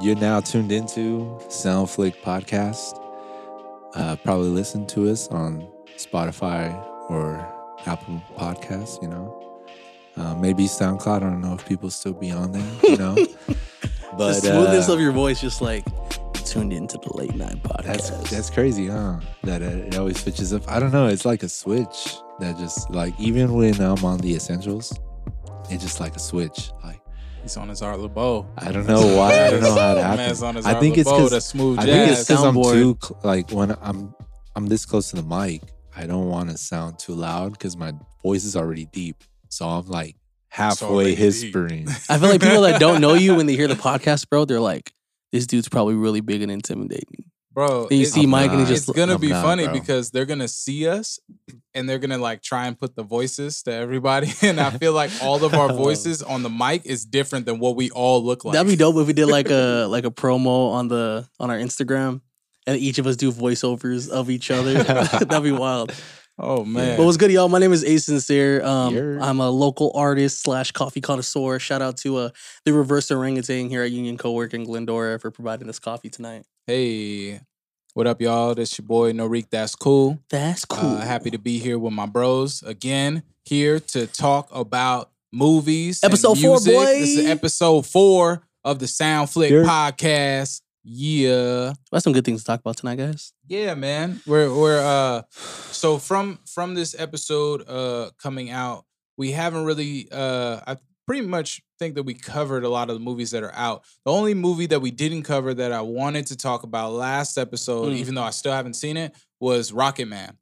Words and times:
You're 0.00 0.16
now 0.16 0.40
tuned 0.40 0.70
into 0.70 1.38
Soundflick 1.48 2.22
Podcast. 2.22 2.96
Uh, 3.94 4.14
probably 4.16 4.48
listen 4.48 4.86
to 4.86 5.10
us 5.10 5.26
on 5.28 5.66
Spotify 5.96 6.72
or 7.10 7.36
Apple 7.84 8.22
Podcasts, 8.36 9.02
you 9.02 9.08
know. 9.08 9.64
Uh, 10.16 10.36
maybe 10.36 10.64
SoundCloud. 10.64 11.16
I 11.16 11.18
don't 11.18 11.40
know 11.40 11.54
if 11.54 11.66
people 11.66 11.90
still 11.90 12.12
be 12.12 12.30
on 12.30 12.52
there, 12.52 12.70
you 12.84 12.96
know. 12.96 13.14
but 14.16 14.34
the 14.34 14.34
smoothness 14.34 14.88
uh, 14.88 14.92
of 14.92 15.00
your 15.00 15.10
voice, 15.10 15.40
just 15.40 15.60
like 15.60 15.84
tuned 16.44 16.72
into 16.72 16.96
the 16.98 17.16
late 17.16 17.34
night 17.34 17.60
podcast. 17.64 17.84
That's 17.84 18.30
that's 18.30 18.50
crazy, 18.50 18.86
huh? 18.86 19.18
That 19.42 19.62
uh, 19.62 19.66
it 19.66 19.96
always 19.96 20.20
switches 20.22 20.52
up. 20.52 20.62
I 20.68 20.78
don't 20.78 20.92
know. 20.92 21.08
It's 21.08 21.24
like 21.24 21.42
a 21.42 21.48
switch 21.48 22.14
that 22.38 22.56
just 22.56 22.88
like 22.90 23.18
even 23.18 23.52
when 23.54 23.80
I'm 23.80 24.04
on 24.04 24.18
the 24.18 24.34
essentials, 24.34 24.96
it's 25.70 25.82
just 25.82 25.98
like 25.98 26.14
a 26.14 26.20
switch. 26.20 26.70
Like 26.84 26.97
He's 27.48 27.56
on 27.56 27.70
his 27.70 27.80
Art 27.80 27.98
LeBeau. 27.98 28.46
I 28.58 28.70
don't 28.72 28.86
know 28.86 29.16
why. 29.16 29.46
I 29.46 29.50
don't 29.50 29.62
know 29.62 29.74
how 29.74 29.92
it 29.92 29.94
Man's 30.02 30.18
happens. 30.18 30.42
on 30.42 30.54
his 30.56 30.66
I 30.66 30.78
think 30.78 30.98
it's 30.98 31.08
LeBeau, 31.08 31.18
the 31.20 31.24
because 31.30 31.46
smooth 31.46 31.78
I 31.78 31.86
think 31.86 32.12
it's 32.12 32.28
because 32.28 32.44
I'm 32.44 32.54
too 32.62 32.98
like 33.24 33.50
when 33.52 33.74
I'm 33.80 34.14
I'm 34.54 34.66
this 34.66 34.84
close 34.84 35.08
to 35.12 35.16
the 35.16 35.22
mic. 35.22 35.62
I 35.96 36.06
don't 36.06 36.28
want 36.28 36.50
to 36.50 36.58
sound 36.58 36.98
too 36.98 37.14
loud 37.14 37.52
because 37.52 37.74
my 37.74 37.94
voice 38.22 38.44
is 38.44 38.54
already 38.54 38.84
deep. 38.84 39.24
So 39.48 39.66
I'm 39.66 39.86
like 39.86 40.16
halfway 40.48 41.16
already 41.16 41.40
deep. 41.40 41.88
I 42.10 42.18
feel 42.18 42.28
like 42.28 42.42
people 42.42 42.60
that 42.60 42.78
don't 42.78 43.00
know 43.00 43.14
you 43.14 43.34
when 43.34 43.46
they 43.46 43.56
hear 43.56 43.66
the 43.66 43.76
podcast, 43.76 44.28
bro, 44.28 44.44
they're 44.44 44.60
like, 44.60 44.92
"This 45.32 45.46
dude's 45.46 45.70
probably 45.70 45.94
really 45.94 46.20
big 46.20 46.42
and 46.42 46.52
intimidating." 46.52 47.30
Bro. 47.58 47.88
Then 47.88 47.98
you 47.98 48.04
see 48.04 48.22
I'm 48.22 48.30
Mike 48.30 48.50
and 48.50 48.60
he 48.60 48.64
not. 48.64 48.68
just 48.68 48.88
it's 48.88 48.96
gonna 48.96 49.14
I'm 49.14 49.20
be 49.20 49.30
not, 49.30 49.44
funny 49.44 49.64
bro. 49.64 49.72
because 49.72 50.10
they're 50.12 50.26
gonna 50.26 50.46
see 50.46 50.86
us 50.86 51.18
and 51.74 51.88
they're 51.88 51.98
gonna 51.98 52.18
like 52.18 52.40
try 52.40 52.68
and 52.68 52.78
put 52.78 52.94
the 52.94 53.02
voices 53.02 53.62
to 53.64 53.72
everybody. 53.72 54.32
And 54.42 54.60
I 54.60 54.70
feel 54.70 54.92
like 54.92 55.10
all 55.22 55.44
of 55.44 55.54
our 55.54 55.72
voices 55.86 56.22
on 56.22 56.44
the 56.44 56.50
mic 56.50 56.86
is 56.86 57.04
different 57.04 57.46
than 57.46 57.58
what 57.58 57.74
we 57.74 57.90
all 57.90 58.22
look 58.24 58.44
like. 58.44 58.52
That'd 58.54 58.70
be 58.70 58.76
dope 58.76 58.96
if 58.96 59.06
we 59.08 59.12
did 59.12 59.26
like 59.26 59.50
a 59.50 59.86
like 59.90 60.04
a 60.04 60.10
promo 60.10 60.72
on 60.72 60.86
the 60.86 61.28
on 61.40 61.50
our 61.50 61.58
Instagram, 61.58 62.20
and 62.66 62.78
each 62.78 62.98
of 62.98 63.06
us 63.08 63.16
do 63.16 63.32
voiceovers 63.32 64.08
of 64.08 64.30
each 64.30 64.52
other. 64.52 64.74
That'd 64.84 65.42
be 65.42 65.50
wild. 65.50 65.92
Oh 66.38 66.64
man. 66.64 66.96
But 66.96 67.06
what's 67.06 67.16
good, 67.16 67.32
y'all? 67.32 67.48
My 67.48 67.58
name 67.58 67.72
is 67.72 67.82
Ace 67.82 68.04
Sincere. 68.04 68.64
Um, 68.64 68.94
Yer. 68.94 69.18
I'm 69.20 69.40
a 69.40 69.50
local 69.50 69.90
artist 69.96 70.42
slash 70.42 70.70
coffee 70.70 71.00
connoisseur. 71.00 71.58
Shout 71.58 71.82
out 71.82 71.96
to 71.98 72.16
uh, 72.18 72.30
the 72.64 72.72
Reverse 72.72 73.10
Orangutan 73.10 73.68
here 73.68 73.82
at 73.82 73.90
Union 73.90 74.16
Co-work 74.16 74.54
in 74.54 74.62
Glendora 74.62 75.18
for 75.18 75.32
providing 75.32 75.68
us 75.68 75.80
coffee 75.80 76.10
tonight. 76.10 76.44
hey, 76.68 77.40
what 77.94 78.06
up, 78.06 78.20
y'all? 78.20 78.54
This 78.54 78.78
your 78.78 78.86
boy 78.86 79.12
Norik. 79.12 79.46
That's 79.50 79.74
cool. 79.74 80.18
That's 80.28 80.64
cool. 80.64 80.96
Uh, 80.96 81.00
happy 81.00 81.30
to 81.30 81.38
be 81.38 81.58
here 81.58 81.78
with 81.78 81.92
my 81.92 82.06
bros 82.06 82.62
again. 82.62 83.22
Here 83.44 83.80
to 83.80 84.06
talk 84.06 84.48
about 84.52 85.10
movies. 85.32 86.00
Episode 86.04 86.38
four, 86.38 86.58
boy. 86.60 86.84
This 86.84 87.18
is 87.18 87.26
episode 87.26 87.86
four 87.86 88.42
of 88.64 88.78
the 88.78 88.86
Soundflick 88.86 89.64
podcast. 89.64 90.60
Yeah. 90.84 91.72
We 91.90 91.96
have 91.96 92.02
some 92.02 92.12
good 92.12 92.24
things 92.24 92.42
to 92.42 92.46
talk 92.46 92.60
about 92.60 92.76
tonight, 92.76 92.96
guys. 92.96 93.32
Yeah, 93.46 93.74
man. 93.74 94.20
We're 94.26 94.54
we're 94.54 94.80
uh 94.80 95.22
so 95.30 95.98
from 95.98 96.38
from 96.46 96.74
this 96.74 96.94
episode 96.98 97.68
uh 97.68 98.10
coming 98.22 98.50
out, 98.50 98.84
we 99.16 99.32
haven't 99.32 99.64
really 99.64 100.08
uh 100.12 100.60
I 100.66 100.76
pretty 101.08 101.26
much 101.26 101.60
think 101.78 101.94
that 101.96 102.02
we 102.04 102.14
covered 102.14 102.62
a 102.64 102.68
lot 102.68 102.90
of 102.90 102.94
the 102.96 103.00
movies 103.00 103.30
that 103.32 103.42
are 103.42 103.54
out. 103.54 103.82
The 104.04 104.12
only 104.12 104.34
movie 104.34 104.66
that 104.66 104.80
we 104.80 104.90
didn't 104.90 105.22
cover 105.24 105.54
that 105.54 105.72
I 105.72 105.80
wanted 105.80 106.26
to 106.28 106.36
talk 106.36 106.62
about 106.62 106.92
last 106.92 107.38
episode, 107.38 107.92
Mm. 107.92 107.96
even 107.96 108.14
though 108.14 108.22
I 108.22 108.30
still 108.30 108.52
haven't 108.52 108.74
seen 108.74 108.96
it, 108.96 109.14
was 109.40 109.72
Rocketman. 109.72 110.36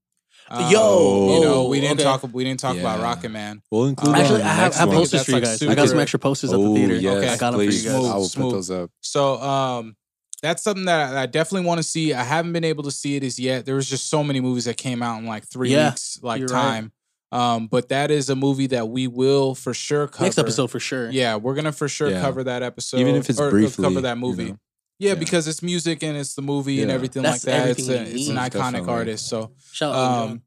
Yo! 0.71 1.35
you 1.35 1.41
know, 1.41 1.67
we 1.69 1.81
didn't 1.81 1.95
okay. 2.01 2.05
talk 2.05 2.23
we 2.33 2.45
didn't 2.45 2.61
talk 2.61 2.77
about 2.77 3.01
Rocketman. 3.01 3.63
We'll 3.71 3.87
include 3.87 4.15
that 4.15 4.21
Actually, 4.23 4.43
I 4.43 4.49
have, 4.55 4.75
I 4.75 4.79
have 4.79 4.89
posters 4.91 5.25
for 5.25 5.31
you 5.33 5.37
like 5.39 5.45
guys. 5.45 5.63
I 5.63 5.75
got 5.75 5.89
some 5.89 5.99
extra 5.99 6.19
posters 6.21 6.53
at 6.53 6.57
the 6.61 6.63
Oh, 6.67 6.75
theater. 6.75 6.95
yes, 6.95 7.17
Okay. 7.17 7.29
I 7.29 7.37
got 7.37 7.51
them 7.51 7.59
for 7.59 7.65
you 7.65 7.71
please. 7.71 7.85
guys. 7.85 7.95
Smooth, 7.95 8.11
I 8.13 8.17
will 8.17 8.29
smooth. 8.29 8.51
put 8.51 8.57
those 8.57 8.71
up. 8.71 8.91
So 9.01 9.41
um 9.41 9.97
that's 10.43 10.63
something 10.63 10.85
that 10.85 11.15
I 11.17 11.23
I 11.23 11.27
definitely 11.27 11.67
want 11.67 11.79
to 11.79 11.83
see. 11.83 12.13
I 12.15 12.23
haven't 12.23 12.53
been 12.53 12.63
able 12.65 12.85
to 12.85 12.91
see 12.93 13.17
it 13.17 13.25
as 13.25 13.39
yet. 13.41 13.67
There 13.67 13.75
was 13.75 13.89
just 13.91 14.09
so 14.09 14.23
many 14.23 14.41
movies 14.41 14.67
that 14.67 14.77
came 14.77 15.03
out 15.03 15.19
in 15.19 15.27
like 15.27 15.45
three 15.49 15.71
Yeah, 15.73 15.91
weeks 15.91 16.21
like 16.23 16.39
you're 16.41 16.49
right. 16.49 16.85
Time. 17.33 17.41
Um, 17.41 17.67
but 17.67 17.89
that 17.89 18.11
is 18.11 18.31
a 18.31 18.37
movie 18.37 18.69
that 18.69 18.89
we 18.89 19.07
will 19.07 19.55
for 19.55 19.75
sure 19.75 20.07
cover. 20.09 20.25
Next 20.25 20.39
episode 20.39 20.71
for 20.71 20.81
sure. 20.81 21.11
Yeah, 21.11 21.37
we're 21.37 21.55
gonna 21.55 21.73
for 21.73 21.89
sure 21.89 22.11
Yeah. 22.11 22.21
cover 22.21 22.45
that 22.45 22.63
episode. 22.63 23.01
Even 23.01 23.17
if 23.17 23.29
it's 23.31 23.41
or- 23.41 23.49
or 23.49 23.51
briefly, 23.51 23.83
cover 23.85 24.01
that 24.03 24.15
you 24.17 24.21
movie. 24.21 24.45
know? 24.51 24.59
Yeah, 24.99 25.09
Yeah. 25.11 25.15
because 25.17 25.47
it's 25.49 25.63
music 25.63 26.03
and 26.03 26.17
it's 26.17 26.35
the 26.35 26.43
movie 26.43 26.81
and 26.83 26.91
everything 26.91 27.23
That's 27.23 27.45
like 27.47 27.55
that. 27.65 27.71
It's 27.79 27.89
a, 27.89 28.03
it's 28.03 28.29
an 28.29 28.37
iconic 28.37 28.53
Definitely. 28.53 28.93
artist. 28.93 29.29
So 29.29 29.53
Shout 29.73 29.95
out. 29.95 30.29
um, 30.31 30.43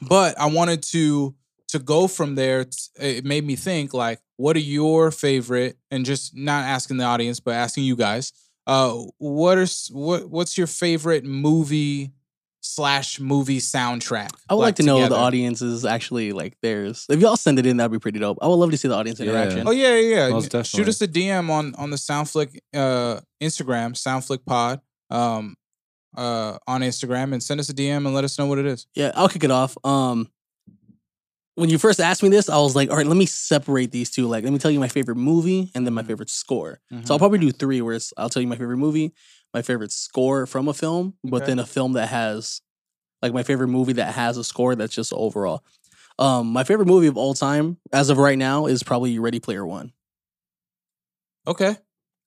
but 0.00 0.38
I 0.40 0.46
wanted 0.46 0.82
to 0.84 1.34
to 1.68 1.78
go 1.78 2.06
from 2.06 2.34
there. 2.34 2.66
It 3.00 3.24
made 3.24 3.44
me 3.46 3.56
think 3.56 3.94
like, 3.94 4.20
what 4.36 4.56
are 4.56 4.60
your 4.60 5.10
favorite? 5.10 5.78
And 5.90 6.04
just 6.04 6.36
not 6.36 6.64
asking 6.64 6.98
the 6.98 7.04
audience, 7.04 7.40
but 7.40 7.54
asking 7.54 7.84
you 7.84 7.96
guys. 7.96 8.32
Uh, 8.66 8.94
what 9.18 9.58
are 9.58 9.66
what 9.90 10.30
what's 10.30 10.56
your 10.56 10.66
favorite 10.66 11.24
movie 11.24 12.12
slash 12.62 13.20
movie 13.20 13.58
soundtrack? 13.58 14.30
I 14.48 14.54
would 14.54 14.62
like, 14.62 14.76
to 14.76 14.82
know 14.82 14.98
the 14.98 15.04
together? 15.08 15.20
audience 15.20 15.60
is 15.62 15.84
actually 15.84 16.32
like 16.32 16.56
theirs. 16.62 17.04
If 17.10 17.20
y'all 17.20 17.36
send 17.36 17.58
it 17.58 17.66
in, 17.66 17.76
that'd 17.76 17.92
be 17.92 17.98
pretty 17.98 18.18
dope. 18.20 18.38
I 18.40 18.46
would 18.46 18.54
love 18.54 18.70
to 18.70 18.76
see 18.78 18.88
the 18.88 18.94
audience 18.94 19.20
Yeah. 19.20 19.26
interaction. 19.30 19.68
Oh 19.68 19.72
yeah, 19.72 19.96
yeah. 19.96 20.28
yeah. 20.28 20.62
Shoot 20.62 20.88
us 20.88 21.00
a 21.02 21.08
DM 21.08 21.50
on 21.50 21.74
on 21.74 21.90
the 21.90 21.96
Soundflick 21.96 22.58
uh, 22.74 23.20
Instagram, 23.42 23.92
Soundflick 23.94 24.44
Pod, 24.46 24.80
um, 25.10 25.56
uh, 26.16 26.56
on 26.66 26.80
Instagram, 26.82 27.32
and 27.32 27.42
send 27.42 27.60
us 27.60 27.68
a 27.68 27.74
DM 27.74 27.98
and 28.06 28.14
let 28.14 28.24
us 28.24 28.38
know 28.38 28.46
what 28.46 28.58
it 28.58 28.66
is. 28.66 28.86
Yeah, 28.94 29.12
I'll 29.14 29.28
kick 29.28 29.44
it 29.44 29.50
off. 29.50 29.76
Um, 29.84 30.28
when 31.54 31.68
you 31.68 31.76
first 31.76 32.00
asked 32.00 32.22
me 32.22 32.30
this, 32.30 32.48
I 32.48 32.56
was 32.58 32.74
like, 32.74 32.90
all 32.90 32.96
right, 32.96 33.06
let 33.06 33.16
me 33.16 33.26
separate 33.26 33.90
these 33.92 34.10
two. 34.10 34.26
Like, 34.26 34.42
let 34.42 34.52
me 34.54 34.58
tell 34.58 34.70
you 34.70 34.80
my 34.80 34.88
favorite 34.88 35.16
movie 35.16 35.70
and 35.74 35.84
then 35.84 35.92
my 35.92 36.02
Mhm. 36.02 36.06
favorite 36.06 36.30
score. 36.30 36.80
So 36.90 36.96
Mhm. 36.96 37.10
I'll 37.10 37.18
probably 37.18 37.40
do 37.40 37.52
three, 37.52 37.82
where 37.82 37.94
it's, 37.94 38.10
I'll 38.16 38.30
tell 38.30 38.40
you 38.40 38.48
my 38.48 38.56
favorite 38.56 38.78
movie, 38.78 39.12
my 39.54 39.62
favorite 39.62 39.92
score 39.92 40.46
from 40.46 40.68
a 40.68 40.74
film, 40.74 41.14
but 41.24 41.42
Okay. 41.42 41.46
then 41.46 41.58
a 41.58 41.66
film 41.66 41.92
that 41.94 42.08
has, 42.08 42.60
like, 43.20 43.32
my 43.32 43.42
favorite 43.42 43.68
movie 43.68 43.92
that 43.94 44.14
has 44.14 44.36
a 44.38 44.44
score 44.44 44.74
that's 44.74 44.94
just 44.94 45.12
overall. 45.12 45.62
Um, 46.18 46.48
my 46.52 46.64
favorite 46.64 46.86
movie 46.86 47.06
of 47.06 47.16
all 47.16 47.34
time, 47.34 47.78
as 47.92 48.10
of 48.10 48.18
right 48.18 48.38
now, 48.38 48.66
is 48.66 48.82
probably 48.82 49.18
Ready 49.18 49.40
Player 49.40 49.64
One. 49.66 49.92
Okay, 51.46 51.66
Have 51.66 51.78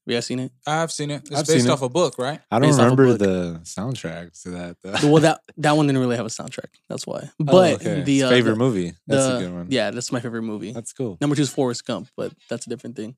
you 0.08 0.16
guys 0.18 0.26
seen 0.26 0.40
it? 0.40 0.52
I've 0.68 0.92
seen 0.92 1.10
it. 1.10 1.22
It's 1.28 1.32
I've 1.32 1.48
based 1.48 1.62
seen 1.62 1.70
it. 1.70 1.70
off 1.74 1.82
a 1.82 1.88
book, 1.90 2.18
right? 2.18 2.42
I 2.52 2.60
don't 2.60 2.70
Based 2.70 2.80
remember 2.80 3.14
the 3.14 3.60
soundtrack 3.64 4.40
to 4.44 4.50
that. 4.52 4.78
Though. 4.84 5.12
well, 5.12 5.22
that 5.22 5.42
that 5.58 5.72
one 5.78 5.88
didn't 5.88 6.02
really 6.02 6.18
have 6.18 6.26
a 6.26 6.30
soundtrack. 6.30 6.68
That's 6.90 7.08
why. 7.08 7.30
Oh, 7.40 7.44
But 7.46 7.74
okay. 7.76 8.02
the 8.02 8.24
uh, 8.24 8.30
favorite 8.30 8.54
the- 8.54 8.60
movie. 8.60 8.94
That's 9.08 9.26
the- 9.28 9.38
a 9.38 9.40
good 9.40 9.54
one. 9.54 9.68
Yeah, 9.70 9.92
that's 9.92 10.12
my 10.12 10.20
favorite 10.20 10.42
movie. 10.42 10.74
that's 10.74 10.92
cool. 10.94 11.18
Number 11.22 11.36
two 11.36 11.44
is 11.44 11.50
Forrest 11.50 11.86
Gump, 11.86 12.10
but 12.18 12.34
that's 12.50 12.66
a 12.66 12.70
different 12.70 12.96
thing. 12.98 13.16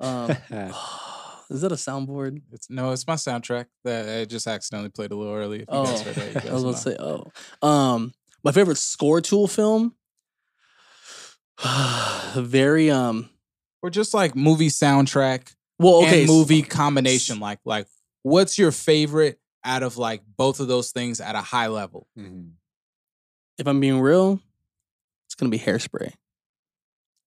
Um, 0.00 0.34
is 1.50 1.60
that 1.60 1.72
a 1.72 1.76
soundboard? 1.76 2.42
It's 2.52 2.68
no, 2.70 2.92
it's 2.92 3.06
my 3.06 3.14
soundtrack 3.14 3.66
that 3.84 4.20
I 4.20 4.24
just 4.24 4.46
accidentally 4.46 4.90
played 4.90 5.12
a 5.12 5.16
little 5.16 5.34
early. 5.34 5.56
If 5.62 5.68
you 5.70 5.78
Oh, 5.78 5.84
guys 5.84 6.02
heard 6.02 6.14
that, 6.34 6.44
you 6.44 6.50
I 6.50 6.52
was 6.54 6.62
gonna 6.64 6.76
say, 6.76 6.96
oh. 6.98 7.30
Um, 7.66 8.12
my 8.44 8.52
favorite 8.52 8.78
score 8.78 9.20
tool 9.20 9.46
film. 9.46 9.94
Very 12.34 12.90
um. 12.90 13.30
or 13.82 13.90
just 13.90 14.12
like 14.14 14.34
movie 14.36 14.68
soundtrack 14.68 15.54
Well, 15.78 15.96
okay. 16.04 16.20
and 16.22 16.28
s- 16.28 16.28
movie 16.28 16.62
combination. 16.62 17.40
Like, 17.40 17.60
like 17.64 17.86
what's 18.22 18.58
your 18.58 18.72
favorite 18.72 19.38
out 19.64 19.82
of 19.82 19.96
like 19.96 20.22
both 20.36 20.60
of 20.60 20.68
those 20.68 20.90
things 20.92 21.20
at 21.20 21.34
a 21.34 21.40
high 21.40 21.68
level? 21.68 22.06
Mhm. 22.18 22.52
If 23.58 23.66
I'm 23.66 23.80
being 23.80 24.00
real, 24.00 24.40
it's 25.26 25.34
gonna 25.34 25.50
be 25.50 25.58
Hairspray. 25.58 26.12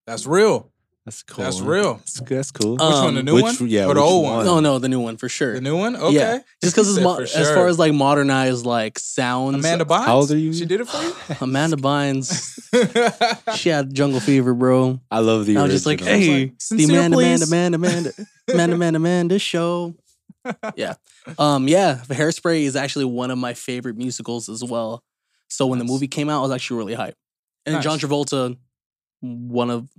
That's 0.05 0.25
real. 0.27 0.71
That's 1.09 1.23
cool. 1.23 1.43
That's 1.43 1.59
real. 1.59 1.93
That's, 1.95 2.19
that's 2.21 2.51
cool. 2.51 2.73
Which 2.73 2.79
one, 2.81 3.13
the 3.15 3.19
Um, 3.21 3.25
new 3.25 3.33
which, 3.35 3.59
one? 3.59 3.67
Yeah, 3.67 3.85
or 3.87 3.95
the 3.95 3.99
old 4.01 4.23
one? 4.25 4.45
No, 4.45 4.59
no, 4.59 4.77
the 4.77 4.87
new 4.89 4.99
one 4.99 5.17
for 5.17 5.27
sure. 5.27 5.55
The 5.55 5.61
new 5.61 5.75
one? 5.75 5.95
Okay. 5.95 6.13
Yeah, 6.15 6.39
just 6.61 6.75
because 6.75 6.87
You 6.87 6.93
it's 6.93 6.95
said 6.97 7.03
mo- 7.03 7.15
for 7.15 7.21
as 7.23 7.51
far 7.55 7.67
as 7.67 7.79
like 7.79 7.93
modernized 7.93 8.65
like 8.65 8.99
sounds. 8.99 9.55
Amanda 9.55 9.85
Bynes. 9.85 10.05
How 10.05 10.17
old 10.17 10.31
are 10.31 10.37
you? 10.37 10.53
She 10.53 10.65
did 10.65 10.81
it 10.81 10.87
for 10.87 11.01
you. 11.01 11.13
Amanda 11.41 11.77
Bynes, 11.77 12.59
she 13.57 13.69
had 13.69 13.93
jungle 13.93 14.19
fever, 14.19 14.53
bro. 14.53 14.99
I 15.09 15.19
love 15.19 15.45
the 15.47 15.57
I 15.57 15.63
was 15.63 15.71
just 15.71 15.85
like, 15.85 16.01
original. 16.01 16.19
hey, 16.19 16.39
like, 16.41 16.57
the 16.57 16.63
"Sincere, 16.63 16.99
Amanda, 16.99 17.17
Amanda, 17.17 17.37
please." 17.39 17.51
Amanda, 17.51 17.75
Amanda, 17.77 18.13
Amanda, 18.53 18.75
Amanda, 18.75 18.97
Amanda 18.97 19.39
show. 19.39 19.95
Yeah. 20.75 20.93
Um, 21.37 21.67
yeah, 21.67 22.01
the 22.07 22.15
Hairspray 22.15 22.61
is 22.63 22.75
actually 22.75 23.05
one 23.05 23.29
of 23.31 23.37
my 23.37 23.53
favorite 23.53 23.97
musicals 23.97 24.47
as 24.49 24.63
well. 24.63 25.03
So 25.49 25.65
when 25.67 25.79
the 25.79 25.85
movie 25.85 26.07
came 26.07 26.29
out, 26.29 26.39
I 26.39 26.41
was 26.43 26.51
actually 26.51 26.77
really 26.77 26.95
hyped. 26.95 27.13
And 27.65 27.75
Nice. 27.75 27.83
John 27.83 27.99
Travolta, 27.99 28.55
one 29.21 29.69
of 29.69 29.89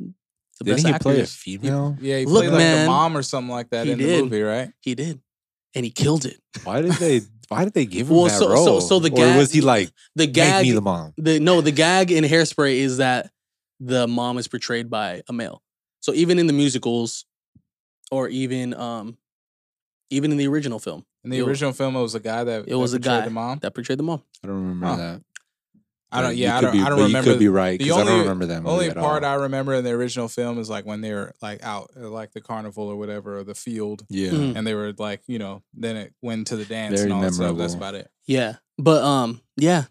the 0.61 0.65
Didn't 0.65 0.77
best 0.77 0.87
he 0.87 0.93
actors. 0.93 1.13
play 1.13 1.21
a 1.23 1.27
female? 1.27 1.97
Yeah, 2.01 2.19
he 2.19 2.27
Look, 2.27 2.43
played 2.43 2.51
like 2.51 2.59
man, 2.59 2.85
the 2.85 2.91
mom 2.91 3.17
or 3.17 3.23
something 3.23 3.51
like 3.51 3.71
that 3.71 3.87
he 3.87 3.93
in 3.93 3.99
did. 3.99 4.19
the 4.21 4.23
movie, 4.25 4.43
right? 4.43 4.71
He 4.81 4.95
did. 4.95 5.21
And 5.75 5.85
he 5.85 5.91
killed 5.91 6.25
it. 6.27 6.39
Why 6.65 6.83
did 6.83 6.93
they? 6.93 7.23
Why 7.49 7.65
did 7.65 7.75
they 7.75 7.85
give 7.87 8.09
him 8.09 8.15
Well, 8.17 8.27
that 8.27 8.39
so- 8.39 8.47
so- 8.49 8.53
role? 8.53 8.81
so 8.81 8.99
the 9.01 9.09
or 9.11 9.17
gag- 9.17 9.37
was 9.37 9.51
he 9.53 9.61
like, 9.61 9.91
The 10.15 10.27
make 10.27 10.35
gag 10.35 10.63
me 10.65 10.71
the 10.73 10.81
mom? 10.81 11.15
the 11.17 11.41
no, 11.41 11.61
the 11.61 11.73
gag 11.73 12.13
in 12.13 12.23
Hairspray 12.25 12.75
is 12.77 12.99
that 12.99 13.31
the 13.81 14.07
mom 14.07 14.39
is 14.39 14.47
portrayed 14.47 14.89
by 14.89 15.23
a 15.29 15.33
male. 15.33 15.61
So 16.01 16.13
even 16.15 16.39
in 16.39 16.47
the 16.47 16.53
musicals, 16.53 17.25
or 18.13 18.29
even 18.29 18.73
um, 18.75 19.17
even 20.11 20.31
in 20.33 20.39
the 20.39 20.47
original 20.49 20.79
film, 20.79 21.05
In 21.25 21.31
the 21.31 21.41
original 21.41 21.73
film, 21.73 21.97
it 21.97 22.01
was 22.03 22.15
a 22.15 22.21
guy 22.21 22.45
that 22.45 22.69
it 22.69 22.75
was 22.75 22.93
that 22.93 22.99
a 22.99 23.01
guy 23.01 23.21
the 23.23 23.31
mom. 23.31 23.59
that 23.61 23.75
portrayed 23.75 23.99
the 23.99 24.03
mom. 24.05 24.23
I 24.45 24.47
don't 24.49 24.57
remember 24.57 24.87
Huh. 24.87 24.97
that. 24.97 25.23
I 26.13 26.23
don't. 26.23 26.37
Yeah, 26.37 26.57
I 26.59 26.61
don't. 26.61 26.73
be- 26.73 26.81
I 26.81 26.89
don't 26.89 27.01
remember. 27.03 27.29
You 27.29 27.35
could 27.35 27.39
be 27.41 27.49
right 27.49 27.79
the 27.79 27.85
because 27.85 27.99
I 27.99 28.01
don't 28.05 28.09
only- 28.09 28.21
remember 28.23 28.47
that 28.47 28.65
Only 28.67 28.91
part 28.93 29.23
all. 29.25 29.31
I 29.31 29.35
remember 29.43 29.75
in 29.75 29.85
the 29.85 29.91
original 29.91 30.29
film 30.29 30.59
is 30.59 30.69
like 30.69 30.85
when 30.85 31.01
they 31.03 31.13
were 31.13 31.33
like 31.41 31.63
out, 31.63 31.91
like 31.97 32.33
the 32.33 32.41
carnival 32.41 32.89
or 32.89 32.97
whatever, 32.97 33.39
or 33.39 33.45
the 33.45 33.55
field, 33.55 34.05
yeah, 34.09 34.31
Mhm. 34.31 34.57
and 34.57 34.67
they 34.67 34.75
were 34.75 34.93
like, 34.99 35.23
you 35.29 35.39
know, 35.39 35.63
then 35.75 35.97
it 35.97 36.13
went 36.23 36.49
to 36.49 36.57
the 36.57 36.65
dance 36.65 36.95
Very 37.01 37.05
and 37.05 37.13
all 37.13 37.21
that 37.23 37.35
stuff. 37.35 37.57
That's 37.57 37.75
about 37.75 37.95
it. 37.95 38.11
Yeah. 38.27 38.57
But 38.79 39.03
um, 39.05 39.41
yeah, 39.57 39.85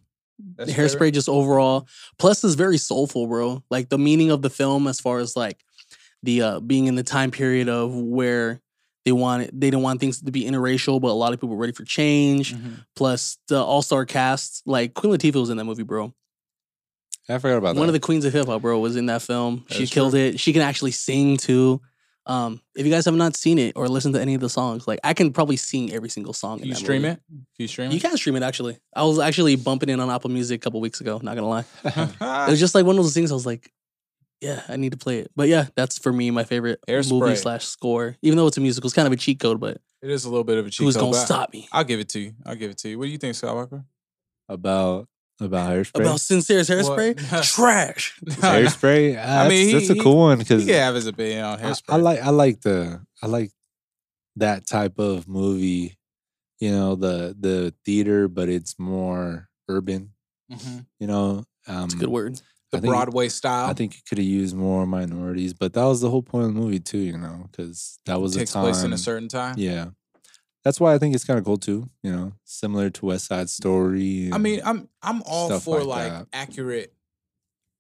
That's 0.57 0.71
hairspray 0.71 0.91
favorite? 0.93 1.11
just 1.13 1.29
overall. 1.29 1.87
Plus, 2.17 2.43
is 2.43 2.55
very 2.55 2.77
soulful, 2.77 3.27
bro. 3.27 3.63
Like 3.69 3.89
the 3.89 3.97
meaning 3.99 4.31
of 4.31 4.41
the 4.41 4.49
film, 4.49 4.87
as 4.87 4.99
far 4.99 5.19
as 5.19 5.35
like 5.35 5.59
the 6.23 6.41
uh 6.41 6.59
being 6.59 6.87
in 6.87 6.95
the 6.95 7.03
time 7.03 7.31
period 7.31 7.69
of 7.69 7.93
where 7.95 8.59
they 9.09 9.13
wanted, 9.13 9.49
they 9.51 9.71
didn't 9.71 9.81
want 9.81 9.99
things 9.99 10.21
to 10.21 10.31
be 10.31 10.43
interracial, 10.43 11.01
but 11.01 11.07
a 11.09 11.13
lot 11.17 11.33
of 11.33 11.39
people 11.39 11.49
were 11.55 11.61
ready 11.61 11.73
for 11.73 11.83
change. 11.83 12.53
Mhm. 12.55 12.85
Plus, 12.95 13.37
the 13.47 13.59
all 13.61 13.81
star 13.81 14.05
cast, 14.05 14.61
like 14.67 14.93
Queen 14.93 15.11
Latifah 15.11 15.39
was 15.41 15.49
in 15.49 15.57
that 15.57 15.65
movie, 15.65 15.83
bro. 15.83 16.13
I 17.27 17.37
forgot 17.39 17.57
about 17.57 17.73
that. 17.75 17.79
One 17.79 17.89
of 17.89 17.93
the 17.93 17.99
queens 17.99 18.25
of 18.25 18.33
hip 18.33 18.45
hop, 18.47 18.61
bro, 18.61 18.79
was 18.79 18.95
in 18.95 19.07
that 19.07 19.21
film. 19.23 19.65
That 19.67 19.75
she 19.75 19.87
killed 19.87 20.11
true. 20.13 20.19
it. 20.19 20.39
She 20.39 20.53
can 20.53 20.61
actually 20.61 20.91
sing 20.91 21.37
too. 21.37 21.81
Um, 22.25 22.61
if 22.75 22.85
you 22.85 22.91
guys 22.91 23.05
have 23.05 23.15
not 23.15 23.35
seen 23.35 23.57
it 23.57 23.73
or 23.75 23.87
listened 23.87 24.13
to 24.13 24.21
any 24.21 24.35
of 24.35 24.41
the 24.41 24.49
songs, 24.49 24.87
like 24.87 24.99
I 25.03 25.13
can 25.15 25.33
probably 25.33 25.55
sing 25.55 25.91
every 25.91 26.09
single 26.09 26.33
song. 26.33 26.57
Can 26.57 26.63
in 26.63 26.67
you 26.69 26.73
that 26.75 26.79
stream 26.79 27.01
movie. 27.01 27.13
it? 27.13 27.21
Can 27.27 27.45
you 27.57 27.67
stream 27.67 27.91
You 27.91 27.99
can 27.99 28.15
stream 28.17 28.35
it 28.35 28.43
actually. 28.43 28.77
I 28.95 29.03
was 29.03 29.17
actually 29.17 29.55
bumping 29.55 29.89
it 29.89 29.99
on 29.99 30.09
Apple 30.11 30.29
Music 30.29 30.59
a 30.59 30.63
couple 30.63 30.79
weeks 30.81 31.01
ago. 31.01 31.19
Not 31.23 31.35
gonna 31.35 31.47
lie, 31.49 31.65
it 31.85 31.95
it 32.21 32.51
was 32.51 32.59
just 32.59 32.75
like 32.75 32.85
one 32.85 32.97
of 32.99 33.03
those 33.03 33.13
things. 33.15 33.31
I 33.31 33.35
was 33.35 33.45
like, 33.47 33.71
yeah, 34.41 34.61
I 34.67 34.77
need 34.77 34.91
to 34.91 34.97
play 34.97 35.19
it. 35.19 35.31
But 35.35 35.47
yeah, 35.49 35.67
that's 35.75 35.97
for 35.97 36.13
me 36.13 36.31
my 36.31 36.43
favorite 36.43 36.79
movie 36.87 37.35
slash 37.35 37.65
score. 37.65 38.15
Even 38.21 38.37
though 38.37 38.47
it's 38.47 38.57
a 38.57 38.61
musical, 38.61 38.87
it's 38.87 38.95
kind 38.95 39.07
of 39.07 39.13
a 39.13 39.17
cheat 39.17 39.39
code. 39.39 39.59
But 39.59 39.81
it 40.01 40.09
is 40.09 40.25
a 40.25 40.29
little 40.29 40.43
bit 40.43 40.57
of 40.57 40.65
a 40.65 40.69
cheat 40.69 40.85
who's 40.85 40.95
code, 40.95 41.13
gonna 41.13 41.25
stop 41.25 41.51
me 41.51 41.67
I'll 41.71 41.83
give 41.83 41.99
it 41.99 42.09
to 42.09 42.19
you. 42.19 42.33
I'll 42.45 42.55
give 42.55 42.71
it 42.71 42.77
to 42.79 42.89
you. 42.89 42.99
What 42.99 43.05
do 43.05 43.11
you 43.11 43.17
think, 43.17 43.35
Skywalker? 43.35 43.83
about 44.47 45.07
about 45.39 45.69
hairspray. 45.69 46.01
about 46.01 46.19
Sincere's 46.19 46.69
hairspray? 46.69 47.17
Trash. 47.53 48.19
hairspray. 48.25 49.17
I 49.17 49.47
mean, 49.47 49.67
mean, 49.67 49.75
that's 49.75 49.89
a 49.89 49.95
cool 49.95 50.17
one 50.17 50.37
He 50.37 50.43
because 50.43 50.65
can 50.65 50.73
have 50.75 50.95
his 50.95 51.07
opinion 51.07 51.43
on 51.43 51.59
I, 51.59 51.63
hairspray. 51.63 51.83
I 51.89 51.95
like 51.97 52.19
I 52.19 52.29
like 52.29 52.61
the 52.61 53.01
I 53.21 53.27
like 53.27 53.51
that 54.37 54.67
type 54.67 54.99
of 54.99 55.27
movie. 55.27 55.97
You 56.59 56.71
know 56.71 56.95
the 56.95 57.35
the 57.39 57.73
theater, 57.85 58.27
but 58.27 58.49
it's 58.49 58.77
more 58.79 59.49
urban. 59.69 60.11
Mhm. 60.51 60.85
You 60.99 61.07
know, 61.07 61.45
um, 61.67 61.85
It's 61.85 61.93
a 61.93 61.97
good 61.97 62.09
word. 62.09 62.41
The 62.71 62.79
think- 62.81 62.91
Broadway 62.91 63.29
style. 63.29 63.69
I 63.69 63.73
think 63.73 63.95
you 63.95 64.01
could 64.07 64.17
have 64.17 64.27
used 64.27 64.55
more 64.55 64.85
minorities, 64.85 65.53
but 65.53 65.73
that 65.73 65.83
was 65.83 66.01
the 66.01 66.09
whole 66.09 66.21
point 66.23 66.45
of 66.45 66.53
the 66.53 66.59
movie 66.59 66.79
too. 66.79 66.99
You 66.99 67.17
know, 67.17 67.47
because 67.51 67.99
that 68.05 68.19
was 68.21 68.35
it 68.35 68.39
takes 68.39 68.51
a 68.51 68.53
time. 68.55 68.63
place 68.63 68.83
in 68.83 68.93
a 68.93 68.97
certain 68.97 69.27
time. 69.27 69.55
Yeah, 69.57 69.87
that's 70.63 70.79
why 70.79 70.93
I 70.93 70.97
think 70.97 71.15
it's 71.15 71.23
kind 71.23 71.39
of 71.39 71.45
cool 71.45 71.57
too. 71.57 71.89
You 72.03 72.11
know, 72.11 72.33
similar 72.45 72.89
to 72.91 73.05
West 73.07 73.25
Side 73.27 73.49
Story. 73.49 74.29
I 74.31 74.37
mean, 74.37 74.61
I'm 74.63 74.87
I'm 75.01 75.21
all 75.23 75.59
for 75.59 75.83
like 75.83 76.11
like 76.11 76.27
accurate 76.33 76.93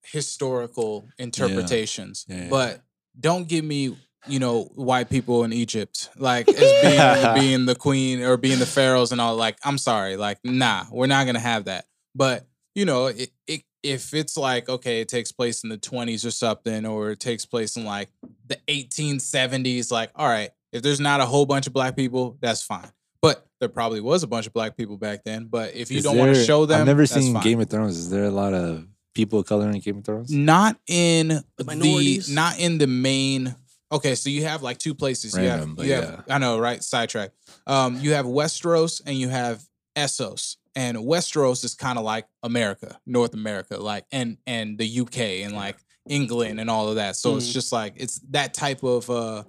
historical 0.03 1.07
interpretations, 1.17 2.25
Yeah, 2.27 2.43
yeah. 2.43 2.49
but 2.49 2.81
don't 3.19 3.47
give 3.47 3.63
me 3.65 3.95
you 4.27 4.39
know 4.39 4.63
white 4.75 5.09
people 5.09 5.43
in 5.43 5.53
Egypt 5.53 6.09
like 6.17 6.47
as 6.49 6.81
being 6.81 7.33
being 7.35 7.65
the 7.65 7.75
queen 7.75 8.21
or 8.21 8.37
being 8.37 8.59
the 8.59 8.65
pharaohs 8.65 9.11
and 9.11 9.21
all. 9.21 9.35
Like, 9.35 9.57
I'm 9.63 9.77
sorry, 9.77 10.17
like 10.17 10.39
nah, 10.43 10.85
we're 10.91 11.07
not 11.07 11.25
gonna 11.25 11.39
have 11.39 11.65
that. 11.65 11.85
But 12.15 12.47
you 12.75 12.85
know, 12.85 13.07
it, 13.07 13.31
it 13.47 13.61
if 13.83 14.13
it's 14.13 14.37
like 14.37 14.69
okay, 14.69 15.01
it 15.01 15.07
takes 15.07 15.31
place 15.31 15.63
in 15.63 15.69
the 15.69 15.77
20s 15.77 16.25
or 16.25 16.31
something, 16.31 16.85
or 16.85 17.11
it 17.11 17.19
takes 17.19 17.45
place 17.45 17.77
in 17.77 17.85
like 17.85 18.09
the 18.47 18.57
1870s, 18.67 19.91
like 19.91 20.11
all 20.15 20.27
right, 20.27 20.49
if 20.71 20.81
there's 20.81 20.99
not 20.99 21.21
a 21.21 21.25
whole 21.25 21.45
bunch 21.45 21.67
of 21.67 21.73
black 21.73 21.95
people, 21.95 22.37
that's 22.41 22.63
fine. 22.63 22.89
But 23.21 23.45
there 23.59 23.69
probably 23.69 23.99
was 24.01 24.23
a 24.23 24.27
bunch 24.27 24.47
of 24.47 24.53
black 24.53 24.77
people 24.77 24.97
back 24.97 25.23
then. 25.25 25.45
But 25.45 25.75
if 25.75 25.91
you 25.91 25.97
Is 25.97 26.03
don't 26.05 26.17
want 26.17 26.33
to 26.33 26.43
show 26.43 26.65
them, 26.65 26.81
I've 26.81 26.87
never 26.87 27.01
that's 27.01 27.13
seen 27.13 27.33
fine. 27.33 27.43
Game 27.43 27.59
of 27.59 27.69
Thrones. 27.69 27.97
Is 27.97 28.09
there 28.09 28.23
a 28.23 28.31
lot 28.31 28.53
of 28.53 28.87
people 29.13 29.39
of 29.39 29.45
color 29.45 29.69
in 29.69 29.79
Game 29.79 29.97
of 29.97 30.05
Thrones? 30.05 30.31
not 30.31 30.77
in 30.87 31.27
The 31.57 31.63
the, 31.63 32.25
not 32.29 32.59
in 32.59 32.77
the 32.77 32.87
main 32.87 33.55
okay 33.91 34.15
so 34.15 34.29
you 34.29 34.43
have 34.43 34.61
like 34.61 34.77
two 34.77 34.93
places 34.93 35.35
Random, 35.35 35.75
you 35.79 35.93
have 35.93 36.03
you 36.03 36.09
have 36.11 36.23
i 36.29 36.37
know 36.37 36.59
right 36.59 36.81
sidetrack 36.83 37.31
um 37.65 37.97
you 37.99 38.13
have 38.13 38.25
westeros 38.25 39.01
and 39.05 39.15
you 39.15 39.29
have 39.29 39.63
essos 39.97 40.57
and 40.79 40.97
westeros 40.97 41.63
is 41.63 41.75
kind 41.75 41.97
of 41.99 42.03
like 42.13 42.25
america 42.43 42.89
north 43.05 43.33
america 43.33 43.75
like 43.77 44.05
and 44.11 44.37
and 44.47 44.77
the 44.77 44.89
uk 45.01 45.17
and 45.17 45.53
like 45.53 45.77
england 46.07 46.59
and 46.59 46.69
all 46.69 46.87
of 46.89 46.95
that. 46.95 47.15
So 47.15 47.35
it's 47.37 47.49
Mhm. 47.49 47.53
just 47.59 47.71
like 47.71 47.93
it's 47.97 48.19
that 48.31 48.53
type 48.53 48.81
of 48.83 49.09
uh 49.09 49.43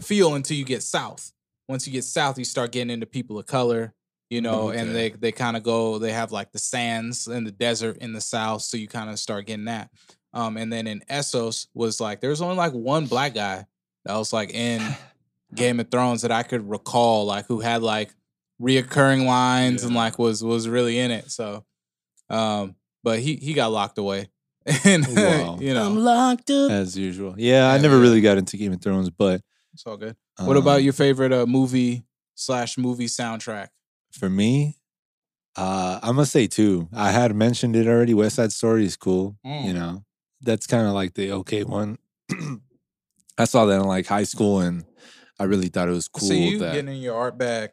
feel 0.00 0.34
until 0.36 0.56
you 0.56 0.64
get 0.64 0.82
south. 0.82 1.32
Once 1.68 1.86
you 1.86 1.92
get 1.92 2.04
south 2.04 2.38
you 2.38 2.44
start 2.44 2.72
getting 2.72 2.90
into 2.90 3.04
people 3.06 3.38
of 3.38 3.46
color 3.46 3.92
you 4.30 4.40
know 4.40 4.70
and 4.70 4.94
they 4.94 5.10
they 5.10 5.32
kind 5.32 5.56
of 5.56 5.62
go 5.62 5.98
they 5.98 6.12
have 6.12 6.32
like 6.32 6.50
the 6.52 6.58
sands 6.58 7.26
and 7.28 7.46
the 7.46 7.50
desert 7.66 7.96
in 7.98 8.12
the 8.12 8.20
south 8.20 8.62
so 8.62 8.76
you 8.76 8.88
kind 8.88 9.10
of 9.10 9.18
start 9.18 9.46
getting 9.46 9.66
that. 9.66 9.90
Um 10.32 10.56
and 10.56 10.72
then 10.72 10.86
in 10.86 11.00
essos 11.10 11.66
was 11.74 12.00
like 12.00 12.20
there's 12.20 12.40
only 12.40 12.56
like 12.56 12.72
one 12.72 13.06
black 13.06 13.34
guy 13.34 13.66
that 14.04 14.16
was 14.16 14.32
like 14.32 14.50
in 14.54 14.80
game 15.54 15.80
of 15.80 15.90
thrones 15.90 16.22
that 16.22 16.30
i 16.32 16.42
could 16.42 16.68
recall 16.70 17.24
like 17.26 17.46
who 17.46 17.60
had 17.60 17.82
like 17.82 18.10
reoccurring 18.60 19.24
lines 19.26 19.84
and 19.84 19.94
like 19.94 20.18
was 20.18 20.42
was 20.42 20.68
really 20.68 20.98
in 20.98 21.10
it 21.10 21.30
so 21.30 21.64
um 22.28 22.74
but 23.04 23.20
he 23.20 23.36
he 23.36 23.52
got 23.54 23.70
locked 23.70 23.98
away 23.98 24.28
and 24.84 25.06
Wow. 25.06 25.58
you 25.60 25.70
I'm 25.70 25.94
know 25.94 26.00
locked 26.00 26.50
up. 26.50 26.70
As 26.70 26.98
usual. 26.98 27.34
Yeah, 27.38 27.70
I 27.70 27.78
never 27.78 27.98
really 27.98 28.20
got 28.20 28.36
into 28.36 28.56
Game 28.56 28.72
of 28.72 28.82
Thrones, 28.82 29.08
but 29.10 29.40
it's 29.72 29.86
all 29.86 29.96
good 29.96 30.16
what 30.40 30.56
about 30.56 30.78
um, 30.78 30.82
your 30.82 30.92
favorite 30.92 31.32
uh, 31.32 31.46
movie 31.46 32.04
slash 32.34 32.76
movie 32.78 33.06
soundtrack 33.06 33.68
For 34.12 34.28
me, 34.28 34.76
uh, 35.56 35.98
I'm 36.02 36.14
gonna 36.16 36.26
say 36.26 36.46
two. 36.46 36.88
I 36.94 37.10
had 37.10 37.34
mentioned 37.34 37.76
it 37.76 37.86
already. 37.86 38.14
West 38.14 38.36
Side 38.36 38.52
Story 38.52 38.84
is 38.84 38.96
cool. 38.96 39.36
Mm. 39.44 39.64
You 39.64 39.72
know, 39.72 40.04
that's 40.42 40.66
kind 40.66 40.86
of 40.86 40.92
like 40.92 41.14
the 41.14 41.32
okay 41.32 41.64
one. 41.64 41.98
I 43.38 43.44
saw 43.44 43.64
that 43.66 43.80
in 43.80 43.86
like 43.86 44.06
high 44.06 44.24
school, 44.24 44.60
and 44.60 44.84
I 45.38 45.44
really 45.44 45.68
thought 45.68 45.88
it 45.88 45.92
was 45.92 46.08
cool. 46.08 46.28
see 46.28 46.48
you 46.50 46.58
that, 46.58 46.74
getting 46.74 46.94
in 46.94 47.00
your 47.00 47.16
art 47.16 47.38
bag 47.38 47.70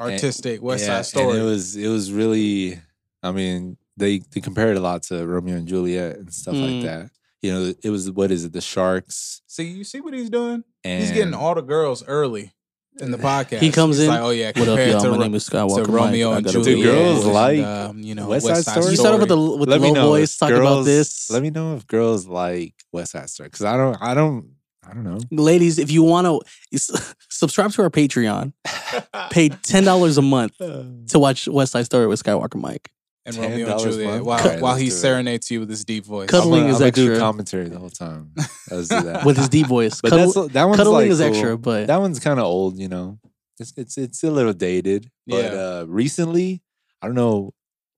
artistic 0.00 0.62
west 0.62 0.86
yeah, 0.86 0.96
side 1.02 1.06
story 1.06 1.30
And 1.30 1.38
it 1.38 1.44
was 1.44 1.76
it 1.76 1.88
was 1.88 2.12
really. 2.12 2.78
I 3.22 3.32
mean, 3.32 3.76
they 3.96 4.18
they 4.18 4.40
compared 4.40 4.76
a 4.76 4.80
lot 4.80 5.02
to 5.04 5.26
Romeo 5.26 5.56
and 5.56 5.66
Juliet 5.66 6.16
and 6.16 6.32
stuff 6.32 6.54
Mm. 6.54 6.74
like 6.76 6.84
that. 6.84 7.10
You 7.42 7.52
know, 7.52 7.74
it 7.82 7.90
was 7.90 8.10
what 8.10 8.30
is 8.30 8.44
it? 8.44 8.52
The 8.52 8.60
Sharks. 8.60 9.42
see 9.46 9.64
you 9.64 9.84
see 9.84 10.00
what 10.00 10.14
he's 10.14 10.30
doing 10.30 10.64
And 10.84 11.00
he's 11.02 11.12
getting 11.12 11.34
all 11.34 11.54
the 11.54 11.62
girls 11.62 12.02
early 12.06 12.52
in 12.98 13.10
the 13.10 13.18
podcast 13.30 13.58
He 13.60 13.70
comes 13.70 13.96
He's 13.98 14.04
in, 14.06 14.10
like 14.10 14.20
oh 14.20 14.30
yeah 14.30 14.52
What 14.56 14.68
up, 14.68 14.78
y'all? 14.78 15.00
to 15.00 15.08
My 15.10 15.16
Ro- 15.16 15.22
name 15.22 15.34
is 15.34 15.44
to 15.46 15.50
Skywalker. 15.56 15.88
Romeo 15.88 16.30
Mike. 16.30 16.38
And 16.44 16.48
Juliet. 16.52 16.76
Do 16.76 16.82
girls 16.82 17.24
and, 17.24 17.34
like 17.34 17.60
um, 17.64 17.98
you 18.00 18.14
know, 18.14 18.28
West 18.28 18.46
West, 18.46 18.64
Side 18.64 18.74
Side 18.74 18.80
Story? 18.82 18.90
You 18.92 18.96
started 18.96 19.20
with 19.20 19.28
the 19.28 19.38
with 19.40 19.68
let 19.68 19.78
the 19.78 19.82
me 19.82 19.88
low 19.88 19.94
know 19.94 20.08
boys 20.08 20.36
talking 20.36 20.56
about 20.56 20.84
this. 20.84 21.30
Let 21.30 21.42
me 21.42 21.50
know 21.50 21.76
if 21.76 21.86
girls 21.86 22.26
like 22.26 22.74
West 22.92 23.12
Side 23.12 23.28
Story 23.30 23.48
because 23.48 23.64
I 23.64 23.76
don't. 23.76 23.96
I 24.00 24.14
don't. 24.14 24.50
I 24.88 24.94
don't 24.94 25.04
know. 25.04 25.18
Ladies, 25.30 25.78
if 25.78 25.90
you 25.90 26.02
want 26.02 26.26
to 26.26 26.78
subscribe 27.30 27.72
to 27.72 27.82
our 27.82 27.90
Patreon, 27.90 28.52
pay 29.30 29.48
ten 29.48 29.84
dollars 29.84 30.16
a 30.18 30.22
month 30.22 30.56
to 30.58 31.18
watch 31.18 31.48
West 31.48 31.72
Side 31.72 31.84
Story 31.86 32.06
with 32.06 32.22
Skywalker 32.22 32.60
Mike. 32.60 32.90
and 33.24 33.36
Romeo 33.36 33.68
and 33.72 33.80
Juliet 33.80 34.24
while 34.24 34.38
Alright, 34.40 34.60
while 34.60 34.76
he 34.76 34.84
do 34.88 34.94
it. 34.94 34.98
serenades 34.98 35.50
you 35.50 35.60
with 35.60 35.68
his 35.70 35.84
deep 35.84 36.04
voice. 36.04 36.28
Cuddling 36.30 36.64
I'm 36.64 36.70
is 36.70 36.78
gonna, 36.78 36.86
I'm 36.86 36.92
gonna 36.92 37.06
do 37.06 37.10
extra. 37.12 37.18
commentary 37.18 37.68
the 37.68 37.78
whole 37.78 37.90
time. 37.90 38.32
Let's 38.70 38.88
do 38.88 39.00
that. 39.02 39.24
with 39.24 39.36
his 39.36 39.48
deep 39.48 39.66
voice. 39.66 40.00
but 40.00 40.10
Cuddle- 40.10 40.48
that 40.48 40.64
one's 40.64 40.76
cuddling 40.76 40.96
like 41.06 41.10
is 41.10 41.18
cool. 41.18 41.26
extra, 41.28 41.58
but 41.58 41.86
that 41.88 42.00
one's 42.00 42.20
kind 42.20 42.38
of 42.38 42.44
old. 42.46 42.78
You 42.78 42.88
know, 42.88 43.18
it's 43.58 43.72
it's 43.76 43.98
it's 43.98 44.22
a 44.22 44.30
little 44.30 44.52
dated. 44.52 45.10
But 45.26 45.44
Yeah. 45.52 45.58
uh 45.58 45.84
recently, 45.88 46.62
I 47.02 47.06
don't 47.06 47.16
know 47.16 47.52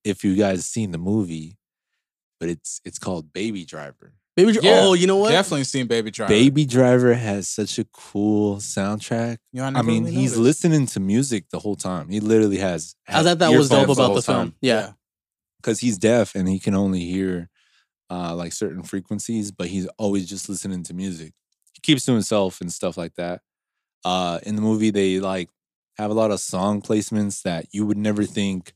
if 0.05 0.25
you 0.25 0.35
guys 0.37 0.65
seen 0.65 0.93
the 0.93 0.99
movie, 0.99 1.59
but 2.41 2.49
it's 2.49 2.81
it's 2.87 2.99
called 2.99 3.33
Baby 3.35 3.67
Driver. 3.67 4.15
Baby, 4.39 4.53
Dri- 4.53 4.63
Yeah, 4.63 4.81
oh, 4.83 4.93
you 4.95 5.09
know 5.09 5.17
what? 5.17 5.31
Definitely 5.31 5.65
seen 5.65 5.89
Baby 5.89 6.13
Driver. 6.13 6.29
Baby 6.33 6.65
Driver 6.65 7.13
has 7.15 7.49
such 7.49 7.79
a 7.81 7.85
cool 7.93 8.57
soundtrack. 8.59 9.39
You 9.53 9.61
know, 9.61 9.67
I 9.67 9.71
never 9.71 9.87
mean, 9.89 10.05
really 10.05 10.15
he's 10.17 10.37
noticed. 10.39 10.63
listening 10.63 10.87
to 10.87 11.01
music 11.01 11.47
the 11.51 11.59
whole 11.59 11.75
time. 11.75 12.09
He 12.09 12.21
literally 12.21 12.59
has. 12.59 12.95
I 13.09 13.25
thought 13.25 13.41
that 13.41 13.51
was 13.51 13.69
dope 13.69 13.89
about 13.89 13.97
whole 14.07 14.15
the 14.15 14.23
film. 14.23 14.37
time. 14.51 14.55
Yeah. 14.61 14.93
because 15.61 15.81
he's 15.81 15.99
deaf 15.99 16.37
and 16.37 16.49
he 16.49 16.61
can 16.61 16.75
only 16.77 17.01
hear 17.01 17.51
uh, 18.11 18.33
like 18.37 18.53
certain 18.53 18.85
frequencies, 18.85 19.51
but 19.51 19.67
he's 19.67 19.89
always 19.99 20.29
just 20.29 20.49
listening 20.49 20.85
to 20.85 20.95
music. 20.95 21.33
He 21.73 21.81
keeps 21.81 22.05
to 22.05 22.13
himself 22.13 22.61
and 22.61 22.73
stuff 22.73 22.97
like 22.97 23.15
that. 23.17 23.41
Uh, 24.05 24.39
in 24.45 24.55
the 24.55 24.63
movie, 24.63 24.91
they 24.91 25.19
like 25.19 25.51
have 25.97 26.13
a 26.13 26.15
lot 26.15 26.31
of 26.31 26.39
song 26.39 26.81
placements 26.81 27.43
that 27.43 27.67
you 27.73 27.85
would 27.85 27.99
never 27.99 28.23
think 28.25 28.73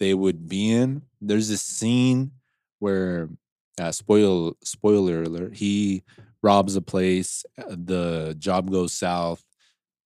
they 0.00 0.14
would 0.14 0.48
be 0.48 0.72
in. 0.72 1.02
There's 1.20 1.48
this 1.48 1.62
scene 1.62 2.32
where, 2.80 3.28
uh, 3.78 3.92
spoil 3.92 4.56
spoiler 4.62 5.22
alert, 5.22 5.56
he 5.56 6.02
robs 6.42 6.76
a 6.76 6.82
place. 6.82 7.44
uh, 7.58 7.64
The 7.76 8.36
job 8.38 8.70
goes 8.70 8.92
south. 8.92 9.44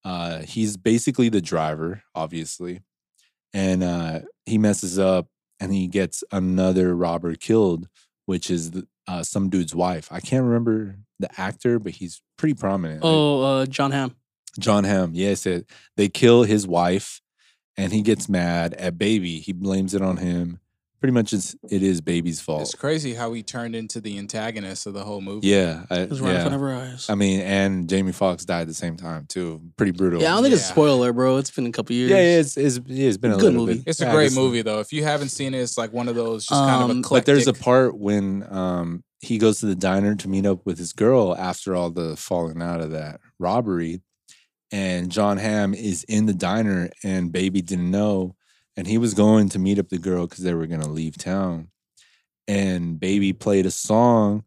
Uh, 0.04 0.40
he's 0.42 0.76
basically 0.76 1.28
the 1.28 1.42
driver, 1.42 2.02
obviously, 2.14 2.80
and 3.52 3.82
uh, 3.82 4.20
he 4.46 4.56
messes 4.56 4.98
up 4.98 5.26
and 5.60 5.74
he 5.74 5.86
gets 5.88 6.24
another 6.32 6.96
robber 6.96 7.34
killed, 7.34 7.86
which 8.24 8.50
is 8.50 8.70
the, 8.70 8.86
uh, 9.06 9.22
some 9.22 9.50
dude's 9.50 9.74
wife. 9.74 10.08
I 10.10 10.20
can't 10.20 10.44
remember 10.44 10.96
the 11.18 11.28
actor, 11.38 11.78
but 11.78 11.92
he's 11.92 12.22
pretty 12.38 12.54
prominent. 12.54 13.00
Oh, 13.04 13.42
uh, 13.42 13.66
Jon 13.66 13.90
Hamm. 13.90 14.16
Jon 14.58 14.84
Hamm. 14.84 15.10
Yes, 15.12 15.44
it, 15.44 15.66
they 15.98 16.08
kill 16.08 16.44
his 16.44 16.66
wife, 16.66 17.20
and 17.76 17.92
he 17.92 18.00
gets 18.00 18.26
mad 18.26 18.72
at 18.74 18.96
baby. 18.96 19.38
He 19.38 19.52
blames 19.52 19.92
it 19.94 20.00
on 20.00 20.16
him. 20.16 20.60
Pretty 21.00 21.12
much 21.14 21.32
it's 21.32 21.56
it 21.70 21.82
is 21.82 22.02
baby's 22.02 22.40
fault. 22.42 22.60
It's 22.60 22.74
crazy 22.74 23.14
how 23.14 23.32
he 23.32 23.42
turned 23.42 23.74
into 23.74 24.02
the 24.02 24.18
antagonist 24.18 24.86
of 24.86 24.92
the 24.92 25.02
whole 25.02 25.22
movie. 25.22 25.46
Yeah, 25.48 25.84
I, 25.88 26.00
It 26.00 26.10
was 26.10 26.20
right 26.20 26.34
in 26.34 26.40
front 26.42 26.54
of 26.54 26.62
our 26.62 26.74
eyes. 26.74 27.08
I 27.08 27.14
mean, 27.14 27.40
and 27.40 27.88
Jamie 27.88 28.12
Foxx 28.12 28.44
died 28.44 28.62
at 28.62 28.66
the 28.68 28.74
same 28.74 28.98
time 28.98 29.24
too. 29.26 29.62
Pretty 29.78 29.92
brutal. 29.92 30.20
yeah, 30.20 30.32
I 30.32 30.34
don't 30.34 30.42
think 30.42 30.54
it's 30.54 30.64
a 30.64 30.66
spoiler, 30.68 31.14
bro. 31.14 31.38
It's 31.38 31.50
been 31.50 31.64
a 31.66 31.72
couple 31.72 31.96
years. 31.96 32.10
Yeah, 32.10 32.18
it's 32.18 32.56
it's, 32.58 32.78
it's 32.86 33.16
been 33.16 33.32
a 33.32 33.38
Good 33.38 33.54
movie. 33.54 33.74
bit. 33.76 33.84
It's 33.86 34.02
a 34.02 34.04
Yeah, 34.04 34.12
great 34.12 34.34
movie 34.34 34.60
though. 34.60 34.80
If 34.80 34.92
you 34.92 35.02
haven't 35.02 35.30
seen 35.30 35.54
it, 35.54 35.60
it's 35.60 35.78
like 35.78 35.90
one 35.92 36.06
of 36.08 36.16
those 36.16 36.44
just 36.44 36.60
kind 36.60 36.84
of 36.84 36.90
Um, 36.90 36.98
eclectic. 36.98 37.24
But 37.24 37.32
there's 37.32 37.46
a 37.48 37.54
part 37.54 37.96
when 37.98 38.46
um 38.50 39.02
he 39.22 39.38
goes 39.38 39.60
to 39.60 39.66
the 39.66 39.74
diner 39.74 40.14
to 40.16 40.28
meet 40.28 40.44
up 40.44 40.66
with 40.66 40.76
his 40.78 40.92
girl 40.92 41.34
after 41.34 41.74
all 41.74 41.90
the 41.90 42.14
falling 42.16 42.60
out 42.60 42.80
of 42.82 42.90
that 42.90 43.20
robbery, 43.38 44.02
and 44.70 45.10
Jon 45.10 45.38
Hamm 45.38 45.72
is 45.72 46.04
in 46.04 46.26
the 46.26 46.34
diner 46.34 46.90
and 47.02 47.32
Baby 47.32 47.62
didn't 47.62 47.90
know, 47.90 48.36
and 48.80 48.88
he 48.88 48.96
was 48.96 49.12
going 49.12 49.46
to 49.50 49.58
meet 49.58 49.78
up 49.78 49.90
the 49.90 49.98
girl 49.98 50.26
because 50.26 50.42
they 50.42 50.54
were 50.54 50.66
gonna 50.66 50.88
leave 50.88 51.18
town, 51.18 51.68
and 52.48 52.98
Baby 52.98 53.34
played 53.34 53.66
a 53.66 53.70
song, 53.70 54.42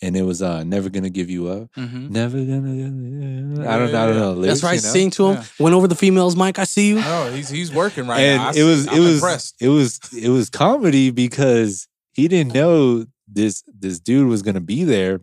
and 0.00 0.16
it 0.16 0.22
was 0.22 0.40
uh 0.40 0.64
"Never 0.64 0.88
Gonna 0.88 1.10
Give 1.10 1.28
You 1.28 1.48
Up." 1.48 1.68
Mhm. 1.76 2.08
Never 2.08 2.38
gonna. 2.38 3.68
I 3.68 3.78
don't. 3.78 3.94
I 3.94 4.06
don't 4.06 4.16
know. 4.16 4.32
lyrics, 4.32 4.62
That's 4.62 4.62
right. 4.62 4.76
you 4.76 4.88
know? 4.88 4.92
Sing 4.94 5.10
to 5.10 5.26
him. 5.26 5.34
Yeah. 5.36 5.44
Went 5.58 5.74
over 5.74 5.86
the 5.86 5.94
female's 5.94 6.34
mic. 6.34 6.58
I 6.58 6.64
see 6.64 6.88
you. 6.88 6.94
No, 6.94 7.30
he's 7.30 7.50
he's 7.50 7.70
working 7.74 8.06
right 8.06 8.20
and 8.20 8.38
now. 8.42 8.48
I 8.48 8.52
it 8.54 8.62
was 8.62 8.88
I'm 8.88 8.96
it 8.96 9.00
was 9.00 9.14
impressed. 9.16 9.54
it 9.60 9.68
was 9.68 10.00
it 10.18 10.30
was 10.30 10.48
comedy 10.48 11.10
because 11.10 11.86
he 12.14 12.26
didn't 12.26 12.54
know 12.54 13.04
this 13.28 13.64
this 13.68 14.00
dude 14.00 14.28
was 14.28 14.40
gonna 14.40 14.62
be 14.62 14.82
there, 14.84 15.20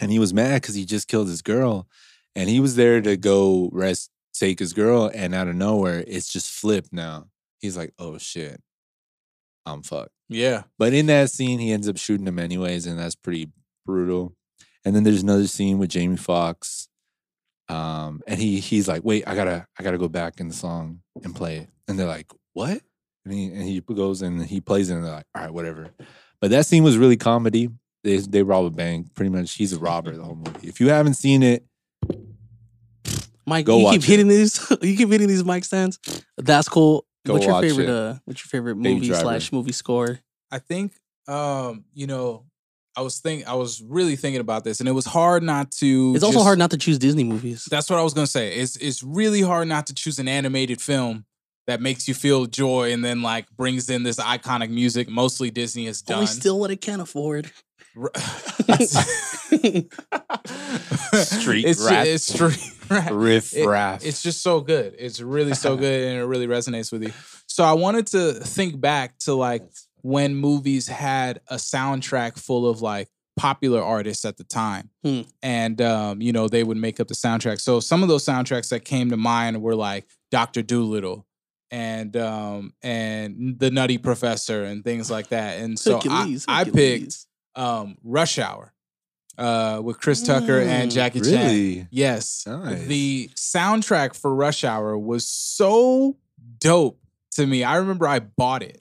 and 0.00 0.10
he 0.10 0.18
was 0.18 0.32
mad 0.32 0.62
because 0.62 0.74
he 0.74 0.86
just 0.86 1.06
killed 1.06 1.28
his 1.28 1.42
girl, 1.42 1.86
and 2.34 2.48
he 2.48 2.60
was 2.60 2.76
there 2.76 3.02
to 3.02 3.18
go 3.18 3.68
rest 3.74 4.10
take 4.32 4.58
his 4.58 4.72
girl, 4.72 5.10
and 5.14 5.34
out 5.34 5.48
of 5.48 5.54
nowhere 5.54 6.02
it's 6.06 6.32
just 6.32 6.50
flipped 6.50 6.90
now. 6.90 7.26
He's 7.60 7.76
like, 7.76 7.92
oh 7.98 8.18
shit, 8.18 8.60
I'm 9.66 9.82
fucked. 9.82 10.10
Yeah. 10.28 10.62
But 10.78 10.92
in 10.94 11.06
that 11.06 11.30
scene, 11.30 11.58
he 11.58 11.72
ends 11.72 11.88
up 11.88 11.96
shooting 11.96 12.26
him 12.26 12.38
anyways, 12.38 12.86
and 12.86 12.98
that's 12.98 13.14
pretty 13.14 13.50
brutal. 13.86 14.34
And 14.84 14.94
then 14.94 15.02
there's 15.02 15.22
another 15.22 15.46
scene 15.46 15.78
with 15.78 15.90
Jamie 15.90 16.16
Foxx. 16.16 16.88
Um, 17.68 18.20
and 18.26 18.38
he 18.38 18.60
he's 18.60 18.88
like, 18.88 19.02
wait, 19.04 19.24
I 19.26 19.34
gotta 19.34 19.66
I 19.78 19.82
gotta 19.82 19.96
go 19.98 20.08
back 20.08 20.40
in 20.40 20.48
the 20.48 20.54
song 20.54 21.00
and 21.22 21.34
play 21.34 21.56
it. 21.56 21.70
And 21.88 21.98
they're 21.98 22.06
like, 22.06 22.30
what? 22.52 22.82
And 23.24 23.32
he 23.32 23.46
and 23.46 23.62
he 23.62 23.80
goes 23.80 24.20
and 24.20 24.44
he 24.44 24.60
plays 24.60 24.90
it 24.90 24.96
and 24.96 25.04
they're 25.04 25.12
like, 25.12 25.26
all 25.34 25.42
right, 25.42 25.50
whatever. 25.52 25.88
But 26.42 26.50
that 26.50 26.66
scene 26.66 26.82
was 26.84 26.98
really 26.98 27.16
comedy. 27.16 27.70
They 28.02 28.18
they 28.18 28.42
rob 28.42 28.66
a 28.66 28.70
bank. 28.70 29.14
Pretty 29.14 29.30
much 29.30 29.54
he's 29.54 29.72
a 29.72 29.78
robber 29.78 30.14
the 30.14 30.22
whole 30.22 30.36
movie. 30.36 30.68
If 30.68 30.78
you 30.78 30.90
haven't 30.90 31.14
seen 31.14 31.42
it, 31.42 31.64
Mike, 33.46 33.64
Go 33.64 33.78
you 33.78 33.84
watch 33.84 33.94
keep 33.94 34.02
it. 34.02 34.06
hitting 34.08 34.28
these. 34.28 34.70
you 34.82 34.96
keep 34.96 35.08
hitting 35.10 35.28
these 35.28 35.44
mic 35.44 35.64
stands. 35.64 35.98
That's 36.36 36.68
cool. 36.68 37.06
Go 37.26 37.34
what's 37.34 37.46
your 37.46 37.54
watch 37.54 37.64
favorite? 37.64 37.88
it. 37.88 37.90
Uh, 37.90 38.14
what's 38.24 38.44
your 38.44 38.48
favorite 38.48 38.74
Baby 38.76 38.94
movie 38.94 39.06
Driver. 39.08 39.22
slash 39.22 39.52
movie 39.52 39.72
score? 39.72 40.20
I 40.50 40.58
think 40.58 40.92
um, 41.26 41.84
you 41.94 42.06
know, 42.06 42.44
I 42.96 43.00
was 43.00 43.18
think 43.18 43.46
I 43.48 43.54
was 43.54 43.82
really 43.82 44.16
thinking 44.16 44.40
about 44.40 44.64
this, 44.64 44.80
and 44.80 44.88
it 44.88 44.92
was 44.92 45.06
hard 45.06 45.42
not 45.42 45.72
to. 45.72 46.12
It's 46.14 46.24
also 46.24 46.42
hard 46.42 46.58
not 46.58 46.70
to 46.70 46.76
choose 46.76 46.98
Disney 46.98 47.24
movies. 47.24 47.66
That's 47.70 47.90
what 47.90 47.98
I 47.98 48.02
was 48.02 48.14
gonna 48.14 48.26
say. 48.26 48.54
It's 48.54 48.76
it's 48.76 49.02
really 49.02 49.40
hard 49.40 49.68
not 49.68 49.86
to 49.88 49.94
choose 49.94 50.18
an 50.18 50.28
animated 50.28 50.80
film 50.80 51.24
that 51.66 51.80
makes 51.80 52.06
you 52.06 52.14
feel 52.14 52.44
joy 52.46 52.92
and 52.92 53.04
then 53.04 53.22
like 53.22 53.50
brings 53.56 53.88
in 53.88 54.02
this 54.02 54.16
iconic 54.16 54.70
music. 54.70 55.08
Mostly 55.08 55.50
Disney 55.50 55.86
has 55.86 56.02
done. 56.02 56.16
Only 56.16 56.26
still 56.26 56.58
what 56.58 56.70
it 56.70 56.80
can 56.80 57.00
afford. 57.00 57.50
Street 61.24 61.64
it's, 61.64 61.80
rat. 61.80 62.06
It's 62.06 62.32
street 62.32 62.72
rat. 62.90 63.12
riff 63.12 63.54
It- 63.56 63.66
raff. 63.66 64.04
It's 64.04 64.22
just 64.22 64.42
so 64.42 64.60
good. 64.60 64.94
It's 64.98 65.20
really 65.20 65.54
so 65.54 65.76
good 65.84 66.08
and 66.08 66.18
it 66.20 66.24
really 66.24 66.46
resonates 66.46 66.90
with 66.92 67.02
you. 67.02 67.12
So 67.46 67.64
I 67.64 67.72
wanted 67.72 68.06
to 68.08 68.32
think 68.32 68.80
back 68.80 69.18
to 69.20 69.34
like 69.34 69.62
when 70.02 70.34
movies 70.34 70.88
had 70.88 71.40
a 71.48 71.56
soundtrack 71.56 72.38
full 72.38 72.68
of 72.68 72.82
like 72.82 73.08
popular 73.36 73.82
artists 73.82 74.24
at 74.24 74.36
the 74.36 74.44
time. 74.44 74.90
Hmm. 75.04 75.22
And 75.42 75.80
um, 75.80 76.20
you 76.20 76.32
know, 76.32 76.48
they 76.48 76.64
would 76.64 76.76
make 76.76 77.00
up 77.00 77.08
the 77.08 77.14
soundtrack. 77.14 77.60
So 77.60 77.80
some 77.80 78.02
of 78.02 78.08
those 78.08 78.24
soundtracks 78.24 78.70
that 78.70 78.84
came 78.84 79.10
to 79.10 79.16
mind 79.16 79.60
were 79.62 79.74
like 79.74 80.06
Dr. 80.30 80.62
Dolittle 80.62 81.26
and 81.70 82.16
um 82.16 82.72
and 82.82 83.58
the 83.58 83.70
Nutty 83.70 83.98
Professor 83.98 84.64
and 84.64 84.84
things 84.84 85.10
like 85.10 85.28
that. 85.28 85.60
And 85.60 85.78
so 85.78 85.92
I, 85.92 85.94
Hercules, 85.94 86.44
I 86.46 86.64
picked 86.64 86.76
Hercules. 86.76 87.26
Um 87.56 87.96
Rush 88.02 88.38
Hour 88.38 88.72
uh 89.38 89.80
with 89.82 89.98
Chris 90.00 90.22
Tucker 90.22 90.60
and 90.60 90.90
Mm, 90.90 90.94
Jackie 90.94 91.20
Chan. 91.20 91.88
Yes. 91.90 92.44
Nice. 92.46 92.86
The 92.86 93.30
soundtrack 93.36 94.14
for 94.16 94.34
Rush 94.34 94.64
Hour 94.64 94.96
was 94.98 95.26
so 95.26 96.16
dope 96.60 97.00
to 97.32 97.46
me. 97.46 97.64
I 97.64 97.76
remember 97.76 98.06
I 98.06 98.20
bought 98.20 98.62
it 98.62 98.80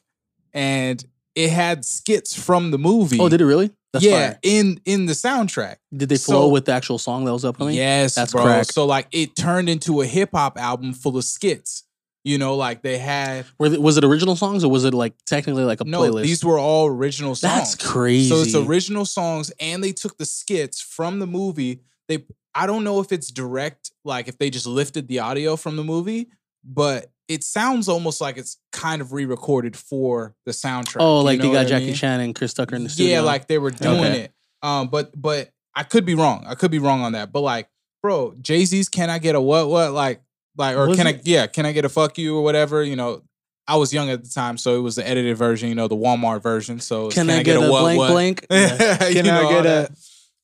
and 0.54 1.04
it 1.36 1.50
had 1.50 1.84
skits 1.86 2.36
from 2.40 2.70
the 2.72 2.78
movie. 2.78 3.18
Oh, 3.20 3.30
did 3.30 3.42
it 3.42 3.46
really? 3.46 3.72
That's 3.94 4.06
yeah, 4.06 4.30
fire. 4.32 4.40
in 4.44 4.80
in 4.86 5.06
the 5.06 5.14
soundtrack. 5.14 5.76
Did 5.96 6.10
they 6.10 6.18
flow 6.18 6.44
So- 6.44 6.48
with 6.50 6.66
the 6.66 6.72
actual 6.74 6.98
song 6.98 7.26
that 7.26 7.34
was 7.34 7.46
upcoming? 7.46 7.76
Yes, 7.76 8.16
That's 8.16 8.32
bro. 8.32 8.44
crack. 8.44 8.66
So 8.66 8.86
like 8.86 9.08
it 9.12 9.36
turned 9.36 9.70
into 9.70 10.02
a 10.02 10.06
hip 10.06 10.30
hop 10.34 10.58
album 10.60 10.94
full 10.94 11.18
of 11.18 11.24
skits. 11.26 11.83
You 12.26 12.38
know, 12.38 12.56
like 12.56 12.82
they 12.84 12.98
had 12.98 13.46
Were 13.60 13.78
was 13.80 13.98
it 13.98 14.06
original 14.06 14.38
songs 14.38 14.64
or 14.64 14.72
was 14.72 14.86
it 14.86 14.94
like 14.94 15.14
technically 15.26 15.66
like 15.66 15.82
a 15.82 15.84
no, 15.84 16.00
playlist? 16.02 16.24
these 16.24 16.44
were 16.46 16.58
all 16.58 16.88
original 16.88 17.36
songs. 17.36 17.54
That's 17.54 17.76
crazy. 17.76 18.30
So 18.30 18.42
it's 18.42 18.56
original 18.56 19.06
songs, 19.06 19.52
and 19.60 19.84
they 19.84 19.92
took 19.92 20.18
the 20.18 20.26
skits 20.26 20.80
from 20.82 21.20
the 21.20 21.28
movie. 21.28 21.82
They, 22.08 22.26
I 22.56 22.66
don't 22.66 22.86
know 22.86 23.02
if 23.02 23.12
it's 23.12 23.30
direct, 23.30 23.92
like 24.06 24.30
if 24.30 24.38
they 24.38 24.50
just 24.50 24.66
lifted 24.66 25.10
the 25.10 25.20
audio 25.20 25.58
from 25.58 25.76
the 25.76 25.84
movie, 25.84 26.30
but 26.64 27.12
it 27.28 27.44
sounds 27.44 27.90
almost 27.90 28.22
like 28.22 28.38
it's 28.38 28.58
kind 28.72 29.02
of 29.02 29.12
re-recorded 29.12 29.76
for 29.76 30.34
the 30.46 30.52
soundtrack. 30.54 30.98
Oh, 31.00 31.20
you 31.20 31.24
like 31.26 31.40
know 31.40 31.48
they 31.48 31.54
got 31.54 31.66
I 31.66 31.70
Jackie 31.70 31.86
mean? 31.88 31.96
Chan 31.96 32.20
and 32.22 32.34
Chris 32.36 32.54
Tucker 32.54 32.76
in 32.76 32.84
the 32.86 32.90
studio. 32.90 33.16
Yeah, 33.16 33.22
like 33.22 33.48
they 33.48 33.58
were 33.58 33.72
doing 33.72 34.00
Okay. 34.00 34.20
it. 34.22 34.32
Um, 34.62 34.88
but 34.88 35.12
but 35.22 35.50
I 35.76 35.84
could 35.84 36.06
be 36.06 36.16
wrong. 36.16 36.46
I 36.48 36.56
could 36.56 36.72
be 36.72 36.80
wrong 36.80 37.02
on 37.02 37.12
that. 37.14 37.34
But 37.34 37.42
like, 37.42 37.68
bro, 38.02 38.34
Jay 38.42 38.64
Z's 38.64 38.88
"Can 38.88 39.10
I 39.10 39.20
Get 39.20 39.36
a 39.36 39.42
What 39.42 39.68
What" 39.70 39.92
like 39.92 40.22
like 40.58 40.76
or 40.78 40.88
Was 40.88 40.98
can 40.98 41.08
I 41.08 41.20
yeah 41.24 41.48
can 41.48 41.66
I 41.66 41.72
get 41.72 41.86
a 41.86 41.90
fuck 41.90 42.18
you 42.18 42.38
or 42.38 42.44
whatever 42.44 42.84
you 42.84 42.96
know. 42.96 43.22
I 43.66 43.78
was 43.78 43.94
young 43.94 44.10
at 44.10 44.22
the 44.22 44.30
time, 44.30 44.58
so 44.58 44.76
it 44.76 44.82
was 44.82 44.98
the 44.98 45.08
edited 45.08 45.38
version, 45.38 45.70
you 45.70 45.76
know, 45.76 45.88
the 45.88 45.96
Walmart 45.96 46.44
version. 46.44 46.82
So 46.82 47.06
it's, 47.06 47.16
can, 47.16 47.30
I 47.30 47.44
get, 47.44 47.56
a, 47.56 47.60
blank 47.66 47.98
blank? 47.98 48.46
Yeah. 48.52 48.98
Can 48.98 49.20
I 49.20 49.22
know, 49.22 49.42
all 49.46 49.50
get 49.52 49.64
that. 49.64 49.92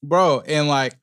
bro? 0.02 0.40
And 0.48 0.70
like 0.70 0.96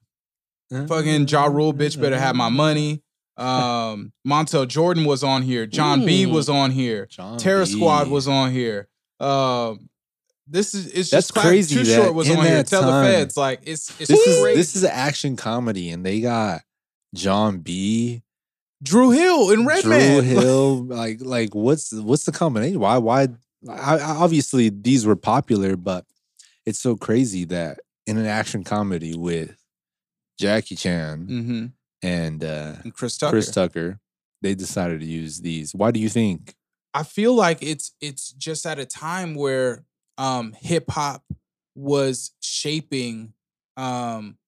fucking 0.88 1.28
Ja 1.28 1.44
Rule, 1.44 1.74
bitch, 1.74 2.00
better 2.00 2.18
have 2.18 2.34
my 2.34 2.48
money. 2.48 3.02
Um, 3.36 4.14
Montel 4.26 4.66
Jordan 4.66 5.04
was 5.04 5.22
on 5.22 5.42
here. 5.42 5.66
Jon 5.66 6.06
B 6.06 6.24
Mm. 6.24 6.32
was 6.32 6.48
on 6.48 6.70
here. 6.70 7.04
John 7.04 7.36
Terror 7.36 7.66
B. 7.66 7.72
Squad 7.72 8.08
was 8.08 8.26
on 8.26 8.50
here. 8.50 8.88
Um, 9.20 9.90
this 10.46 10.74
is 10.74 10.86
it's 10.86 11.10
That's 11.10 11.28
just 11.28 11.34
crazy 11.34 11.74
Too 11.76 11.84
that 11.84 11.94
short 11.96 12.14
was 12.14 12.30
on 12.30 12.42
here. 12.46 12.62
Tell 12.62 12.80
time- 12.80 13.04
the 13.04 13.10
feds 13.10 13.36
like 13.36 13.60
it's 13.64 13.90
it's 14.00 14.08
This 14.08 14.26
is 14.26 14.42
this 14.56 14.74
is 14.76 14.84
an 14.84 14.90
action 14.90 15.36
comedy, 15.36 15.90
and 15.90 16.04
they 16.04 16.22
got 16.22 16.62
Jon 17.14 17.58
B. 17.58 18.22
Dru 18.86 19.10
Hill 19.10 19.50
and 19.50 19.66
Redman. 19.66 20.00
Drew 20.00 20.20
Hill. 20.40 20.84
Like 20.84 21.18
like 21.20 21.54
what's 21.54 21.92
what's 21.92 22.24
the 22.24 22.32
combination? 22.32 22.80
Why 22.80 22.98
why? 22.98 23.28
I, 23.68 24.00
obviously 24.00 24.68
these 24.68 25.04
were 25.06 25.16
popular, 25.16 25.76
but 25.76 26.04
it's 26.64 26.78
so 26.78 26.96
crazy 26.96 27.44
that 27.46 27.80
in 28.06 28.16
an 28.16 28.26
action 28.26 28.62
comedy 28.62 29.16
with 29.16 29.56
Jackie 30.38 30.76
Chan 30.76 31.26
hmm 31.26 31.66
and 32.02 32.44
uh, 32.44 32.74
And 32.84 32.94
Chris 32.94 33.16
Tucker. 33.16 33.30
Chris 33.32 33.50
Tucker, 33.50 33.98
they 34.42 34.54
decided 34.54 35.00
to 35.00 35.06
use 35.06 35.40
these. 35.40 35.74
Why 35.74 35.90
do 35.90 35.98
you 35.98 36.08
think? 36.08 36.54
I 36.94 37.02
feel 37.02 37.34
like 37.34 37.62
it's 37.62 37.92
it's 38.00 38.30
just 38.32 38.64
at 38.66 38.78
a 38.78 38.86
time 38.86 39.34
where 39.34 39.84
um 40.18 40.54
hip 40.60 40.90
hop 40.90 41.24
was 41.74 42.32
shaping 42.40 43.32
um 43.76 44.38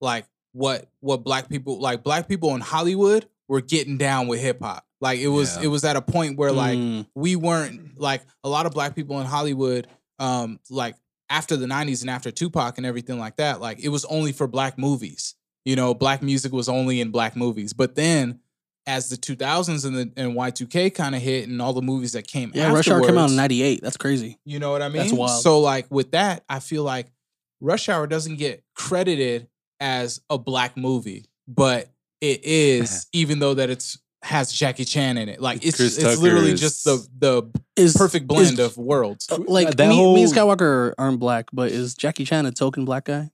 like 0.00 0.26
what 0.52 0.88
what 1.00 1.24
black 1.24 1.48
people 1.48 1.80
like 1.80 2.02
black 2.02 2.28
people 2.28 2.54
in 2.54 2.60
Hollywood 2.60 3.26
were 3.48 3.60
getting 3.60 3.96
down 3.98 4.28
with 4.28 4.40
hip 4.40 4.60
hop. 4.62 4.84
Like 5.00 5.18
it 5.20 5.28
was 5.28 5.56
Yeah. 5.56 5.64
it 5.64 5.66
was 5.68 5.84
at 5.84 5.96
a 5.96 6.02
point 6.02 6.36
where 6.38 6.52
like 6.52 6.78
Mm. 6.78 7.06
we 7.14 7.36
weren't 7.36 7.98
like 8.00 8.22
a 8.44 8.48
lot 8.48 8.66
of 8.66 8.72
black 8.72 8.94
people 8.94 9.20
in 9.20 9.26
Hollywood 9.26 9.86
um 10.18 10.58
like 10.70 10.96
after 11.30 11.56
the 11.56 11.66
90s 11.66 12.00
and 12.00 12.10
after 12.10 12.30
Tupac 12.30 12.78
and 12.78 12.86
everything 12.86 13.18
like 13.18 13.36
that 13.36 13.60
like 13.60 13.78
it 13.80 13.88
was 13.90 14.04
only 14.06 14.32
for 14.32 14.46
black 14.46 14.78
movies. 14.78 15.34
You 15.64 15.76
know, 15.76 15.92
black 15.94 16.22
music 16.22 16.52
was 16.52 16.68
only 16.68 17.00
in 17.00 17.10
black 17.10 17.36
movies. 17.36 17.72
But 17.74 17.94
then 17.94 18.40
as 18.86 19.10
the 19.10 19.16
2000s 19.16 19.84
and 19.84 19.94
the 19.96 20.10
and 20.16 20.34
Y2K 20.34 20.94
kind 20.94 21.14
of 21.14 21.20
hit 21.20 21.46
and 21.46 21.60
all 21.60 21.74
the 21.74 21.82
movies 21.82 22.12
that 22.12 22.26
came 22.26 22.50
Yeah, 22.54 22.72
Rush 22.72 22.88
Hour 22.88 23.02
came 23.02 23.18
out 23.18 23.28
in 23.30 23.36
'98. 23.36 23.82
That's 23.82 23.98
crazy. 23.98 24.38
You 24.46 24.58
know 24.58 24.70
what 24.72 24.80
I 24.82 24.88
mean? 24.88 24.96
That's 25.02 25.12
wild. 25.12 25.42
So 25.42 25.60
like 25.60 25.86
with 25.90 26.12
that, 26.12 26.42
I 26.48 26.58
feel 26.60 26.84
like 26.84 27.12
Rush 27.60 27.88
Hour 27.90 28.06
doesn't 28.06 28.36
get 28.36 28.64
credited 28.74 29.48
as 29.78 30.20
a 30.30 30.38
black 30.38 30.76
movie, 30.76 31.26
but 31.46 31.90
it 32.20 32.44
is, 32.44 33.06
even 33.12 33.38
though 33.38 33.54
that 33.54 33.70
it's 33.70 33.98
has 34.22 34.52
Jackie 34.52 34.84
Chan 34.84 35.16
in 35.16 35.28
it. 35.28 35.40
Like 35.40 35.64
it's 35.64 35.76
Chris 35.76 35.96
it's 35.96 36.20
literally 36.20 36.50
Tucker 36.50 36.56
just 36.60 36.84
the 36.84 37.06
the 37.18 37.50
Is 37.76 37.96
perfect 37.96 38.26
blend 38.26 38.54
is- 38.54 38.58
of 38.58 38.76
worlds. 38.76 39.28
uh, 39.30 39.38
like 39.46 39.76
that 39.76 39.88
me, 39.88 39.96
me 40.14 40.22
and 40.24 40.32
whole- 40.34 40.56
Skywalker 40.56 40.92
aren't 40.98 41.20
black, 41.20 41.46
but 41.52 41.70
is 41.70 41.94
Jackie 41.94 42.24
Chan 42.24 42.44
a 42.46 42.50
token 42.52 42.84
black 42.84 43.04
guy? 43.04 43.30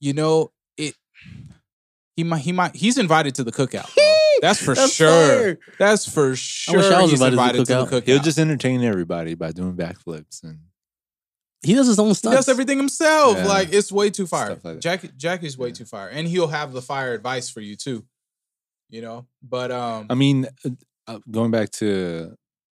You 0.00 0.12
know, 0.12 0.52
it 0.76 0.94
he 2.16 2.22
might 2.24 2.38
he 2.42 2.52
might 2.52 2.76
he's 2.76 2.96
invited 2.98 3.34
to 3.36 3.44
the 3.44 3.52
cookout. 3.52 3.92
bro. 3.94 4.04
That's 4.40 4.62
for 4.62 4.74
That's 4.76 4.94
sure. 4.94 5.08
fire. 5.10 5.58
That's 5.80 6.08
for 6.08 6.36
sure. 6.36 6.80
I 6.94 7.02
was 7.02 7.10
he's 7.10 7.20
invited 7.20 7.64
to 7.66 7.74
the 7.74 7.84
to 7.84 7.90
the 7.90 8.00
cookout. 8.00 8.06
He'll 8.06 8.22
just 8.22 8.38
entertain 8.38 8.84
everybody 8.84 9.34
by 9.34 9.50
doing 9.50 9.74
backflips 9.74 10.44
and 10.44 10.60
He 11.62 11.74
does 11.74 11.86
his 11.88 11.98
own 11.98 12.08
He 12.14 12.14
does 12.30 12.48
everything 12.48 12.78
himself. 12.78 13.36
Yeah. 13.36 13.46
Like 13.46 13.72
it's 13.72 13.90
way 13.90 14.10
too 14.10 14.26
fire. 14.26 14.50
Like 14.50 14.62
that. 14.62 14.80
Jackie 14.80 15.10
Jackie's 15.16 15.58
way 15.58 15.68
Yeah. 15.68 15.74
too 15.74 15.84
fire, 15.84 16.08
and 16.08 16.26
he'll 16.28 16.46
have 16.48 16.72
the 16.72 16.82
fire 16.82 17.12
advice 17.14 17.48
for 17.50 17.60
you 17.60 17.74
too. 17.76 18.04
You 18.90 19.02
know, 19.02 19.26
but 19.42 19.70
um, 19.70 20.06
I 20.08 20.14
mean, 20.14 20.46
uh, 20.64 20.70
uh, 21.06 21.18
going 21.30 21.50
back 21.50 21.70
to 21.72 22.34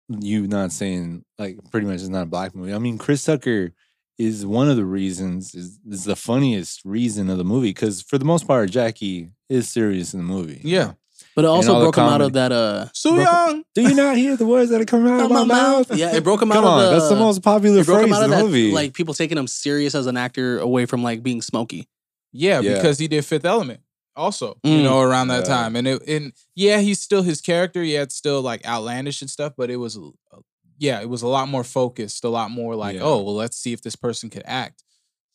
you 0.08 0.48
not 0.48 0.72
saying 0.72 1.24
like 1.38 1.58
pretty 1.72 1.86
much 1.86 1.96
it's 2.00 2.08
not 2.10 2.24
a 2.24 2.26
black 2.26 2.56
movie. 2.56 2.74
I 2.74 2.80
mean, 2.80 2.98
Chris 2.98 3.24
Tucker 3.24 3.72
is 4.18 4.46
one 4.46 4.70
of 4.70 4.76
the 4.76 4.86
reasons 4.86 5.54
is, 5.56 5.80
is 5.88 6.04
the 6.06 6.16
funniest 6.16 6.82
reason 6.84 7.30
of 7.30 7.38
the 7.38 7.44
movie 7.44 7.70
because 7.70 8.02
for 8.02 8.18
the 8.18 8.26
most 8.26 8.48
part, 8.48 8.70
Jackie 8.72 9.30
is 9.50 9.70
serious 9.70 10.14
in 10.14 10.20
the 10.20 10.26
movie. 10.26 10.62
yeah, 10.64 10.94
but 11.42 11.46
it 11.46 11.48
also 11.48 11.74
all 11.74 11.80
the 11.80 11.86
broke 11.86 11.98
him 11.98 12.04
out 12.04 12.22
of 12.22 12.34
comedy. 12.34 12.34
that. 12.34 12.52
Uh, 12.52 12.88
Su 12.94 13.12
broke- 13.16 13.26
Young. 13.28 13.64
Do 13.76 13.82
you 13.82 13.96
not 13.96 14.18
hear 14.18 14.36
the 14.36 14.46
words 14.46 14.70
that 14.72 14.82
are 14.82 14.86
coming 14.86 15.12
out 15.14 15.22
of 15.22 15.32
my, 15.32 15.44
mouth? 15.46 15.96
Yeah, 15.96 16.16
it 16.16 16.24
broke 16.24 16.42
him 16.42 16.50
Come 16.50 16.64
out 16.66 16.68
on, 16.68 16.80
of 16.84 16.90
the. 16.92 16.98
that's 16.98 17.10
the 17.10 17.16
most 17.16 17.42
popular 17.42 17.80
It 17.82 17.86
broke 17.86 18.02
him 18.04 18.10
phrase 18.10 18.20
out 18.22 18.26
in 18.26 18.32
of 18.32 18.32
the 18.32 18.36
that, 18.38 18.44
movie. 18.46 18.72
like 18.72 18.94
people 18.94 19.14
taking 19.14 19.38
him 19.38 19.48
serious 19.48 19.96
as 19.96 20.06
an 20.06 20.18
actor 20.18 20.60
away 20.60 20.86
from 20.86 21.02
like 21.04 21.24
being 21.24 21.42
smoky. 21.42 21.88
Yeah, 22.32 22.60
Yeah. 22.60 22.76
because 22.76 23.00
he 23.00 23.08
did 23.08 23.26
Fifth 23.26 23.46
Element 23.46 23.80
also. 24.16 24.58
You 24.64 24.80
Mm. 24.80 24.84
know, 24.84 25.00
around 25.02 25.30
that 25.30 25.48
Yeah. 25.48 25.56
time, 25.56 25.76
and 25.76 25.88
it 25.88 26.08
and 26.08 26.34
yeah, 26.56 26.80
he's 26.80 27.00
still 27.00 27.22
his 27.24 27.42
character. 27.42 27.82
Yeah, 27.84 28.02
it's 28.02 28.16
still 28.16 28.42
like 28.42 28.66
outlandish 28.66 29.22
and 29.22 29.30
stuff, 29.32 29.54
but 29.58 29.70
it 29.70 29.78
was, 29.78 29.98
uh, 29.98 30.38
yeah, 30.78 31.02
it 31.02 31.10
was 31.10 31.22
a 31.22 31.28
lot 31.28 31.48
more 31.50 31.64
focused, 31.64 32.24
a 32.24 32.30
lot 32.30 32.52
more 32.52 32.76
like, 32.76 32.96
Yeah. 32.96 33.02
oh, 33.04 33.22
well, 33.22 33.36
let's 33.36 33.58
see 33.58 33.74
if 33.74 33.82
this 33.82 33.96
person 33.96 34.30
could 34.30 34.44
act. 34.46 34.84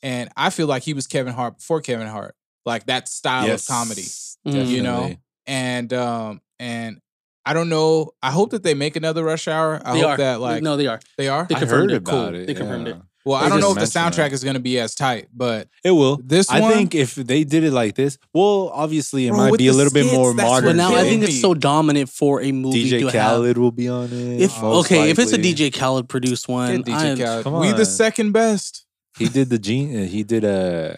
And 0.02 0.28
I 0.36 0.50
feel 0.50 0.66
like 0.66 0.82
he 0.82 0.92
was 0.94 1.06
Kevin 1.06 1.32
Hart 1.34 1.56
before 1.58 1.80
Kevin 1.80 2.08
Hart, 2.08 2.34
like 2.66 2.86
that 2.86 3.08
style 3.08 3.50
of 3.50 3.66
comedy. 3.66 4.02
Mm. 4.46 4.68
you 4.68 4.82
know? 4.82 5.14
Definitely. 5.46 5.54
and 5.78 5.92
um 5.92 6.40
and 6.58 7.00
I 7.46 7.52
don't 7.52 7.68
know. 7.68 8.12
I 8.22 8.30
hope 8.30 8.50
that 8.52 8.62
they 8.62 8.72
make 8.72 8.96
another 8.96 9.22
Rush 9.22 9.48
Hour. 9.48 9.78
I 9.84 9.92
they 9.94 10.00
hope 10.00 10.10
are. 10.12 10.16
that 10.16 10.40
like 10.40 10.62
no, 10.62 10.76
they 10.78 10.86
are. 10.86 11.00
they 11.18 11.28
are. 11.28 11.44
They 11.46 11.54
I 11.56 11.58
confirmed 11.58 11.90
heard 11.90 11.92
it. 11.92 11.96
about 12.08 12.30
Cool. 12.32 12.40
it. 12.40 12.46
They 12.46 12.54
confirmed 12.54 12.86
yeah. 12.86 12.94
it. 12.94 13.02
Well, 13.26 13.40
They 13.40 13.46
I 13.46 13.48
don't 13.48 13.60
know 13.60 13.70
if 13.72 13.76
the 13.78 13.84
soundtrack 13.86 14.16
that. 14.16 14.32
is 14.34 14.44
going 14.44 14.54
to 14.54 14.60
be 14.60 14.78
as 14.78 14.94
tight, 14.94 15.28
but 15.32 15.68
It 15.82 15.90
will. 15.92 16.20
This 16.22 16.50
I 16.50 16.60
one- 16.60 16.72
think 16.72 16.94
if 16.94 17.14
they 17.14 17.42
did 17.44 17.64
it 17.64 17.72
like 17.72 17.94
this, 17.94 18.18
well, 18.34 18.70
obviously 18.74 19.26
it 19.26 19.30
Bro, 19.30 19.38
might 19.50 19.58
be 19.58 19.66
a 19.68 19.72
the 19.72 19.76
little 19.78 19.92
bit 19.94 20.12
more 20.12 20.34
modern. 20.34 20.64
But 20.70 20.76
now 20.76 20.94
I 20.94 21.02
think 21.04 21.22
it's 21.22 21.40
so 21.40 21.54
dominant 21.54 22.10
for 22.10 22.42
a 22.42 22.52
movie 22.52 22.88
to 22.90 22.96
DJ 23.00 23.02
have. 23.12 23.12
Khaled 23.38 23.56
will 23.58 23.70
be 23.72 23.88
on 23.88 24.04
it. 24.12 24.40
If 24.42 24.60
most 24.62 24.86
okay, 24.86 25.08
if 25.10 25.18
it's 25.18 25.32
a. 25.32 25.38
DJ 25.38 25.70
Khaled 25.72 26.06
produced 26.08 26.48
one, 26.48 26.82
get 26.82 26.94
I- 26.94 27.04
DJ 27.14 27.24
Khaled. 27.24 27.44
come 27.44 27.60
We 27.60 27.72
the 27.72 27.86
second 27.86 28.32
best. 28.32 28.84
he 29.18 29.28
did 29.28 29.48
the 29.50 29.58
gene. 29.58 30.06
He 30.06 30.22
did 30.22 30.44
uh, 30.44 30.96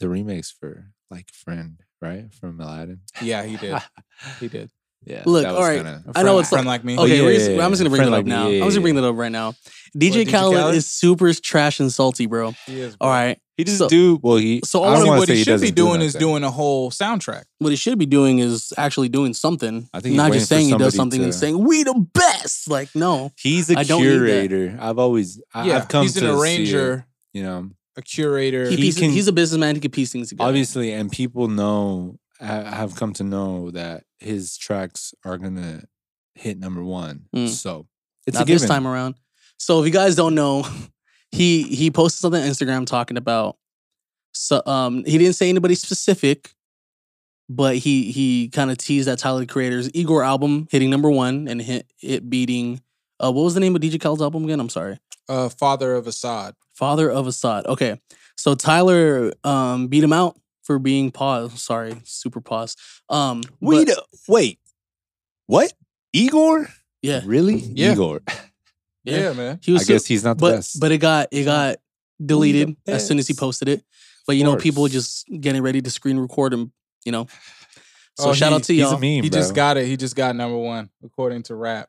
the 0.00 0.08
remakes 0.08 0.50
for 0.50 0.92
like 1.12 1.30
friend, 1.32 1.80
right 2.00 2.32
from 2.40 2.60
Aladdin. 2.60 3.00
Yeah, 3.22 3.44
he 3.44 3.56
did. 3.56 3.76
He 4.40 4.48
did. 4.48 4.70
Yeah. 5.02 5.22
Look, 5.24 5.46
all 5.46 5.62
right, 5.62 5.76
kinda- 5.76 6.02
I 6.14 6.22
know 6.24 6.38
it's 6.40 6.50
friend 6.50 6.66
like- 6.66 6.80
like 6.80 6.84
me. 6.84 6.98
Okay, 6.98 7.16
yeah, 7.16 7.22
we're 7.22 7.30
yeah, 7.32 7.38
just- 7.38 7.50
yeah, 7.52 7.64
I'm 7.64 7.70
just 7.70 7.80
gonna 7.80 7.88
bring 7.88 8.00
friend 8.02 8.12
it 8.12 8.18
up 8.18 8.18
like 8.18 8.26
now. 8.26 8.48
I'm 8.48 8.60
just 8.64 8.76
gonna 8.76 8.80
bring 8.82 8.98
it 8.98 9.02
up 9.04 9.16
right 9.16 9.32
now. 9.32 9.52
DJ, 9.96 10.26
DJ 10.26 10.30
Khaled, 10.30 10.56
Khaled? 10.58 10.74
is 10.74 10.86
super 10.86 11.32
trash 11.32 11.80
and 11.80 11.90
salty, 11.90 12.26
bro. 12.26 12.52
He 12.66 12.80
is, 12.82 12.96
All 13.00 13.08
bro. 13.08 13.16
right. 13.16 13.38
He 13.56 13.64
just 13.64 13.78
So- 13.78 13.88
do 13.88 14.20
well. 14.22 14.36
He 14.36 14.60
so 14.62 14.82
all 14.82 14.92
don't 14.92 15.04
he- 15.04 15.08
wanna 15.08 15.20
what 15.20 15.28
he 15.30 15.36
should 15.36 15.46
be 15.46 15.52
doesn't 15.52 15.68
do 15.68 15.72
doing 15.86 16.02
is 16.02 16.12
doing 16.12 16.44
a 16.44 16.50
whole 16.50 16.90
soundtrack. 16.90 17.44
What 17.60 17.70
he 17.70 17.76
should 17.76 17.98
be 17.98 18.04
doing 18.04 18.40
is 18.40 18.74
actually 18.76 19.08
doing 19.08 19.32
something. 19.32 19.88
I 19.94 20.00
think 20.00 20.16
not 20.16 20.32
just 20.32 20.50
saying 20.50 20.68
he 20.68 20.76
does 20.76 20.94
something 20.94 21.24
and 21.24 21.34
saying 21.34 21.56
we 21.64 21.82
the 21.82 21.94
best. 22.12 22.68
Like 22.68 22.90
no, 22.94 23.30
He's 23.38 23.70
a 23.70 23.78
I 23.78 23.84
don't 23.84 24.02
need 24.02 24.08
that. 24.10 24.16
curator. 24.48 24.78
I've 24.78 24.98
always 24.98 25.40
I, 25.54 25.66
yeah, 25.66 25.76
I've 25.78 25.88
come 25.88 26.02
he's 26.02 26.12
to 26.16 26.24
an 26.26 26.26
it, 26.36 26.38
arranger, 26.38 27.06
you 27.32 27.42
know, 27.42 27.70
a 27.96 28.02
curator. 28.02 28.64
he 28.68 28.76
He 28.76 28.82
pieces, 28.82 29.00
can- 29.00 29.10
he's 29.10 29.28
a 29.28 29.32
businessman. 29.32 29.74
He 29.74 29.80
can 29.80 29.90
piece 29.90 30.12
things 30.12 30.28
together. 30.30 30.48
obviously, 30.48 30.92
and 30.92 31.10
people 31.10 31.48
know 31.48 32.16
have 32.40 32.96
come 32.96 33.12
to 33.14 33.22
know 33.24 33.70
that 33.72 34.04
his 34.18 34.56
tracks 34.56 35.12
are 35.24 35.36
gonna 35.36 35.82
hit 36.34 36.58
number 36.58 36.82
one. 36.82 37.26
Mm. 37.36 37.48
So 37.48 37.86
it's 38.26 38.34
not 38.34 38.44
a 38.44 38.46
given. 38.46 38.60
this 38.62 38.68
time 38.68 38.86
around. 38.86 39.16
So 39.58 39.80
if 39.80 39.86
you 39.86 39.92
guys 39.92 40.14
don't 40.16 40.34
know, 40.34 40.66
he 41.32 41.64
he 41.64 41.90
posted 41.90 42.20
something 42.20 42.42
on 42.42 42.48
Instagram 42.48 42.86
talking 42.86 43.16
about. 43.18 43.56
So 44.32 44.62
um, 44.64 45.04
he 45.04 45.18
didn't 45.18 45.34
say 45.34 45.48
anybody 45.50 45.74
specific, 45.74 46.54
but 47.48 47.76
he 47.76 48.10
he 48.12 48.48
kind 48.48 48.70
of 48.70 48.78
teased 48.78 49.08
that 49.08 49.18
Tyler 49.18 49.40
the 49.40 49.46
Creator's 49.46 49.90
Igor 49.92 50.22
album 50.22 50.66
hitting 50.70 50.88
number 50.88 51.10
one 51.10 51.46
and 51.48 51.60
hit 51.60 51.86
it 52.02 52.30
beating. 52.30 52.80
Uh, 53.22 53.30
what 53.32 53.42
was 53.42 53.52
the 53.54 53.60
name 53.60 53.74
of 53.76 53.82
DJ 53.82 53.98
Khaled's 54.00 54.22
album 54.22 54.44
again? 54.44 54.60
I'm 54.60 54.70
sorry. 54.70 54.98
uh, 55.28 55.48
father 55.50 55.94
of 55.94 56.06
Asahd. 56.06 56.54
Father 56.80 57.10
of 57.10 57.26
Asahd. 57.26 57.66
Okay. 57.66 58.00
So 58.36 58.54
Tyler 58.54 59.32
um 59.44 59.88
beat 59.88 60.02
him 60.02 60.14
out 60.14 60.34
for 60.62 60.78
being 60.78 61.10
pause. 61.10 61.62
Sorry, 61.62 61.94
super 62.04 62.40
pause. 62.40 62.74
Um 63.10 63.42
Wait, 63.60 63.88
but- 63.88 64.06
wait, 64.26 64.58
what? 65.46 65.72
Igor? 66.14 66.68
yeah. 67.02 67.20
Really? 67.24 67.56
Yeah. 67.56 67.92
Igor. 67.92 68.20
Yeah. 69.04 69.32
man. 69.32 69.58
He 69.62 69.72
was 69.72 69.82
I 69.88 69.92
guess 69.94 70.04
he's 70.06 70.24
not 70.24 70.36
the 70.38 70.40
but 70.42 70.56
best. 70.56 70.78
but 70.80 70.92
it 70.92 70.98
got 70.98 71.28
it 71.32 71.44
got 71.44 71.76
deleted 72.24 72.76
as 72.86 73.06
soon 73.06 73.18
as 73.18 73.26
he 73.28 73.34
posted 73.34 73.68
it. 73.68 73.82
But 74.26 74.36
you 74.36 74.44
know, 74.44 74.56
people 74.56 74.86
just 74.88 75.26
getting 75.40 75.62
ready 75.62 75.80
to 75.82 75.90
screen 75.90 76.18
record 76.18 76.52
him, 76.52 76.72
you 77.06 77.10
know. 77.12 77.26
So 78.18 78.30
Oh, 78.30 78.32
shout 78.34 78.50
he- 78.50 78.54
out 78.56 78.62
to 78.64 78.74
y'all. 78.74 78.92
a 78.94 79.00
meme, 79.00 79.22
He 79.24 79.30
just 79.30 79.54
got 79.54 79.76
it. 79.78 79.86
He 79.86 79.96
just 79.96 80.14
got 80.16 80.36
number 80.36 80.56
one 80.58 80.90
according 81.02 81.42
to 81.44 81.54
Rap. 81.54 81.88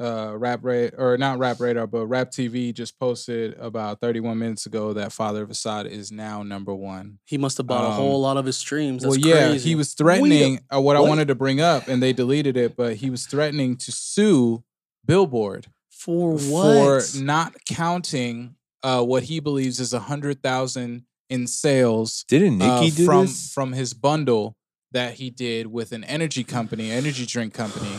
Uh, 0.00 0.34
Rap 0.36 0.60
Radar 0.64 0.98
or 0.98 1.16
not 1.16 1.38
Rap 1.38 1.60
Radar, 1.60 1.86
but 1.86 2.06
Rap 2.06 2.30
TV 2.32 2.74
just 2.74 2.98
posted 2.98 3.54
about 3.60 4.00
31 4.00 4.36
minutes 4.38 4.66
ago 4.66 4.92
that 4.92 5.12
Father 5.12 5.42
of 5.44 5.50
Asahd 5.50 5.86
is 5.88 6.10
now 6.10 6.42
number 6.42 6.74
one. 6.74 7.20
He 7.24 7.38
must 7.38 7.58
have 7.58 7.68
bought 7.68 7.84
a 7.84 7.88
Um, 7.88 7.92
whole 7.94 8.20
lot 8.20 8.36
of 8.36 8.44
his 8.44 8.56
streams. 8.56 9.04
That's 9.04 9.16
well, 9.18 9.26
yeah, 9.26 9.48
crazy. 9.50 9.68
he 9.68 9.74
was 9.76 9.94
threatening 9.94 10.60
uh, 10.74 10.80
what, 10.80 10.96
I 10.96 11.00
wanted 11.00 11.28
to 11.28 11.36
bring 11.36 11.60
up, 11.60 11.86
and 11.86 12.02
they 12.02 12.12
deleted 12.12 12.56
it. 12.56 12.74
But 12.76 12.96
he 12.96 13.08
was 13.08 13.26
threatening 13.26 13.76
to 13.76 13.92
sue 13.92 14.64
Billboard 15.06 15.68
for 15.90 16.32
what 16.38 17.02
for 17.04 17.18
not 17.22 17.54
counting 17.68 18.56
uh, 18.82 19.02
what 19.02 19.22
he 19.24 19.38
believes 19.38 19.78
is 19.78 19.92
a 19.94 20.00
hundred 20.00 20.42
thousand 20.42 21.04
in 21.30 21.46
sales 21.46 22.24
Didn't 22.28 22.60
uh, 22.60 22.80
Nicki 22.80 22.96
do 22.96 23.06
from 23.06 23.26
this? 23.26 23.52
from 23.52 23.72
his 23.72 23.94
bundle 23.94 24.56
that 24.90 25.14
he 25.14 25.30
did 25.30 25.68
with 25.68 25.92
an 25.92 26.02
energy 26.04 26.42
company, 26.42 26.90
energy 26.90 27.26
drink 27.26 27.54
company. 27.54 27.90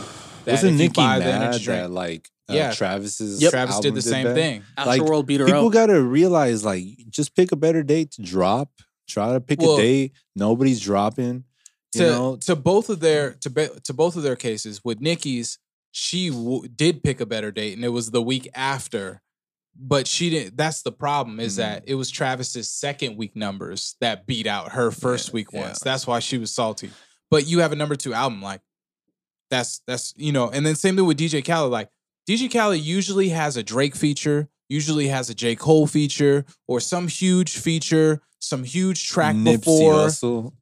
That 0.46 0.52
Wasn't 0.52 0.72
if 0.74 0.80
you 0.80 0.84
Nicki 0.88 0.94
buy 1.00 1.18
the 1.18 1.24
mad 1.26 1.42
energy 1.42 1.64
drink, 1.64 1.82
that 1.82 1.90
like 1.90 2.30
uh, 2.48 2.54
Yeah. 2.54 2.72
Travis's 2.72 3.42
Yep. 3.42 3.50
Travis 3.50 3.74
did 3.76 3.88
album 3.88 3.94
the 3.96 4.02
same 4.02 4.24
that? 4.24 4.34
thing. 4.34 4.62
Astro 4.78 4.90
like, 4.92 5.02
World 5.02 5.26
beat 5.26 5.40
her 5.40 5.46
up. 5.46 5.48
People 5.52 5.66
up. 5.66 5.72
gotta 5.72 6.00
realize 6.02 6.64
like 6.64 6.84
just 7.10 7.34
pick 7.36 7.52
a 7.52 7.56
better 7.56 7.82
date 7.82 8.12
to 8.12 8.22
drop. 8.22 8.70
Try 9.08 9.32
to 9.34 9.40
pick 9.40 9.60
Well- 9.60 9.76
a 9.76 9.82
date. 9.82 10.12
Nobody's 10.34 10.80
dropping. 10.80 11.44
You 11.94 12.00
to 12.00 12.06
know, 12.10 12.36
to 12.36 12.56
both 12.56 12.88
of 12.88 13.00
their 13.00 13.32
to 13.40 13.50
be, 13.50 13.68
to 13.84 13.92
both 13.94 14.16
of 14.16 14.22
their 14.22 14.36
cases 14.36 14.80
with 14.84 15.00
Nicki's, 15.00 15.58
she 15.92 16.30
w- 16.30 16.68
did 16.68 17.02
pick 17.02 17.20
a 17.20 17.26
better 17.26 17.50
date, 17.50 17.74
and 17.74 17.84
it 17.84 17.88
was 17.90 18.10
the 18.10 18.22
week 18.22 18.48
after. 18.54 19.22
But 19.78 20.06
she 20.06 20.30
didn't. 20.30 20.56
That's 20.56 20.80
the 20.82 20.92
problem 20.92 21.38
is 21.38 21.54
Mhm. 21.54 21.56
that 21.58 21.84
it 21.86 21.94
was 21.96 22.10
Travis's 22.10 22.70
second 22.70 23.16
week 23.18 23.36
numbers 23.36 23.94
that 24.00 24.26
beat 24.26 24.46
out 24.46 24.72
her 24.72 24.90
first 24.90 25.28
Yeah, 25.28 25.34
week 25.34 25.48
yeah. 25.52 25.60
ones. 25.62 25.80
That's 25.80 26.06
why 26.06 26.18
she 26.20 26.38
was 26.38 26.50
salty. 26.50 26.90
But 27.30 27.46
you 27.46 27.58
have 27.60 27.72
a 27.72 27.76
number 27.76 27.94
two 27.96 28.14
album, 28.14 28.40
like 28.40 28.60
that's 29.50 29.80
that's 29.86 30.12
you 30.16 30.32
know. 30.32 30.50
And 30.50 30.66
then 30.66 30.74
same 30.74 30.96
thing 30.96 31.06
with 31.06 31.18
DJ 31.18 31.44
Khaled. 31.44 31.70
Like 31.70 31.88
DJ 32.28 32.52
Khaled 32.52 32.80
usually 32.80 33.28
has 33.30 33.56
a 33.56 33.62
Drake 33.62 33.94
feature, 33.94 34.48
usually 34.68 35.08
has 35.08 35.30
a 35.30 35.34
J 35.34 35.54
Cole 35.56 35.86
feature, 35.86 36.44
or 36.66 36.80
some 36.80 37.08
huge 37.08 37.56
feature, 37.56 38.20
some 38.40 38.64
huge 38.64 39.08
track 39.08 39.36
Nipsey 39.36 39.58
before. 39.60 39.92
Hussle. 39.94 40.52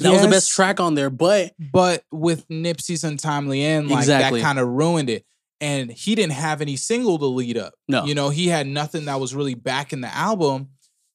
that 0.00 0.12
was 0.12 0.22
the 0.22 0.28
best 0.28 0.50
track 0.52 0.80
on 0.80 0.94
there, 0.94 1.10
but 1.10 1.52
but 1.72 2.04
with 2.12 2.46
Nipsey's 2.48 3.04
untimely 3.04 3.62
end, 3.64 3.88
like 3.88 3.98
Exactly. 3.98 4.40
that 4.40 4.44
kind 4.46 4.58
of 4.58 4.68
ruined 4.68 5.10
it. 5.10 5.24
And 5.60 5.90
he 5.90 6.14
didn't 6.14 6.32
have 6.32 6.60
any 6.60 6.76
single 6.76 7.18
to 7.18 7.26
lead 7.26 7.56
up. 7.56 7.72
no. 7.88 8.04
You 8.04 8.14
know, 8.14 8.28
he 8.28 8.48
had 8.48 8.66
nothing 8.66 9.06
that 9.06 9.18
was 9.20 9.34
really 9.34 9.54
back 9.54 9.92
in 9.92 10.00
the 10.02 10.14
album. 10.14 10.70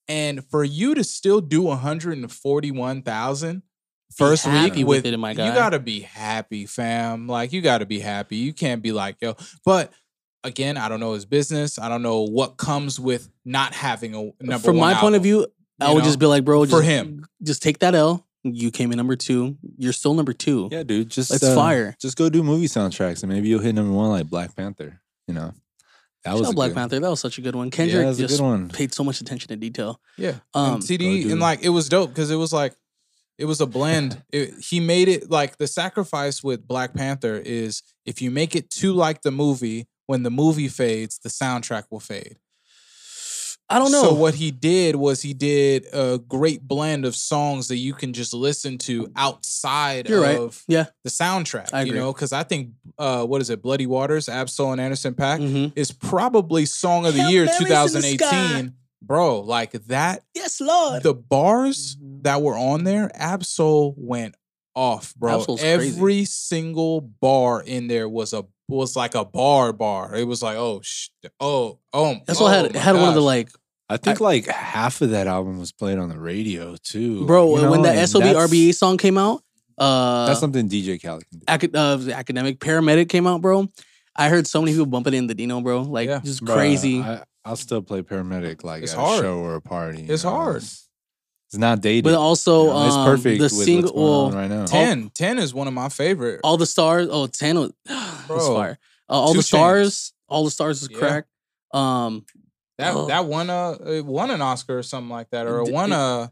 And 0.08 0.44
for 0.50 0.64
you 0.64 0.96
to 0.96 1.04
still 1.04 1.40
do 1.40 1.62
141,000 1.62 3.62
first 4.16 4.46
happy 4.46 4.84
week 4.84 4.88
with 4.88 5.06
it, 5.06 5.18
my 5.18 5.34
guy. 5.34 5.48
you 5.48 5.54
gotta 5.54 5.80
be 5.80 6.02
happy, 6.02 6.66
fam. 6.66 7.28
Like 7.28 7.54
you 7.54 7.62
gotta 7.62 7.86
be 7.86 8.00
happy. 8.00 8.38
You 8.38 8.54
can't 8.54 8.82
be 8.82 8.92
like, 8.92 9.18
yo. 9.22 9.36
But 9.66 9.92
again, 10.44 10.78
I 10.78 10.90
don't 10.90 11.00
know 11.00 11.14
his 11.14 11.26
business. 11.26 11.78
I 11.80 11.90
don't 11.90 12.02
know 12.02 12.22
what 12.22 12.58
comes 12.58 13.00
with 13.00 13.30
not 13.46 13.74
having 13.74 14.16
a 14.16 14.32
number 14.44 14.60
From 14.66 14.78
one 14.78 14.94
my 14.94 15.00
point 15.00 15.16
of 15.16 15.24
view, 15.24 15.48
I 15.80 15.94
would 15.94 16.00
know? 16.00 16.06
just 16.06 16.20
be 16.20 16.26
like, 16.26 16.44
bro, 16.46 16.64
For 16.66 16.82
just, 16.82 16.84
him. 16.84 17.26
just 17.44 17.62
take 17.62 17.80
that 17.80 17.96
L. 17.96 18.26
You 18.44 18.72
came 18.72 18.92
in 18.92 18.98
number 18.98 19.18
two. 19.18 19.58
You're 19.78 19.92
still 19.92 20.14
number 20.14 20.32
two. 20.32 20.70
Yeah, 20.72 20.84
dude. 20.84 21.10
Just 21.10 21.34
It's 21.34 21.44
uh, 21.44 21.56
fire. 21.56 21.96
Just 22.00 22.18
go 22.18 22.30
do 22.30 22.42
movie 22.42 22.68
soundtracks 22.68 23.22
and 23.22 23.32
maybe 23.32 23.50
you'll 23.50 23.60
hit 23.60 23.76
number 23.76 23.92
one 23.92 24.10
like 24.10 24.28
Black 24.30 24.56
Panther. 24.56 25.02
You 25.28 25.34
know, 25.34 25.54
that 26.24 26.32
Shout 26.32 26.40
was 26.40 26.50
a 26.50 26.54
Black 26.54 26.70
good, 26.70 26.76
Panther. 26.76 27.00
That 27.02 27.10
was 27.10 27.20
such 27.20 27.38
a 27.38 27.42
good 27.42 27.56
one. 27.56 27.68
Yeah, 27.68 27.72
Kendrick 27.72 28.02
that 28.02 28.08
was 28.08 28.20
a 28.20 28.22
just 28.28 28.40
good 28.40 28.44
one. 28.46 28.70
paid 28.70 28.94
so 28.94 29.04
much 29.04 29.20
attention 29.20 29.50
to 29.50 29.58
detail. 29.58 30.00
Yeah. 30.18 30.36
Um, 30.54 30.76
and 30.76 30.84
TD 30.84 31.26
Go 31.26 31.32
and 31.32 31.42
like 31.42 31.64
it 31.64 31.70
was 31.70 31.90
dope 31.90 32.10
because 32.12 32.32
it 32.32 32.38
was 32.38 32.54
like 32.54 32.74
it 33.40 33.46
was 33.46 33.62
a 33.62 33.66
blend. 33.66 34.22
It, 34.32 34.54
he 34.70 34.80
made 34.80 35.08
it 35.08 35.32
like 35.32 35.58
the 35.58 35.66
sacrifice 35.68 36.44
with 36.44 36.68
Black 36.68 36.94
Panther 36.94 37.36
is 37.44 37.82
if 38.06 38.22
you 38.22 38.30
make 38.32 38.56
it 38.56 38.70
too 38.70 38.94
like 38.94 39.22
the 39.24 39.32
movie, 39.32 39.88
when 40.06 40.22
the 40.24 40.30
movie 40.32 40.68
fades, 40.68 41.18
the 41.20 41.30
soundtrack 41.30 41.86
will 41.90 42.00
fade. 42.00 42.38
I 43.72 43.78
don't 43.78 43.92
know. 43.92 44.02
So 44.02 44.14
what 44.16 44.34
he 44.34 44.50
did 44.50 44.96
was 44.96 45.22
he 45.22 45.34
did 45.34 45.86
a 45.94 46.18
great 46.18 46.62
blend 46.68 47.06
of 47.06 47.16
songs 47.16 47.68
that 47.68 47.78
you 47.78 47.94
can 47.94 48.14
just 48.14 48.34
listen 48.34 48.80
to 48.80 49.12
outside 49.16 50.10
You're 50.10 50.22
right. 50.22 50.40
of 50.40 50.64
Yeah. 50.68 50.86
the 51.04 51.12
soundtrack. 51.12 51.70
I 51.72 51.82
agree. 51.82 51.94
You 51.94 52.00
know, 52.00 52.12
because 52.12 52.34
I 52.34 52.42
think 52.42 52.72
uh, 52.98 53.26
what 53.26 53.42
is 53.42 53.52
it, 53.52 53.62
Bloody 53.62 53.86
Waters, 53.86 54.28
Ab-Soul 54.28 54.72
and 54.72 54.82
Anderson 54.82 55.14
.Paak 55.14 55.40
Mhm. 55.40 55.74
is 55.76 55.92
probably 55.92 56.66
song 56.66 57.06
of 57.06 57.14
the 57.14 57.22
Hail 57.22 57.30
year 57.32 57.46
Mary's 57.46 57.60
in 57.62 58.02
the 58.02 58.18
2018. 58.18 58.74
Bro, 59.02 59.42
like 59.42 59.72
that 59.88 60.24
Yes, 60.36 60.60
Lord. 60.62 61.04
the 61.04 61.14
bars 61.14 61.98
that 62.22 62.42
were 62.42 62.58
on 62.58 62.84
there, 62.84 63.10
Ab-Soul 63.16 63.96
went 63.98 64.36
off, 64.76 65.16
bro. 65.16 65.40
Ab-Soul's 65.40 65.62
crazy. 65.62 65.96
Every 65.96 66.26
single 66.26 67.02
bar 67.02 67.62
in 67.62 67.88
there 67.88 68.08
was 68.10 68.34
a 68.34 68.46
was 68.68 68.96
like 68.96 69.16
a 69.16 69.26
bar 69.26 69.74
bar. 69.74 70.16
It 70.16 70.26
was 70.28 70.44
like, 70.44 70.56
oh, 70.58 70.82
sh- 70.84 71.08
oh, 71.40 71.80
oh. 71.94 72.18
That's 72.28 72.40
oh 72.40 72.44
what 72.44 72.54
had 72.56 72.74
my 72.74 72.80
had 72.80 72.96
one 72.96 73.10
of 73.10 73.16
the 73.16 73.22
like, 73.22 73.50
I 73.90 73.98
think 73.98 74.20
like 74.20 74.46
half 74.46 75.02
of 75.02 75.10
that 75.12 75.26
album 75.28 75.60
was 75.60 75.72
played 75.72 75.98
on 75.98 76.10
the 76.10 76.20
radio 76.20 76.76
too, 76.84 77.26
bro. 77.26 77.56
you 77.56 77.62
know, 77.64 77.72
when 77.72 77.82
the 77.82 77.90
and 77.92 78.08
SOB 78.08 78.22
that's- 78.24 78.50
RBA 78.52 78.76
song 78.76 78.98
came 78.98 79.18
out, 79.18 79.42
uh, 79.80 80.28
That's 80.28 80.40
something 80.42 80.68
DJ 80.70 81.02
Khaled 81.02 81.24
can 81.30 81.40
do. 81.40 81.46
acad- 81.48 81.76
uh, 81.76 81.98
academic 82.14 82.60
paramedic 82.60 83.10
came 83.10 83.26
out, 83.26 83.42
bro. 83.42 83.68
I 84.20 84.30
heard 84.30 84.46
so 84.48 84.62
many 84.62 84.74
people 84.74 84.86
bumping 84.86 85.14
in 85.14 85.28
the 85.28 85.34
Dino, 85.34 85.62
bro. 85.62 85.82
Like 85.82 86.10
Yeah. 86.10 86.20
just 86.20 86.44
Bruh, 86.44 86.54
crazy. 86.54 87.00
I, 87.02 87.24
I'll 87.46 87.56
still 87.56 87.82
play 87.82 88.02
paramedic 88.02 88.64
like 88.64 88.84
It's 88.84 88.94
at 88.94 89.00
hard. 89.00 89.20
a 89.20 89.28
show 89.28 89.40
or 89.40 89.56
a 89.56 89.62
party. 89.62 90.06
It's 90.08 90.24
know? 90.24 90.32
hard. 90.32 90.58
It's, 90.58 90.88
it's 91.48 91.58
not 91.58 91.82
dated. 91.82 92.04
but 92.04 92.14
also, 92.16 92.64
you 92.66 92.70
know? 92.74 92.86
it's 92.88 92.96
um, 92.96 93.06
perfect 93.06 93.38
The 93.40 93.44
with 93.46 93.52
single, 93.54 93.82
what's 93.84 93.92
going 93.94 94.08
on 94.08 94.32
well, 94.32 94.42
right 94.42 94.50
now. 94.50 94.66
10, 94.66 95.10
10 95.16 95.38
is 95.40 95.54
one 95.54 95.68
of 95.68 95.74
my 95.74 95.90
favorite. 95.90 96.42
all 96.44 96.58
the 96.58 96.66
stars. 96.68 97.08
Oh, 97.10 97.26
10 97.28 97.60
was, 97.60 97.72
was 97.90 98.24
Bro, 98.28 98.56
fire. 98.56 98.80
Uh, 99.10 99.14
all 99.14 99.34
the 99.34 99.42
stars. 99.42 100.14
All 100.28 100.44
the 100.44 100.52
stars 100.52 100.84
is 100.84 100.90
Yeah. 100.92 100.98
crack. 101.00 101.26
Um, 101.74 102.26
That 102.78 102.94
Oh. 102.96 103.08
that 103.08 103.26
won 103.26 103.50
a 103.50 103.72
it 103.98 104.06
won 104.06 104.30
an 104.32 104.42
Oscar 104.42 104.78
or 104.80 104.84
something 104.84 105.10
like 105.10 105.30
that, 105.32 105.48
or 105.48 105.62
it 105.62 105.66
D- 105.66 105.72
won 105.72 105.92
a 105.92 106.32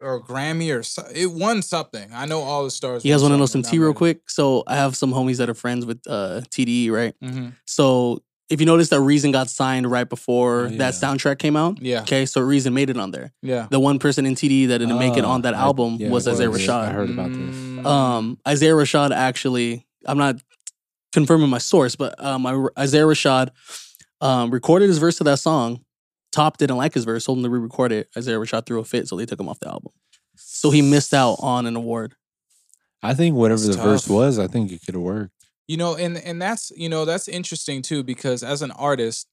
or 0.00 0.16
a 0.16 0.20
Grammy 0.22 0.76
or 0.76 0.82
so, 0.82 1.02
it 1.14 1.26
won 1.32 1.62
something. 1.62 2.08
I 2.12 2.26
know 2.26 2.40
all 2.40 2.64
the 2.64 2.70
stars. 2.70 3.04
you 3.04 3.12
guys 3.12 3.22
want 3.22 3.32
to 3.32 3.38
know 3.38 3.46
some 3.46 3.62
something, 3.62 3.78
tea 3.78 3.82
real 3.84 3.94
quick? 3.94 4.28
So 4.28 4.62
I 4.66 4.76
have 4.76 4.96
some 4.96 5.12
homies 5.12 5.38
that 5.38 5.48
are 5.48 5.54
friends 5.54 5.86
with 5.86 6.00
uh 6.06 6.42
TDE, 6.50 6.90
right? 6.90 7.14
really. 7.20 7.34
Mhm. 7.34 7.52
So 7.66 8.22
if 8.48 8.60
you 8.60 8.66
notice 8.66 8.90
that 8.90 9.00
Reason 9.00 9.32
got 9.32 9.50
signed 9.50 9.90
right 9.90 10.08
before 10.08 10.66
Oh, 10.66 10.68
yeah. 10.68 10.78
that 10.78 10.94
soundtrack 10.94 11.38
came 11.40 11.56
out. 11.56 11.82
Yeah, 11.82 12.02
Okay, 12.02 12.26
so 12.26 12.40
Reason 12.40 12.72
made 12.72 12.90
it 12.90 12.96
on 12.96 13.10
there. 13.10 13.32
yeah. 13.42 13.66
The 13.70 13.80
one 13.80 13.98
person 13.98 14.24
in 14.26 14.34
TDE 14.36 14.66
that 14.68 14.78
didn't 14.78 14.98
make 14.98 15.16
it 15.16 15.24
Ah, 15.24 15.30
on 15.32 15.42
that 15.42 15.54
I- 15.54 15.58
album 15.58 15.96
yeah, 15.98 16.10
was 16.10 16.26
it 16.28 16.32
Isaiah 16.32 16.50
was. 16.50 16.60
Rashad. 16.60 16.88
I 16.88 16.92
heard 16.92 17.10
about 17.10 17.30
this. 17.32 17.56
Mm, 17.56 17.86
Um, 17.86 18.38
Isaiah 18.46 18.74
Rashad 18.74 19.10
actually, 19.10 19.86
I'm 20.06 20.18
not 20.18 20.36
confirming 21.12 21.48
my 21.48 21.58
source, 21.58 21.96
but 21.96 22.22
um, 22.22 22.46
Isaiah 22.78 23.02
Rashad 23.06 23.48
um, 24.20 24.50
recorded 24.50 24.88
his 24.88 24.98
verse 24.98 25.16
to 25.18 25.24
that 25.24 25.38
song. 25.38 25.80
Top 26.36 26.58
didn't 26.58 26.76
like 26.76 26.92
his 26.92 27.04
verse, 27.04 27.24
told 27.24 27.38
him 27.38 27.44
to 27.44 27.50
re-record 27.50 27.92
it. 27.92 28.08
Isaiah 28.16 28.36
Rashad 28.36 28.66
threw 28.66 28.78
a 28.78 28.84
fit, 28.84 29.08
so 29.08 29.16
they 29.16 29.24
took 29.24 29.40
him 29.40 29.48
off 29.48 29.58
the 29.58 29.68
album. 29.68 29.92
So 30.36 30.70
he 30.70 30.82
missed 30.82 31.14
out 31.14 31.36
on 31.40 31.64
an 31.66 31.76
award. 31.76 32.14
I 33.02 33.14
think 33.14 33.34
whatever 33.36 33.64
It's 33.64 33.76
the 33.76 33.82
verse 33.82 34.06
was, 34.08 34.38
I 34.38 34.46
think 34.46 34.70
it 34.70 34.80
could 34.84 34.94
have 34.94 35.02
worked. 35.02 35.32
you 35.66 35.76
know, 35.78 35.96
and 35.96 36.18
and 36.18 36.40
that's 36.40 36.70
you 36.76 36.88
know 36.88 37.04
that's 37.06 37.26
interesting 37.28 37.80
too 37.82 38.02
because 38.02 38.42
as 38.42 38.60
an 38.62 38.70
artist, 38.72 39.26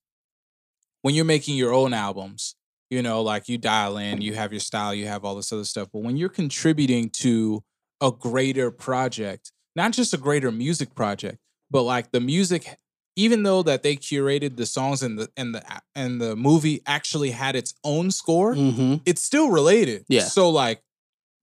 when 1.02 1.14
you're 1.16 1.26
making 1.26 1.58
your 1.58 1.74
own 1.74 1.94
albums, 1.94 2.56
you 2.90 3.02
know, 3.02 3.22
like 3.22 3.50
you 3.50 3.58
dial 3.58 3.98
in, 3.98 4.22
you 4.22 4.34
have 4.36 4.54
your 4.54 4.60
style, 4.62 4.94
you 4.94 5.08
have 5.08 5.26
all 5.26 5.36
this 5.36 5.52
other 5.52 5.66
stuff, 5.66 5.90
but 5.92 6.04
when 6.04 6.16
you're 6.16 6.30
contributing 6.30 7.10
to 7.10 7.64
a 8.02 8.12
greater 8.12 8.72
project, 8.72 9.52
not 9.76 9.92
just 9.92 10.14
a 10.14 10.18
greater 10.18 10.52
music 10.52 10.96
project, 10.96 11.40
but 11.70 11.84
like 11.84 12.12
the 12.12 12.20
music 12.22 12.78
even 13.16 13.44
though 13.44 13.62
that 13.64 13.84
they 13.84 13.96
curated 13.96 14.58
the 14.58 14.66
songs 14.66 15.04
and 15.04 15.18
the 15.20 15.30
and 15.38 15.54
the 15.56 15.64
and 15.96 16.20
the 16.22 16.36
movie 16.36 16.82
actually 16.86 17.32
had 17.32 17.56
its 17.56 17.74
own 17.84 18.12
score, 18.12 18.56
hmm 18.56 18.96
it's 19.06 19.22
still 19.22 19.50
related. 19.50 20.06
Yeah. 20.08 20.22
So 20.24 20.50
like 20.50 20.82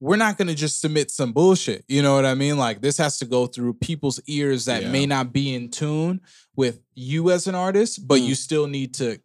we're 0.01 0.17
not 0.17 0.39
gonna 0.39 0.55
just 0.55 0.81
submit 0.81 1.11
some 1.11 1.33
bullshit. 1.33 1.85
You 1.87 2.01
know 2.03 2.15
what 2.15 2.25
I 2.25 2.35
mean? 2.35 2.57
Like 2.57 2.81
this 2.81 2.97
has 2.99 3.19
to 3.19 3.27
go 3.27 3.47
through 3.47 3.75
people's 3.75 4.19
ears 4.27 4.65
that 4.65 4.83
Yeah. 4.85 4.91
may 4.91 5.07
not 5.07 5.33
be 5.33 5.55
in 5.55 5.71
tune 5.71 6.21
with 6.57 6.81
you 6.95 7.31
as 7.31 7.47
an 7.47 7.55
artist, 7.55 8.07
but 8.09 8.21
Mm. 8.21 8.27
you 8.29 8.35
still 8.35 8.67
need 8.67 8.95
to 8.95 9.19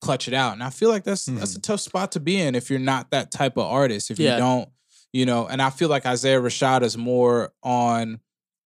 clutch 0.00 0.26
it 0.28 0.34
out. 0.34 0.54
And 0.54 0.62
I 0.64 0.70
feel 0.70 0.88
like 0.88 1.04
that's 1.04 1.26
that's 1.26 1.54
a 1.54 1.60
tough 1.60 1.80
spot 1.80 2.12
to 2.12 2.20
be 2.20 2.40
in 2.40 2.54
if 2.54 2.70
you're 2.70 2.78
not 2.78 3.10
that 3.10 3.30
type 3.30 3.56
of 3.56 3.64
artist. 3.66 4.10
If 4.10 4.18
Yeah. 4.18 4.32
you 4.32 4.36
don't, 4.38 4.68
you 5.12 5.26
know, 5.26 5.46
and 5.46 5.60
I 5.62 5.68
feel 5.70 5.88
like 5.90 6.06
Isaiah 6.06 6.40
Rashad 6.40 6.82
is 6.82 6.96
more 6.96 7.52
on 7.62 8.18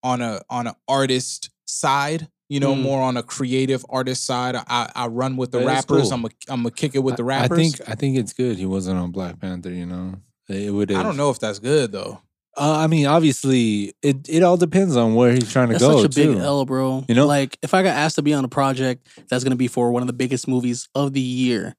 on 0.05 0.22
a 0.22 0.40
on 0.49 0.68
an 0.68 0.75
artist 0.87 1.51
side. 1.66 2.29
You 2.49 2.61
know, 2.61 2.75
Mm. 2.77 2.83
more 2.83 3.03
on 3.03 3.17
a 3.17 3.23
creative 3.25 3.85
artist 3.89 4.25
side. 4.25 4.55
I, 4.55 4.89
I 4.95 5.07
run 5.09 5.37
with 5.37 5.51
the 5.51 5.59
That 5.59 5.65
is 5.65 5.69
rappers. 5.69 6.03
cool. 6.03 6.13
I'm 6.13 6.25
a 6.25 6.29
I'm 6.49 6.67
a 6.67 6.71
kick 6.71 6.95
it 6.95 7.01
with 7.01 7.17
the 7.17 7.25
I- 7.25 7.27
rappers. 7.27 7.59
I 7.59 7.63
think 7.63 7.81
I 7.91 7.95
think 7.97 8.17
it's 8.19 8.33
good. 8.33 8.57
He 8.57 8.67
wasn't 8.67 8.99
on 8.99 9.11
Black 9.11 9.41
Panther. 9.41 9.71
You 9.73 9.87
know, 9.87 10.15
it 10.49 10.73
would. 10.73 10.93
I 10.93 11.03
don't 11.03 11.17
know 11.17 11.31
if 11.31 11.41
that's 11.41 11.59
good 11.59 11.91
though. 11.93 12.21
Uh, 12.59 12.77
I 12.79 12.87
mean, 12.87 13.05
obviously, 13.07 13.95
it 14.01 14.29
it 14.29 14.43
all 14.43 14.57
depends 14.57 14.97
on 14.97 15.15
where 15.15 15.33
he's 15.33 15.51
trying 15.53 15.69
to 15.69 15.73
That's 15.75 15.85
go. 15.85 16.03
such 16.03 16.17
a 16.17 16.29
big. 16.29 16.39
L, 16.39 16.65
bro. 16.65 17.05
You 17.09 17.15
know? 17.17 17.27
like 17.27 17.59
if 17.63 17.75
I 17.75 17.83
got 17.83 17.97
asked 17.97 18.15
to 18.17 18.23
be 18.23 18.33
on 18.33 18.45
a 18.45 18.49
project 18.49 19.07
that's 19.29 19.43
gonna 19.45 19.57
be 19.57 19.69
for 19.69 19.91
one 19.91 20.03
of 20.03 20.07
the 20.07 20.13
biggest 20.15 20.47
movies 20.49 20.89
of 20.95 21.13
the 21.13 21.21
year, 21.21 21.75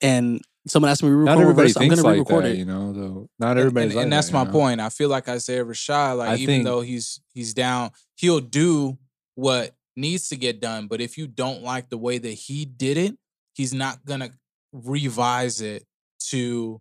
and 0.00 0.40
someone 0.66 0.90
asked 0.90 1.02
me 1.02 1.10
to 1.10 1.14
Not 1.16 1.38
re-record 1.38 1.38
a 1.38 1.42
everybody 1.42 1.68
verse, 1.68 1.76
I'm 1.76 1.88
gonna 1.88 2.02
like 2.02 2.12
re-record 2.14 2.44
that. 2.44 2.50
it. 2.52 2.58
You 2.58 2.64
know, 2.64 2.92
though. 2.92 3.28
Not 3.38 3.50
And- 3.50 3.60
everybody's 3.60 3.90
and, 3.90 3.96
like 3.96 4.02
and 4.04 4.12
that's 4.12 4.28
that, 4.28 4.32
my 4.32 4.44
know? 4.44 4.50
point. 4.50 4.80
I 4.80 4.88
feel 4.88 5.08
like 5.10 5.28
Isaiah 5.28 5.64
Rashad, 5.64 6.16
like 6.18 6.30
I 6.30 6.34
even 6.36 6.46
think- 6.46 6.64
though 6.64 6.80
he's 6.80 7.20
he's 7.34 7.54
down, 7.54 7.90
he'll 8.16 8.40
do 8.40 8.98
what 9.34 9.74
needs 10.00 10.28
to 10.30 10.36
get 10.36 10.60
done. 10.60 10.86
But 10.86 11.00
if 11.00 11.18
you 11.18 11.26
don't 11.26 11.62
like 11.62 11.88
the 11.90 11.98
way 11.98 12.18
that 12.18 12.32
he 12.32 12.64
did 12.64 12.96
it, 12.96 13.16
he's 13.54 13.74
not 13.74 14.04
gonna 14.04 14.30
revise 14.72 15.60
it 15.60 15.84
to 16.30 16.80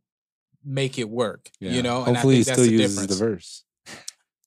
make 0.63 0.97
it 0.97 1.09
work. 1.09 1.49
Yeah. 1.59 1.71
You 1.71 1.83
know, 1.83 2.03
and 2.03 2.11
I 2.17 2.19
hopefully 2.19 2.37
he 2.37 2.43
think 2.43 2.55
still 2.55 2.65
the 2.65 2.71
uses 2.71 2.95
difference. 2.95 3.19
the 3.19 3.25
verse. 3.25 3.63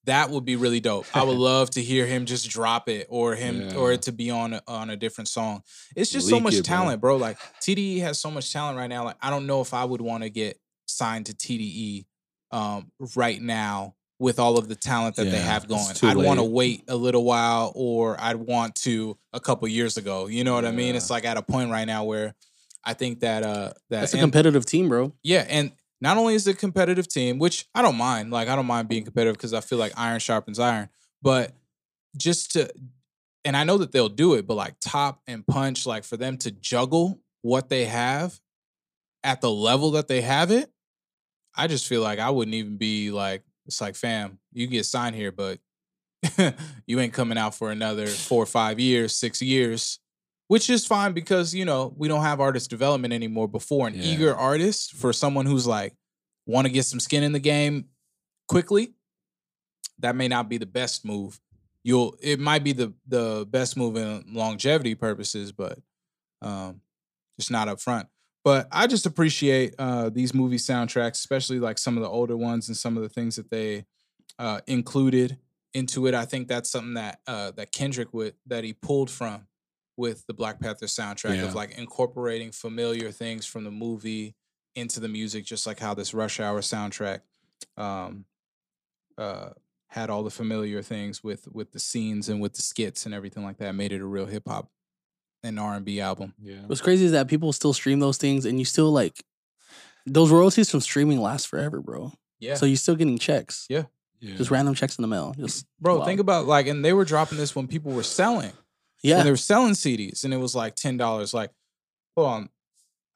That 0.04 0.30
would 0.30 0.44
be 0.44 0.56
really 0.56 0.80
dope. 0.80 1.06
I 1.14 1.22
would 1.22 1.36
love 1.36 1.70
to 1.70 1.82
hear 1.82 2.06
him 2.06 2.26
just 2.26 2.50
drop 2.50 2.88
it 2.88 3.06
or 3.08 3.36
him 3.36 3.76
or 3.76 3.92
it 3.92 4.02
to 4.02 4.12
be 4.12 4.30
on 4.30 4.54
a, 4.54 4.62
on 4.66 4.90
a 4.90 4.96
different 4.96 5.28
song. 5.28 5.62
It's 5.94 6.10
just 6.10 6.28
so 6.28 6.40
much 6.40 6.54
it, 6.54 6.66
bro. 6.66 6.76
talent, 6.76 7.00
bro. 7.00 7.16
Like 7.16 7.38
TDE 7.60 8.00
has 8.00 8.18
so 8.18 8.30
much 8.30 8.52
talent 8.52 8.76
right 8.76 8.88
now. 8.88 9.04
Like 9.04 9.16
I 9.22 9.30
don't 9.30 9.46
know 9.46 9.60
if 9.60 9.72
I 9.72 9.84
would 9.84 10.00
want 10.00 10.24
to 10.24 10.30
get 10.30 10.58
signed 10.86 11.26
to 11.26 11.34
TDE 11.34 12.06
um, 12.50 12.90
right 13.14 13.40
now 13.40 13.94
with 14.22 14.38
all 14.38 14.56
of 14.56 14.68
the 14.68 14.76
talent 14.76 15.16
that 15.16 15.24
they 15.24 15.40
have 15.40 15.66
going. 15.66 15.84
I'd 16.02 16.16
want 16.16 16.38
to 16.38 16.44
wait 16.44 16.84
a 16.86 16.94
little 16.96 17.24
while 17.24 17.72
or 17.74 18.16
I'd 18.20 18.36
want 18.36 18.76
to 18.76 19.18
a 19.32 19.40
couple 19.40 19.66
years 19.66 19.96
ago. 19.96 20.28
You 20.28 20.44
know 20.44 20.54
what 20.54 20.64
I 20.64 20.70
mean? 20.70 20.94
It's 20.94 21.10
like 21.10 21.24
at 21.24 21.36
a 21.36 21.42
point 21.42 21.70
right 21.70 21.84
now 21.84 22.04
where 22.04 22.34
I 22.84 22.94
think 22.94 23.20
that 23.20 23.42
uh 23.42 23.72
that 23.90 24.00
That's 24.00 24.14
a 24.14 24.16
and- 24.18 24.22
competitive 24.22 24.64
team, 24.64 24.88
bro. 24.88 25.12
yeah, 25.24 25.44
and 25.48 25.72
not 26.00 26.16
only 26.16 26.34
is 26.34 26.46
it 26.46 26.54
a 26.54 26.58
competitive 26.58 27.08
team, 27.08 27.38
which 27.38 27.66
I 27.74 27.82
don't 27.82 27.96
mind, 27.96 28.30
like 28.30 28.48
I 28.48 28.56
don't 28.56 28.66
mind 28.66 28.88
being 28.88 29.04
competitive 29.04 29.36
because 29.36 29.54
I 29.54 29.60
feel 29.60 29.78
like 29.78 29.92
iron 29.96 30.20
sharpens 30.20 30.58
iron, 30.58 30.88
but 31.20 31.52
just 32.16 32.52
to 32.52 32.72
and 33.44 33.56
I 33.56 33.64
know 33.64 33.78
that 33.78 33.90
they'll 33.90 34.08
do 34.08 34.34
it, 34.34 34.46
but 34.46 34.54
like 34.54 34.76
top 34.80 35.20
and 35.26 35.44
punch, 35.46 35.84
like 35.84 36.04
for 36.04 36.16
them 36.16 36.38
to 36.38 36.50
juggle 36.52 37.20
what 37.42 37.68
they 37.68 37.86
have 37.86 38.40
at 39.24 39.40
the 39.40 39.50
level 39.50 39.90
that 39.92 40.06
they 40.06 40.20
have 40.20 40.52
it, 40.52 40.70
I 41.56 41.66
just 41.66 41.88
feel 41.88 42.02
like 42.02 42.20
I 42.20 42.30
wouldn't 42.30 42.54
even 42.54 42.76
be 42.76 43.10
like, 43.10 43.42
it's 43.66 43.80
like, 43.80 43.94
fam, 43.96 44.38
you 44.52 44.66
get 44.66 44.84
signed 44.86 45.14
here, 45.16 45.32
but 45.32 45.58
you 46.86 47.00
ain't 47.00 47.12
coming 47.12 47.38
out 47.38 47.54
for 47.54 47.70
another 47.70 48.06
four 48.06 48.42
or 48.42 48.46
five 48.46 48.78
years, 48.80 49.14
six 49.16 49.40
years 49.42 49.98
which 50.48 50.68
is 50.68 50.84
fine 50.86 51.12
because 51.12 51.54
you 51.54 51.64
know 51.64 51.94
we 51.96 52.08
don't 52.08 52.20
have 52.22 52.38
artist 52.38 52.68
development 52.68 53.14
anymore 53.14 53.48
before 53.48 53.86
an 53.88 53.94
Yeah. 53.94 54.02
eager 54.02 54.34
artist 54.34 54.92
for 54.92 55.10
someone 55.12 55.46
who's 55.46 55.66
like 55.66 55.94
want 56.46 56.66
to 56.66 56.72
get 56.72 56.84
some 56.84 57.00
skin 57.00 57.22
in 57.22 57.32
the 57.32 57.38
game 57.38 57.86
quickly 58.48 58.92
that 60.00 60.14
may 60.14 60.28
not 60.28 60.50
be 60.50 60.58
the 60.58 60.66
best 60.66 61.06
move 61.06 61.40
you'll 61.84 62.16
it 62.20 62.38
might 62.38 62.62
be 62.64 62.72
the 62.72 62.92
the 63.06 63.46
best 63.48 63.78
move 63.78 63.96
in 63.96 64.24
longevity 64.34 64.94
purposes 64.94 65.52
but 65.52 65.78
um 66.42 66.80
just 67.38 67.50
not 67.50 67.68
up 67.68 67.80
front 67.80 68.08
but 68.44 68.66
i 68.72 68.86
just 68.86 69.06
appreciate 69.06 69.74
uh 69.78 70.08
these 70.10 70.34
movie 70.34 70.56
soundtracks 70.56 71.12
especially 71.12 71.58
like 71.58 71.78
some 71.78 71.96
of 71.96 72.02
the 72.02 72.08
older 72.08 72.36
ones 72.36 72.68
and 72.68 72.76
some 72.76 72.96
of 72.96 73.02
the 73.02 73.08
things 73.08 73.36
that 73.36 73.50
they 73.50 73.84
uh 74.38 74.60
included 74.66 75.38
into 75.74 76.06
it 76.06 76.14
i 76.14 76.24
think 76.24 76.48
that's 76.48 76.70
something 76.70 76.94
that 76.94 77.20
uh 77.26 77.50
that 77.52 77.72
kendrick 77.72 78.12
would 78.12 78.34
that 78.46 78.64
he 78.64 78.72
pulled 78.72 79.10
from 79.10 79.46
with 79.98 80.26
the 80.26 80.32
Black 80.32 80.58
Panther 80.58 80.86
soundtrack 80.86 81.36
Yeah. 81.36 81.44
of 81.44 81.54
like 81.54 81.76
incorporating 81.76 82.50
familiar 82.50 83.12
things 83.12 83.44
from 83.44 83.64
the 83.64 83.70
movie 83.70 84.34
into 84.74 85.00
the 85.00 85.06
music, 85.08 85.44
just 85.44 85.66
like 85.66 85.78
how 85.78 85.92
this 85.92 86.14
Rush 86.14 86.40
Hour 86.40 86.62
soundtrack 86.62 87.20
um, 87.76 88.24
uh, 89.18 89.50
had 89.88 90.08
all 90.08 90.22
the 90.22 90.30
familiar 90.30 90.80
things 90.82 91.22
with 91.22 91.46
with 91.52 91.72
the 91.72 91.78
scenes 91.78 92.30
and 92.30 92.40
with 92.40 92.54
the 92.54 92.62
skits 92.62 93.04
and 93.04 93.14
everything 93.14 93.44
like 93.44 93.58
that, 93.58 93.74
made 93.74 93.92
it 93.92 94.00
a 94.00 94.06
real 94.06 94.24
hip 94.26 94.44
hop 94.48 94.70
and 95.42 95.58
R 95.58 95.74
and 95.74 95.84
B 95.84 96.00
album. 96.00 96.34
Yeah. 96.42 96.56
What's 96.66 96.80
crazy 96.80 97.04
is 97.04 97.12
that 97.12 97.28
people 97.28 97.52
still 97.52 97.72
stream 97.72 98.00
those 98.00 98.16
things, 98.18 98.44
and 98.44 98.58
you 98.58 98.64
still 98.64 98.90
like 98.92 99.22
those 100.06 100.30
royalties 100.30 100.70
from 100.70 100.80
streaming 100.80 101.20
last 101.20 101.46
forever, 101.48 101.80
bro. 101.80 102.12
Yeah, 102.40 102.54
So 102.56 102.66
you're 102.66 102.76
still 102.76 102.96
getting 102.96 103.18
checks, 103.18 103.66
yeah. 103.70 103.84
just 104.20 104.50
random 104.50 104.74
checks 104.74 104.98
in 104.98 105.02
the 105.02 105.08
mail. 105.08 105.32
Just 105.38 105.64
bro, 105.80 105.94
wild. 105.96 106.06
think 106.06 106.18
about 106.20 106.46
like, 106.46 106.66
and 106.66 106.84
they 106.84 106.92
were 106.92 107.04
dropping 107.04 107.38
this 107.38 107.54
when 107.54 107.68
people 107.68 107.92
were 107.92 108.02
selling. 108.02 108.50
yeah, 109.02 109.18
when 109.18 109.26
they 109.26 109.30
were 109.30 109.36
selling 109.36 109.74
CDs, 109.74 110.24
and 110.24 110.34
it 110.34 110.38
was 110.38 110.54
like 110.56 110.74
ten 110.74 110.96
dollars. 110.96 111.32
Like, 111.32 111.50
hold 112.16 112.28
on, 112.28 112.48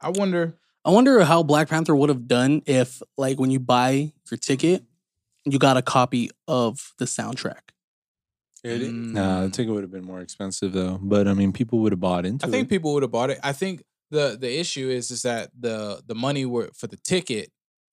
I 0.01 0.11
wonder. 0.11 0.55
I 0.85 0.91
wonder 0.91 1.25
how 1.25 1.43
Black 1.43 1.69
Panther 1.69 1.97
would 1.97 2.09
have 2.11 2.29
done 2.29 2.63
if, 2.65 3.03
like, 3.19 3.41
when 3.41 3.51
you 3.51 3.59
buy 3.59 4.13
your 4.31 4.39
ticket, 4.39 4.85
you 5.45 5.59
got 5.59 5.77
a 5.77 5.83
copy 5.83 6.31
of 6.47 6.93
the 6.99 7.07
soundtrack. 7.07 7.71
Mm. 8.65 9.13
Nah, 9.13 9.43
the 9.43 9.51
ticket 9.51 9.73
would 9.73 9.83
have 9.85 9.91
been 9.93 10.05
more 10.05 10.21
expensive 10.21 10.73
though. 10.73 10.99
But 11.01 11.29
I 11.29 11.35
mean, 11.35 11.53
people 11.53 11.79
would 11.81 11.93
have 11.93 12.01
bought 12.01 12.27
into 12.27 12.47
I 12.47 12.51
think 12.51 12.67
it. 12.67 12.71
people 12.71 12.93
would 12.95 13.03
have 13.03 13.13
bought 13.13 13.31
it. 13.31 13.39
I 13.45 13.53
think 13.53 13.83
the 14.11 14.37
the 14.41 14.59
issue 14.59 14.89
is 14.89 15.11
is 15.11 15.23
that 15.23 15.51
the 15.59 16.03
the 16.07 16.15
money 16.15 16.45
were, 16.47 16.71
for 16.75 16.87
the 16.87 16.97
ticket 16.97 17.51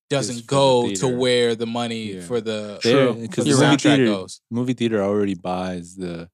doesn't 0.10 0.38
the 0.38 0.44
go 0.44 0.92
to 0.92 1.08
where 1.08 1.56
the 1.56 1.66
money 1.66 2.14
Yeah. 2.14 2.22
for 2.22 2.40
the 2.42 2.80
because 2.84 3.46
the 3.46 3.52
the 3.52 3.52
movie 3.52 3.66
soundtrack 3.66 3.80
theater- 3.82 4.06
goes. 4.06 4.42
movie 4.52 4.74
theater 4.74 5.02
already 5.02 5.34
buys 5.36 5.96
the 5.96 6.30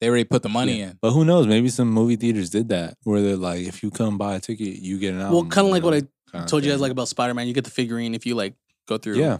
They 0.00 0.08
already 0.08 0.24
put 0.24 0.42
the 0.42 0.48
money 0.50 0.78
Yeah. 0.80 0.90
in. 0.90 0.98
But 1.00 1.12
who 1.12 1.24
knows? 1.24 1.46
Maybe 1.46 1.68
some 1.70 1.88
movie 1.90 2.16
theaters 2.16 2.50
did 2.50 2.68
that 2.68 2.96
where 3.04 3.22
they're 3.22 3.36
like, 3.36 3.66
if 3.66 3.82
you 3.82 3.90
come 3.90 4.18
buy 4.18 4.36
a 4.36 4.40
ticket, 4.40 4.78
you 4.80 4.98
get 4.98 5.14
an 5.14 5.20
album. 5.22 5.32
well, 5.34 5.44
kind 5.46 5.66
of 5.66 5.72
like 5.72 5.82
what 5.82 5.94
I 6.34 6.44
told 6.44 6.64
you 6.64 6.70
guys 6.70 6.80
like 6.80 6.92
about 6.92 7.08
Spider 7.08 7.32
Man. 7.34 7.46
You 7.48 7.54
get 7.54 7.64
the 7.64 7.70
figurine 7.70 8.14
if 8.14 8.26
you 8.26 8.34
like 8.34 8.54
go 8.86 8.98
through. 8.98 9.16
yeah, 9.18 9.38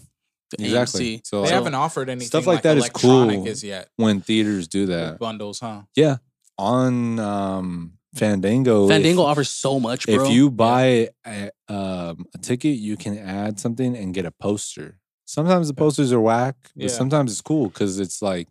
the 0.50 0.64
exactly. 0.64 1.18
AMC. 1.18 1.26
So 1.26 1.36
They 1.38 1.42
like, 1.46 1.52
haven't 1.52 1.74
offered 1.74 2.08
anything 2.08 2.28
stuff 2.28 2.46
like, 2.46 2.56
like 2.56 2.62
that 2.64 2.76
is 2.76 2.84
electronic 2.84 3.36
cool. 3.40 3.48
as 3.48 3.64
yet. 3.64 3.88
when 3.96 4.20
theaters 4.20 4.68
do 4.68 4.80
with 4.80 4.88
that, 4.90 5.18
bundles, 5.18 5.60
huh? 5.60 5.82
yeah, 5.94 6.16
on 6.58 7.18
um, 7.18 7.92
Fandango, 8.14 8.88
Fandango 8.88 9.22
if, 9.22 9.28
offers 9.28 9.48
so 9.50 9.78
much, 9.80 10.06
bro. 10.06 10.24
if 10.26 10.30
you 10.32 10.50
buy 10.50 11.10
a, 11.26 11.50
um, 11.68 12.26
a 12.34 12.38
ticket, 12.40 12.76
you 12.78 12.96
can 12.96 13.18
add 13.18 13.58
something 13.60 13.96
and 13.96 14.14
get 14.14 14.24
a 14.24 14.30
poster. 14.30 14.98
Sometimes 15.26 15.68
the 15.68 15.74
posters 15.74 16.12
are 16.12 16.20
whack, 16.20 16.56
but 16.76 16.84
Yeah. 16.84 16.88
sometimes 16.88 17.32
it's 17.32 17.40
cool 17.40 17.68
because 17.68 17.98
it's 17.98 18.22
like, 18.22 18.48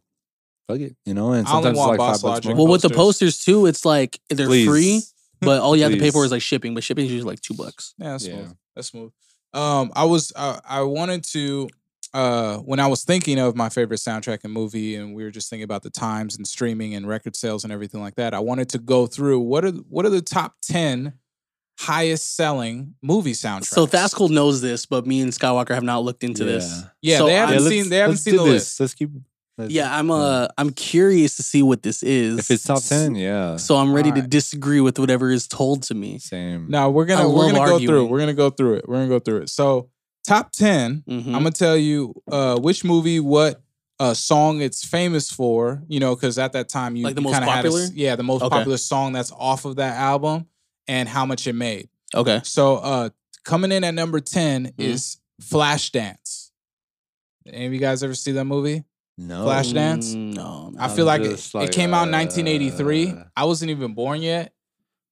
fuck 0.67 0.79
it, 0.79 0.95
you 1.05 1.13
know. 1.13 1.31
And 1.31 1.47
sometimes 1.47 1.77
it's 1.77 1.87
like 1.87 1.97
five 1.97 2.21
bucks 2.21 2.23
Logic. 2.23 2.45
more. 2.55 2.65
well, 2.65 2.71
with 2.73 2.81
the 2.81 2.89
posters. 2.89 3.35
posters 3.37 3.45
too, 3.45 3.65
it's 3.65 3.85
like 3.85 4.19
they're 4.29 4.47
Please. 4.47 4.67
free, 4.67 5.01
but 5.39 5.61
all 5.61 5.75
you 5.75 5.83
have 5.83 5.93
to 5.93 5.99
pay 5.99 6.11
for 6.11 6.25
is 6.25 6.31
like 6.31 6.41
shipping. 6.41 6.73
But 6.75 6.83
shipping 6.83 7.05
is 7.05 7.11
usually 7.11 7.31
like 7.31 7.39
two 7.41 7.53
bucks. 7.53 7.93
Yeah, 7.97 8.09
that's 8.11 8.27
Yeah. 8.27 8.33
smooth. 8.35 8.57
That's 8.75 8.87
smooth. 8.89 9.11
Um, 9.53 9.93
I 9.95 10.03
was 10.03 10.33
I, 10.35 10.59
I 10.67 10.81
wanted 10.81 11.23
to 11.31 11.69
uh 12.15 12.57
when 12.59 12.79
I 12.79 12.87
was 12.87 13.03
thinking 13.03 13.37
of 13.39 13.55
my 13.55 13.69
favorite 13.69 13.99
soundtrack 13.99 14.39
and 14.43 14.53
movie, 14.53 14.95
and 14.95 15.13
we 15.15 15.23
were 15.23 15.31
just 15.31 15.49
thinking 15.49 15.63
about 15.65 15.83
the 15.83 15.89
times 15.89 16.35
and 16.37 16.47
streaming 16.47 16.95
and 16.95 17.07
record 17.07 17.35
sales 17.35 17.63
and 17.63 17.73
everything 17.73 18.01
like 18.01 18.15
that. 18.15 18.33
I 18.33 18.39
wanted 18.39 18.69
to 18.69 18.79
go 18.79 19.05
through 19.07 19.39
what 19.41 19.65
are 19.65 19.71
what 19.71 20.05
are 20.05 20.09
the 20.09 20.21
top 20.21 20.53
ten 20.61 21.13
highest 21.79 22.35
selling 22.37 22.95
movie 23.01 23.33
soundtracks. 23.33 23.65
So 23.65 23.85
Thaskel 23.85 24.29
knows 24.29 24.61
this, 24.61 24.85
but 24.85 25.05
me 25.05 25.21
and 25.21 25.31
Skywalker 25.31 25.73
have 25.73 25.83
not 25.83 26.03
looked 26.03 26.23
into 26.23 26.45
this. 26.45 26.65
Yeah. 26.65 26.87
Yeah, 27.01 27.17
So 27.17 27.25
they 27.27 27.33
haven't 27.33 27.55
I'm- 27.55 27.67
seen 27.69 27.89
they 27.89 27.97
haven't 27.97 28.17
seen 28.17 28.37
the 28.37 28.43
this. 28.43 28.51
list. 28.53 28.79
Let's 28.79 28.93
keep. 28.93 29.09
let's- 29.57 29.71
Yeah, 29.73 29.93
I'm 29.97 30.09
uh 30.09 30.47
I'm 30.57 30.69
curious 30.71 31.35
to 31.35 31.43
see 31.43 31.61
what 31.63 31.83
this 31.83 32.01
is. 32.01 32.39
If 32.39 32.51
it's 32.51 32.63
top 32.63 32.81
ten, 32.81 33.15
yeah, 33.15 33.57
so 33.57 33.75
I'm 33.75 33.93
ready 33.93 34.11
to 34.13 34.21
disagree 34.21 34.79
with 34.79 34.97
whatever 34.99 35.29
is 35.31 35.47
told 35.47 35.83
to 35.83 35.93
me. 35.93 36.17
same. 36.19 36.67
No, 36.69 36.89
we're 36.91 37.05
gonna 37.05 37.29
we're 37.29 37.51
gonna 37.51 37.65
go 37.65 37.79
through 37.79 38.05
We're 38.05 38.19
gonna 38.19 38.33
go 38.33 38.49
through 38.49 38.75
it. 38.75 38.87
We're 38.87 38.95
gonna 38.95 39.09
go 39.09 39.19
through 39.19 39.41
it. 39.41 39.49
So 39.49 39.89
top 40.25 40.51
10 40.51 41.03
Mhm. 41.07 41.25
I'm 41.27 41.31
gonna 41.33 41.51
tell 41.51 41.77
you 41.77 42.13
uh 42.31 42.57
which 42.59 42.83
movie, 42.83 43.19
what 43.19 43.61
uh 43.99 44.13
song 44.13 44.61
it's 44.61 44.83
famous 44.85 45.31
for. 45.31 45.83
You 45.87 45.99
know, 45.99 46.15
because 46.15 46.37
at 46.37 46.53
that 46.53 46.67
time 46.69 46.95
you 46.95 47.03
Like 47.05 47.15
the 47.15 47.21
you 47.21 47.25
most 47.25 47.33
kinda 47.33 47.49
had 47.51 47.65
a 47.65 47.69
s- 47.69 47.91
yeah, 47.93 48.15
the 48.15 48.23
most 48.23 48.41
Okay. 48.41 48.55
popular 48.57 48.77
song 48.77 49.13
that's 49.13 49.31
off 49.31 49.65
of 49.65 49.77
that 49.77 49.95
album, 49.97 50.47
and 50.87 51.07
how 51.07 51.25
much 51.25 51.47
it 51.47 51.53
made. 51.53 51.89
Okay. 52.13 52.41
So 52.43 52.77
uh 52.77 53.09
coming 53.43 53.71
in 53.71 53.83
at 53.83 53.93
number 53.93 54.19
10 54.19 54.65
Mm-hmm. 54.67 54.81
is 54.81 55.17
Flashdance. 55.41 56.49
Any 57.47 57.65
of 57.67 57.73
you 57.73 57.79
guys 57.79 58.01
ever 58.03 58.15
see 58.15 58.31
that 58.33 58.45
movie? 58.45 58.83
no, 59.17 59.45
Flashdance? 59.45 60.15
Mm, 60.15 60.33
No, 60.33 60.73
I 60.79 60.87
feel 60.89 61.05
like 61.05 61.21
it, 61.21 61.29
just 61.31 61.53
it 61.55 61.57
like, 61.57 61.71
came 61.71 61.93
out 61.93 62.07
in 62.07 62.11
1983. 62.11 63.11
uh, 63.11 63.23
I 63.37 63.45
wasn't 63.45 63.71
even 63.71 63.93
born 63.93 64.21
yet. 64.21 64.53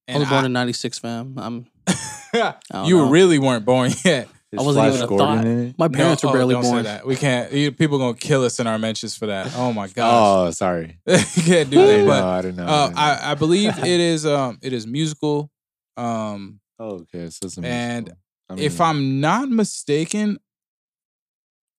I 0.08 0.18
was 0.18 0.28
born 0.28 0.44
in 0.44 0.52
'96, 0.52 0.98
fam. 0.98 1.34
I'm. 1.38 1.66
you 2.84 2.96
know. 2.98 3.08
really 3.10 3.38
weren't 3.38 3.64
born 3.64 3.92
yet. 4.04 4.28
Is 4.54 4.60
I 4.60 4.62
wasn't 4.62 4.84
Flash 4.84 4.94
even 4.94 5.04
a 5.04 5.08
Gordon 5.08 5.36
thought. 5.38 5.46
in 5.46 5.66
it? 5.68 5.78
My 5.78 5.88
parents 5.88 6.22
No, 6.22 6.28
were 6.30 6.36
oh, 6.36 6.38
barely 6.38 6.54
don't 6.54 6.62
say 6.64 6.70
born. 6.70 6.82
that. 6.84 7.06
We 7.06 7.16
can't. 7.16 7.52
You, 7.52 7.72
people 7.72 7.98
gonna 7.98 8.14
kill 8.14 8.44
us 8.44 8.58
in 8.60 8.66
our 8.66 8.78
mentions 8.78 9.16
for 9.16 9.26
that. 9.26 9.52
Oh 9.56 9.72
my 9.72 9.88
gosh, 9.88 10.46
Oh, 10.48 10.50
sorry. 10.52 10.98
you 11.06 11.16
can't 11.42 11.70
do 11.70 11.76
that. 11.78 11.86
didn't 11.86 12.06
But 12.06 12.20
know. 12.20 12.28
I 12.28 12.42
didn't 12.42 12.56
know. 12.56 12.66
uh. 12.66 12.92
I, 12.94 13.32
I 13.32 13.34
believe 13.34 13.76
it 13.78 13.86
is 14.00 14.24
um 14.26 14.58
it 14.62 14.72
is 14.72 14.86
musical. 14.86 15.50
Um, 15.96 16.60
oh, 16.78 17.00
okay. 17.02 17.28
So 17.30 17.46
it's 17.46 17.58
a 17.58 17.62
and 17.64 18.04
musical. 18.06 18.18
I 18.50 18.54
if 18.60 18.78
mean, 18.80 18.88
I'm 18.88 19.20
not 19.20 19.48
mistaken, 19.48 20.38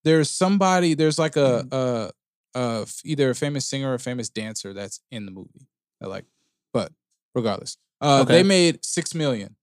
there's 0.04 0.30
somebody. 0.30 0.94
There's 0.94 1.18
like 1.20 1.36
a 1.36 1.66
a, 1.72 2.60
a 2.60 2.82
f- 2.84 3.02
either 3.04 3.30
a 3.30 3.36
famous 3.36 3.66
singer 3.66 3.92
or 3.92 3.96
a 3.96 4.00
famous 4.00 4.30
dancer 4.30 4.74
that's 4.74 5.00
in 5.12 5.26
the 5.26 5.32
movie. 5.32 5.68
I 6.02 6.08
like, 6.08 6.26
but 6.74 6.92
regardless, 7.34 7.78
uh, 8.02 8.22
Okay. 8.24 8.34
they 8.34 8.44
made 8.44 8.84
six 8.86 9.16
million 9.16 9.56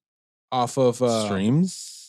off 0.50 0.76
of 0.78 1.00
uh, 1.02 1.24
streams. 1.26 2.01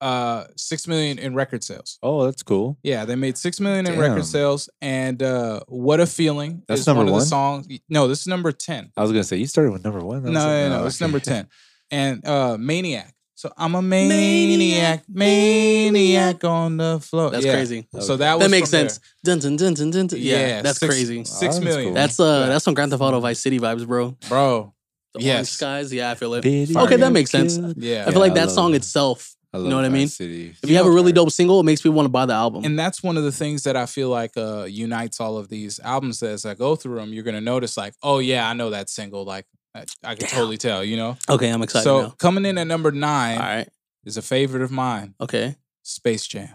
Uh 0.00 0.44
six 0.56 0.86
million 0.88 1.18
in 1.18 1.34
record 1.34 1.62
sales. 1.62 1.98
Oh, 2.02 2.24
that's 2.24 2.42
cool. 2.42 2.78
Yeah, 2.82 3.04
they 3.04 3.16
made 3.16 3.36
six 3.36 3.60
million 3.60 3.86
in 3.86 3.92
Damn. 3.92 4.00
record 4.00 4.24
sales, 4.24 4.68
and 4.80 5.22
uh, 5.22 5.60
"What 5.68 6.00
a 6.00 6.06
Feeling" 6.06 6.62
That's 6.68 6.80
is 6.82 6.86
one 6.86 6.96
number 6.96 7.02
of 7.10 7.14
the 7.14 7.18
one? 7.18 7.26
songs. 7.26 7.68
No, 7.88 8.08
this 8.08 8.20
is 8.22 8.26
number 8.26 8.52
ten. 8.52 8.92
I 8.96 9.02
was 9.02 9.10
gonna 9.10 9.24
say 9.24 9.36
you 9.36 9.46
started 9.46 9.72
with 9.72 9.84
number 9.84 10.00
one. 10.00 10.22
No, 10.24 10.28
I 10.28 10.32
was 10.32 10.34
like, 10.44 10.44
no, 10.44 10.68
no, 10.78 10.82
oh, 10.82 10.86
it's 10.86 10.96
okay. 10.96 11.04
number 11.04 11.20
ten. 11.20 11.48
And 11.92 12.24
uh, 12.26 12.56
"Maniac." 12.58 13.12
So 13.34 13.50
I'm 13.56 13.74
a 13.74 13.80
maniac, 13.82 15.02
maniac 15.08 16.44
on 16.44 16.76
the 16.76 17.00
floor. 17.00 17.30
That's 17.30 17.44
Yeah. 17.44 17.54
crazy. 17.54 17.88
So 17.92 17.98
Okay. 18.14 18.16
that 18.16 18.34
was 18.38 18.44
That 18.44 18.50
makes 18.50 18.70
from 18.70 18.78
there. 18.80 18.88
sense. 18.90 19.00
Dun, 19.24 19.38
dun, 19.38 19.56
dun, 19.56 19.74
dun, 19.74 19.90
dun, 19.90 20.06
dun. 20.08 20.20
Yeah, 20.20 20.46
Yeah, 20.46 20.62
that's 20.62 20.78
six- 20.78 20.94
crazy. 20.94 21.24
Six 21.24 21.30
Oh, 21.42 21.44
that's 21.46 21.60
million, 21.64 21.84
cool. 21.86 21.94
That's 21.94 22.20
uh, 22.20 22.24
Yeah. 22.42 22.46
that's 22.50 22.64
some 22.64 22.74
Grand 22.74 22.90
Theft 22.90 23.02
Auto 23.02 23.18
Vice 23.20 23.40
City 23.40 23.58
vibes, 23.58 23.86
bro. 23.86 24.16
bro. 24.28 24.74
The 25.14 25.22
Yes. 25.22 25.34
orange 25.34 25.48
skies. 25.48 25.92
Yeah, 25.92 26.10
I 26.10 26.14
feel 26.14 26.34
it. 26.34 26.42
Bitty 26.42 26.76
Okay, 26.76 26.96
that 26.96 27.12
makes 27.12 27.30
sense. 27.30 27.56
killed. 27.56 27.82
Yeah, 27.82 28.04
I 28.06 28.10
feel 28.12 28.20
like 28.20 28.32
I 28.32 28.34
that 28.34 28.46
love 28.46 28.54
song 28.54 28.72
it. 28.74 28.76
itself. 28.76 29.34
I 29.52 29.58
You 29.58 29.68
know 29.68 29.76
what 29.76 29.84
I 29.84 29.88
mean? 29.88 30.06
City. 30.08 30.50
If 30.50 30.58
You 30.62 30.70
you 30.70 30.76
have 30.76 30.86
a 30.86 30.88
know- 30.88 30.94
really 30.94 31.12
dope 31.12 31.30
single, 31.32 31.58
it 31.60 31.64
makes 31.64 31.80
people 31.82 31.96
want 31.96 32.06
to 32.06 32.10
buy 32.10 32.24
the 32.26 32.34
album. 32.34 32.64
and 32.64 32.78
that's 32.78 33.02
one 33.02 33.16
of 33.16 33.24
the 33.24 33.32
things 33.32 33.64
that 33.64 33.76
I 33.76 33.86
feel 33.86 34.08
like 34.08 34.36
uh, 34.36 34.64
unites 34.68 35.20
all 35.20 35.36
of 35.38 35.48
these 35.48 35.80
albums. 35.80 36.20
That 36.20 36.30
As 36.30 36.46
I 36.46 36.54
go 36.54 36.76
through 36.76 36.96
them, 36.96 37.12
you're 37.12 37.24
gonna 37.24 37.40
notice 37.40 37.76
like, 37.76 37.94
oh 38.02 38.18
yeah, 38.20 38.48
I 38.48 38.52
know 38.52 38.70
that 38.70 38.88
single. 38.88 39.24
Like 39.24 39.46
I, 39.74 39.80
I 40.04 40.14
can 40.14 40.26
Damn. 40.26 40.30
totally 40.30 40.56
tell. 40.56 40.84
You 40.84 40.96
know. 40.96 41.16
okay, 41.28 41.48
I'm 41.50 41.62
excited 41.62 41.84
so 41.84 42.02
now. 42.02 42.10
coming 42.18 42.44
in 42.46 42.58
at 42.58 42.66
number 42.66 42.90
nine 42.92 43.38
All 43.38 43.44
right. 43.44 43.68
is 44.04 44.16
a 44.16 44.22
favorite 44.22 44.62
of 44.62 44.70
mine, 44.70 45.14
Okay. 45.20 45.56
Space 45.82 46.26
Jam. 46.26 46.50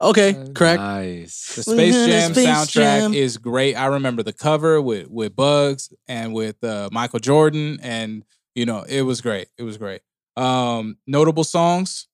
Okay. 0.00 0.32
Correct. 0.52 0.80
Nice. 0.80 1.54
The 1.54 1.62
Space 1.62 1.94
Jam 1.94 2.32
Space 2.32 2.46
soundtrack 2.48 2.72
Jam. 3.02 3.14
is 3.14 3.38
great. 3.38 3.76
I 3.76 3.86
remember 3.86 4.24
the 4.24 4.32
cover 4.32 4.82
with 4.82 5.08
with 5.08 5.36
Bugs 5.36 5.92
and 6.08 6.34
with 6.34 6.62
uh, 6.64 6.88
Michael 6.90 7.20
Jordan, 7.20 7.78
and 7.82 8.24
you 8.56 8.66
know 8.66 8.82
it 8.88 9.02
was 9.02 9.20
great. 9.20 9.46
It 9.58 9.62
was 9.62 9.76
great. 9.78 10.00
Um, 10.36 10.96
notable 11.06 11.44
songs, 11.44 12.08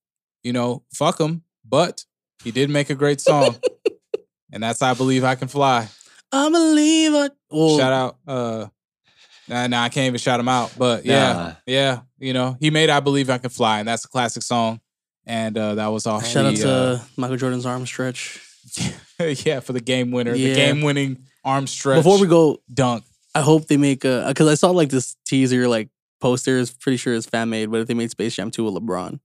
you 0.49 0.55
know, 0.55 0.83
fuck 0.95 1.21
him, 1.21 1.43
but 1.63 2.07
he 2.43 2.51
did 2.51 2.71
make 2.71 2.89
a 2.89 2.95
great 2.95 3.21
song, 3.21 3.57
and 4.53 4.63
that's 4.63 4.81
I 4.81 4.95
believe 4.95 5.25
I 5.25 5.35
can 5.35 5.47
fly. 5.49 5.89
I 6.33 6.49
believe 6.49 7.13
it. 7.15 7.33
Well, 7.51 7.77
Shout 7.77 7.93
out. 7.93 8.17
Uh, 8.27 8.67
nah, 9.47 9.67
nah, 9.67 9.83
I 9.83 9.91
can't 9.91 10.07
even 10.07 10.19
shout 10.19 10.41
him 10.41 10.49
out, 10.49 10.73
but 10.79 11.05
yeah, 11.05 11.33
Nah. 11.33 11.53
yeah, 11.67 12.01
you 12.19 12.33
know, 12.33 12.57
he 12.61 12.71
made 12.71 12.89
I 12.89 13.01
believe 13.01 13.29
I 13.29 13.37
can 13.37 13.51
fly, 13.51 13.81
and 13.81 13.87
that's 13.89 14.07
a 14.07 14.09
classic 14.09 14.43
song. 14.43 14.81
And 15.27 15.59
uh, 15.59 15.75
that 15.75 15.89
was 15.89 16.07
off. 16.07 16.27
Shout 16.27 16.47
out 16.47 16.55
the, 16.57 16.63
to 16.63 17.03
Michael 17.19 17.37
Jordan's 17.37 17.67
arm 17.67 17.85
stretch. 17.85 18.41
uh, 19.21 19.25
yeah 19.45 19.61
for 19.61 19.75
the 19.75 19.81
game 19.83 20.11
winner, 20.11 20.33
the 20.33 20.55
game 20.55 20.81
winning 20.81 21.27
arm 21.45 21.67
stretch. 21.67 21.99
Before 21.99 22.19
we 22.19 22.27
go, 22.27 22.63
dunk. 22.73 23.05
I 23.35 23.43
hope 23.43 23.67
they 23.67 23.77
make 23.77 24.07
a 24.07 24.25
because 24.29 24.49
I 24.49 24.55
saw 24.55 24.71
like 24.71 24.89
this 24.89 25.17
teaser 25.27 25.69
like 25.69 25.91
poster 26.23 26.57
is 26.57 26.71
pretty 26.71 26.97
sure 26.97 27.15
it's 27.15 27.27
fan 27.27 27.51
made, 27.51 27.71
but 27.71 27.81
if 27.81 27.87
they 27.89 27.95
made 27.95 28.11
Space 28.11 28.35
Jam 28.37 28.51
2 28.51 28.65
with 28.65 28.83
LeBron. 28.83 29.21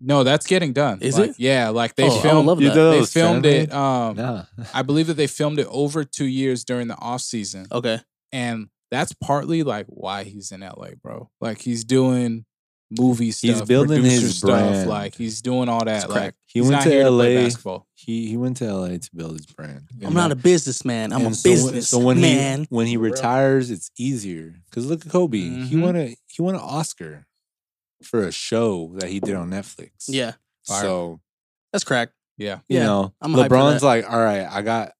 No, 0.00 0.22
that's 0.24 0.46
getting 0.46 0.72
done. 0.72 0.98
Is 1.00 1.18
Like, 1.18 1.30
it? 1.30 1.36
Yeah, 1.38 1.68
like 1.70 1.94
they 1.94 2.04
Oh, 2.08 2.18
I 2.18 2.22
filmed. 2.22 2.46
love 2.46 2.60
that. 2.60 2.74
They 2.74 3.00
was 3.00 3.12
filmed 3.12 3.46
it. 3.46 3.72
Um, 3.72 4.16
Nah. 4.16 4.44
I 4.74 4.82
believe 4.82 5.06
that 5.06 5.14
they 5.14 5.26
filmed 5.26 5.58
it 5.58 5.66
over 5.70 6.04
two 6.04 6.26
years 6.26 6.64
during 6.64 6.88
the 6.88 6.96
off 6.98 7.20
season, 7.22 7.66
Okay. 7.72 8.00
and 8.32 8.68
that's 8.90 9.12
partly 9.14 9.62
like 9.62 9.86
why 9.88 10.24
he's 10.24 10.52
in 10.52 10.60
LA, 10.62 10.90
bro. 11.02 11.30
Like 11.40 11.60
he's 11.60 11.84
doing 11.84 12.44
movie 12.90 13.30
stuff, 13.32 13.50
He's 13.50 13.62
building 13.62 14.04
his 14.04 14.38
stuff. 14.38 14.50
brand. 14.50 14.88
Like 14.88 15.14
he's 15.16 15.40
doing 15.40 15.68
all 15.68 15.84
that. 15.84 16.08
Like 16.10 16.18
correct. 16.18 16.36
He 16.46 16.60
he's 16.60 16.68
went 16.68 16.80
not 16.80 16.84
to 16.84 16.90
here 16.90 17.08
play 17.08 17.36
LA. 17.36 17.42
basketball. 17.44 17.86
He 17.94 18.28
he 18.28 18.36
went 18.36 18.56
to 18.58 18.72
LA 18.72 18.98
to 18.98 19.10
build 19.14 19.32
his 19.38 19.46
brand. 19.46 19.88
I'm 20.04 20.12
not 20.14 20.30
a 20.32 20.36
businessman. 20.36 21.12
I'm 21.12 21.22
a 21.22 21.26
And 21.26 21.36
so 21.36 21.48
when- 21.50 21.56
business 21.56 21.88
So 21.88 21.98
when 21.98 22.20
man. 22.20 22.60
he 22.60 22.66
when 22.68 22.86
he 22.86 22.96
retires, 22.96 23.70
it's 23.70 23.90
easier. 23.98 24.54
Cause 24.70 24.86
look 24.86 25.04
at 25.06 25.10
Kobe. 25.10 25.38
He 25.38 25.74
Mhm. 25.76 25.82
won 25.82 25.96
a 25.96 26.16
he 26.28 26.42
won 26.42 26.54
an 26.54 26.60
Oscar 26.60 27.26
for 28.06 28.26
a 28.26 28.32
show 28.32 28.92
that 28.98 29.08
he 29.10 29.20
did 29.20 29.34
on 29.34 29.50
Netflix. 29.50 29.90
yeah, 30.08 30.32
Fire. 30.66 30.82
So 30.82 31.20
that's 31.72 31.84
cracked. 31.84 32.12
Yeah, 32.36 32.60
you 32.68 32.78
Yeah, 32.78 32.84
know, 32.86 33.14
I'm 33.20 33.32
LeBron's 33.32 33.82
like, 33.82 34.10
all 34.10 34.18
right, 34.20 34.46
I 34.50 34.62
got 34.62 34.92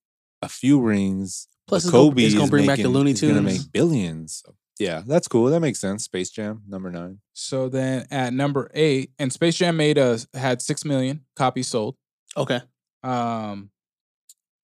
a 0.42 0.48
few 0.48 0.80
rings. 0.80 1.48
Plus, 1.66 1.84
but 1.84 1.86
it's 1.88 1.92
gonna- 1.92 2.10
Kobe 2.10 2.24
it's 2.24 2.34
gonna 2.34 2.44
is 2.44 2.50
bring 2.50 2.66
back 2.66 2.78
the 2.78 2.88
Looney 2.88 3.10
is 3.12 3.20
gonna 3.20 3.42
make 3.42 3.72
billions. 3.72 4.42
So, 4.44 4.54
yeah, 4.78 5.02
that's 5.06 5.26
cool. 5.28 5.46
That 5.46 5.60
makes 5.60 5.78
sense. 5.80 6.04
Space 6.04 6.30
Jam 6.30 6.62
number 6.68 6.90
nine. 6.90 7.20
So 7.32 7.68
then 7.68 8.06
at 8.10 8.32
number 8.34 8.70
eight, 8.74 9.12
and 9.18 9.32
Space 9.32 9.56
Jam 9.56 9.76
made 9.76 9.96
a 9.98 10.18
had 10.34 10.60
six 10.62 10.84
million 10.84 11.24
copies 11.36 11.68
sold. 11.68 11.96
Okay. 12.36 12.60
Um, 13.02 13.70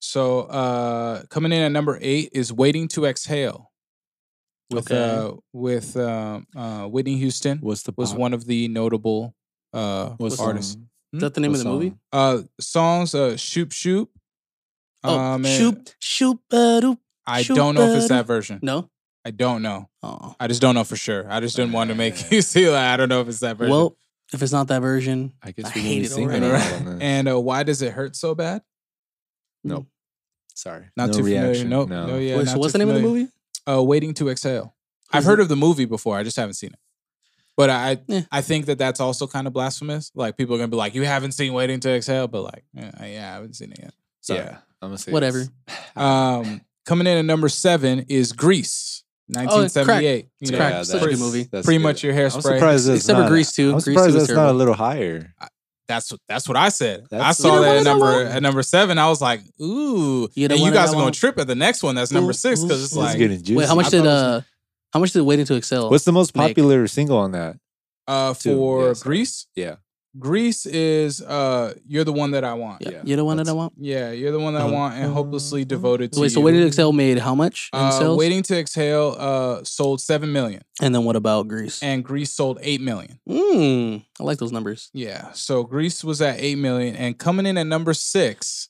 so 0.00 0.40
uh, 0.42 1.22
coming 1.30 1.52
in 1.52 1.62
at 1.62 1.72
number 1.72 1.98
eight 2.00 2.30
is 2.32 2.52
"Waiting 2.52 2.88
to 2.88 3.06
Exhale" 3.06 3.69
with 4.70 4.90
Okay. 4.90 5.26
uh, 5.26 5.32
with 5.52 5.96
um 5.96 6.46
uh, 6.56 6.86
Whitney 6.86 7.16
Houston 7.18 7.58
What's 7.58 7.82
the 7.82 7.92
was 7.96 8.10
pop? 8.10 8.18
one 8.18 8.34
of 8.34 8.44
the 8.46 8.68
notable 8.68 9.34
uh 9.72 10.10
What 10.18 10.38
artists. 10.40 10.72
song? 10.74 10.88
Is 11.12 11.20
that 11.20 11.34
the 11.34 11.40
name 11.40 11.50
What 11.52 11.58
of 11.60 11.64
the 11.64 11.70
movie? 11.70 11.94
Uh 12.12 12.42
songs 12.60 13.14
uh 13.14 13.36
Shoop 13.36 13.72
Shoop. 13.72 14.10
Oh, 15.02 15.18
Um, 15.18 15.44
and 15.46 15.54
shoot, 15.54 15.96
shoot, 15.98 16.38
ba-doop. 16.50 16.98
I 17.26 17.40
Shoop 17.42 17.56
don't 17.56 17.74
know 17.74 17.88
if 17.90 17.96
it's 17.96 18.08
that 18.08 18.26
version. 18.26 18.58
No. 18.62 18.90
I 19.24 19.30
don't 19.30 19.62
know. 19.62 19.88
Oh. 20.02 20.34
I 20.38 20.46
just 20.46 20.60
don't 20.60 20.74
know 20.74 20.84
for 20.84 20.96
sure. 20.96 21.26
I 21.30 21.40
just 21.40 21.56
didn't 21.56 21.72
want 21.72 21.88
to 21.88 21.94
make 21.96 22.30
you 22.32 22.42
see 22.42 22.68
like 22.68 22.78
I 22.84 22.96
don't 22.96 23.08
know 23.08 23.20
if 23.22 23.28
it's 23.28 23.40
that 23.40 23.56
version. 23.56 23.70
Well, 23.74 23.96
if 24.32 24.42
it's 24.42 24.52
not 24.52 24.68
that 24.68 24.80
version, 24.80 25.32
I 25.42 25.50
guess 25.52 25.66
I 25.66 25.72
we 25.74 25.80
hate 25.80 25.88
can 25.94 25.98
be 26.00 26.06
it 26.06 26.10
singing 26.10 26.44
already. 26.44 26.74
about 26.84 27.02
and 27.02 27.28
uh, 27.28 27.40
why 27.40 27.62
does 27.64 27.80
it 27.82 27.92
hurt 27.92 28.14
so 28.14 28.34
bad? 28.34 28.62
Nope. 29.64 29.86
Sorry. 30.54 30.84
Not 30.96 31.08
no 31.08 31.12
too 31.14 31.22
reaction. 31.24 31.64
familiar. 31.64 31.68
Nope. 31.68 31.88
No. 31.88 32.06
No, 32.06 32.16
yeah. 32.18 32.36
Wait, 32.36 32.44
not 32.44 32.52
so 32.52 32.58
what's 32.58 32.72
the 32.72 32.78
name 32.78 32.88
of 32.90 32.94
the 32.96 33.00
movie? 33.02 33.28
Uh, 33.68 33.82
Waiting 33.82 34.14
to 34.14 34.28
Exhale. 34.28 34.74
I've 35.12 35.20
Is 35.20 35.26
heard 35.26 35.40
of 35.40 35.48
the 35.48 35.56
movie 35.56 35.84
before. 35.84 36.16
I 36.16 36.22
just 36.22 36.36
haven't 36.36 36.54
seen 36.54 36.70
it. 36.72 36.78
But 37.56 37.68
I, 37.70 37.98
Yeah. 38.06 38.20
I 38.32 38.40
think 38.42 38.66
that 38.66 38.78
that's 38.78 39.00
also 39.00 39.26
kind 39.26 39.46
of 39.46 39.52
blasphemous. 39.52 40.10
Like 40.14 40.36
people 40.36 40.54
are 40.54 40.58
gonna 40.58 40.68
be 40.68 40.76
like, 40.76 40.94
"You 40.94 41.04
haven't 41.04 41.32
seen 41.32 41.52
Waiting 41.52 41.80
to 41.80 41.90
Exhale," 41.90 42.26
but 42.28 42.42
like, 42.42 42.64
yeah, 42.72 42.90
yeah 43.04 43.30
I 43.30 43.34
haven't 43.34 43.54
seen 43.54 43.72
it 43.72 43.80
yet. 43.82 43.94
So, 44.20 44.34
Yeah. 44.34 44.58
I'm 44.80 44.88
gonna 44.90 44.98
say 44.98 45.12
Whatever. 45.12 45.46
um, 45.96 46.60
coming 46.86 47.06
in 47.06 47.18
at 47.18 47.24
number 47.24 47.48
seven 47.48 48.06
is 48.08 48.32
Grease, 48.32 49.02
Oh, 49.36 49.40
1978. 49.40 50.28
It's 50.40 50.50
You 50.50 50.52
know, 50.52 50.58
crack. 50.58 50.72
Yeah, 50.72 50.82
Such 50.84 50.96
a 50.96 50.98
pretty- 51.00 51.14
good 51.16 51.20
movie. 51.20 51.42
that's 51.52 51.64
Pretty 51.66 51.78
good. 51.78 51.82
much 51.84 52.02
your 52.02 52.12
I'm 52.14 52.18
hairspray. 52.18 52.42
surprised 52.42 52.86
that's 52.86 53.00
Except 53.00 53.16
for 53.16 53.22
not- 53.24 53.28
Grease 53.28 53.52
2. 53.52 53.66
I'm 53.66 53.72
Grease 53.74 53.84
surprised 53.84 54.14
was 54.14 54.26
that's 54.28 54.36
not 54.36 54.50
a 54.50 54.52
little 54.56 54.74
higher. 54.74 55.34
That's 55.90 56.10
what 56.12 56.20
that's 56.28 56.46
what 56.48 56.56
I 56.56 56.68
said. 56.68 57.06
I 57.12 57.32
saw 57.32 57.60
that 57.60 57.78
at 57.78 57.84
number 57.84 58.24
at 58.24 58.40
number 58.42 58.62
seven. 58.62 58.96
I 58.96 59.08
was 59.08 59.20
like, 59.20 59.40
ooh, 59.60 60.28
You 60.34 60.46
and 60.48 60.58
you 60.60 60.70
guys 60.72 60.90
are 60.92 60.94
gonna 60.94 61.10
trip 61.10 61.36
at 61.38 61.46
the 61.48 61.54
next 61.56 61.82
one. 61.82 61.96
That's 61.96 62.12
number 62.12 62.30
Ooh, 62.30 62.32
six 62.32 62.62
because 62.62 62.84
it's 62.84 62.94
like, 62.94 63.18
getting 63.18 63.38
juicy. 63.42 63.56
Wait, 63.56 63.68
how 63.68 63.74
much 63.74 63.86
I 63.86 63.90
did 63.90 63.98
thought 64.04 64.06
it 64.06 64.12
was- 64.12 64.22
uh 64.22 64.42
how 64.92 65.00
much 65.00 65.12
did 65.12 65.22
Waiting 65.22 65.46
to 65.46 65.56
Exhale? 65.56 65.90
What's 65.90 66.04
the 66.04 66.12
most 66.12 66.36
Make. 66.36 66.48
popular 66.48 66.86
single 66.88 67.18
on 67.18 67.32
that? 67.32 67.56
uh, 68.08 68.34
for 68.34 68.86
yeah, 68.88 68.92
sorry. 68.94 69.02
Grease. 69.02 69.46
Yeah. 69.54 69.76
Grease 70.18 70.66
is 70.66 71.22
uh, 71.22 71.74
you're 71.86 72.02
the 72.04 72.12
one 72.12 72.32
that 72.32 72.42
I 72.42 72.54
want. 72.54 72.82
yeah. 72.82 72.90
yeah, 72.90 73.02
You're 73.04 73.16
the 73.18 73.24
one 73.24 73.36
that 73.36 73.48
I 73.48 73.52
want. 73.52 73.74
Yeah, 73.76 74.10
you're 74.10 74.32
the 74.32 74.40
one 74.40 74.54
that 74.54 74.62
I 74.62 74.68
Uh, 74.68 74.72
want, 74.72 74.94
and 74.96 75.12
hopelessly 75.12 75.64
devoted 75.64 76.12
to 76.14 76.20
Wait, 76.20 76.32
so 76.32 76.40
you. 76.40 76.46
Waiting 76.46 76.62
to 76.62 76.66
Exhale 76.66 76.92
made 76.92 77.18
how 77.18 77.34
much 77.36 77.70
in 77.72 77.78
uh, 77.78 77.90
sales? 77.92 78.18
Waiting 78.18 78.42
to 78.42 78.58
Exhale 78.58 79.14
uh, 79.18 79.62
sold 79.64 80.00
seven 80.00 80.32
million, 80.32 80.62
and 80.82 80.92
then 80.94 81.04
what 81.04 81.14
about 81.14 81.46
Grease? 81.46 81.80
and 81.82 82.04
Grease 82.04 82.32
sold 82.32 82.58
eight 82.62 82.80
million. 82.80 83.20
Mm, 83.28 84.04
I 84.18 84.22
like 84.24 84.38
those 84.38 84.50
numbers. 84.52 84.90
Yeah, 84.92 85.30
so 85.32 85.62
Grease 85.62 86.02
was 86.02 86.20
at 86.20 86.40
eight 86.40 86.58
million, 86.58 86.96
and 86.96 87.16
coming 87.16 87.46
in 87.46 87.56
at 87.56 87.66
number 87.68 87.94
six, 87.94 88.68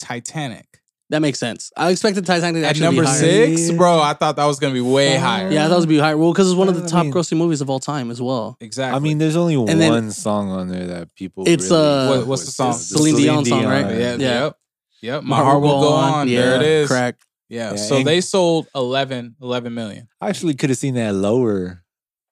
Titanic. 0.00 0.79
That 1.10 1.20
makes 1.20 1.38
sense. 1.40 1.72
I 1.76 1.90
expected 1.90 2.24
Titanic 2.24 2.62
to 2.62 2.66
At 2.66 2.70
actually 2.70 2.84
number 2.86 3.02
be 3.02 3.06
higher. 3.08 3.56
six, 3.56 3.70
bro, 3.72 4.00
I 4.00 4.14
thought 4.14 4.36
that 4.36 4.44
was 4.46 4.58
gonna 4.60 4.74
be 4.74 4.80
way 4.80 5.16
higher. 5.16 5.50
Yeah, 5.50 5.66
I 5.66 5.68
thought 5.68 5.78
it 5.78 5.80
would 5.80 5.88
be 5.88 5.98
higher. 5.98 6.16
Well, 6.16 6.32
because 6.32 6.48
it's 6.48 6.56
one 6.56 6.68
of 6.68 6.76
the 6.76 6.84
I 6.84 6.86
top 6.86 7.02
mean- 7.04 7.12
grossing 7.12 7.36
movies 7.36 7.60
of 7.60 7.68
all 7.68 7.80
time 7.80 8.10
as 8.12 8.22
well. 8.22 8.56
exactly. 8.60 8.96
I 8.96 9.00
mean, 9.00 9.18
there's 9.18 9.34
only 9.36 9.56
then- 9.66 9.90
one 9.92 10.12
song 10.12 10.50
on 10.50 10.68
there 10.68 10.86
that 10.86 11.14
people. 11.16 11.44
It's, 11.48 11.68
really 11.70 11.82
uh, 11.84 12.08
What- 12.18 12.26
what's 12.28 12.44
the 12.46 12.52
song? 12.52 12.72
the 12.72 12.78
Celine 12.78 13.16
Dion 13.16 13.44
song, 13.44 13.64
right? 13.64 13.86
yeah, 13.90 13.96
Yeah. 14.14 14.44
yep, 14.44 14.56
yep. 15.02 15.22
My, 15.24 15.36
heart 15.38 15.60
will 15.60 15.80
go 15.80 15.88
on. 15.92 16.28
Yeah, 16.28 16.40
There 16.42 16.54
it 16.56 16.62
is. 16.62 16.88
Crack. 16.88 17.16
Yeah, 17.48 17.70
Yeah, 17.72 17.76
so 17.76 17.96
and- 17.96 18.06
they 18.06 18.20
sold 18.20 18.68
11, 18.76 19.34
11 19.42 19.74
million. 19.74 20.06
I 20.20 20.28
actually 20.28 20.54
could 20.54 20.70
have 20.70 20.78
seen 20.78 20.94
that 20.94 21.12
lower 21.12 21.82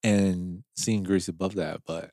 and 0.05 0.63
seen 0.77 1.03
Grease 1.03 1.27
above 1.27 1.57
that, 1.57 1.81
but 1.85 2.13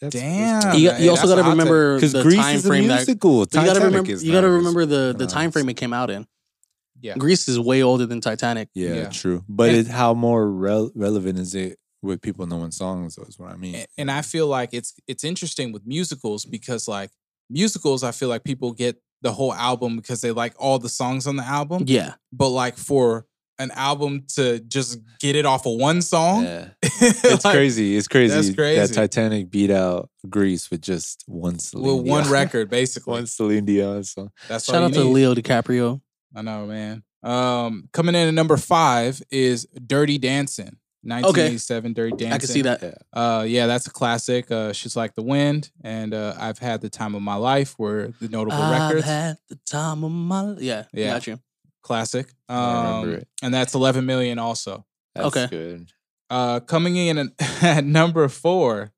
that's, 0.00 0.14
Damn. 0.14 0.74
You, 0.78 0.90
got- 0.90 1.00
you 1.00 1.10
also 1.10 1.26
got 1.28 1.34
to 1.36 1.40
a 1.40 1.44
hot 1.44 1.50
take. 1.50 1.58
remember 1.58 1.94
because 1.96 2.12
the 2.12 2.22
Grease 2.22 2.36
time 2.38 2.56
is 2.56 2.64
a 2.64 2.68
frame 2.68 2.88
that. 2.88 2.94
musical. 2.96 3.40
You 3.40 3.46
got 3.46 3.50
to 3.50 3.66
Titanic 3.66 3.82
remember. 3.84 4.10
is 4.12 4.24
You 4.24 4.32
got 4.32 4.40
to 4.42 4.50
remember 4.50 4.86
the 4.86 5.14
the 5.16 5.26
time 5.26 5.50
frame 5.50 5.68
it 5.68 5.74
came 5.74 5.92
out 5.92 6.10
in. 6.10 6.26
Yeah. 7.02 7.14
Grease 7.16 7.48
is 7.48 7.58
way 7.58 7.82
older 7.82 8.04
than 8.06 8.20
Titanic. 8.20 8.68
Yeah, 8.74 8.94
Yeah. 8.94 9.08
true. 9.10 9.44
But 9.48 9.70
And- 9.70 9.78
it, 9.78 9.86
how 9.88 10.12
more 10.14 10.50
rel- 10.50 10.90
relevant 10.94 11.38
is 11.38 11.54
it 11.54 11.78
with 12.02 12.20
people 12.22 12.46
knowing 12.46 12.70
songs? 12.70 13.16
Is 13.18 13.38
what 13.38 13.50
I 13.52 13.56
mean. 13.56 13.74
and, 13.74 13.86
and 13.98 14.10
I 14.10 14.22
feel 14.22 14.46
like 14.46 14.70
it's 14.72 14.94
it's 15.06 15.24
interesting 15.24 15.72
with 15.72 15.86
musicals 15.86 16.44
because 16.44 16.88
like 16.88 17.10
musicals, 17.48 18.02
I 18.02 18.12
feel 18.12 18.28
like 18.28 18.44
people 18.44 18.72
get 18.72 19.00
the 19.22 19.32
whole 19.32 19.52
album 19.52 19.96
because 19.96 20.20
they 20.22 20.30
like 20.30 20.54
all 20.58 20.78
the 20.78 20.88
songs 20.88 21.26
on 21.26 21.36
the 21.36 21.44
album. 21.44 21.84
Yeah, 21.86 22.14
But 22.32 22.48
like 22.48 22.76
for 22.78 23.26
an 23.60 23.70
album 23.72 24.24
to 24.34 24.58
just 24.60 24.98
get 25.20 25.36
it 25.36 25.46
off 25.46 25.66
of 25.66 25.78
one 25.78 26.02
song, 26.02 26.44
Yeah. 26.44 26.68
It's 26.82 27.44
like, 27.44 27.54
crazy. 27.54 27.96
It's 27.96 28.08
crazy, 28.08 28.34
That's 28.34 28.48
that 28.48 28.56
crazy. 28.56 28.94
Titanic 28.94 29.50
beat 29.50 29.70
out 29.70 30.10
Grease 30.28 30.70
with 30.70 30.80
just 30.82 31.24
one 31.26 31.58
Celine 31.58 31.98
with 31.98 32.06
one 32.08 32.22
Dion. 32.24 32.32
record, 32.32 32.70
basically. 32.80 33.12
one 33.12 33.26
Celine 33.26 33.64
Dion 33.64 34.02
song. 34.04 34.30
That's 34.48 34.64
shout 34.64 34.82
out 34.82 34.92
to 34.94 35.04
need. 35.04 35.12
Leo 35.12 35.34
DiCaprio. 35.34 36.00
I 36.34 36.42
know, 36.42 36.66
man. 36.66 37.02
Um, 37.22 37.88
coming 37.92 38.14
in 38.14 38.28
at 38.28 38.34
number 38.34 38.56
five 38.56 39.22
is 39.30 39.66
Dirty 39.86 40.18
Dancing. 40.18 40.76
1987 41.02 41.92
Dirty 41.94 42.10
Dancing. 42.10 42.32
I 42.32 42.38
can 42.38 42.48
see 42.48 42.62
that. 42.62 42.82
Yeah. 42.82 42.94
Uh, 43.12 43.42
yeah, 43.42 43.66
that's 43.66 43.86
a 43.86 43.90
classic. 43.90 44.50
Uh, 44.50 44.72
She's 44.74 44.96
like 44.96 45.14
the 45.14 45.22
wind, 45.22 45.70
and 45.82 46.12
uh, 46.12 46.34
I've 46.38 46.58
had 46.58 46.82
the 46.82 46.90
time 46.90 47.14
of 47.14 47.22
my 47.22 47.36
life. 47.36 47.78
Were 47.78 48.12
the 48.20 48.28
notable 48.28 48.60
I've 48.60 48.88
records 48.88 49.06
had 49.06 49.38
the 49.48 49.58
time 49.66 50.04
of 50.04 50.10
my 50.12 50.56
yeah. 50.58 50.84
Yeah. 50.92 51.14
got 51.14 51.26
you. 51.26 51.40
Classic. 51.82 52.32
I 52.48 52.54
remember 52.94 53.08
Um, 53.08 53.14
it. 53.20 53.28
and 53.42 53.54
that's 53.54 53.74
11 53.74 54.04
million 54.06 54.38
also. 54.38 54.84
That's 55.14 55.26
Okay. 55.28 55.46
good. 55.48 55.88
Uh, 56.28 56.60
coming 56.60 56.96
in 56.96 57.18
at, 57.18 57.26
at 57.62 57.84
number 57.84 58.28
four, 58.28 58.92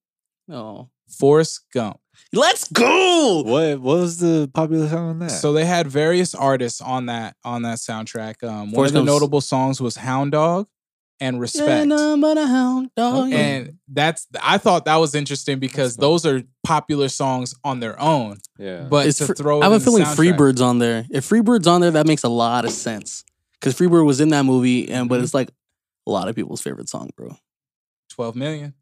Oh, 0.50 0.90
Forrest 1.08 1.60
Gump. 1.72 1.98
let's 2.32 2.68
go. 2.68 3.42
What 3.44 3.80
what 3.80 3.98
was 4.00 4.18
the 4.18 4.50
popular 4.52 4.88
song 4.88 5.10
on 5.10 5.18
that? 5.20 5.30
So 5.30 5.52
they 5.52 5.64
had 5.64 5.86
various 5.86 6.34
artists 6.34 6.80
on 6.80 7.06
that 7.06 7.36
on 7.44 7.62
that 7.62 7.78
soundtrack. 7.78 8.42
Um, 8.42 8.66
one 8.66 8.74
Forrest 8.74 8.94
of 8.94 8.94
the 8.94 9.00
Gump's- 9.00 9.06
notable 9.20 9.40
songs 9.40 9.80
was 9.80 9.96
Hound 9.96 10.32
Dog 10.32 10.66
and 11.22 11.40
Respect. 11.40 11.88
Yeah, 11.88 12.14
a 12.14 12.46
hound 12.46 12.90
dog. 12.96 13.28
Okay. 13.28 13.56
And 13.56 13.78
that's 13.88 14.26
I 14.42 14.58
thought 14.58 14.84
that 14.86 14.96
was 14.96 15.14
interesting 15.14 15.58
because 15.58 15.96
those 15.96 16.26
are 16.26 16.42
popular 16.64 17.08
songs 17.08 17.54
on 17.64 17.80
their 17.80 17.98
own. 18.00 18.38
yeah. 18.58 18.86
But 18.90 19.06
It's 19.06 19.18
to 19.18 19.26
fr- 19.26 19.34
throw, 19.34 19.58
it 19.58 19.62
I 19.62 19.70
have 19.70 19.80
a 19.80 19.84
feeling 19.84 20.04
soundtrack- 20.04 20.36
Freebird's 20.36 20.60
on 20.60 20.78
there. 20.78 21.06
If 21.10 21.28
Freebird's 21.28 21.66
on 21.66 21.80
there, 21.80 21.92
that 21.92 22.06
makes 22.06 22.24
a 22.24 22.28
lot 22.28 22.64
of 22.64 22.70
sense. 22.72 23.24
Because 23.60 23.74
Freebird 23.74 24.04
was 24.04 24.20
in 24.20 24.30
that 24.30 24.44
movie, 24.44 24.90
and 24.90 25.08
but 25.08 25.20
Mhm. 25.20 25.22
it's 25.24 25.34
like 25.34 25.50
a 26.06 26.10
lot 26.10 26.28
of 26.28 26.34
people's 26.34 26.60
favorite 26.60 26.88
song, 26.88 27.10
bro. 27.16 27.36
12 28.10 28.34
million. 28.36 28.74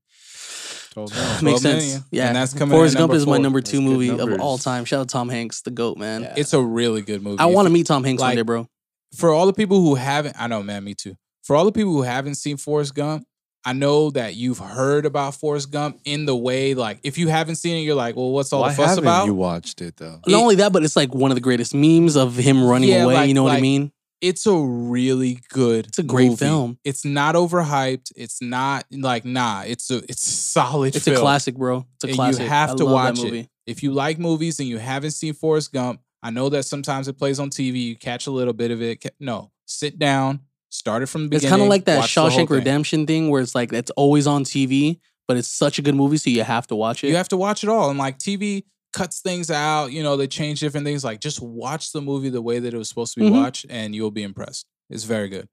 12 0.93 1.11
million. 1.15 1.29
12 1.39 1.43
Makes 1.43 1.61
sense. 1.63 1.85
million. 1.85 2.05
Yeah, 2.11 2.27
And 2.29 2.37
that's 2.37 2.53
coming 2.55 2.75
Forrest 2.77 2.95
in 2.95 2.99
Gump 2.99 3.11
number 3.11 3.17
is 3.17 3.27
my 3.27 3.39
number 3.39 3.61
two 3.61 3.79
good 3.79 3.85
movie 3.85 4.09
of 4.09 4.41
all 4.41 4.59
time. 4.59 4.85
Shout 4.85 5.01
out 5.01 5.09
to 5.09 5.13
Tom 5.13 5.29
Hanks, 5.29 5.63
the 5.63 5.71
goat 5.71 5.99
man. 5.99 6.23
Yeah. 6.23 6.35
It's 6.37 6.53
a 6.53 6.61
really 6.63 7.03
good 7.03 7.23
movie. 7.23 7.39
I 7.39 7.47
want 7.47 7.67
to 7.67 7.71
meet 7.71 7.87
Tom 7.87 8.03
Hanks 8.05 8.21
one 8.23 8.35
day, 8.35 8.43
bro. 8.43 8.67
for 9.15 9.33
all 9.33 9.47
the 9.47 9.53
people 9.53 9.81
who 9.81 9.95
haven't, 9.97 10.37
I 10.39 10.47
know, 10.47 10.63
man, 10.63 10.83
me 10.85 10.95
too. 10.95 11.15
For 11.51 11.57
all 11.57 11.65
the 11.65 11.73
people 11.73 11.91
who 11.93 12.03
haven't 12.03 12.37
seen 12.37 12.57
Forrest 12.59 12.95
Gump, 12.95 13.27
I 13.65 13.73
know 13.73 14.11
that 14.13 14.37
you've 14.37 14.59
heard 14.61 15.05
about 15.05 15.35
Forrest 15.35 15.73
Gump 15.73 15.99
in 16.05 16.25
the 16.25 16.37
way, 16.37 16.75
like, 16.75 17.01
if 17.03 17.19
you 17.19 17.27
haven't 17.27 17.57
seen 17.57 17.77
it, 17.77 17.81
you're 17.81 17.97
like, 17.97 18.15
well, 18.15 18.31
what's 18.31 18.53
all 18.53 18.61
Why 18.61 18.69
the 18.69 18.77
fuss 18.77 18.89
haven't 18.91 19.03
about? 19.05 19.27
you 19.27 19.35
watched 19.35 19.83
it 19.83 19.97
though? 19.97 20.21
it- 20.25 20.31
Not 20.31 20.43
only 20.43 20.55
that, 20.55 20.73
but 20.73 20.85
it's 20.85 20.95
like 20.95 21.13
one 21.13 21.33
of 21.33 21.35
the 21.35 21.41
greatest 21.41 21.75
memes 21.75 22.15
of 22.17 22.37
him 22.37 22.63
running 22.63 22.91
Yeah, 22.91 23.03
away. 23.03 23.15
like- 23.15 23.27
you 23.29 23.35
know 23.35 23.43
what 23.43 23.51
I 23.51 23.55
like- 23.55 23.63
mean? 23.63 23.91
it's 24.21 24.47
a 24.47 24.55
really 24.57 25.41
good 25.49 25.87
It's 25.89 25.99
a 25.99 26.05
great 26.05 26.29
movie. 26.29 26.37
film. 26.45 26.79
It's 26.85 27.05
not 27.05 27.35
overhyped. 27.35 28.13
It's 28.15 28.41
not 28.41 28.85
like 28.93 29.25
nah, 29.25 29.63
it's 29.67 29.91
a 29.91 29.97
it's 30.09 30.23
a 30.25 30.31
solid 30.31 30.95
It's 30.95 31.05
film. 31.05 31.17
a 31.17 31.21
classic, 31.21 31.57
bro. 31.57 31.85
It's 31.97 32.05
a 32.05 32.07
And 32.07 32.15
classic. 32.17 32.43
You 32.43 32.49
have 32.49 32.71
I 32.71 32.75
to 32.77 32.85
love 32.85 32.93
watch 32.93 33.15
that 33.17 33.23
it. 33.27 33.33
movie. 33.33 33.49
If 33.67 33.83
you 33.83 33.91
like 33.93 34.21
movies 34.21 34.61
and 34.61 34.69
you 34.69 34.79
haven't 34.79 35.13
seen 35.13 35.33
Forrest 35.35 35.73
Gump, 35.73 36.01
I 36.23 36.31
know 36.31 36.49
that 36.51 36.65
sometimes 36.65 37.09
it 37.09 37.15
plays 37.19 37.41
on 37.41 37.51
TV. 37.51 37.81
You 37.83 37.97
catch 37.97 38.29
a 38.29 38.31
little 38.31 38.53
bit 38.53 38.71
of 38.71 38.81
it. 38.81 39.03
Ca- 39.03 39.09
No, 39.19 39.51
sit 39.67 39.99
down, 39.99 40.41
start 40.71 41.03
it 41.03 41.07
from 41.07 41.25
the 41.25 41.29
beginning. 41.29 41.45
It's 41.47 41.51
kind 41.51 41.63
of 41.63 41.69
like 41.69 41.85
that 41.85 41.99
watch 41.99 42.15
the 42.15 42.21
whole 42.23 42.31
Shawshank 42.31 42.49
thing. 42.49 42.57
Redemption 42.57 43.07
thing, 43.07 43.29
where 43.31 43.43
it's 43.43 43.55
like 43.55 43.73
it's 43.73 43.91
always 43.93 44.27
on 44.27 44.45
TV, 44.45 44.99
but 45.29 45.37
it's 45.37 45.49
such 45.49 45.79
a 45.79 45.83
good 45.83 45.95
movie, 45.95 46.17
so 46.17 46.31
you 46.31 46.43
have 46.43 46.67
to 46.69 46.75
watch 46.77 47.05
it. 47.05 47.09
You 47.09 47.17
have 47.17 47.29
to 47.29 47.37
watch 47.37 47.63
it 47.63 47.69
all. 47.71 47.91
And 47.91 47.99
like 47.99 48.19
TV 48.19 48.65
cuts 48.93 49.21
things 49.21 49.51
out, 49.51 49.93
you 49.93 50.03
know, 50.03 50.17
they 50.17 50.27
change 50.27 50.59
different 50.61 50.85
things. 50.87 51.05
Like 51.05 51.21
just 51.21 51.41
watch 51.41 51.93
the 51.93 52.01
movie 52.01 52.29
the 52.31 52.43
way 52.43 52.59
that 52.59 52.75
it 52.75 52.77
was 52.77 52.89
supposed 52.89 53.15
to 53.15 53.21
be 53.21 53.27
Mhm. 53.27 53.33
watched, 53.43 53.67
and 53.71 53.95
you'll 53.95 54.11
be 54.11 54.23
impressed. 54.25 54.67
It's 54.89 55.05
very 55.05 55.29
good. 55.29 55.49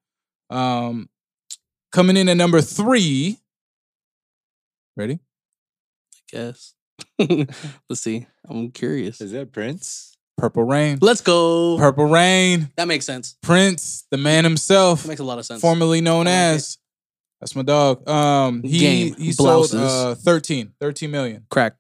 Um 0.50 1.10
coming 1.92 2.18
in 2.18 2.30
at 2.30 2.38
number 2.38 2.62
three. 2.62 3.38
Ready? 4.96 5.20
I 6.16 6.20
guess. 6.32 6.74
Let's 7.20 8.02
see. 8.02 8.26
I'm 8.50 8.72
curious. 8.72 9.22
Is 9.22 9.32
that 9.34 9.52
Prince? 9.52 10.17
Purple 10.38 10.64
Rain. 10.64 11.00
Let's 11.02 11.22
go. 11.22 11.78
Purple 11.78 12.06
Rain. 12.06 12.70
that 12.78 12.88
makes 12.88 13.06
sense. 13.06 13.38
Prince, 13.42 14.06
the 14.12 14.18
man 14.18 14.44
himself, 14.44 15.02
That 15.04 15.10
makes 15.10 15.20
a 15.20 15.24
lot 15.24 15.40
of 15.40 15.46
sense. 15.46 15.62
formerly 15.62 16.00
known 16.02 16.28
I 16.28 16.32
as. 16.32 16.78
That's 17.42 17.56
my 17.56 17.62
dog. 17.64 18.08
Um, 18.10 18.64
he 18.64 18.80
Game. 18.80 19.16
he 19.16 19.32
sold 19.32 19.70
Blouses. 19.72 19.80
uh, 19.80 20.16
13, 20.16 20.74
13 20.80 21.12
million. 21.12 21.46
Crack. 21.50 21.76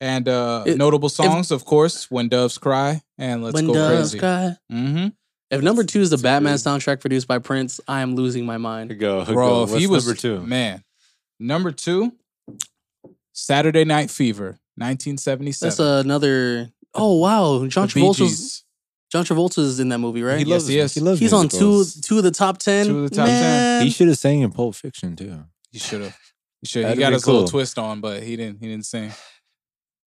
And 0.00 0.28
uh, 0.28 0.64
It- 0.66 0.78
notable 0.78 1.08
songs, 1.08 1.50
of 1.52 1.64
course, 1.64 2.10
"When 2.10 2.28
Doves 2.28 2.58
Cry" 2.58 3.02
and 3.18 3.42
"Let's 3.44 3.54
when 3.54 3.66
Go 3.66 3.74
doves 3.74 4.10
Crazy." 4.10 4.18
cry. 4.18 4.56
Mm-hmm. 4.72 5.08
If 5.52 5.62
number 5.62 5.84
two 5.84 6.00
is 6.00 6.10
the 6.10 6.18
Batman 6.18 6.54
good- 6.54 6.60
soundtrack 6.62 7.00
produced 7.00 7.28
by 7.28 7.38
Prince, 7.38 7.80
I 7.86 8.00
am 8.00 8.16
losing 8.16 8.44
my 8.44 8.58
mind. 8.58 8.98
Go, 8.98 9.24
Bro, 9.24 9.34
go. 9.48 9.62
if 9.64 9.70
What's 9.70 9.80
he 9.80 9.86
was 9.86 10.04
number 10.06 10.20
two. 10.20 10.40
man, 10.46 10.82
number 11.38 11.70
two, 11.70 12.12
Saturday 13.32 13.84
Night 13.84 14.10
Fever, 14.10 14.58
nineteen 14.76 15.18
seventy 15.18 15.52
That's 15.52 15.76
seven. 15.76 16.06
another. 16.06 16.70
Oh 16.94 17.16
wow, 17.16 17.66
John 17.66 17.88
Travolta's 17.88 18.64
John 19.10 19.24
Travolta's 19.24 19.78
in 19.80 19.88
that 19.90 19.98
movie, 19.98 20.22
right? 20.22 20.38
He 20.38 20.44
Yes, 20.44 20.50
loves. 20.62 20.66
he 20.68 20.78
is. 20.78 20.94
He 20.94 21.00
loves. 21.00 21.20
He's 21.20 21.32
on 21.32 21.48
two 21.48 21.68
musicals. 21.68 22.00
two 22.06 22.18
of 22.18 22.24
the 22.24 22.30
top 22.30 22.58
ten. 22.58 22.86
Two 22.86 23.04
of 23.04 23.10
the 23.10 23.16
top 23.16 23.26
10. 23.26 23.40
Man. 23.40 23.82
He 23.84 23.90
should 23.90 24.08
have 24.08 24.18
sang 24.18 24.40
in 24.40 24.50
Pulp 24.50 24.74
Fiction 24.74 25.16
too. 25.16 25.44
He 25.70 25.78
should 25.78 26.00
have. 26.02 26.16
He 26.60 26.66
should. 26.66 26.78
He 26.80 26.82
That'd 26.84 26.98
got 26.98 27.08
be 27.10 27.14
his 27.14 27.26
little 27.26 27.46
twist 27.48 27.78
on, 27.78 28.00
but 28.00 28.22
he 28.22 28.36
didn't. 28.36 28.60
He 28.60 28.68
didn't 28.68 28.86
sing. 28.86 29.10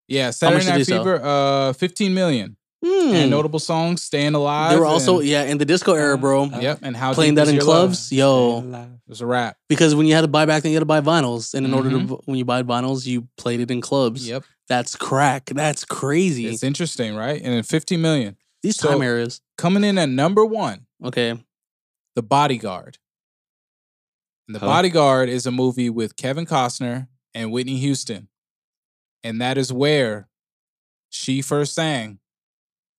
Yeah, 0.09 0.31
Saturday 0.31 0.65
did 0.65 0.71
Night 0.71 0.77
they 0.79 0.85
sell? 0.85 1.03
Fever, 1.05 1.21
uh, 1.25 1.73
15 1.75 2.13
million. 2.15 2.57
Hmm. 2.85 3.15
And 3.15 3.31
notable 3.31 3.59
songs, 3.59 4.03
Staying 4.03 4.35
Alive. 4.35 4.71
They 4.73 4.77
were 4.79 4.85
also 4.85 5.21
and- 5.21 5.27
yeah 5.29 5.45
in 5.45 5.57
the 5.57 5.65
disco 5.65 5.95
era, 5.95 6.19
bro. 6.19 6.45
Yep, 6.45 6.81
and 6.83 6.95
how 6.95 7.15
Playing 7.15 7.33
Deep 7.33 7.37
that 7.37 7.43
Is 7.45 7.49
in 7.49 7.55
Your 7.57 7.65
Love? 7.65 7.89
clubs, 7.89 8.13
yo. 8.13 8.59
It 8.61 8.89
was 9.09 9.23
a 9.23 9.27
rap. 9.27 9.57
Because 9.71 9.95
when 9.95 10.05
you 10.07 10.15
had 10.15 10.21
to 10.21 10.29
buy 10.29 10.45
back 10.45 10.63
then, 10.63 10.73
you 10.73 10.77
had 10.77 10.81
to 10.83 10.85
buy 10.87 11.01
vinyls, 11.01 11.55
and 11.55 11.65
in 11.65 11.73
order 11.73 11.89
Mhm. 11.89 12.09
to 12.09 12.15
when 12.27 12.37
you 12.37 12.45
buy 12.45 12.63
vinyls, 12.63 13.07
you 13.07 13.27
played 13.39 13.61
it 13.61 13.71
in 13.71 13.81
clubs. 13.81 14.29
Yep, 14.29 14.45
That's 14.69 14.97
crack. 14.97 15.47
That's 15.47 15.85
crazy. 15.85 16.47
it's 16.47 16.63
interesting, 16.63 17.15
right? 17.17 17.41
And 17.43 17.53
then 17.53 17.63
15 17.63 18.01
million 18.01 18.37
These 18.63 18.77
so- 18.77 18.91
time 18.91 19.03
areas. 19.03 19.41
coming 19.59 19.85
in 19.85 19.99
at 19.99 20.09
number 20.09 20.45
one, 20.45 20.87
Okay. 21.05 21.39
The 22.17 22.23
Bodyguard. 22.23 22.99
And 24.49 24.55
the 24.55 24.61
Huh? 24.61 24.67
Bodyguard 24.67 25.29
is 25.29 25.47
a 25.47 25.51
movie 25.51 25.91
with 25.91 26.17
Kevin 26.17 26.47
Costner 26.47 27.09
and 27.35 27.51
Whitney 27.53 27.77
Houston, 27.79 28.29
and 29.23 29.41
that 29.41 29.59
is 29.59 29.73
where 29.73 30.29
she 31.11 31.43
first 31.43 31.75
sang 31.75 32.21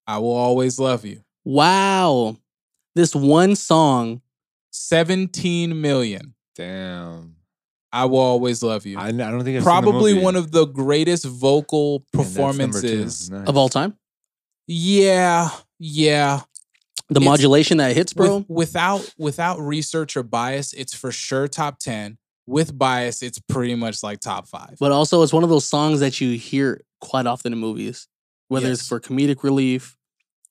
"I 0.08 0.18
Will 0.20 0.34
Always 0.34 0.80
Love 0.80 1.06
You." 1.06 1.24
Wow. 1.44 2.38
This 2.96 3.14
one 3.16 3.56
song. 3.56 4.22
17 4.72 5.80
million. 5.80 6.36
Damn. 6.56 7.35
I 7.96 8.06
will 8.06 8.20
always 8.20 8.62
love 8.62 8.86
you. 8.86 8.98
I, 9.00 9.08
I 9.08 9.12
don't 9.12 9.44
think 9.44 9.58
I've 9.58 9.64
Probably 9.64 9.92
seen 9.94 10.02
the 10.02 10.14
movie. 10.16 10.24
one 10.26 10.36
of 10.36 10.52
the 10.52 10.66
greatest 10.66 11.26
vocal 11.26 12.04
And 12.14 12.24
that's 12.24 12.34
performances. 12.34 13.32
Nice. 13.32 13.48
of 13.48 13.56
all 13.58 13.70
time. 13.70 13.96
Yeah, 14.68 15.50
yeah. 15.80 16.42
The 17.10 17.20
It's- 17.20 17.24
modulation 17.30 17.78
that 17.78 17.96
hits, 17.96 18.14
bro. 18.14 18.38
With- 18.38 18.50
without 18.50 19.14
without 19.18 19.60
research 19.60 20.18
or 20.18 20.24
bias, 20.24 20.74
it's 20.74 20.94
for 20.94 21.12
sure 21.12 21.48
top 21.48 21.80
10. 21.80 22.18
With 22.48 22.78
bias, 22.78 23.22
it's 23.24 23.40
pretty 23.50 23.76
much 23.76 24.04
like 24.04 24.20
top 24.20 24.48
5. 24.48 24.76
but 24.80 24.92
also, 24.92 25.22
it's 25.24 25.34
one 25.34 25.44
of 25.44 25.50
those 25.50 25.68
songs 25.68 26.00
that 26.00 26.20
you 26.22 26.38
hear 26.38 26.82
quite 27.02 27.26
often 27.26 27.54
in 27.54 27.60
movies, 27.60 28.08
whether 28.50 28.72
it's 28.72 28.88
for 28.88 29.00
comedic 29.00 29.44
relief 29.44 29.98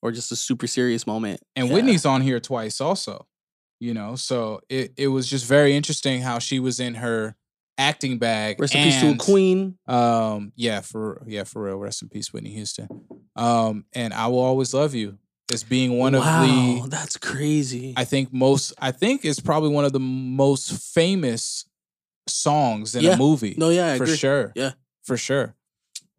or 0.01 0.11
just 0.11 0.31
a 0.31 0.35
super 0.35 0.67
serious 0.67 1.07
moment. 1.07 1.39
And 1.55 1.67
Yeah. 1.67 1.73
Whitney's 1.73 2.05
on 2.05 2.21
here 2.21 2.39
twice 2.39 2.81
also. 2.81 3.25
You 3.79 3.93
know, 3.93 4.15
so 4.15 4.61
it, 4.69 4.93
it 4.97 5.07
was 5.09 5.29
just 5.29 5.45
very 5.45 5.75
interesting 5.75 6.21
how 6.21 6.39
she 6.39 6.59
was 6.59 6.79
in 6.79 6.95
her 6.95 7.35
acting 7.77 8.17
bag. 8.17 8.59
Rest 8.59 8.73
in 8.73 8.83
peace 8.83 9.01
to 9.01 9.09
a 9.11 9.17
queen. 9.17 9.77
Um, 9.87 10.53
yeah, 10.55 10.79
for 10.81 11.23
yeah, 11.27 11.43
for 11.43 11.63
real. 11.63 11.77
Rest 11.77 12.01
in 12.01 12.09
peace, 12.09 12.31
Whitney 12.31 12.51
Houston. 12.51 12.87
Um, 13.35 13.85
and 13.93 14.13
I 14.13 14.27
will 14.27 14.39
always 14.39 14.73
love 14.73 14.95
you 14.95 15.17
as 15.53 15.63
being 15.63 15.97
one 15.97 16.13
wow, 16.13 16.41
of 16.43 16.83
the 16.83 16.89
that's 16.89 17.17
crazy. 17.17 17.93
I 17.97 18.05
think 18.05 18.31
most 18.33 18.73
I 18.79 18.91
think 18.91 19.25
it's 19.25 19.41
probably 19.41 19.69
one 19.69 19.83
of 19.85 19.91
the 19.91 19.99
most 19.99 20.71
famous 20.93 21.65
songs 22.27 22.95
in 22.95 23.03
Yeah. 23.03 23.11
a 23.13 23.17
movie. 23.17 23.55
no, 23.57 23.69
yeah, 23.69 23.91
I 23.93 23.97
for 23.97 24.03
agree. 24.05 24.15
sure. 24.15 24.51
Yeah. 24.55 24.71
For 25.03 25.17
sure. 25.17 25.55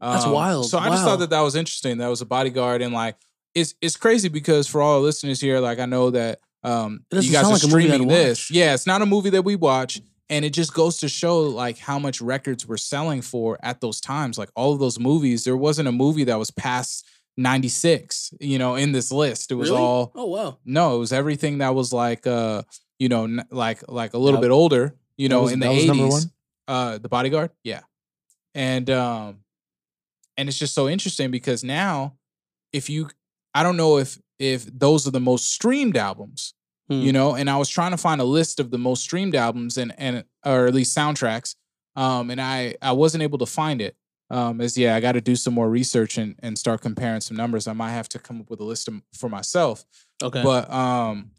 That's 0.00 0.24
Um, 0.24 0.32
wild. 0.32 0.68
So 0.70 0.78
I 0.78 0.88
just 0.90 1.04
thought 1.04 1.20
that 1.20 1.30
that 1.30 1.40
was 1.40 1.56
interesting. 1.56 1.98
That 1.98 2.08
was 2.08 2.20
a 2.20 2.26
bodyguard 2.26 2.82
and 2.82 2.92
like 2.94 3.16
it's 3.54 3.74
it's 3.80 3.96
crazy 3.96 4.28
because 4.28 4.66
for 4.66 4.82
all 4.82 4.96
our 4.96 5.00
listeners 5.00 5.40
here, 5.40 5.58
like 5.60 5.78
I 5.78 5.86
know 5.86 6.10
that 6.10 6.40
um 6.66 7.04
you 7.12 7.32
guys 7.32 7.44
are 7.46 7.52
like 7.52 7.62
streaming 7.62 8.08
this. 8.08 8.50
Yeah, 8.50 8.74
it's 8.74 8.86
not 8.86 9.00
a 9.02 9.06
movie 9.06 9.30
that 9.30 9.42
we 9.42 9.56
watch. 9.56 10.00
And 10.28 10.44
it 10.44 10.50
just 10.50 10.74
goes 10.74 10.98
to 10.98 11.08
show 11.08 11.42
like 11.42 11.78
how 11.78 11.98
much 12.00 12.20
records 12.20 12.66
were 12.66 12.76
selling 12.78 13.22
for 13.22 13.58
at 13.62 13.80
those 13.80 14.00
times. 14.00 14.36
Like 14.38 14.50
all 14.56 14.72
of 14.72 14.80
those 14.80 14.98
movies, 14.98 15.44
there 15.44 15.56
wasn't 15.56 15.86
a 15.86 15.92
movie 15.92 16.24
that 16.24 16.36
was 16.38 16.50
past 16.50 17.06
96, 17.36 18.34
you 18.40 18.58
know, 18.58 18.74
in 18.74 18.92
this 18.92 19.12
list. 19.12 19.50
It 19.52 19.54
was 19.54 19.70
Really? 19.70 19.80
all 19.82 20.12
Oh 20.14 20.26
wow. 20.26 20.58
no, 20.64 20.96
it 20.96 20.98
was 20.98 21.12
everything 21.12 21.58
that 21.58 21.74
was 21.74 21.92
like 21.92 22.26
uh, 22.26 22.62
you 22.98 23.08
know, 23.08 23.24
n- 23.24 23.46
like 23.50 23.88
like 23.88 24.14
a 24.14 24.18
little 24.18 24.40
That- 24.40 24.46
bit 24.48 24.52
older, 24.52 24.96
you 25.16 25.28
know, 25.28 25.42
was- 25.42 25.52
in 25.52 25.60
the 25.60 25.66
that 25.66 25.74
was 25.74 25.86
number 25.86 26.04
80s. 26.04 26.10
one? 26.10 26.22
Uh 26.66 26.98
The 26.98 27.08
Bodyguard? 27.08 27.50
Yeah. 27.62 27.82
And 28.54 28.90
um 28.90 29.38
and 30.36 30.48
it's 30.48 30.58
just 30.58 30.74
so 30.74 30.88
interesting 30.88 31.30
because 31.30 31.62
now 31.62 32.16
if 32.72 32.90
you 32.90 33.08
I 33.54 33.62
don't 33.62 33.76
know 33.76 33.98
if 33.98 34.18
if 34.38 34.66
those 34.66 35.06
are 35.06 35.10
the 35.12 35.20
most 35.20 35.50
streamed 35.50 35.96
albums, 35.96 36.52
Hmm. 36.88 37.00
you 37.00 37.12
know, 37.12 37.34
and 37.34 37.50
I 37.50 37.56
was 37.56 37.68
trying 37.68 37.90
to 37.90 37.96
find 37.96 38.20
a 38.20 38.24
list 38.24 38.60
of 38.60 38.70
the 38.70 38.78
most 38.78 39.02
streamed 39.02 39.34
albums 39.34 39.76
and 39.76 39.92
and 39.98 40.24
or 40.44 40.66
at 40.66 40.74
least 40.74 40.96
soundtracks. 40.96 41.56
Um 41.96 42.30
and 42.30 42.40
I 42.40 42.76
I 42.80 42.92
wasn't 42.92 43.22
able 43.24 43.38
to 43.38 43.46
find 43.46 43.80
it. 43.80 43.96
Um 44.30 44.60
as 44.60 44.76
yeah, 44.78 44.94
I 44.94 45.00
got 45.00 45.12
to 45.12 45.20
do 45.20 45.34
some 45.36 45.52
more 45.54 45.68
research 45.68 46.16
and 46.18 46.36
and 46.42 46.56
start 46.58 46.80
comparing 46.82 47.20
some 47.20 47.36
numbers. 47.36 47.66
I 47.66 47.72
might 47.72 47.90
have 47.90 48.08
to 48.10 48.18
come 48.18 48.40
up 48.40 48.50
with 48.50 48.60
a 48.60 48.64
list 48.64 48.86
of, 48.88 48.94
for 49.18 49.28
myself. 49.28 49.84
Okay. 50.22 50.42
But 50.42 50.70
um, 50.72 51.30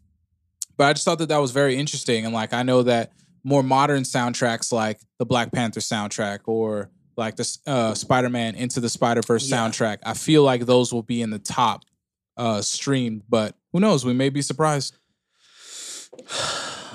but 0.76 0.84
I 0.88 0.92
just 0.92 1.04
thought 1.04 1.18
that 1.18 1.28
that 1.30 1.38
was 1.38 1.50
very 1.50 1.76
interesting, 1.76 2.24
and 2.24 2.32
like 2.34 2.52
I 2.52 2.62
know 2.62 2.82
that 2.84 3.12
more 3.42 3.62
modern 3.62 4.02
soundtracks 4.04 4.70
like 4.72 5.00
the 5.18 5.26
Black 5.26 5.50
Panther 5.52 5.80
soundtrack 5.80 6.40
or 6.46 6.90
like 7.16 7.36
the 7.36 7.58
uh, 7.66 7.94
Spider 7.94 8.28
Man 8.28 8.54
Into 8.54 8.80
the 8.80 8.88
Spider 8.88 9.22
Verse 9.22 9.48
Yeah. 9.48 9.56
soundtrack, 9.56 9.98
I 10.04 10.14
feel 10.14 10.42
like 10.44 10.66
those 10.66 10.92
will 10.92 11.02
be 11.02 11.20
in 11.22 11.30
the 11.30 11.38
top 11.38 11.82
uh 12.36 12.60
streamed. 12.62 13.22
But 13.28 13.56
who 13.72 13.80
knows? 13.80 14.04
We 14.04 14.12
may 14.12 14.28
be 14.28 14.42
surprised. 14.42 14.96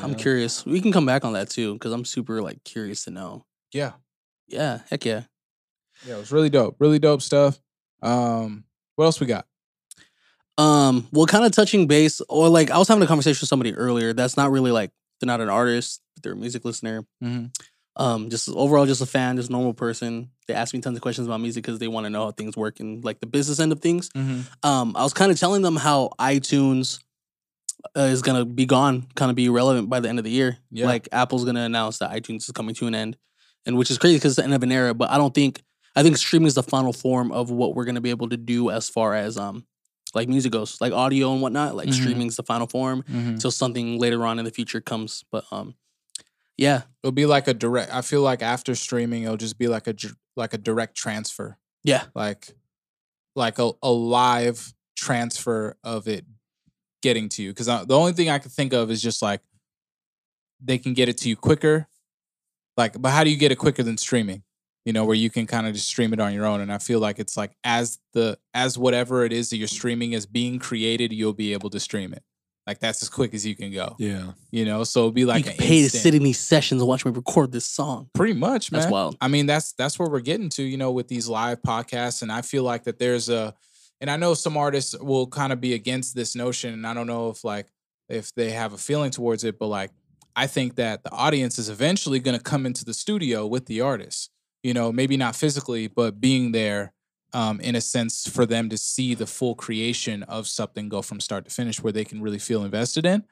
I'm 0.02 0.12
Yeah. 0.12 0.18
curious. 0.18 0.66
We 0.66 0.82
can 0.82 0.92
come 0.92 1.06
back 1.06 1.24
on 1.26 1.34
that 1.34 1.50
too, 1.50 1.74
because 1.74 1.92
I'm 1.92 2.06
super 2.06 2.42
like 2.42 2.64
curious 2.64 3.04
to 3.06 3.12
know. 3.12 3.46
Yeah, 3.72 3.94
Yeah, 4.48 4.80
heck 4.90 5.06
yeah. 5.06 5.24
yeah, 6.06 6.16
it 6.16 6.18
was 6.18 6.32
really 6.32 6.50
dope, 6.50 6.76
really 6.80 7.00
dope 7.00 7.22
stuff. 7.22 7.60
Um, 8.02 8.66
what 8.96 9.06
else 9.06 9.20
we 9.20 9.28
got? 9.28 9.48
Um, 10.58 11.08
well, 11.12 11.26
kind 11.26 11.46
of 11.46 11.52
touching 11.52 11.88
base, 11.88 12.22
or 12.30 12.48
like 12.50 12.70
I 12.70 12.78
was 12.78 12.88
having 12.88 13.04
a 13.04 13.08
conversation 13.08 13.40
with 13.42 13.50
somebody 13.50 13.74
earlier. 13.74 14.14
That's 14.14 14.38
not 14.38 14.52
really 14.52 14.72
like 14.72 14.92
they're 15.20 15.28
not 15.28 15.42
an 15.42 15.50
artist, 15.50 16.02
but 16.16 16.24
they're 16.24 16.34
a 16.34 16.36
music 16.36 16.64
listener. 16.66 17.06
Mhm. 17.24 17.56
Um, 17.96 18.30
just 18.30 18.50
overall, 18.50 18.86
just 18.86 19.02
a 19.02 19.06
fan, 19.06 19.38
just 19.38 19.50
a 19.50 19.52
normal 19.52 19.74
person. 19.74 20.30
They 20.48 20.54
ask 20.54 20.74
me 20.74 20.82
tons 20.82 20.98
of 20.98 21.02
questions 21.02 21.28
about 21.28 21.42
music 21.42 21.64
because 21.64 21.80
they 21.80 21.88
want 21.88 22.06
to 22.06 22.10
know 22.10 22.26
how 22.26 22.32
things 22.32 22.58
work 22.58 22.80
and 22.80 23.04
like 23.04 23.20
the 23.20 23.28
business 23.28 23.60
end 23.60 23.72
of 23.72 23.80
things. 23.82 24.10
Um, 24.64 24.96
I 24.96 25.04
was 25.04 25.14
kind 25.14 25.32
of 25.32 25.40
telling 25.40 25.62
them 25.62 25.76
how 25.76 26.10
iTunes 26.20 27.00
uh, 27.98 28.02
is 28.02 28.22
gonna 28.22 28.46
be 28.46 28.66
gone, 28.66 29.08
kind 29.16 29.30
of 29.30 29.36
be 29.36 29.46
irrelevant 29.46 29.90
by 29.90 30.00
the 30.00 30.10
end 30.10 30.20
of 30.20 30.26
the 30.26 30.32
year. 30.32 30.58
Yeah. 30.72 30.86
Like 30.88 31.08
Apple's 31.12 31.46
gonna 31.46 31.62
announce 31.64 32.00
that 32.00 32.12
iTunes 32.12 32.38
is 32.48 32.52
coming 32.54 32.76
to 32.76 32.88
an 32.88 32.96
end, 32.96 33.18
and 33.66 33.78
which 33.78 33.92
is 33.92 33.98
crazy 33.98 34.18
because 34.18 34.32
it's 34.32 34.38
the 34.38 34.44
end 34.44 34.54
of 34.54 34.64
an 34.64 34.72
era. 34.72 34.94
But 34.94 35.10
I 35.12 35.18
don't 35.18 35.34
think 35.34 35.62
I 35.96 36.02
think 36.04 36.18
streaming 36.18 36.48
is 36.48 36.56
the 36.56 36.64
final 36.64 36.92
form 36.94 37.32
of 37.32 37.52
what 37.52 37.76
we're 37.76 37.86
gonna 37.86 38.02
be 38.02 38.10
able 38.10 38.30
to 38.30 38.38
do 38.38 38.70
as 38.72 38.90
far 38.90 39.14
as 39.16 39.38
um 39.38 39.66
like 40.16 40.28
music 40.30 40.52
goes, 40.52 40.80
like 40.80 40.94
audio 40.94 41.34
and 41.34 41.42
whatnot. 41.42 41.76
Like 41.76 41.90
Mhm. 41.90 41.94
streaming 41.94 42.28
is 42.28 42.36
the 42.36 42.44
final 42.44 42.68
form 42.68 43.04
until 43.08 43.50
something 43.52 43.98
later 44.00 44.26
on 44.26 44.38
in 44.40 44.46
the 44.46 44.52
future 44.52 44.80
comes. 44.82 45.24
But 45.32 45.44
um, 45.52 45.74
yeah, 46.58 46.84
It'll 47.04 47.12
be 47.12 47.26
like 47.26 47.48
a 47.48 47.54
direct. 47.54 47.92
I 47.94 48.02
feel 48.02 48.22
like 48.22 48.42
after 48.44 48.76
streaming, 48.76 49.24
it'll 49.24 49.38
just 49.38 49.58
be 49.58 49.68
like 49.68 49.88
a 49.88 49.96
like 50.36 50.54
a 50.54 50.58
direct 50.58 50.96
transfer. 50.96 51.58
yeah, 51.84 52.04
like 52.16 52.56
like 53.36 53.58
a, 53.60 53.72
a 53.82 53.92
live 53.92 54.74
transfer 54.96 55.76
of 55.84 56.08
it 56.08 56.26
getting 57.04 57.30
to 57.30 57.44
you 57.44 57.52
because 57.52 57.70
uh, 57.70 57.86
the 57.86 57.96
only 57.96 58.14
thing 58.14 58.30
i 58.30 58.40
can 58.40 58.50
think 58.50 58.74
of 58.74 58.90
is 58.90 59.02
just 59.02 59.22
like 59.22 59.42
they 60.64 60.78
can 60.80 60.94
get 60.96 61.08
it 61.10 61.18
to 61.18 61.30
you 61.30 61.36
quicker 61.36 61.88
like 62.78 63.00
but 63.00 63.10
how 63.12 63.24
do 63.24 63.30
you 63.30 63.38
get 63.38 63.52
it 63.52 63.58
quicker 63.58 63.84
than 63.84 63.98
streaming 63.98 64.42
you 64.86 64.94
know 64.94 65.06
where 65.06 65.16
you 65.16 65.30
can 65.30 65.46
kind 65.46 65.68
of 65.68 65.74
just 65.74 65.88
stream 65.88 66.14
it 66.14 66.20
on 66.20 66.34
your 66.34 66.46
own 66.46 66.62
and 66.62 66.72
i 66.74 66.78
feel 66.78 67.00
like 67.00 67.20
it's 67.20 67.38
like 67.38 67.52
as 67.64 68.00
the 68.14 68.38
as 68.54 68.78
whatever 68.78 69.24
it 69.26 69.32
is 69.34 69.50
that 69.50 69.58
you're 69.58 69.68
streaming 69.68 70.14
is 70.14 70.26
being 70.26 70.58
created 70.60 71.12
you'll 71.14 71.34
be 71.34 71.54
able 71.54 71.70
to 71.70 71.80
stream 71.80 72.14
it 72.14 72.24
like 72.66 72.80
that's 72.80 73.04
as 73.04 73.10
quick 73.10 73.34
as 73.34 73.46
you 73.46 73.56
can 73.56 73.74
go 73.74 73.94
Yeah. 74.00 74.32
you 74.50 74.64
know 74.64 74.86
so 74.86 75.02
it'll 75.02 75.12
be 75.12 75.26
like 75.26 75.46
you 75.46 75.52
an 75.52 75.58
pay 75.58 75.82
to 75.84 75.90
sit 75.90 76.16
in 76.16 76.24
these 76.24 76.40
sessions 76.40 76.82
and 76.82 76.88
watch 76.88 77.06
me 77.06 77.12
record 77.12 77.52
this 77.52 77.66
song. 77.66 78.10
pretty 78.14 78.34
much 78.34 78.72
man 78.72 78.80
That's 78.82 78.92
wild. 78.92 79.18
I 79.20 79.28
mean, 79.28 79.46
that's 79.46 79.74
that's 79.74 80.00
where 80.00 80.10
we're 80.10 80.22
getting 80.22 80.48
to, 80.52 80.64
you 80.64 80.78
know, 80.78 80.92
with 80.94 81.10
these 81.10 81.28
live 81.28 81.62
podcasts. 81.62 82.22
And 82.22 82.32
I 82.32 82.42
feel 82.42 82.64
like 82.64 82.86
that 82.86 83.00
there's 83.00 83.28
a, 83.28 83.54
and 84.04 84.12
I 84.12 84.18
know 84.18 84.34
some 84.34 84.58
artists 84.58 85.00
will 85.00 85.28
kind 85.28 85.54
of 85.54 85.62
be 85.62 85.74
against 85.74 86.14
this 86.14 86.36
notion, 86.36 86.74
and 86.74 86.86
I 86.86 86.94
don't 86.94 87.08
know 87.08 87.30
if 87.30 87.46
like 87.46 87.68
if 88.10 88.36
they 88.36 88.52
have 88.52 88.74
a 88.74 88.78
feeling 88.78 89.12
towards 89.12 89.46
it, 89.46 89.58
but 89.58 89.68
like 89.68 89.92
I 90.36 90.46
think 90.46 90.76
that 90.76 91.04
the 91.04 91.12
audience 91.12 91.58
is 91.58 91.70
eventually 91.70 92.20
going 92.20 92.38
to 92.38 92.44
come 92.44 92.66
into 92.66 92.84
the 92.84 92.94
studio 92.94 93.48
with 93.48 93.66
the 93.66 93.80
artist. 93.80 94.30
You 94.62 94.74
know, 94.74 94.92
maybe 94.92 95.16
not 95.16 95.38
physically, 95.38 95.88
but 95.88 96.20
being 96.20 96.52
there. 96.52 96.94
Um, 97.36 97.62
in 97.62 97.76
a 97.76 97.82
sense, 97.82 98.28
for 98.28 98.46
them 98.46 98.70
to 98.70 98.78
see 98.78 99.16
the 99.16 99.26
full 99.26 99.56
creation 99.56 100.22
of 100.24 100.48
something 100.48 100.88
go 100.90 101.02
from 101.02 101.20
start 101.20 101.46
to 101.46 101.52
finish, 101.52 101.82
where 101.82 101.94
they 101.94 102.04
can 102.04 102.22
really 102.22 102.38
feel 102.38 102.64
invested 102.66 103.06
in, 103.06 103.24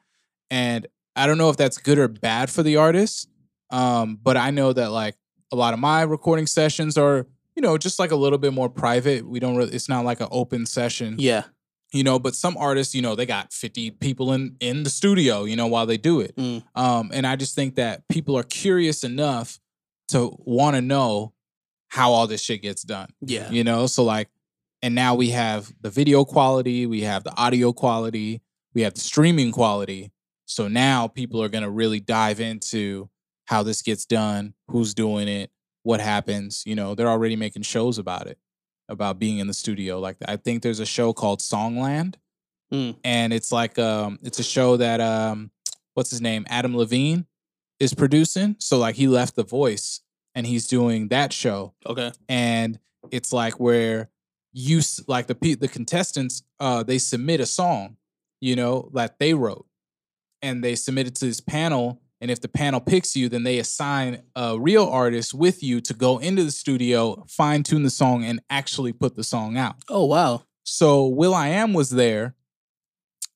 and 0.50 0.86
I 1.14 1.26
don't 1.26 1.38
know 1.38 1.50
if 1.50 1.58
that's 1.58 1.76
good 1.76 1.98
or 1.98 2.08
bad 2.08 2.48
for 2.48 2.62
the 2.62 2.78
artist, 2.78 3.28
um, 3.70 4.18
but 4.20 4.38
I 4.38 4.50
know 4.50 4.72
that 4.72 4.90
like 4.90 5.16
a 5.52 5.56
lot 5.56 5.74
of 5.74 5.80
my 5.80 6.02
recording 6.02 6.46
sessions 6.46 6.96
are, 6.98 7.26
you 7.56 7.62
know, 7.62 7.76
just 7.78 7.98
like 7.98 8.10
a 8.10 8.16
little 8.16 8.38
bit 8.38 8.52
more 8.52 8.68
private. 8.68 9.26
We 9.26 9.40
don't 9.40 9.56
really, 9.56 9.72
it's 9.72 9.88
not 9.88 10.04
like 10.04 10.20
an 10.20 10.28
open 10.30 10.66
session, 10.66 11.16
Yeah, 11.18 11.44
you 11.92 12.04
know, 12.04 12.18
but 12.18 12.34
some 12.34 12.56
artists, 12.56 12.94
you 12.94 13.02
know, 13.02 13.14
they 13.14 13.26
got 13.26 13.52
50 13.52 13.92
people 13.92 14.32
in 14.32 14.56
in 14.60 14.82
the 14.82 14.90
studio, 14.90 15.44
you 15.44 15.56
know, 15.56 15.66
while 15.66 15.86
they 15.86 15.96
do 15.96 16.20
it. 16.20 16.36
Mm. 16.36 16.62
Um, 16.74 17.10
and 17.12 17.26
I 17.26 17.36
just 17.36 17.54
think 17.54 17.76
that 17.76 18.06
people 18.08 18.36
are 18.38 18.42
curious 18.44 19.04
enough 19.04 19.58
to 20.08 20.36
want 20.44 20.76
to 20.76 20.82
know 20.82 21.32
how 21.88 22.12
all 22.12 22.26
this 22.26 22.42
shit 22.42 22.62
gets 22.62 22.82
done 22.82 23.08
yeah, 23.20 23.50
you 23.50 23.62
know 23.62 23.86
so 23.86 24.02
like 24.02 24.28
and 24.80 24.94
now 24.94 25.14
we 25.14 25.30
have 25.30 25.70
the 25.82 25.90
video 25.90 26.24
quality 26.24 26.86
we 26.86 27.02
have 27.02 27.22
the 27.24 27.36
audio 27.36 27.72
quality 27.72 28.40
we 28.74 28.82
have 28.82 28.94
the 28.94 29.00
streaming 29.00 29.52
quality 29.52 30.10
so 30.46 30.68
now 30.68 31.06
people 31.06 31.42
are 31.42 31.48
going 31.48 31.64
to 31.64 31.70
really 31.70 32.00
dive 32.00 32.40
into 32.40 33.08
how 33.44 33.62
this 33.62 33.82
gets 33.82 34.06
done 34.06 34.54
who's 34.68 34.94
doing 34.94 35.28
it 35.28 35.50
what 35.84 36.00
happens 36.00 36.62
you 36.66 36.74
know 36.74 36.94
they're 36.94 37.08
already 37.08 37.36
making 37.36 37.62
shows 37.62 37.98
about 37.98 38.26
it 38.26 38.38
about 38.88 39.18
being 39.18 39.38
in 39.38 39.46
the 39.46 39.54
studio. 39.54 39.98
Like 40.00 40.16
I 40.28 40.36
think 40.36 40.62
there's 40.62 40.80
a 40.80 40.84
show 40.86 41.12
called 41.12 41.38
Songland, 41.40 42.16
Mm. 42.72 42.96
and 43.04 43.32
it's 43.32 43.52
like 43.52 43.78
um 43.78 44.18
it's 44.22 44.38
a 44.38 44.42
show 44.42 44.76
that 44.76 45.00
um 45.00 45.50
what's 45.94 46.10
his 46.10 46.20
name 46.20 46.44
Adam 46.48 46.76
Levine 46.76 47.26
is 47.78 47.94
producing. 47.94 48.56
So 48.58 48.78
like 48.78 48.96
he 48.96 49.06
left 49.08 49.34
The 49.36 49.44
Voice 49.44 50.00
and 50.34 50.46
he's 50.46 50.66
doing 50.66 51.08
that 51.08 51.32
show, 51.32 51.74
Okay. 51.86 52.12
and 52.28 52.78
it's 53.10 53.32
like 53.32 53.58
where 53.60 54.10
you 54.52 54.80
like 55.06 55.26
the 55.28 55.54
the 55.54 55.68
contestants 55.68 56.42
uh 56.60 56.82
they 56.82 56.98
submit 56.98 57.40
a 57.40 57.46
song, 57.46 57.96
you 58.40 58.56
know, 58.56 58.90
that 58.94 59.18
they 59.20 59.32
wrote, 59.32 59.66
and 60.42 60.62
they 60.62 60.74
submit 60.74 61.06
it 61.06 61.14
to 61.16 61.24
this 61.26 61.40
panel. 61.40 62.01
And 62.22 62.30
if 62.30 62.40
the 62.40 62.48
panel 62.48 62.80
picks 62.80 63.16
you, 63.16 63.28
then 63.28 63.42
they 63.42 63.58
assign 63.58 64.22
a 64.36 64.56
real 64.58 64.86
artist 64.86 65.34
with 65.34 65.60
you 65.60 65.80
to 65.80 65.92
go 65.92 66.18
into 66.18 66.44
the 66.44 66.52
studio, 66.52 67.24
fine 67.28 67.64
tune 67.64 67.82
the 67.82 67.90
song, 67.90 68.24
and 68.24 68.40
actually 68.48 68.92
put 68.92 69.16
the 69.16 69.24
song 69.24 69.56
out. 69.56 69.74
Oh 69.88 70.04
wow. 70.06 70.44
So 70.62 71.08
will.i.am 71.08 71.72
was 71.74 71.90
there, 71.90 72.36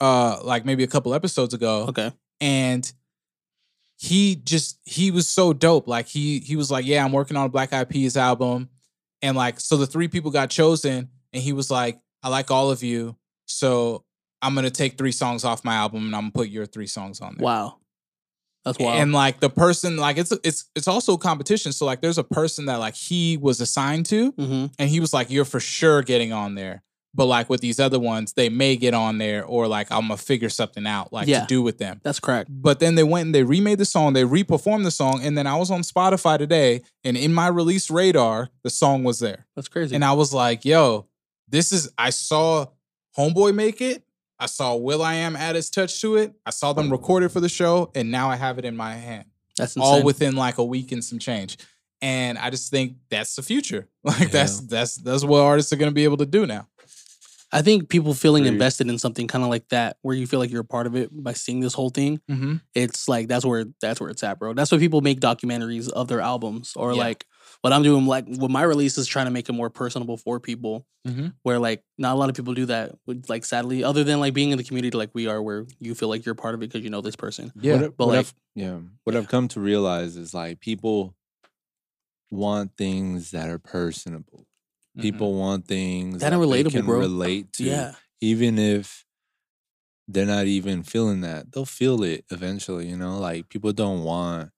uh, 0.00 0.38
like 0.44 0.64
maybe 0.64 0.84
a 0.84 0.86
couple 0.86 1.12
episodes 1.14 1.52
ago, 1.52 1.86
Okay. 1.88 2.12
and 2.40 2.90
he 3.98 4.36
just 4.36 4.78
he 4.84 5.10
was 5.10 5.26
so 5.26 5.52
dope. 5.52 5.88
Like 5.88 6.06
he 6.06 6.38
he 6.38 6.54
was 6.54 6.70
like, 6.70 6.86
yeah, 6.86 7.04
I'm 7.04 7.12
working 7.12 7.36
on 7.36 7.46
a 7.46 7.48
Black 7.48 7.72
Eyed 7.72 7.88
Peas 7.88 8.16
album, 8.16 8.68
and 9.20 9.36
like 9.36 9.58
so 9.58 9.76
the 9.76 9.86
three 9.86 10.06
people 10.08 10.30
got 10.30 10.48
chosen, 10.50 11.08
and 11.32 11.42
he 11.42 11.52
was 11.52 11.70
like, 11.72 11.98
I 12.22 12.28
like 12.28 12.50
all 12.52 12.70
of 12.70 12.82
you, 12.84 13.16
so 13.46 14.04
I'm 14.42 14.54
gonna 14.54 14.70
take 14.70 14.96
three 14.96 15.12
songs 15.12 15.44
off 15.44 15.64
my 15.64 15.74
album, 15.74 16.06
and 16.06 16.14
I'm 16.14 16.22
gonna 16.22 16.32
put 16.32 16.48
your 16.50 16.66
three 16.66 16.86
songs 16.86 17.20
on 17.20 17.34
there. 17.36 17.44
Wow. 17.44 17.78
That's 18.66 18.78
wild. 18.78 19.00
And 19.00 19.12
like 19.12 19.40
the 19.40 19.48
person, 19.48 19.96
like 19.96 20.18
it's 20.18 20.32
it's 20.44 20.66
it's 20.76 20.88
also 20.88 21.14
a 21.14 21.18
competition. 21.18 21.72
So 21.72 21.86
like 21.86 22.02
there's 22.02 22.18
a 22.18 22.24
person 22.24 22.66
that 22.66 22.76
like 22.76 22.94
he 22.96 23.38
was 23.38 23.62
assigned 23.62 24.04
to, 24.06 24.32
hmm 24.32 24.66
and 24.78 24.90
he 24.90 25.00
was 25.00 25.14
like, 25.14 25.30
"You're 25.30 25.46
for 25.46 25.60
sure 25.60 26.02
getting 26.02 26.32
on 26.34 26.54
there." 26.56 26.82
But 27.14 27.26
like 27.26 27.48
with 27.48 27.62
these 27.62 27.80
other 27.80 27.98
ones, 27.98 28.34
they 28.34 28.50
may 28.50 28.76
get 28.76 28.92
on 28.92 29.16
there, 29.16 29.42
or 29.44 29.66
like 29.68 29.90
I'm 29.90 30.02
gonna 30.02 30.18
figure 30.18 30.50
something 30.50 30.86
out, 30.86 31.14
like 31.14 31.28
Yeah. 31.28 31.40
to 31.40 31.46
do 31.46 31.62
with 31.62 31.78
them. 31.78 32.00
That's 32.04 32.20
correct. 32.20 32.50
But 32.52 32.78
then 32.80 32.94
they 32.96 33.04
went 33.04 33.26
and 33.26 33.34
they 33.34 33.42
remade 33.44 33.78
the 33.78 33.86
song, 33.86 34.12
they 34.12 34.24
reperformed 34.24 34.84
the 34.84 34.90
song, 34.90 35.20
and 35.22 35.38
then 35.38 35.46
I 35.46 35.56
was 35.56 35.70
on 35.70 35.80
Spotify 35.80 36.36
today, 36.36 36.82
and 37.04 37.16
in 37.16 37.32
my 37.32 37.46
release 37.48 37.88
radar, 37.90 38.50
the 38.64 38.70
song 38.70 39.02
was 39.04 39.20
there, 39.20 39.46
That's 39.54 39.68
crazy. 39.68 39.94
and 39.94 40.04
I 40.04 40.12
was 40.12 40.34
like, 40.34 40.64
"Yo, 40.66 41.06
this 41.48 41.72
is." 41.72 41.88
I 41.96 42.10
saw 42.10 42.66
Homeboy 43.16 43.54
make 43.54 43.80
it. 43.80 44.02
I 44.38 44.46
saw 44.46 44.74
will.i.am 44.76 45.34
add 45.36 45.56
his 45.56 45.70
touch 45.70 46.00
to 46.02 46.16
it. 46.16 46.34
I 46.44 46.50
saw 46.50 46.72
them 46.72 46.90
record 46.90 47.22
it 47.22 47.30
for 47.30 47.40
the 47.40 47.48
show, 47.48 47.90
and 47.94 48.10
now 48.10 48.28
I 48.30 48.36
have 48.36 48.58
it 48.58 48.64
in 48.64 48.76
my 48.76 48.94
hand 48.94 49.24
That's 49.56 49.76
insane. 49.76 49.88
all 49.88 50.02
within 50.02 50.36
like 50.36 50.58
a 50.58 50.64
week 50.64 50.92
and 50.92 51.02
some 51.02 51.18
change. 51.18 51.56
And 52.02 52.36
I 52.36 52.50
just 52.50 52.70
think 52.70 52.96
that's 53.10 53.34
the 53.36 53.42
future. 53.42 53.88
Like 54.04 54.30
that's 54.30 54.60
that's 54.60 54.96
that's 54.96 55.24
what 55.24 55.40
artists 55.40 55.72
are 55.72 55.76
gonna 55.76 55.90
be 55.92 56.04
able 56.04 56.18
to 56.18 56.26
do 56.26 56.46
now. 56.46 56.68
I 57.52 57.62
think 57.62 57.88
people 57.88 58.12
feeling 58.12 58.42
Agreed. 58.42 58.54
invested 58.54 58.88
in 58.88 58.98
something 58.98 59.26
kind 59.28 59.42
of 59.44 59.48
like 59.50 59.68
that, 59.70 59.96
where 60.02 60.14
you 60.14 60.26
feel 60.26 60.40
like 60.40 60.50
you're 60.50 60.60
a 60.62 60.64
part 60.64 60.86
of 60.86 60.94
it 60.96 61.08
by 61.12 61.32
seeing 61.32 61.60
this 61.60 61.74
whole 61.74 61.90
thing. 61.90 62.20
Mm-hmm. 62.30 62.56
It's 62.74 63.08
like 63.08 63.28
that's 63.28 63.44
where 63.46 63.64
that's 63.80 64.00
where 64.00 64.10
it's 64.10 64.22
at, 64.22 64.38
bro. 64.38 64.52
That's 64.52 64.70
why 64.70 64.78
people 64.78 65.00
make 65.00 65.20
documentaries 65.20 65.90
of 65.90 66.08
their 66.08 66.20
albums, 66.20 66.72
or 66.76 66.92
Yeah. 66.92 66.98
like 66.98 67.24
what 67.62 67.72
I'm 67.72 67.82
doing. 67.82 68.06
Like 68.06 68.26
with 68.26 68.50
my 68.50 68.62
release 68.62 68.96
is 68.98 69.06
trying 69.06 69.26
to 69.26 69.30
make 69.32 69.48
it 69.48 69.52
more 69.52 69.70
personable 69.70 70.16
for 70.16 70.38
people, 70.40 70.86
Mhm. 71.06 71.32
where 71.42 71.58
like 71.58 71.82
not 71.98 72.14
a 72.14 72.18
lot 72.18 72.28
of 72.28 72.34
people 72.36 72.54
do 72.54 72.66
that. 72.66 72.94
Like 73.28 73.44
sadly, 73.44 73.82
other 73.84 74.04
than 74.04 74.20
like 74.20 74.34
being 74.34 74.50
in 74.50 74.58
the 74.58 74.64
community 74.64 74.96
like 74.96 75.10
we 75.14 75.26
are, 75.26 75.42
where 75.42 75.66
you 75.80 75.94
feel 75.94 76.08
like 76.08 76.24
you're 76.26 76.34
part 76.34 76.54
of 76.54 76.62
it 76.62 76.68
because 76.70 76.82
you 76.84 76.90
know 76.90 77.00
this 77.00 77.16
person. 77.16 77.52
Yeah. 77.60 77.80
What, 77.82 77.96
but 77.96 78.06
what 78.06 78.16
like- 78.16 78.26
I've, 78.26 78.34
yeah, 78.54 78.78
what 79.04 79.16
I've 79.16 79.28
come 79.28 79.48
to 79.48 79.60
realize 79.60 80.16
is 80.16 80.32
like 80.34 80.60
people 80.60 81.14
want 82.30 82.76
things 82.76 83.30
that 83.30 83.48
are 83.48 83.58
personable. 83.58 84.40
Mm-hmm. 84.96 85.02
People 85.02 85.34
want 85.34 85.66
things 85.66 86.20
That 86.20 86.30
that, 86.30 86.36
are 86.36 86.40
they 86.46 86.64
relatable, 86.64 86.70
can 86.72 86.86
bro. 86.86 86.98
relate 86.98 87.52
to. 87.54 87.64
Yeah, 87.64 87.94
even 88.20 88.58
if 88.58 89.04
they're 90.08 90.26
not 90.26 90.46
even 90.46 90.82
feeling 90.82 91.20
that, 91.22 91.52
they'll 91.52 91.64
feel 91.64 92.02
it 92.02 92.24
eventually. 92.30 92.88
You 92.88 92.96
know, 92.96 93.18
like 93.18 93.48
people 93.48 93.72
don't 93.72 94.02
want 94.04 94.50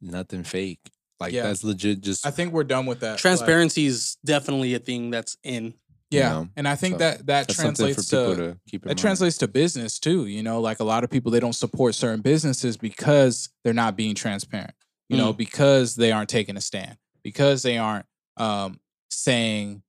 nothing 0.00 0.44
fake. 0.44 0.80
Like 1.20 1.32
Yeah. 1.32 1.42
that's 1.44 1.62
legit. 1.62 2.00
Just 2.00 2.26
I 2.26 2.30
think 2.30 2.52
we're 2.52 2.64
done 2.64 2.86
with 2.86 3.00
that. 3.00 3.12
Like, 3.12 3.18
transparency 3.18 3.86
is 3.86 4.16
definitely 4.24 4.74
a 4.74 4.78
thing 4.78 5.10
that's 5.10 5.36
in. 5.44 5.74
yeah. 6.10 6.30
know, 6.30 6.48
and 6.56 6.66
I 6.66 6.74
think 6.76 6.94
so 6.94 6.98
that 6.98 7.18
that 7.18 7.26
that's 7.26 7.56
something 7.56 7.94
for 7.94 7.94
translates 7.94 8.08
to, 8.08 8.36
to, 8.36 8.58
keep. 8.68 8.82
That 8.82 8.88
mind. 8.88 8.98
translates 8.98 9.38
to 9.38 9.48
business 9.48 9.98
too. 9.98 10.26
You 10.26 10.42
know, 10.42 10.60
like 10.60 10.80
a 10.80 10.84
lot 10.84 11.04
of 11.04 11.10
people 11.10 11.30
they 11.30 11.40
don't 11.40 11.52
support 11.52 11.94
certain 11.94 12.20
businesses 12.20 12.76
because 12.76 13.50
they're 13.62 13.74
not 13.74 13.96
being 13.96 14.14
transparent. 14.14 14.74
You 15.08 15.16
know, 15.16 15.32
because 15.32 15.96
they 15.96 16.12
aren't 16.12 16.28
taking 16.28 16.56
a 16.56 16.60
stand, 16.60 16.96
because 17.24 17.62
they 17.64 17.78
aren't 17.78 18.06
um 18.36 18.78
saying 19.08 19.82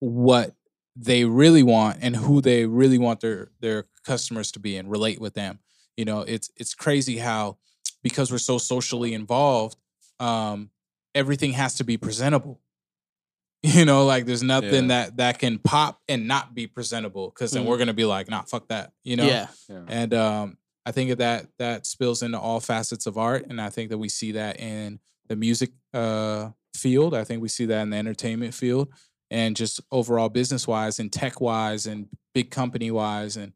what 0.00 0.54
they 0.96 1.24
really 1.24 1.62
want 1.62 1.98
and 2.02 2.16
who 2.16 2.40
they 2.40 2.66
really 2.66 2.98
want 2.98 3.20
their 3.20 3.50
their 3.60 3.84
customers 4.04 4.50
to 4.52 4.58
be 4.58 4.76
and 4.76 4.90
relate 4.90 5.20
with 5.20 5.34
them. 5.34 5.60
You 5.96 6.04
know, 6.04 6.20
it's 6.22 6.50
it's 6.56 6.74
crazy 6.74 7.18
how 7.18 7.58
because 8.02 8.32
we're 8.32 8.38
so 8.38 8.58
socially 8.58 9.14
involved, 9.14 9.76
um, 10.20 10.70
everything 11.14 11.52
has 11.52 11.74
to 11.76 11.84
be 11.84 11.96
presentable. 11.96 12.60
You 13.64 13.84
know, 13.84 14.04
like 14.06 14.24
there's 14.24 14.44
nothing 14.44 14.84
Yeah. 14.88 15.04
that 15.06 15.16
that 15.16 15.38
can 15.40 15.58
pop 15.58 16.00
and 16.08 16.28
not 16.28 16.54
be 16.54 16.68
presentable 16.68 17.28
because 17.30 17.50
then 17.50 17.64
Mhm. 17.64 17.66
we're 17.66 17.78
gonna 17.78 17.92
be 17.92 18.04
like, 18.04 18.30
nah, 18.30 18.42
fuck 18.42 18.68
that. 18.68 18.92
You 19.02 19.16
know, 19.16 19.26
Yeah, 19.26 19.48
Yeah. 19.68 19.82
and 19.88 20.14
um, 20.14 20.58
I 20.86 20.92
think 20.92 21.18
that 21.18 21.48
that 21.58 21.84
spills 21.84 22.22
into 22.22 22.38
all 22.38 22.60
facets 22.60 23.06
of 23.06 23.18
art, 23.18 23.46
and 23.50 23.60
I 23.60 23.68
think 23.68 23.90
that 23.90 23.98
we 23.98 24.08
see 24.08 24.30
that 24.32 24.60
in 24.60 25.00
the 25.26 25.34
music 25.34 25.72
uh, 25.92 26.50
field. 26.76 27.14
I 27.14 27.24
think 27.24 27.42
we 27.42 27.48
see 27.48 27.66
that 27.66 27.82
in 27.82 27.90
the 27.90 27.96
entertainment 27.96 28.54
field, 28.54 28.92
and 29.28 29.56
just 29.56 29.80
overall 29.90 30.28
business 30.28 30.68
wise, 30.68 31.00
and 31.00 31.12
tech 31.12 31.40
wise, 31.40 31.84
and 31.86 32.06
big 32.34 32.52
company 32.52 32.92
wise, 32.92 33.36
and 33.36 33.54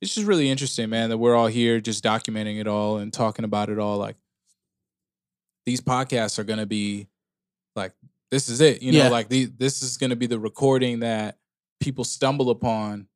it's 0.00 0.14
just 0.14 0.28
really 0.28 0.48
interesting, 0.48 0.88
man. 0.90 1.08
That 1.10 1.18
we're 1.18 1.34
all 1.34 1.48
here 1.48 1.80
just 1.80 2.04
documenting 2.04 2.60
it 2.60 2.68
all 2.68 2.98
and 2.98 3.12
talking 3.12 3.44
about 3.44 3.68
it 3.68 3.80
all. 3.80 3.98
Like 3.98 4.16
these 5.66 5.80
podcasts 5.80 6.38
are 6.38 6.44
gonna 6.44 6.66
be 6.66 7.08
like 7.76 7.92
this 8.30 8.48
is 8.48 8.60
it, 8.60 8.80
you 8.82 8.92
know, 8.92 8.98
Yeah. 8.98 9.08
like 9.08 9.28
the, 9.28 9.46
this 9.46 9.82
is 9.82 9.96
gonna 9.96 10.16
be 10.16 10.26
the 10.26 10.38
recording 10.38 11.00
that 11.00 11.38
people 11.80 12.04
stumble 12.04 12.50
upon 12.50 13.08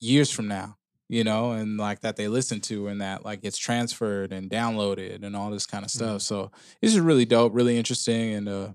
years 0.00 0.30
from 0.30 0.48
now 0.48 0.74
you 1.10 1.24
know, 1.24 1.52
and 1.52 1.78
like 1.78 2.00
that 2.00 2.16
they 2.16 2.28
listen 2.28 2.60
to 2.60 2.88
and 2.88 3.00
that 3.00 3.24
like 3.24 3.40
gets 3.40 3.56
transferred 3.56 4.30
and 4.30 4.50
downloaded 4.50 5.22
and 5.24 5.34
all 5.34 5.50
this 5.50 5.64
kind 5.64 5.82
of 5.82 5.90
stuff. 5.90 6.20
So 6.20 6.50
this 6.82 6.92
is 6.92 7.00
really 7.00 7.24
dope, 7.24 7.54
really 7.54 7.78
interesting, 7.78 8.34
and 8.34 8.46
uh, 8.46 8.68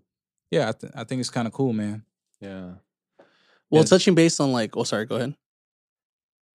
yeah, 0.49 0.69
I, 0.69 0.71
th- 0.71 0.93
I 0.95 1.03
think 1.03 1.19
it's 1.19 1.29
kind 1.29 1.45
of 1.47 1.53
cool, 1.53 1.73
man. 1.73 2.03
yeah. 2.41 2.71
Well, 3.69 3.83
Yeah. 3.83 3.85
touching 3.85 4.15
base 4.15 4.39
on 4.39 4.51
like, 4.51 4.75
oh, 4.75 4.83
sorry, 4.83 5.05
go 5.05 5.17
ahead. 5.17 5.35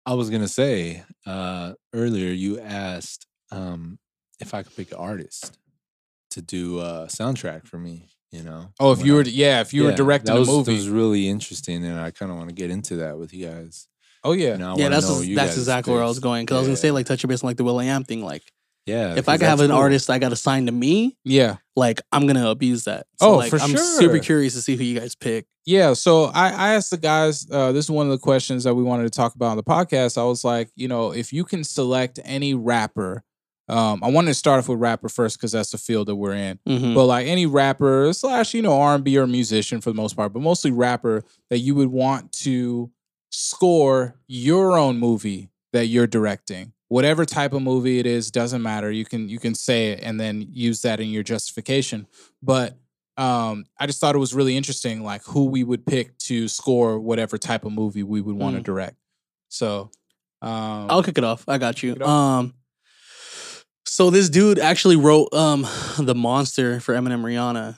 I 0.06 0.14
was 0.14 0.30
gonna 0.30 0.48
say 0.48 1.04
uh, 1.26 1.74
earlier 1.94 2.32
you 2.32 2.58
asked 2.62 3.28
um, 3.52 4.00
if 4.40 4.54
I 4.54 4.64
could 4.64 4.78
pick 4.78 4.92
an 4.94 4.98
artist 4.98 5.58
to 6.36 6.42
do 6.42 6.80
a 6.80 7.08
soundtrack 7.10 7.68
for 7.68 7.78
me. 7.78 8.08
You 8.32 8.44
know. 8.44 8.68
Oh, 8.80 8.92
if 8.92 8.98
when 9.00 9.08
you 9.08 9.14
I- 9.14 9.18
were, 9.18 9.24
yeah, 9.24 9.62
if 9.62 9.74
you 9.74 9.84
were 9.84 9.90
Yeah, 9.92 9.96
directing 9.96 10.34
that 10.34 10.40
was, 10.40 10.50
a 10.50 10.52
movie, 10.52 10.72
that 10.74 10.78
was 10.78 10.90
really 10.90 11.28
interesting, 11.30 11.86
and 11.86 12.00
I 12.00 12.12
kind 12.12 12.32
of 12.32 12.38
want 12.38 12.50
to 12.50 12.56
get 12.56 12.70
into 12.70 12.98
that 12.98 13.18
with 13.18 13.34
you 13.34 13.48
guys. 13.48 13.88
oh 14.24 14.34
yeah, 14.34 14.58
You 14.58 14.76
yeah, 14.84 14.90
that's 14.90 15.08
know 15.10 15.20
ex- 15.20 15.28
that's 15.36 15.50
guys' 15.52 15.58
exactly 15.60 15.94
where 15.94 16.04
I 16.04 16.08
was 16.08 16.20
going 16.20 16.44
because 16.46 16.56
I 16.56 16.60
was 16.60 16.68
gonna 16.68 16.78
say 16.78 16.92
like 16.92 17.06
touch 17.06 17.24
your 17.24 17.30
base 17.30 17.44
on 17.44 17.48
like 17.48 17.58
the 17.58 17.64
will.i.am 17.64 18.04
thing. 18.04 18.24
Like, 18.26 18.44
Yeah, 18.86 19.16
if 19.16 19.30
I 19.30 19.38
could 19.38 19.48
have 19.48 19.62
an 19.62 19.70
cool. 19.70 19.78
artist 19.78 20.10
I 20.10 20.20
got 20.20 20.34
assigned 20.34 20.68
to 20.68 20.74
me, 20.74 21.18
yeah, 21.24 21.58
like 21.78 22.02
I'm 22.12 22.28
gonna 22.28 22.50
abuse 22.50 22.84
that. 22.86 23.06
Oh, 23.22 23.38
like, 23.38 23.50
for 23.52 23.60
I'm 23.60 23.70
sure. 23.70 24.00
super 24.02 24.20
curious 24.20 24.54
to 24.56 24.62
see 24.62 24.76
who 24.76 24.84
you 24.84 25.00
guys 25.00 25.16
pick. 25.16 25.46
yeah. 25.66 25.94
So 25.94 26.26
I, 26.26 26.50
I 26.50 26.74
asked 26.76 26.90
the 26.92 26.98
guys. 26.98 27.48
Uh, 27.50 27.72
this 27.72 27.86
is 27.86 27.92
one 27.92 28.06
of 28.08 28.12
the 28.12 28.18
questions 28.20 28.66
that 28.66 28.76
we 28.76 28.84
wanted 28.84 29.04
to 29.04 29.10
talk 29.12 29.34
about 29.36 29.52
on 29.52 29.58
the 29.58 29.64
podcast. 29.64 30.18
I 30.18 30.26
was 30.26 30.44
like, 30.44 30.70
you 30.76 30.90
know, 30.90 31.12
if 31.14 31.32
you 31.32 31.46
can 31.46 31.64
select 31.64 32.20
any 32.26 32.54
rapper, 32.54 33.24
um, 33.68 34.04
I 34.04 34.10
wanted 34.10 34.28
to 34.28 34.34
start 34.36 34.60
off 34.60 34.70
with 34.70 34.80
rapper 34.80 35.10
first 35.10 35.38
because 35.38 35.52
that's 35.54 35.72
the 35.72 35.78
field 35.78 36.08
that 36.08 36.16
we're 36.16 36.34
in. 36.36 36.60
Mhm. 36.68 36.94
but 36.94 37.06
like 37.06 37.26
any 37.28 37.46
rapper 37.46 38.12
slash 38.14 38.54
you 38.54 38.62
know 38.62 38.80
r&b 38.80 39.18
or 39.18 39.26
musician 39.28 39.82
for 39.82 39.90
the 39.92 39.96
most 39.96 40.16
part 40.16 40.34
but 40.34 40.42
mostly 40.42 40.72
rapper 40.72 41.24
that 41.50 41.60
you 41.60 41.74
would 41.76 41.90
want 41.90 42.32
to 42.32 42.92
score 43.32 44.16
your 44.28 44.78
own 44.78 44.98
movie 44.98 45.50
that 45.74 45.88
you're 45.88 46.08
directing 46.08 46.72
whatever 46.88 47.26
type 47.26 47.52
of 47.54 47.62
movie 47.62 48.00
it 48.00 48.06
is 48.06 48.32
doesn't 48.32 48.62
matter 48.62 48.92
you 48.92 49.04
can 49.04 49.28
you 49.28 49.40
can 49.40 49.54
say 49.54 49.90
it 49.92 50.00
and 50.02 50.20
then 50.20 50.48
use 50.52 50.82
that 50.84 51.00
in 51.00 51.10
your 51.10 51.24
justification 51.24 52.08
but 52.42 52.78
um 53.18 53.66
i 53.80 53.86
just 53.86 54.00
thought 54.00 54.16
it 54.16 54.20
was 54.20 54.34
really 54.34 54.56
interesting 54.56 55.04
like 55.04 55.24
who 55.26 55.46
we 55.46 55.64
would 55.64 55.86
pick 55.86 56.18
to 56.18 56.48
score 56.48 57.00
whatever 57.00 57.38
type 57.38 57.66
of 57.66 57.72
movie 57.74 58.04
we 58.04 58.22
would 58.22 58.36
want 58.36 58.56
to 58.56 58.62
Mm. 58.62 58.66
direct 58.66 58.96
so 59.50 59.90
um 60.42 60.88
I'll 60.90 61.04
kick 61.04 61.18
it 61.18 61.24
off. 61.24 61.44
I 61.48 61.58
got 61.58 61.82
you. 61.82 61.96
Um, 62.06 62.54
so 63.96 64.10
this 64.10 64.28
dude 64.30 64.60
actually 64.60 64.98
wrote 64.98 65.34
um 65.34 65.66
the 66.00 66.14
monster 66.16 66.80
for 66.82 66.94
Eminem 66.96 67.22
Rihanna. 67.24 67.78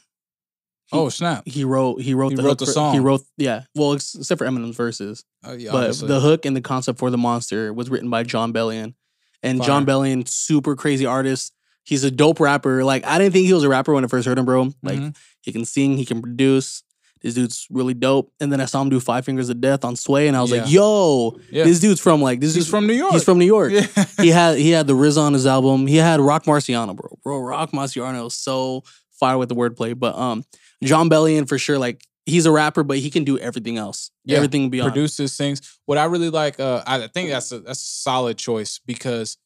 oh 0.91 1.09
snap 1.09 1.43
He 1.45 1.63
wrote 1.63 2.01
he 2.01 2.13
wrote 2.13 2.29
He 2.29 2.35
the 2.35 2.43
wrote 2.43 2.57
the 2.59 2.65
for- 2.65 2.71
song. 2.71 2.93
He 2.93 2.99
wrote 2.99 3.21
yeah. 3.37 3.63
Well, 3.75 3.93
except 3.93 4.39
for 4.39 4.47
Eminem's 4.47 4.75
verses, 4.75 5.23
Oh, 5.43 5.53
yeah, 5.53 5.71
but 5.71 5.77
obviously. 5.77 6.07
the 6.07 6.19
hook 6.19 6.45
and 6.45 6.55
the 6.55 6.61
concept 6.61 6.97
for 6.99 7.09
the 7.11 7.17
monster 7.17 7.71
was 7.73 7.89
written 7.91 8.09
by 8.09 8.23
Jon 8.23 8.51
Bellion, 8.51 8.95
and 9.43 9.61
John 9.61 9.85
Fire. 9.85 9.95
Bellion, 9.95 10.27
super 10.27 10.75
crazy 10.75 11.05
artist. 11.05 11.53
He's 11.83 12.03
a 12.03 12.11
dope 12.11 12.39
rapper. 12.39 12.83
Like 12.83 13.05
I 13.05 13.17
didn't 13.19 13.33
think 13.33 13.45
he 13.45 13.53
was 13.53 13.63
a 13.63 13.69
rapper 13.69 13.93
when 13.93 14.03
I 14.03 14.07
first 14.07 14.27
heard 14.27 14.39
him, 14.39 14.45
bro. 14.45 14.73
Like 14.81 14.99
Mhm. 14.99 15.15
he 15.41 15.51
can 15.53 15.65
sing, 15.65 15.97
he 15.97 16.05
can 16.05 16.21
produce. 16.21 16.83
This 17.21 17.33
dude's 17.33 17.67
really 17.69 17.93
dope. 17.93 18.31
And 18.39 18.51
then 18.51 18.61
I 18.61 18.65
saw 18.65 18.81
him 18.81 18.89
do 18.89 18.99
Five 18.99 19.25
Fingers 19.25 19.49
of 19.49 19.59
Death 19.61 19.83
on 19.85 19.95
Sway, 19.95 20.27
and 20.27 20.35
I 20.37 20.41
was 20.41 20.51
like, 20.51 20.69
yo, 20.71 21.37
Yeah. 21.51 21.63
this 21.63 21.79
dude's 21.79 21.99
from 22.01 22.21
like 22.21 22.39
this 22.39 22.49
He's 22.55 22.63
dude's 22.65 22.69
from 22.69 22.87
New 22.87 22.93
York. 22.93 23.13
He's 23.13 23.23
from 23.23 23.39
New 23.39 23.45
York. 23.45 23.71
Yeah. 23.73 24.05
he 24.21 24.29
had 24.29 24.57
he 24.57 24.71
had 24.71 24.87
the 24.87 24.95
Riz 24.95 25.17
on 25.17 25.33
his 25.33 25.45
album. 25.45 25.87
He 25.87 25.97
had 25.97 26.19
Rock 26.19 26.43
Marciano, 26.45 26.95
bro. 26.95 27.17
Bro, 27.23 27.39
Rock 27.39 27.71
Marciano 27.71 28.27
is 28.27 28.35
so 28.35 28.83
fire 29.19 29.37
with 29.37 29.49
the 29.49 29.55
wordplay. 29.55 29.97
But 29.97 30.15
um, 30.15 30.43
Jon 30.83 31.09
Bellion 31.09 31.47
for 31.47 31.57
sure. 31.57 31.77
Like 31.79 32.03
he's 32.25 32.45
a 32.45 32.51
rapper, 32.51 32.83
but 32.83 32.97
he 32.97 33.09
can 33.09 33.23
do 33.23 33.37
everything 33.39 33.77
else. 33.77 34.11
Yeah, 34.25 34.37
Everything 34.37 34.69
beyond. 34.69 34.91
produces 34.91 35.35
things. 35.37 35.79
What 35.85 35.97
I 35.97 36.05
really 36.05 36.29
like, 36.29 36.59
uh, 36.59 36.83
I 36.85 37.07
think 37.07 37.29
that's 37.29 37.51
a 37.51 37.59
that's 37.59 37.81
a 37.81 37.85
solid 37.85 38.37
choice 38.37 38.79
because 38.85 39.37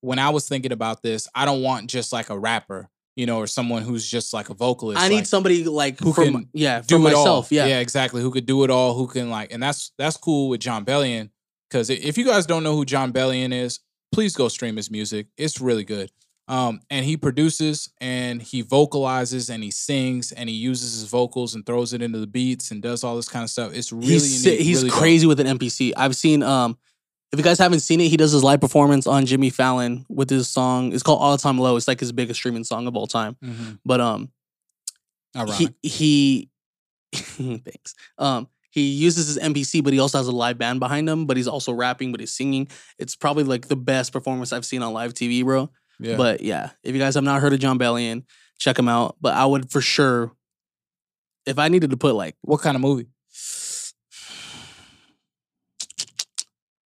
when 0.00 0.18
I 0.18 0.30
was 0.30 0.48
thinking 0.48 0.72
about 0.72 1.02
this, 1.02 1.28
I 1.34 1.44
don't 1.44 1.62
want 1.62 1.90
just 1.90 2.12
like 2.12 2.30
a 2.30 2.38
rapper, 2.38 2.88
you 3.16 3.26
know, 3.26 3.38
or 3.38 3.46
someone 3.46 3.82
who's 3.82 4.08
just 4.08 4.32
like 4.32 4.50
a 4.50 4.54
vocalist. 4.54 5.00
I 5.00 5.08
need 5.08 5.16
like, 5.16 5.26
somebody 5.26 5.64
like 5.64 5.98
who 5.98 6.12
from 6.12 6.32
can 6.32 6.48
yeah 6.52 6.80
do 6.80 6.98
for 6.98 7.08
it 7.08 7.14
all. 7.14 7.20
myself. 7.20 7.52
Yeah. 7.52 7.66
yeah, 7.66 7.80
exactly. 7.80 8.22
Who 8.22 8.30
could 8.30 8.46
do 8.46 8.64
it 8.64 8.70
all? 8.70 8.94
Who 8.94 9.06
can 9.06 9.30
like, 9.30 9.52
and 9.52 9.62
that's 9.62 9.92
that's 9.98 10.16
cool 10.16 10.48
with 10.48 10.60
Jon 10.60 10.84
Bellion 10.84 11.30
because 11.68 11.90
if 11.90 12.18
you 12.18 12.24
guys 12.24 12.46
don't 12.46 12.62
know 12.62 12.74
who 12.74 12.84
Jon 12.84 13.12
Bellion 13.12 13.52
is, 13.52 13.80
please 14.12 14.34
go 14.34 14.48
stream 14.48 14.76
his 14.76 14.90
music. 14.90 15.26
It's 15.36 15.60
really 15.60 15.84
good. 15.84 16.10
Um, 16.48 16.80
and 16.90 17.04
he 17.04 17.16
produces 17.16 17.92
and 18.00 18.42
he 18.42 18.62
vocalizes 18.62 19.50
and 19.50 19.62
he 19.62 19.70
sings 19.70 20.32
and 20.32 20.48
he 20.48 20.56
uses 20.56 20.94
his 20.94 21.08
vocals 21.08 21.54
and 21.54 21.64
throws 21.64 21.92
it 21.92 22.02
into 22.02 22.18
the 22.18 22.26
beats 22.26 22.72
and 22.72 22.82
does 22.82 23.04
all 23.04 23.14
this 23.14 23.28
kind 23.28 23.44
of 23.44 23.50
stuff. 23.50 23.72
It's 23.72 23.92
really 23.92 24.06
he's 24.06 24.44
unique, 24.44 24.60
he's 24.60 24.78
really 24.78 24.90
dope. 24.90 24.98
crazy 24.98 25.26
with 25.28 25.38
an 25.38 25.46
MPC. 25.58 25.92
I've 25.96 26.16
seen 26.16 26.42
um 26.42 26.76
if 27.32 27.38
you 27.38 27.44
guys 27.44 27.58
haven't 27.58 27.80
seen 27.80 28.00
it, 28.00 28.08
he 28.08 28.16
does 28.16 28.32
his 28.32 28.42
live 28.42 28.60
performance 28.60 29.06
on 29.06 29.24
Jimmy 29.26 29.50
Fallon 29.50 30.04
with 30.08 30.28
his 30.30 30.48
song. 30.48 30.92
It's 30.92 31.02
called 31.02 31.20
All 31.20 31.36
Time 31.38 31.58
Low. 31.58 31.76
It's 31.76 31.86
like 31.88 32.00
his 32.00 32.12
biggest 32.12 32.38
streaming 32.40 32.64
song 32.64 32.86
of 32.86 32.96
all 32.96 33.06
time. 33.06 33.36
Mhm. 33.44 33.78
But 33.84 34.00
um 34.00 34.30
Ironic. 35.36 35.74
he 35.82 35.88
he 35.88 36.50
thanks. 37.12 37.94
Um 38.18 38.48
he 38.72 38.82
uses 38.90 39.26
his 39.26 39.38
MPC, 39.38 39.82
but 39.82 39.92
he 39.92 39.98
also 39.98 40.18
has 40.18 40.28
a 40.28 40.32
live 40.32 40.56
band 40.58 40.78
behind 40.80 41.08
him. 41.08 41.26
But 41.26 41.36
he's 41.36 41.48
also 41.48 41.72
rapping, 41.72 42.12
but 42.12 42.20
he's 42.20 42.32
singing. 42.32 42.68
It's 42.98 43.16
probably 43.16 43.42
like 43.44 43.66
the 43.68 43.76
best 43.76 44.12
performance 44.12 44.52
I've 44.52 44.64
seen 44.64 44.82
on 44.82 44.92
live 44.92 45.12
TV, 45.12 45.42
bro. 45.44 45.70
yeah. 45.98 46.16
But 46.16 46.40
yeah, 46.42 46.70
if 46.84 46.94
you 46.94 47.00
guys 47.00 47.14
have 47.16 47.24
not 47.24 47.40
heard 47.40 47.52
of 47.52 47.58
Jon 47.60 47.78
Bellion, 47.78 48.24
check 48.58 48.78
him 48.78 48.88
out. 48.88 49.16
But 49.20 49.34
I 49.34 49.44
would 49.44 49.70
for 49.72 49.80
sure, 49.80 50.32
if 51.46 51.58
I 51.58 51.68
needed 51.68 51.90
to 51.90 51.96
put 51.96 52.14
like 52.14 52.36
what 52.42 52.60
kind 52.60 52.76
of 52.76 52.80
movie? 52.80 53.08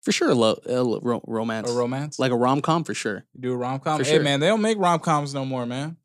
For 0.05 0.13
sure 0.13 0.31
a 0.31 0.35
lo- 0.35 0.61
a 0.67 0.83
lo- 0.83 1.23
romance, 1.27 1.71
A 1.71 1.75
romance? 1.75 2.19
like 2.19 2.31
a 2.33 2.37
rom 2.37 2.61
com 2.61 2.85
for 2.85 2.95
sure. 2.95 3.25
You 3.35 3.41
do 3.41 3.53
a 3.53 3.57
rom 3.57 3.81
com? 3.81 4.03
Hey 4.03 4.13
sure. 4.15 4.23
man, 4.23 4.41
they 4.41 4.47
don't 4.49 4.61
make 4.63 4.79
rom 4.79 5.01
coms 5.01 5.33
no 5.35 5.45
more, 5.45 5.67
man. 5.67 5.97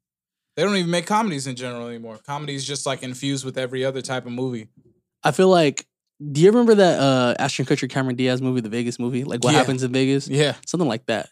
They 0.55 0.63
don't 0.63 0.75
even 0.75 0.89
make 0.91 1.05
comedies 1.05 1.47
in 1.47 1.55
general 1.55 1.87
anymore. 1.87 2.17
Comedy's 2.25 2.65
just 2.65 2.85
like 2.85 3.01
infused 3.03 3.45
with 3.45 3.57
every 3.57 3.85
other 3.85 4.01
type 4.01 4.25
of 4.25 4.31
movie. 4.31 4.67
I 5.23 5.31
feel 5.31 5.49
like. 5.49 5.85
Do 6.31 6.41
you 6.41 6.49
remember 6.51 6.75
that 6.75 6.99
uh 6.99 7.35
Ashton 7.39 7.65
Kutcher 7.65 7.89
Cameron 7.89 8.17
Diaz 8.17 8.41
movie, 8.41 8.59
the 8.59 8.67
Vegas 8.67 8.99
movie? 8.99 9.23
Like 9.23 9.41
what 9.41 9.53
Yeah. 9.53 9.59
happens 9.59 9.83
in 9.83 9.93
Vegas? 9.93 10.27
Yeah. 10.27 10.55
Something 10.65 10.89
like 10.89 11.05
that. 11.05 11.29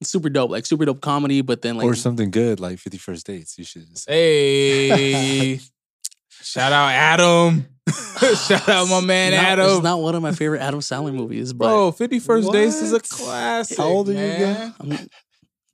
It's 0.00 0.08
super 0.10 0.28
dope, 0.30 0.50
like 0.52 0.66
super 0.66 0.84
dope 0.84 1.00
comedy, 1.00 1.40
but 1.42 1.62
then 1.62 1.76
like 1.76 1.84
or 1.84 1.96
something 1.96 2.30
good 2.30 2.60
like 2.60 2.78
Fifty 2.78 2.96
First 2.96 3.26
Dates. 3.26 3.58
You 3.58 3.64
should. 3.64 3.88
Just, 3.90 4.08
Hey. 4.08 5.58
Shout 6.42 6.72
out 6.72 6.90
Adam. 6.90 7.66
Shout 8.48 8.68
out 8.68 8.88
my 8.88 9.00
man 9.00 9.32
not, 9.32 9.44
Adam. 9.44 9.70
It's 9.70 9.82
not 9.82 10.00
one 10.00 10.14
of 10.14 10.22
my 10.22 10.32
favorite 10.32 10.60
Adam 10.60 10.80
Sandler 10.80 11.14
movies, 11.14 11.52
but 11.52 11.66
Bro, 11.68 11.92
51st 11.92 12.52
Days 12.52 12.76
is 12.76 12.92
a 12.92 12.96
What? 12.96 13.08
classic. 13.08 13.78
How 13.78 13.84
old 13.84 14.08
are 14.08 14.12
you 14.12 14.18
man. 14.18 14.74
I'm- 14.80 15.08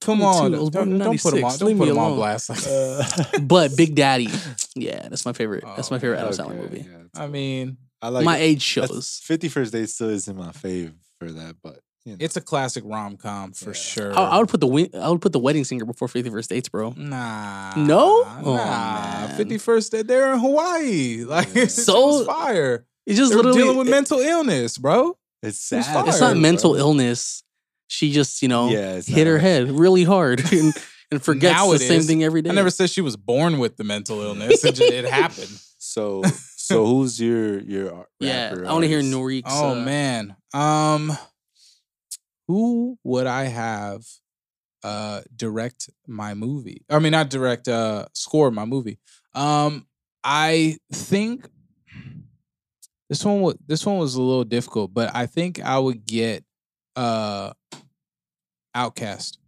Come 0.03 0.23
on. 0.23 0.55
I 0.55 0.59
Don't, 0.59 0.99
don't 0.99 1.21
put 1.21 1.35
him 1.35 1.45
on. 1.45 1.59
Don't 1.59 1.69
Leave 1.69 1.79
put 1.79 1.85
me 1.87 1.91
him 1.91 1.99
on 1.99 2.14
blast. 2.17 2.51
uh, 2.69 3.03
but 3.41 3.77
Big 3.77 3.95
Daddy, 3.95 4.29
yeah, 4.77 5.09
that's 5.09 5.25
my 5.25 5.33
favorite. 5.33 5.64
That's 5.75 5.91
my 5.91 5.97
Oh, 5.97 6.01
favorite 6.01 6.19
Adam 6.19 6.29
okay, 6.33 6.43
Sandler 6.43 6.57
movie. 6.62 6.87
yeah, 6.89 7.21
I 7.23 7.27
mean, 7.27 7.79
I 8.03 8.11
like 8.11 8.25
my 8.25 8.37
it. 8.37 8.43
age 8.43 8.75
That's- 8.75 8.91
shows. 8.93 9.23
51st 9.27 9.73
Dates 9.73 9.95
still 9.95 10.11
isn't 10.11 10.37
my 10.37 10.51
fave 10.51 10.93
for 11.19 11.33
that, 11.33 11.57
but 11.62 11.81
you 12.07 12.12
know. 12.12 12.16
it's 12.20 12.36
a 12.36 12.40
classic 12.40 12.82
rom 12.86 13.16
com 13.18 13.52
for 13.52 13.70
Yeah. 13.70 13.72
sure. 13.74 14.18
I, 14.18 14.22
I 14.22 14.38
would 14.38 14.48
put 14.48 14.61
the 14.61 14.66
win- 14.66 14.90
I 14.94 15.11
would 15.11 15.20
put 15.20 15.32
the 15.32 15.38
Wedding 15.38 15.64
Singer 15.64 15.84
before 15.84 16.09
Fifty 16.09 16.30
First 16.30 16.48
Dates, 16.48 16.68
bro. 16.70 16.94
Nah. 16.96 17.74
No? 17.76 18.22
Nah. 18.22 18.40
Oh, 18.44 18.54
man. 18.57 19.36
51st 19.38 19.90
Day, 19.90 20.02
they're 20.02 20.32
in 20.32 20.38
Hawaii. 20.38 21.24
Like, 21.28 21.54
Yeah. 21.54 21.64
it's 21.64 21.74
So- 21.74 22.20
so 22.20 22.24
fire. 22.24 22.86
It's 23.07 23.18
just 23.18 23.30
They're 23.32 23.36
literally 23.38 23.59
dealing 23.59 23.76
with 23.76 23.88
it- 23.88 23.90
mental 23.90 24.20
illness, 24.20 24.78
bro. 24.78 25.18
it's 25.42 25.70
It's 25.72 25.86
sad. 25.86 25.94
fire. 25.94 26.09
It's 26.09 26.20
not 26.20 26.32
bro. 26.32 26.40
mental 26.40 26.74
illness. 26.76 27.42
She 27.88 28.12
just 28.12 28.40
you 28.42 28.48
know 28.48 28.68
Yeah, 28.70 29.00
hit 29.00 29.26
not 29.26 29.26
her 29.26 29.38
head 29.38 29.70
really 29.70 30.02
hard 30.04 30.40
and, 30.52 30.72
and 31.12 31.22
forgets 31.22 31.54
Now 31.54 31.68
the 31.68 31.76
it 31.76 31.78
same 31.80 32.00
is. 32.00 32.07
thing 32.07 32.24
every 32.24 32.42
day. 32.42 32.50
I 32.50 32.52
never 32.52 32.70
said 32.70 32.90
she 32.90 33.00
was 33.00 33.16
born 33.16 33.59
with 33.59 33.76
the 33.76 33.84
mental 33.84 34.20
illness. 34.22 34.64
It, 34.64 34.74
just, 34.74 34.92
it 34.92 35.04
happened. 35.04 35.50
So, 35.78 36.22
so 36.57 36.84
who's 36.84 37.18
your 37.20 37.61
your 37.61 37.94
ar- 37.94 38.09
yeah, 38.18 38.52
I 38.66 38.72
want 38.72 38.82
to 38.82 38.88
hear 38.88 39.02
artist? 39.02 39.44
Oh 39.46 39.70
uh, 39.70 39.74
man. 39.84 40.34
Um 40.52 41.16
who 42.47 42.99
would 43.05 43.26
I 43.26 43.44
have 43.44 44.05
uh 44.84 45.22
direct 45.34 45.90
my 46.07 46.34
movie? 46.34 46.82
I 46.90 46.99
mean 46.99 47.12
not 47.12 47.30
direct 47.30 47.68
uh 47.68 48.07
score 48.14 48.51
my 48.51 48.64
movie. 48.64 48.99
Um 49.34 49.86
I 50.24 50.78
think 50.92 51.49
this 53.09 53.24
one 53.24 53.40
was 53.40 53.57
this 53.66 53.86
one 53.86 53.99
was 53.99 54.14
a 54.14 54.22
little 54.22 54.44
difficult, 54.44 54.92
but 54.92 55.14
I 55.14 55.26
think 55.26 55.61
I 55.62 55.78
would 55.78 56.05
get 56.07 56.44
uh 56.97 57.53
OutKast. 58.74 59.38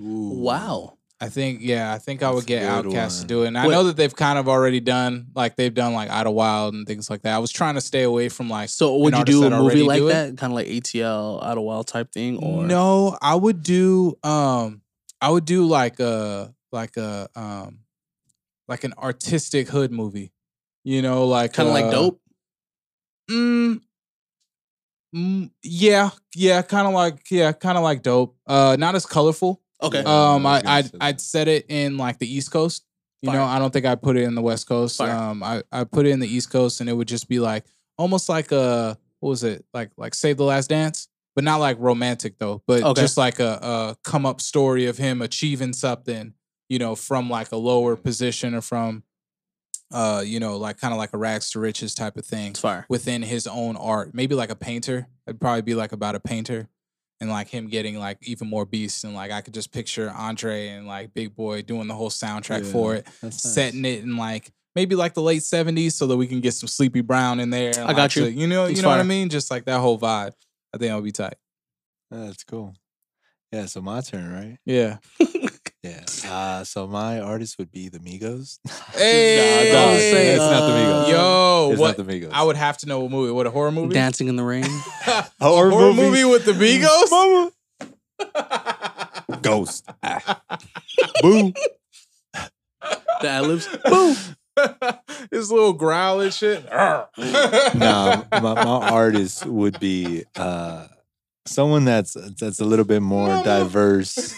Ooh. 0.00 0.40
Wow. 0.42 0.93
I 1.20 1.28
think 1.28 1.60
yeah, 1.62 1.92
I 1.92 1.98
think 1.98 2.22
I 2.22 2.30
would 2.30 2.44
get 2.44 2.60
good 2.60 2.86
OutKast 2.86 3.22
to 3.22 3.26
do 3.26 3.44
it. 3.44 3.48
And 3.48 3.58
I 3.58 3.66
Wait. 3.66 3.72
know 3.72 3.84
that 3.84 3.96
they've 3.96 4.14
kind 4.14 4.38
of 4.38 4.48
already 4.48 4.80
done 4.80 5.28
like 5.34 5.56
they've 5.56 5.72
done 5.72 5.94
like 5.94 6.10
Idlewild 6.10 6.74
and 6.74 6.86
things 6.86 7.08
like 7.08 7.22
that. 7.22 7.34
I 7.34 7.38
was 7.38 7.50
trying 7.50 7.76
to 7.76 7.80
stay 7.80 8.02
away 8.02 8.28
from 8.28 8.50
like 8.50 8.68
So 8.68 8.96
would 8.98 9.14
you 9.14 9.20
artist 9.20 9.38
do 9.38 9.46
a 9.46 9.50
that 9.50 9.56
movie 9.56 9.62
already 9.62 9.82
like 9.82 9.98
do 9.98 10.08
it? 10.08 10.12
that, 10.12 10.36
kind 10.36 10.52
of 10.52 10.56
like 10.56 10.66
ATL, 10.66 11.42
Out 11.42 11.56
of 11.56 11.64
Wild 11.64 11.86
type 11.86 12.12
thing, 12.12 12.38
or 12.38 12.66
No, 12.66 13.16
I 13.22 13.34
would 13.34 13.62
do 13.62 14.18
um 14.22 14.82
I 15.20 15.30
would 15.30 15.44
do 15.44 15.64
like 15.66 16.00
a 16.00 16.54
like 16.72 16.96
a 16.96 17.28
um 17.36 17.80
like 18.68 18.84
an 18.84 18.92
artistic 18.98 19.68
hood 19.68 19.92
movie. 19.92 20.32
You 20.82 21.00
know, 21.00 21.26
like 21.26 21.52
kind 21.54 21.68
of 21.68 21.74
like 21.74 21.84
uh, 21.86 21.90
Dope? 21.90 22.20
Mm, 23.30 23.80
mm, 25.16 25.50
yeah, 25.62 26.10
yeah, 26.34 26.60
kind 26.60 26.86
of 26.86 26.92
like 26.92 27.30
yeah, 27.30 27.52
kind 27.52 27.78
of 27.78 27.84
like 27.84 28.02
dope. 28.02 28.36
Uh 28.46 28.76
not 28.78 28.94
as 28.94 29.06
colorful. 29.06 29.62
Okay. 29.84 30.02
Um 30.02 30.46
I 30.46 30.62
I 30.64 30.84
I'd 31.00 31.20
say 31.20 31.38
set 31.38 31.48
it 31.48 31.66
in 31.68 31.96
like 31.96 32.18
the 32.18 32.32
East 32.32 32.50
Coast. 32.50 32.84
You 33.22 33.32
know, 33.32 33.44
I 33.44 33.58
don't 33.58 33.72
think 33.72 33.86
I 33.86 33.94
put 33.94 34.18
it 34.18 34.24
in 34.24 34.34
the 34.34 34.42
West 34.42 34.68
Coast. 34.68 34.98
Fire. 34.98 35.10
Um 35.10 35.42
I 35.42 35.62
I 35.72 35.84
put 35.84 36.06
it 36.06 36.10
in 36.10 36.20
the 36.20 36.28
East 36.28 36.50
Coast 36.50 36.80
and 36.80 36.90
it 36.90 36.92
would 36.92 37.08
just 37.08 37.28
be 37.28 37.40
like 37.40 37.64
almost 37.98 38.28
like 38.28 38.52
a 38.52 38.98
what 39.20 39.30
was 39.30 39.44
it? 39.44 39.64
Like 39.72 39.90
like 39.96 40.14
Save 40.14 40.36
the 40.36 40.44
Last 40.44 40.68
Dance, 40.68 41.08
but 41.34 41.44
not 41.44 41.60
like 41.60 41.76
romantic 41.80 42.38
though, 42.38 42.62
but 42.66 42.82
Okay. 42.82 43.00
just 43.00 43.16
like 43.16 43.40
a, 43.40 43.58
a 43.62 43.96
come 44.04 44.26
up 44.26 44.40
story 44.40 44.86
of 44.86 44.98
him 44.98 45.22
achieving 45.22 45.72
something, 45.72 46.34
you 46.68 46.78
know, 46.78 46.94
from 46.94 47.30
like 47.30 47.50
a 47.52 47.56
lower 47.56 47.96
position 47.96 48.54
or 48.54 48.60
from 48.60 49.04
uh, 49.92 50.22
you 50.26 50.40
know, 50.40 50.56
like 50.56 50.78
kind 50.78 50.92
of 50.92 50.98
like 50.98 51.12
a 51.12 51.18
rags 51.18 51.50
to 51.50 51.60
riches 51.60 51.94
type 51.94 52.16
of 52.16 52.26
thing 52.26 52.52
fire. 52.54 52.84
within 52.88 53.22
his 53.22 53.46
own 53.46 53.76
art. 53.76 54.12
Maybe 54.12 54.34
like 54.34 54.50
a 54.50 54.56
painter. 54.56 55.06
It'd 55.26 55.40
probably 55.40 55.62
be 55.62 55.74
like 55.74 55.92
about 55.92 56.14
a 56.14 56.20
painter 56.20 56.68
and 57.20 57.30
like 57.30 57.48
him 57.48 57.68
getting 57.68 57.98
like 57.98 58.18
even 58.22 58.48
more 58.48 58.64
beasts. 58.66 59.04
And 59.04 59.14
like 59.14 59.30
I 59.30 59.40
could 59.40 59.54
just 59.54 59.72
picture 59.72 60.10
Andre 60.10 60.68
and 60.68 60.86
like 60.86 61.14
Big 61.14 61.34
Boi 61.34 61.62
doing 61.62 61.88
the 61.88 61.94
whole 61.94 62.10
soundtrack 62.10 62.64
for 62.66 62.94
it, 62.96 63.06
nice. 63.22 63.42
setting 63.42 63.84
it 63.84 64.02
in 64.02 64.16
like 64.16 64.50
maybe 64.74 64.94
like 64.96 65.14
the 65.14 65.22
late 65.22 65.42
70s 65.42 65.92
so 65.92 66.06
that 66.06 66.16
we 66.16 66.26
can 66.26 66.40
get 66.40 66.52
some 66.54 66.68
Sleepy 66.68 67.00
Brown 67.00 67.40
in 67.40 67.50
there. 67.50 67.70
I 67.78 67.92
got 67.92 67.96
like, 67.96 68.16
you. 68.16 68.24
to- 68.24 68.32
you 68.32 68.46
know, 68.46 68.64
It's 68.66 68.76
you 68.76 68.82
know 68.82 68.88
what 68.88 69.00
I 69.00 69.04
mean? 69.04 69.28
Just 69.28 69.50
like 69.50 69.64
that 69.66 69.80
whole 69.80 69.98
vibe. 69.98 70.32
I 70.74 70.78
think 70.78 70.92
would 70.94 71.04
be 71.04 71.12
tight. 71.12 71.36
That's 72.10 72.42
cool. 72.44 72.74
Yeah, 73.52 73.66
so 73.66 73.80
my 73.80 74.00
turn, 74.00 74.32
right? 74.32 74.58
Yeah. 74.64 74.98
Yeah. 75.84 76.02
Uh, 76.26 76.64
so 76.64 76.86
my 76.86 77.20
artist 77.20 77.58
would 77.58 77.70
be 77.70 77.90
the 77.90 77.98
Migos. 77.98 78.58
Hey, 78.94 79.68
Nah, 79.70 79.80
don't 79.80 79.98
say, 79.98 80.28
it's 80.30 80.38
not 80.38 80.66
the 80.66 80.72
Migos. 80.72 81.08
Yo, 81.10 81.68
it's 81.72 81.80
what? 81.80 81.98
not 81.98 82.06
the 82.06 82.10
Migos. 82.10 82.30
I 82.32 82.42
would 82.42 82.56
have 82.56 82.78
to 82.78 82.86
know 82.86 83.00
what 83.00 83.10
movie. 83.10 83.32
What 83.32 83.46
a 83.46 83.50
horror 83.50 83.70
movie? 83.70 83.92
Dancing 83.92 84.28
in 84.28 84.36
the 84.36 84.44
Rain. 84.44 84.64
a 85.06 85.24
Horror 85.42 85.68
horror 85.70 85.92
movie? 85.92 86.02
movie 86.02 86.24
with 86.24 86.46
the 86.46 86.52
Migos? 86.52 87.10
Mama. 87.10 87.50
Ghost. 89.42 89.84
Boo. 91.20 91.52
the 93.20 93.28
ad-libs. 93.28 93.68
Boom. 93.84 94.16
His 95.30 95.50
little 95.52 95.74
growl 95.74 96.20
and 96.22 96.32
shit. 96.32 96.64
nah, 96.72 97.06
my, 98.32 98.40
my 98.40 98.88
artist 98.90 99.44
would 99.44 99.78
be 99.80 100.24
uh, 100.36 100.86
someone 101.44 101.84
that's 101.84 102.14
that's 102.38 102.60
a 102.60 102.64
little 102.64 102.84
bit 102.86 103.02
more 103.02 103.28
Mama. 103.28 103.44
diverse 103.44 104.32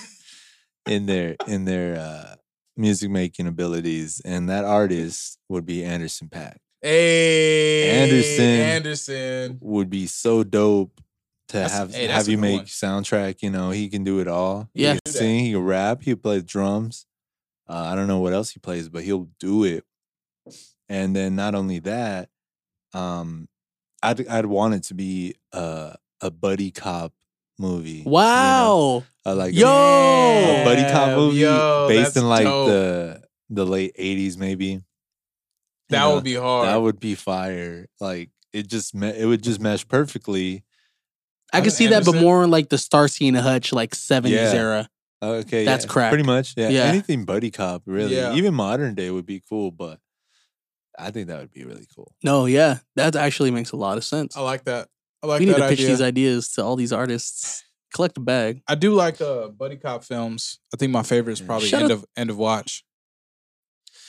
in 0.86 1.06
their 1.06 1.36
in 1.46 1.64
their 1.64 1.98
uh, 1.98 2.34
music 2.76 3.10
making 3.10 3.46
abilities, 3.46 4.20
and 4.24 4.48
that 4.48 4.64
artist 4.64 5.38
would 5.48 5.66
be 5.66 5.84
Anderson 5.84 6.28
.Paak. 6.28 6.56
Hey, 6.82 7.90
Anderson. 8.02 8.44
Anderson. 8.44 9.58
Would 9.60 9.90
be 9.90 10.06
so 10.06 10.44
dope 10.44 11.00
to 11.48 11.56
That's- 11.58 11.72
have 11.72 11.94
hey, 11.94 12.06
have 12.06 12.28
you 12.28 12.38
make 12.38 12.56
one. 12.58 12.64
soundtrack. 12.66 13.42
You 13.42 13.50
know, 13.50 13.70
he 13.70 13.88
can 13.88 14.04
do 14.04 14.20
it 14.20 14.28
all. 14.28 14.68
Yeah. 14.74 14.94
he 14.94 15.00
can 15.04 15.12
sing, 15.14 15.38
he 15.40 15.52
can 15.52 15.62
rap, 15.64 16.02
he 16.02 16.12
can 16.12 16.20
play 16.20 16.40
drums. 16.40 17.06
Uh, 17.68 17.74
I 17.90 17.94
don't 17.96 18.06
know 18.06 18.20
what 18.20 18.32
else 18.32 18.50
he 18.50 18.60
plays, 18.60 18.88
but 18.88 19.02
he'll 19.02 19.28
do 19.40 19.64
it. 19.64 19.84
And 20.88 21.16
then 21.16 21.34
not 21.34 21.56
only 21.56 21.80
that, 21.80 22.28
um, 22.94 23.48
I'd 24.02 24.26
I'd 24.28 24.46
want 24.46 24.74
it 24.74 24.84
to 24.84 24.94
be 24.94 25.34
a 25.52 25.96
a 26.20 26.30
buddy 26.30 26.70
cop 26.70 27.12
movie. 27.58 27.90
you 27.90 28.04
know? 28.04 28.10
Wow. 28.10 29.04
Uh, 29.24 29.34
like 29.34 29.52
a- 29.52 29.56
Yo! 29.56 29.66
a 29.68 30.64
buddy 30.64 30.82
cop 30.92 31.16
movie 31.16 31.38
yo, 31.38 31.86
based 31.88 32.16
in 32.16 32.28
like 32.28 32.44
dope. 32.44 32.68
the 32.68 33.22
the 33.50 33.64
late 33.66 33.92
eighties, 33.96 34.36
maybe. 34.36 34.66
You 34.66 34.82
That 35.90 36.00
know, 36.00 36.14
would 36.16 36.24
be 36.24 36.34
hard. 36.34 36.68
that 36.68 36.76
would 36.76 36.98
be 37.00 37.14
fire. 37.14 37.86
Like 38.00 38.30
it 38.52 38.68
just 38.68 38.94
me- 38.94 39.08
it 39.16 39.26
would 39.26 39.42
just 39.42 39.60
mesh 39.60 39.86
perfectly. 39.86 40.64
I 41.52 41.58
can 41.58 41.66
Wes 41.66 41.76
see 41.76 41.86
that, 41.88 42.04
but 42.04 42.16
more 42.16 42.42
in 42.44 42.50
like 42.50 42.68
the 42.70 42.78
Starsky 42.78 43.28
and 43.28 43.36
Hutch, 43.36 43.72
like 43.72 43.94
70s 43.94 44.30
Yeah. 44.30 44.52
era. 44.52 44.88
Okay, 45.22 45.64
That's 45.64 45.84
yeah, 45.84 45.90
crack. 45.90 46.10
Pretty 46.10 46.24
much, 46.24 46.54
yeah. 46.56 46.68
Yeah. 46.68 46.82
Anything 46.84 47.24
buddy 47.24 47.50
cop, 47.50 47.82
really. 47.86 48.16
Yeah. 48.16 48.34
Even 48.34 48.52
modern 48.54 48.94
day 48.94 49.10
would 49.10 49.26
be 49.26 49.42
cool, 49.48 49.70
but 49.70 49.98
I 50.98 51.10
think 51.10 51.28
that 51.28 51.38
would 51.38 51.52
be 51.52 51.64
really 51.64 51.86
cool. 51.94 52.12
No, 52.22 52.46
yeah. 52.46 52.78
That 52.96 53.16
actually 53.16 53.50
makes 53.50 53.70
a 53.72 53.76
lot 53.76 53.96
of 53.96 54.04
sense. 54.04 54.36
I 54.36 54.40
like 54.40 54.64
that. 54.64 54.88
I 55.22 55.26
like 55.26 55.40
we 55.40 55.46
need 55.46 55.52
that 55.54 55.58
to 55.60 55.68
pitch 55.68 55.78
idea. 55.80 55.86
these 55.88 56.02
ideas 56.02 56.48
to 56.52 56.62
all 56.64 56.76
these 56.76 56.92
artists. 56.92 57.64
Collect 57.94 58.16
a 58.18 58.20
bag. 58.20 58.62
I 58.68 58.74
do 58.74 58.92
like 58.94 59.20
uh 59.20 59.48
buddy 59.48 59.76
cop 59.76 60.04
films. 60.04 60.58
I 60.74 60.76
think 60.76 60.92
my 60.92 61.02
favorite 61.02 61.32
is 61.34 61.40
probably 61.40 61.68
Shut 61.68 61.82
End 61.82 61.92
up. 61.92 61.98
of 62.00 62.04
End 62.16 62.30
of 62.30 62.36
Watch. 62.36 62.84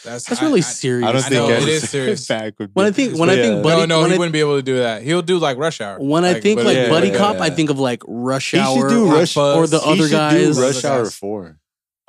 That's 0.04 0.26
That's 0.26 0.42
I- 0.42 0.46
really 0.46 0.60
I- 0.60 0.64
serious. 0.64 1.08
I 1.08 1.12
don't 1.12 1.22
I 1.24 1.30
think 1.30 1.34
know, 1.34 1.50
Ed 1.50 1.64
it 1.64 1.70
is 1.70 1.90
serious. 1.90 2.28
back 2.28 2.54
would 2.60 2.70
When 2.74 2.86
I 2.86 2.92
think- 2.92 3.18
when 3.18 3.30
I 3.30 3.36
think 3.36 3.56
yeah. 3.58 3.62
Buddy- 3.62 3.88
no, 3.88 4.02
no, 4.02 4.08
he 4.08 4.14
I- 4.14 4.18
wouldn't 4.18 4.34
be 4.34 4.40
able 4.42 4.58
to 4.58 4.62
do 4.62 4.78
that. 4.80 5.02
He'll 5.04 5.22
do 5.22 5.38
like 5.40 5.58
Rush 5.58 5.82
Hour. 5.82 5.98
When 6.00 6.24
I 6.26 6.34
Like, 6.34 6.44
think 6.44 6.60
but 6.60 6.66
like 6.66 6.76
yeah, 6.78 6.90
Buddy 6.90 7.08
yeah, 7.10 7.18
Cop, 7.18 7.38
I 7.38 7.48
yeah. 7.48 7.54
think 7.56 7.70
of 7.70 7.80
like 7.80 8.04
Rush 8.08 8.52
He 8.52 8.58
should 8.58 8.64
Hour 8.66 8.90
do 8.90 9.08
or, 9.08 9.14
Rush- 9.14 9.38
or 9.38 9.68
the 9.68 9.80
he 9.80 9.86
other 9.92 10.04
should 10.04 10.10
do 10.10 10.46
guys. 10.54 10.60
Rush 10.60 10.86
Hour. 10.86 11.06
Four. 11.10 11.60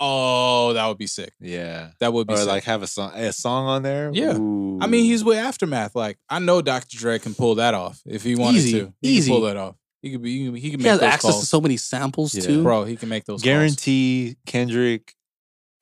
Oh, 0.00 0.72
that 0.74 0.86
would 0.86 0.98
be 0.98 1.06
sick. 1.08 1.32
Yeah. 1.40 1.90
That 2.00 2.12
would 2.12 2.26
be 2.26 2.34
Or 2.34 2.38
sick. 2.38 2.46
like 2.46 2.64
have 2.64 2.82
a 2.82 2.86
song 2.86 3.12
a 3.14 3.32
song 3.32 3.66
on 3.66 3.82
there. 3.82 4.10
Yeah. 4.12 4.36
Ooh. 4.36 4.78
I 4.80 4.86
mean, 4.86 5.04
he's 5.04 5.24
with 5.24 5.38
Aftermath. 5.38 5.94
Like, 5.96 6.18
I 6.28 6.38
know 6.38 6.62
Dr. 6.62 6.96
Dre 6.98 7.18
can 7.18 7.34
pull 7.34 7.56
that 7.56 7.74
off 7.74 8.00
if 8.06 8.22
he 8.22 8.36
wanted 8.36 8.58
Easy, 8.58 8.78
to. 8.80 8.94
He 9.02 9.08
easy. 9.08 9.30
can 9.30 9.36
pull 9.40 9.46
that 9.46 9.56
off. 9.56 9.74
He 10.02 10.12
could 10.12 10.22
be. 10.22 10.38
He 10.38 10.44
can, 10.46 10.54
he 10.54 10.70
can 10.70 10.78
He 10.80 10.84
make 10.84 10.90
has 10.90 11.00
those 11.00 11.08
access 11.08 11.30
calls. 11.32 11.40
to 11.40 11.46
so 11.46 11.60
many 11.60 11.76
samples 11.76 12.34
Yeah. 12.34 12.42
too. 12.42 12.62
Bro, 12.62 12.84
he 12.84 12.94
can 12.96 13.08
make 13.08 13.24
those. 13.24 13.40
calls. 13.40 13.42
guarantee 13.42 14.36
Kendrick 14.46 15.14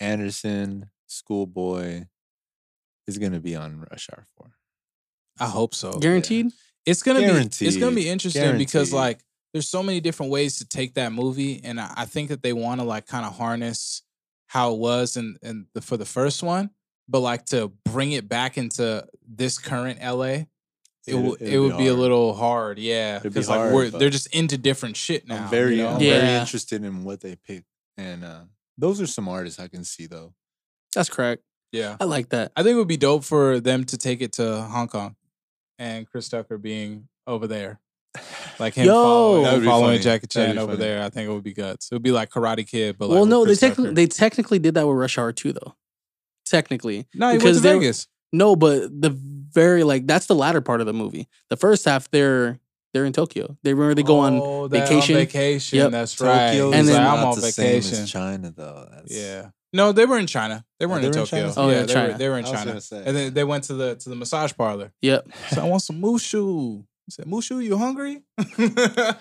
Anderson, 0.01 0.91
Schoolboy 1.07 2.05
is 3.07 3.19
gonna 3.19 3.41
be 3.41 3.55
on 3.55 3.81
Rush 3.91 4.09
Hour 4.13 4.27
Four. 4.37 4.53
I 5.39 5.47
hope 5.47 5.75
so. 5.75 5.93
Guaranteed. 5.99 6.47
It's 6.87 7.03
gonna 7.03 7.21
be. 7.21 7.27
It's 7.67 7.77
gonna 7.77 7.95
be 7.95 8.09
interesting 8.09 8.57
because 8.59 8.93
like 8.93 9.21
there's 9.53 9.69
so 9.69 9.83
many 9.83 10.01
different 10.01 10.33
ways 10.33 10.59
to 10.59 10.67
take 10.67 10.95
that 10.95 11.13
movie, 11.13 11.61
and 11.65 11.79
I, 11.81 11.93
I 11.99 12.05
think 12.07 12.31
that 12.31 12.43
they 12.43 12.53
want 12.53 12.81
to 12.81 12.87
like 12.87 13.07
kind 13.07 13.27
of 13.27 13.37
harness 13.37 14.03
how 14.47 14.73
it 14.75 14.79
was 14.79 15.17
and 15.17 15.37
and 15.43 15.67
the, 15.75 15.81
for 15.81 15.97
the 15.97 16.05
first 16.05 16.43
one, 16.43 16.71
but 17.09 17.21
like 17.21 17.47
to 17.47 17.73
bring 17.85 18.13
it 18.13 18.29
back 18.29 18.57
into 18.59 19.07
this 19.27 19.59
current 19.59 20.01
LA. 20.03 20.45
It, 21.09 21.15
It'd- 21.15 21.25
it'd 21.41 21.55
it 21.55 21.59
would 21.61 21.79
be 21.79 21.87
a 21.87 21.95
little 21.95 22.35
hard, 22.35 22.79
yeah, 22.81 23.19
It'd 23.19 23.23
be 23.25 23.29
because 23.29 23.49
like 23.49 23.73
we're 23.73 23.91
they're 23.91 24.11
just 24.11 24.27
into 24.35 24.59
different 24.59 24.97
shit 24.97 25.27
now. 25.29 25.45
I'm 25.45 25.51
very, 25.51 25.77
you 25.77 25.83
know? 25.83 25.91
I'm 25.91 25.99
very 26.01 26.35
interested 26.41 26.83
in 26.83 27.05
what 27.05 27.21
they 27.21 27.37
pick, 27.37 27.63
and 27.97 28.25
uh, 28.25 28.41
those 28.77 29.01
are 29.01 29.07
some 29.07 29.29
artists 29.29 29.61
I 29.61 29.69
can 29.69 29.85
see 29.85 30.07
though. 30.07 30.35
That's 30.97 31.09
correct. 31.09 31.43
yeah. 31.71 31.97
I 32.01 32.05
like 32.05 32.31
that. 32.31 32.51
I 32.57 32.63
think 32.65 32.75
it 32.75 32.79
would 32.79 32.89
be 32.89 32.97
dope 32.97 33.23
for 33.23 33.61
them 33.61 33.85
to 33.85 33.97
take 33.97 34.21
it 34.21 34.33
to 34.33 34.63
Hong 34.63 34.89
Kong, 34.89 35.15
and 35.79 36.09
Chris 36.11 36.29
Tucker 36.29 36.59
being 36.59 37.09
over 37.27 37.47
there, 37.47 37.79
like 38.59 38.75
him 38.75 38.87
Yo! 38.87 38.93
following, 38.95 39.43
That 39.45 39.53
would 39.55 39.61
be 39.61 39.67
following 39.67 39.89
funny. 39.91 39.99
Jackie 39.99 40.27
That'd 40.27 40.31
Chan 40.31 40.55
be 40.57 40.59
over 40.61 40.73
funny. 40.73 40.85
there. 40.85 41.03
I 41.03 41.11
think 41.11 41.29
it 41.29 41.33
would 41.33 41.43
be 41.45 41.53
guts. 41.55 41.89
It 41.91 41.95
would 41.95 42.03
be 42.03 42.13
like 42.13 42.31
Karate 42.31 42.67
Kid, 42.67 42.97
but 42.99 43.09
like 43.09 43.15
well, 43.15 43.23
with 43.23 43.31
no, 43.31 43.41
they 43.45 43.49
Chris 43.51 43.61
technically 43.61 43.95
they 43.95 44.07
technically 44.07 44.59
did 44.59 44.75
that 44.75 44.87
with 44.87 44.97
Rush 44.97 45.19
Hour 45.19 45.33
too, 45.33 45.53
though. 45.53 45.75
Technically, 46.45 47.07
no, 47.15 47.31
he 47.31 47.39
because 47.39 47.57
went 47.57 47.63
to 47.65 47.69
they- 47.69 47.75
Vegas. 47.79 48.07
no, 48.33 48.55
but 48.55 48.89
the 49.01 49.11
very 49.11 49.83
like 49.83 50.07
that's 50.07 50.27
the 50.27 50.35
latter 50.35 50.61
part 50.61 50.81
of 50.81 50.87
the 50.87 50.93
movie. 50.93 51.29
The 51.51 51.57
first 51.57 51.85
half, 51.85 52.09
they're 52.11 52.61
they're 52.95 53.05
in 53.05 53.13
Tokyo. 53.13 53.57
They 53.65 53.75
remember 53.75 53.95
they 53.95 54.03
go 54.05 54.21
on 54.21 54.41
Oh, 54.43 54.69
they're 54.69 54.83
vacation. 54.87 55.17
vacation. 55.17 55.79
Yep. 55.79 55.91
That's 55.91 56.21
right. 56.21 56.49
Tokyo 56.53 56.67
And 56.73 56.83
is 56.83 56.87
then- 56.87 56.95
like, 56.97 57.03
not 57.05 57.19
I'm 57.19 57.27
on 57.27 57.35
the 57.41 57.53
same 57.53 57.67
vacation. 57.83 58.05
as 58.05 58.11
China 58.11 58.53
though. 58.57 58.89
That's, 58.93 59.13
Yeah. 59.15 59.51
No, 59.73 59.93
they 59.93 60.07
were 60.07 60.19
in 60.19 60.27
China. 60.29 60.65
They 60.79 60.87
oh, 60.87 60.89
weren't 60.89 61.03
they 61.03 61.09
in 61.09 61.13
were 61.15 61.19
in 61.21 61.25
Tokyo. 61.27 61.51
China? 61.51 61.55
Oh, 61.67 61.71
yeah, 61.71 61.83
they 61.83 61.93
China. 61.93 62.13
Were, 62.13 62.19
they 62.19 62.29
were 62.31 62.39
in 62.39 62.45
I 62.47 62.51
was 62.51 62.59
China. 62.59 62.71
gonna 62.71 62.81
say. 62.81 63.03
And 63.05 63.17
then 63.17 63.35
they 63.35 63.45
went 63.45 63.65
to 63.65 63.75
the 63.75 63.97
to 63.97 64.09
the 64.09 64.15
massage 64.15 64.53
parlor. 64.57 64.93
Yep. 65.03 65.29
So 65.51 65.61
I 65.63 65.65
want 65.69 65.83
some 65.83 66.01
mushu. 66.01 66.85
Said, 67.09 67.27
Mushu, 67.27 67.63
you 67.63 67.79
hungry? 67.79 68.23
Yeah. 68.59 69.13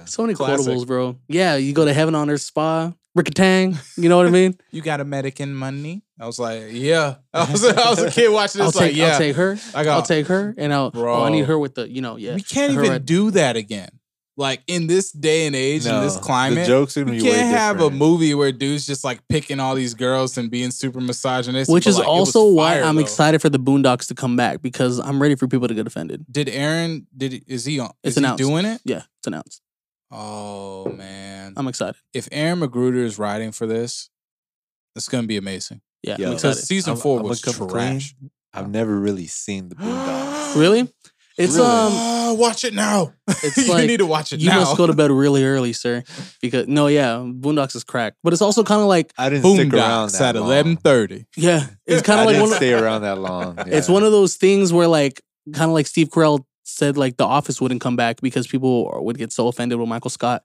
So 0.06 0.22
many 0.22 0.34
Classic. 0.34 0.66
quotables, 0.66 0.86
bro. 0.86 1.16
Yeah, 1.28 1.56
you 1.56 1.74
go 1.74 1.84
to 1.84 1.92
Heaven 1.92 2.14
on 2.14 2.30
Earth 2.30 2.40
Spa, 2.40 2.92
Rickatang. 3.16 3.76
You 3.98 4.08
know 4.08 4.16
what 4.16 4.26
I 4.26 4.30
mean? 4.30 4.56
you 4.70 4.80
got 4.80 5.00
American 5.00 5.54
money? 5.54 6.02
I 6.18 6.24
was 6.26 6.38
like, 6.38 6.68
yeah. 6.70 7.16
I 7.34 7.50
was, 7.50 7.62
I 7.64 7.90
was 7.90 8.02
a 8.02 8.10
kid 8.10 8.32
watching 8.32 8.62
I'll 8.62 8.68
this, 8.68 8.80
take 8.80 8.92
like, 8.92 8.96
yeah. 8.96 9.12
I'll 9.12 9.18
take 9.18 9.36
her. 9.36 9.58
I 9.74 9.84
got- 9.84 9.96
I'll 9.96 10.02
take 10.02 10.26
her, 10.28 10.54
and 10.56 10.72
I'll. 10.72 10.90
Oh, 10.94 11.24
I 11.24 11.28
need 11.30 11.44
her 11.44 11.58
with 11.58 11.74
the 11.74 11.88
you 11.88 12.00
know 12.00 12.16
yeah. 12.16 12.34
we 12.34 12.42
can't 12.42 12.72
even 12.72 12.88
red- 12.90 13.04
do 13.06 13.30
that 13.32 13.56
again. 13.56 13.90
Like 14.38 14.62
in 14.68 14.86
this 14.86 15.10
day 15.10 15.46
and 15.48 15.56
age, 15.56 15.84
in 15.84 16.00
this 16.00 16.16
climate, 16.16 16.60
the 16.60 16.66
jokes 16.66 16.96
are 16.96 17.12
you 17.12 17.20
can't 17.20 17.48
have 17.56 17.80
a 17.80 17.90
movie 17.90 18.34
where 18.34 18.52
dudes 18.52 18.86
just 18.86 19.02
like 19.02 19.20
picking 19.28 19.58
all 19.58 19.74
these 19.74 19.94
girls 19.94 20.38
and 20.38 20.48
being 20.48 20.70
super 20.70 21.00
misogynistic. 21.00 21.72
Which 21.74 21.88
is 21.88 21.98
like, 21.98 22.06
it 22.06 22.08
was 22.10 22.34
also 22.36 22.52
why 22.54 22.74
fire, 22.74 22.84
I'm 22.84 22.94
though. 22.94 23.00
excited 23.02 23.42
for 23.42 23.48
the 23.50 23.58
Boondocks 23.58 24.06
to 24.08 24.14
come 24.14 24.36
back 24.36 24.62
because 24.62 25.00
I'm 25.00 25.20
ready 25.20 25.34
for 25.34 25.48
people 25.48 25.66
to 25.66 25.74
get 25.74 25.88
offended. 25.88 26.24
Did 26.30 26.48
Aaron? 26.48 27.08
Did 27.16 27.42
is 27.48 27.64
he 27.64 27.80
on? 27.80 27.90
It's 28.04 28.16
is 28.16 28.20
he 28.20 28.24
announced. 28.24 28.38
doing 28.44 28.64
it? 28.64 28.80
Yeah, 28.84 29.02
it's 29.18 29.26
announced. 29.26 29.60
Oh 30.12 30.84
man! 30.96 31.54
I'm 31.56 31.66
excited. 31.66 31.96
if 32.14 32.28
Aaron 32.32 32.60
McGruder 32.60 33.02
is 33.04 33.18
writing 33.18 33.50
for 33.52 33.66
this, 33.66 34.08
it's 34.94 35.08
gonna 35.08 35.26
be 35.26 35.36
amazing. 35.36 35.80
Yeah, 36.04 36.16
Yo, 36.16 36.28
I'm 36.28 36.34
Because 36.34 36.58
excited. 36.58 36.66
season 36.68 36.96
four 36.96 37.18
I'm 37.18 37.26
was 37.26 37.40
gonna 37.42 37.58
come 37.58 37.68
trash. 37.70 38.14
I've 38.54 38.70
never 38.70 38.96
really 38.98 39.26
seen 39.26 39.68
the 39.68 39.74
Boondocks. 39.74 40.56
Really? 40.56 40.88
It's 41.36 41.56
Really? 41.56 41.66
um 41.68 42.17
Ah, 42.28 42.34
watch 42.34 42.64
it 42.64 42.74
now. 42.74 43.12
It's 43.28 43.56
you 43.56 43.72
like, 43.72 43.86
need 43.86 43.98
to 43.98 44.06
watch 44.06 44.32
it 44.32 44.40
you 44.40 44.48
now. 44.50 44.60
must 44.60 44.76
go 44.76 44.86
to 44.86 44.92
bed 44.92 45.10
really 45.10 45.44
early, 45.44 45.72
sir. 45.72 46.02
Because 46.40 46.66
no, 46.68 46.86
yeah, 46.86 47.16
Boondocks 47.16 47.74
is 47.76 47.84
crack. 47.84 48.14
But 48.22 48.32
it's 48.32 48.42
also 48.42 48.62
kind 48.64 48.80
of 48.80 48.86
like 48.88 49.12
I 49.16 49.30
didn't 49.30 49.44
stick 49.54 49.72
around 49.72 50.08
Boondocks 50.08 50.18
that 50.18 50.36
at 50.36 50.40
long. 50.40 50.50
eleven 50.50 50.76
thirty. 50.76 51.26
yeah, 51.36 51.66
it's 51.86 52.02
kind 52.02 52.20
of 52.20 52.26
like 52.26 52.34
didn't 52.34 52.42
one. 52.42 52.52
Of, 52.52 52.56
stay 52.56 52.72
around 52.74 53.02
that 53.02 53.18
long. 53.18 53.58
It's 53.66 53.88
one 53.88 54.02
of 54.02 54.12
those 54.12 54.36
things 54.36 54.72
where 54.72 54.88
like 54.88 55.22
kind 55.52 55.70
of 55.70 55.74
like 55.74 55.86
Steve 55.86 56.08
Carell 56.08 56.44
said 56.64 56.96
like 56.96 57.16
The 57.16 57.24
Office 57.24 57.60
wouldn't 57.60 57.80
come 57.80 57.96
back 57.96 58.20
because 58.20 58.46
people 58.46 58.90
would 59.04 59.16
get 59.18 59.32
so 59.32 59.48
offended 59.48 59.78
with 59.78 59.88
Michael 59.88 60.10
Scott 60.10 60.42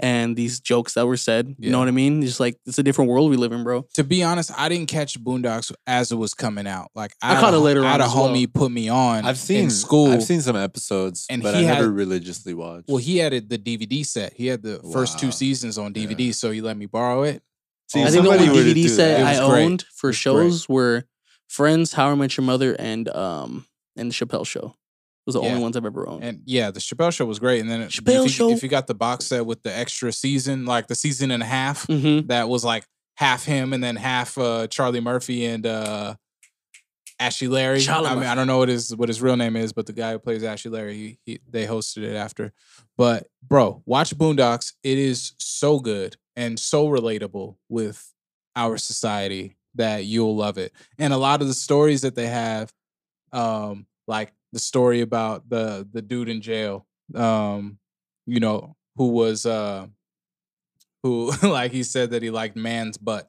and 0.00 0.34
these 0.36 0.58
jokes 0.60 0.94
that 0.94 1.06
were 1.06 1.16
said. 1.16 1.54
You 1.58 1.70
know 1.70 1.78
what 1.78 1.88
I 1.88 1.92
mean? 1.92 2.22
Just 2.22 2.40
like 2.40 2.56
it's 2.66 2.78
a 2.78 2.82
different 2.82 3.10
world 3.10 3.30
we 3.30 3.36
live 3.36 3.52
in, 3.52 3.62
bro. 3.62 3.86
To 3.94 4.04
be 4.04 4.22
honest, 4.22 4.50
I 4.58 4.68
didn't 4.68 4.88
catch 4.88 5.18
Boondocks 5.22 5.72
as 5.86 6.10
it 6.10 6.16
was 6.16 6.34
coming 6.34 6.66
out. 6.66 6.90
Like 6.94 7.12
I 7.22 7.34
had 7.34 7.40
caught 7.40 7.54
a- 7.54 7.58
it 7.58 7.60
later 7.60 7.84
I 7.84 7.92
had 7.92 8.00
on 8.00 8.06
a 8.06 8.10
as 8.10 8.14
well. 8.14 8.28
homie 8.30 8.52
put 8.52 8.72
me 8.72 8.88
on. 8.88 9.24
I've 9.24 9.38
seen 9.38 9.64
in 9.64 9.70
school. 9.70 10.10
I've 10.10 10.22
seen 10.24 10.40
some 10.40 10.56
episodes, 10.56 11.26
And 11.30 11.42
but 11.42 11.54
he 11.54 11.60
I 11.68 11.74
never 11.74 11.90
religiously 11.90 12.54
watched. 12.54 12.88
Well, 12.88 12.96
he 12.98 13.18
had 13.18 13.32
the 13.48 13.58
DVD 13.58 14.04
set. 14.04 14.32
He 14.34 14.46
had 14.48 14.62
the 14.62 14.80
first 14.92 15.18
two 15.18 15.30
seasons 15.30 15.78
on 15.78 15.92
DVD, 15.92 16.34
so 16.34 16.50
he 16.50 16.60
let 16.60 16.76
me 16.76 16.86
borrow 16.86 17.22
it. 17.22 17.42
See, 17.88 18.02
I 18.02 18.10
think 18.10 18.22
the 18.24 18.30
only 18.30 18.46
DVD 18.48 18.88
set 18.88 19.20
I 19.24 19.40
was 19.42 19.50
great. 19.50 19.64
owned 19.64 19.84
for 19.94 20.08
It 20.08 20.10
was 20.10 20.16
shows 20.16 20.68
were 20.68 21.04
Friends, 21.48 21.92
How 21.92 22.08
I 22.10 22.14
Met 22.14 22.36
Your 22.38 22.44
Mother, 22.46 22.74
and 22.78 23.08
um 23.10 23.66
and 23.96 24.10
the 24.10 24.14
Chappelle 24.14 24.46
Show. 24.46 24.74
Those 25.26 25.36
are 25.36 25.40
the 25.40 25.44
Yeah. 25.46 25.50
only 25.52 25.62
ones 25.62 25.76
I've 25.76 25.86
ever 25.86 26.08
owned. 26.08 26.24
And 26.24 26.42
yeah, 26.44 26.70
the 26.70 26.80
Chappelle 26.80 27.12
show 27.12 27.24
was 27.24 27.38
great. 27.38 27.60
And 27.60 27.70
then 27.70 27.82
Chappelle 27.88 28.20
if, 28.20 28.22
you, 28.24 28.28
Show. 28.28 28.50
if 28.50 28.62
you 28.62 28.68
got 28.68 28.86
the 28.86 28.94
box 28.94 29.26
set 29.26 29.46
with 29.46 29.62
the 29.62 29.76
extra 29.76 30.12
season, 30.12 30.64
like 30.64 30.88
the 30.88 30.94
season 30.94 31.30
and 31.30 31.42
a 31.42 31.46
half, 31.46 31.86
mm-hmm. 31.86 32.26
that 32.26 32.48
was 32.48 32.64
like 32.64 32.84
half 33.16 33.44
him 33.44 33.72
and 33.72 33.82
then 33.82 33.96
half 33.96 34.36
uh, 34.36 34.66
Charlie 34.66 35.00
Murphy 35.00 35.44
and 35.44 35.64
uh, 35.64 36.16
Ashy 37.20 37.46
Larry. 37.46 37.80
Charlie 37.80 38.08
I 38.08 38.14
mean, 38.14 38.24
I 38.24 38.34
don't 38.34 38.48
know 38.48 38.58
what 38.58 38.68
his 38.68 38.94
what 38.96 39.08
his 39.08 39.22
real 39.22 39.36
name 39.36 39.54
is, 39.54 39.72
but 39.72 39.86
the 39.86 39.92
guy 39.92 40.12
who 40.12 40.18
plays 40.18 40.42
Ashy 40.42 40.68
Larry, 40.68 40.94
he, 40.94 41.18
he 41.24 41.40
they 41.48 41.66
hosted 41.66 42.02
it 42.02 42.16
after. 42.16 42.52
But 42.96 43.28
bro, 43.46 43.82
watch 43.86 44.16
Boondocks. 44.16 44.72
It 44.82 44.98
is 44.98 45.34
so 45.38 45.78
good 45.78 46.16
and 46.34 46.58
so 46.58 46.88
relatable 46.88 47.56
with 47.68 48.12
our 48.56 48.76
society 48.76 49.56
that 49.76 50.04
you'll 50.04 50.36
love 50.36 50.58
it. 50.58 50.72
And 50.98 51.12
a 51.12 51.16
lot 51.16 51.42
of 51.42 51.48
the 51.48 51.54
stories 51.54 52.02
that 52.02 52.14
they 52.14 52.26
have, 52.26 52.72
um, 53.32 53.86
like 54.06 54.32
the 54.52 54.58
story 54.58 55.00
about 55.00 55.48
the 55.48 55.86
the 55.92 56.02
dude 56.02 56.28
in 56.28 56.40
jail, 56.40 56.86
um, 57.14 57.78
you 58.26 58.40
know, 58.40 58.76
who 58.96 59.08
was 59.08 59.46
uh 59.46 59.86
who 61.02 61.32
like 61.42 61.72
he 61.72 61.82
said 61.82 62.10
that 62.10 62.22
he 62.22 62.30
liked 62.30 62.56
man's 62.56 62.98
butt. 62.98 63.28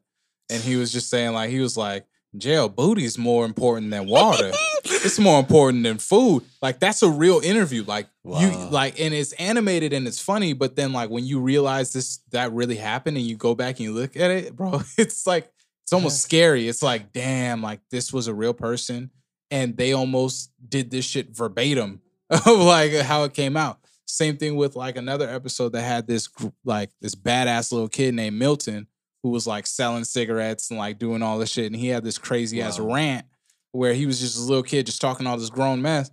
And 0.49 0.61
he 0.61 0.75
was 0.75 0.91
just 0.91 1.09
saying 1.09 1.33
like 1.33 1.49
he 1.49 1.59
was 1.59 1.77
like, 1.77 2.05
jail 2.37 2.67
booty's 2.67 3.17
more 3.17 3.45
important 3.45 3.91
than 3.91 4.07
water. 4.07 4.51
it's 4.83 5.19
more 5.19 5.39
important 5.39 5.83
than 5.83 5.97
food. 5.97 6.43
Like 6.61 6.79
that's 6.79 7.01
a 7.01 7.09
real 7.09 7.39
interview. 7.39 7.83
Like 7.83 8.07
you 8.23 8.51
like 8.69 8.99
and 8.99 9.13
it's 9.13 9.33
animated 9.33 9.93
and 9.93 10.07
it's 10.07 10.19
funny, 10.19 10.53
but 10.53 10.75
then 10.75 10.93
like 10.93 11.09
when 11.09 11.25
you 11.25 11.39
realize 11.39 11.93
this 11.93 12.19
that 12.31 12.51
really 12.51 12.75
happened 12.75 13.17
and 13.17 13.25
you 13.25 13.37
go 13.37 13.55
back 13.55 13.77
and 13.77 13.85
you 13.85 13.93
look 13.93 14.15
at 14.15 14.31
it, 14.31 14.55
bro, 14.55 14.81
it's 14.97 15.25
like 15.25 15.49
it's 15.83 15.93
almost 15.93 16.21
scary. 16.21 16.67
It's 16.67 16.83
like, 16.83 17.11
damn, 17.11 17.61
like 17.61 17.81
this 17.91 18.13
was 18.13 18.27
a 18.27 18.33
real 18.33 18.53
person 18.53 19.11
and 19.53 19.77
they 19.77 19.93
almost 19.93 20.49
did 20.67 20.89
this 20.89 21.05
shit 21.05 21.29
verbatim 21.35 22.01
of 22.29 22.45
like 22.59 22.91
how 22.93 23.23
it 23.23 23.33
came 23.33 23.55
out. 23.55 23.77
Same 24.05 24.35
thing 24.37 24.55
with 24.55 24.75
like 24.75 24.97
another 24.97 25.29
episode 25.29 25.69
that 25.73 25.81
had 25.83 26.07
this 26.07 26.27
like 26.65 26.89
this 27.01 27.13
badass 27.15 27.71
little 27.71 27.87
kid 27.87 28.13
named 28.15 28.37
Milton 28.37 28.87
who 29.21 29.29
was 29.29 29.45
like 29.47 29.65
selling 29.67 30.03
cigarettes 30.03 30.69
and 30.69 30.77
like 30.79 30.97
doing 30.99 31.21
all 31.21 31.37
this 31.37 31.49
shit, 31.51 31.67
and 31.67 31.75
he 31.75 31.87
had 31.87 32.03
this 32.03 32.17
crazy 32.17 32.61
ass 32.61 32.79
Wow. 32.79 32.93
rant 32.95 33.25
where 33.71 33.93
he 33.93 34.05
was 34.05 34.19
just 34.19 34.37
a 34.37 34.41
little 34.41 34.63
kid 34.63 34.85
just 34.87 35.01
talking 35.01 35.25
all 35.27 35.37
this 35.37 35.49
grown 35.49 35.81
mess, 35.81 36.09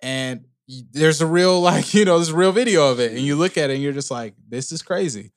and 0.00 0.44
there's 0.92 1.20
a 1.20 1.26
real 1.26 1.60
like 1.70 1.92
you 1.94 2.04
know 2.04 2.16
there's 2.16 2.30
a 2.30 2.36
real 2.36 2.52
video 2.52 2.90
of 2.90 3.00
it, 3.00 3.10
and 3.12 3.20
you 3.20 3.36
look 3.36 3.58
at 3.58 3.70
it 3.70 3.74
and 3.74 3.82
you're 3.82 3.92
just 3.92 4.10
like, 4.10 4.34
this 4.48 4.72
is 4.72 4.82
crazy. 4.82 5.32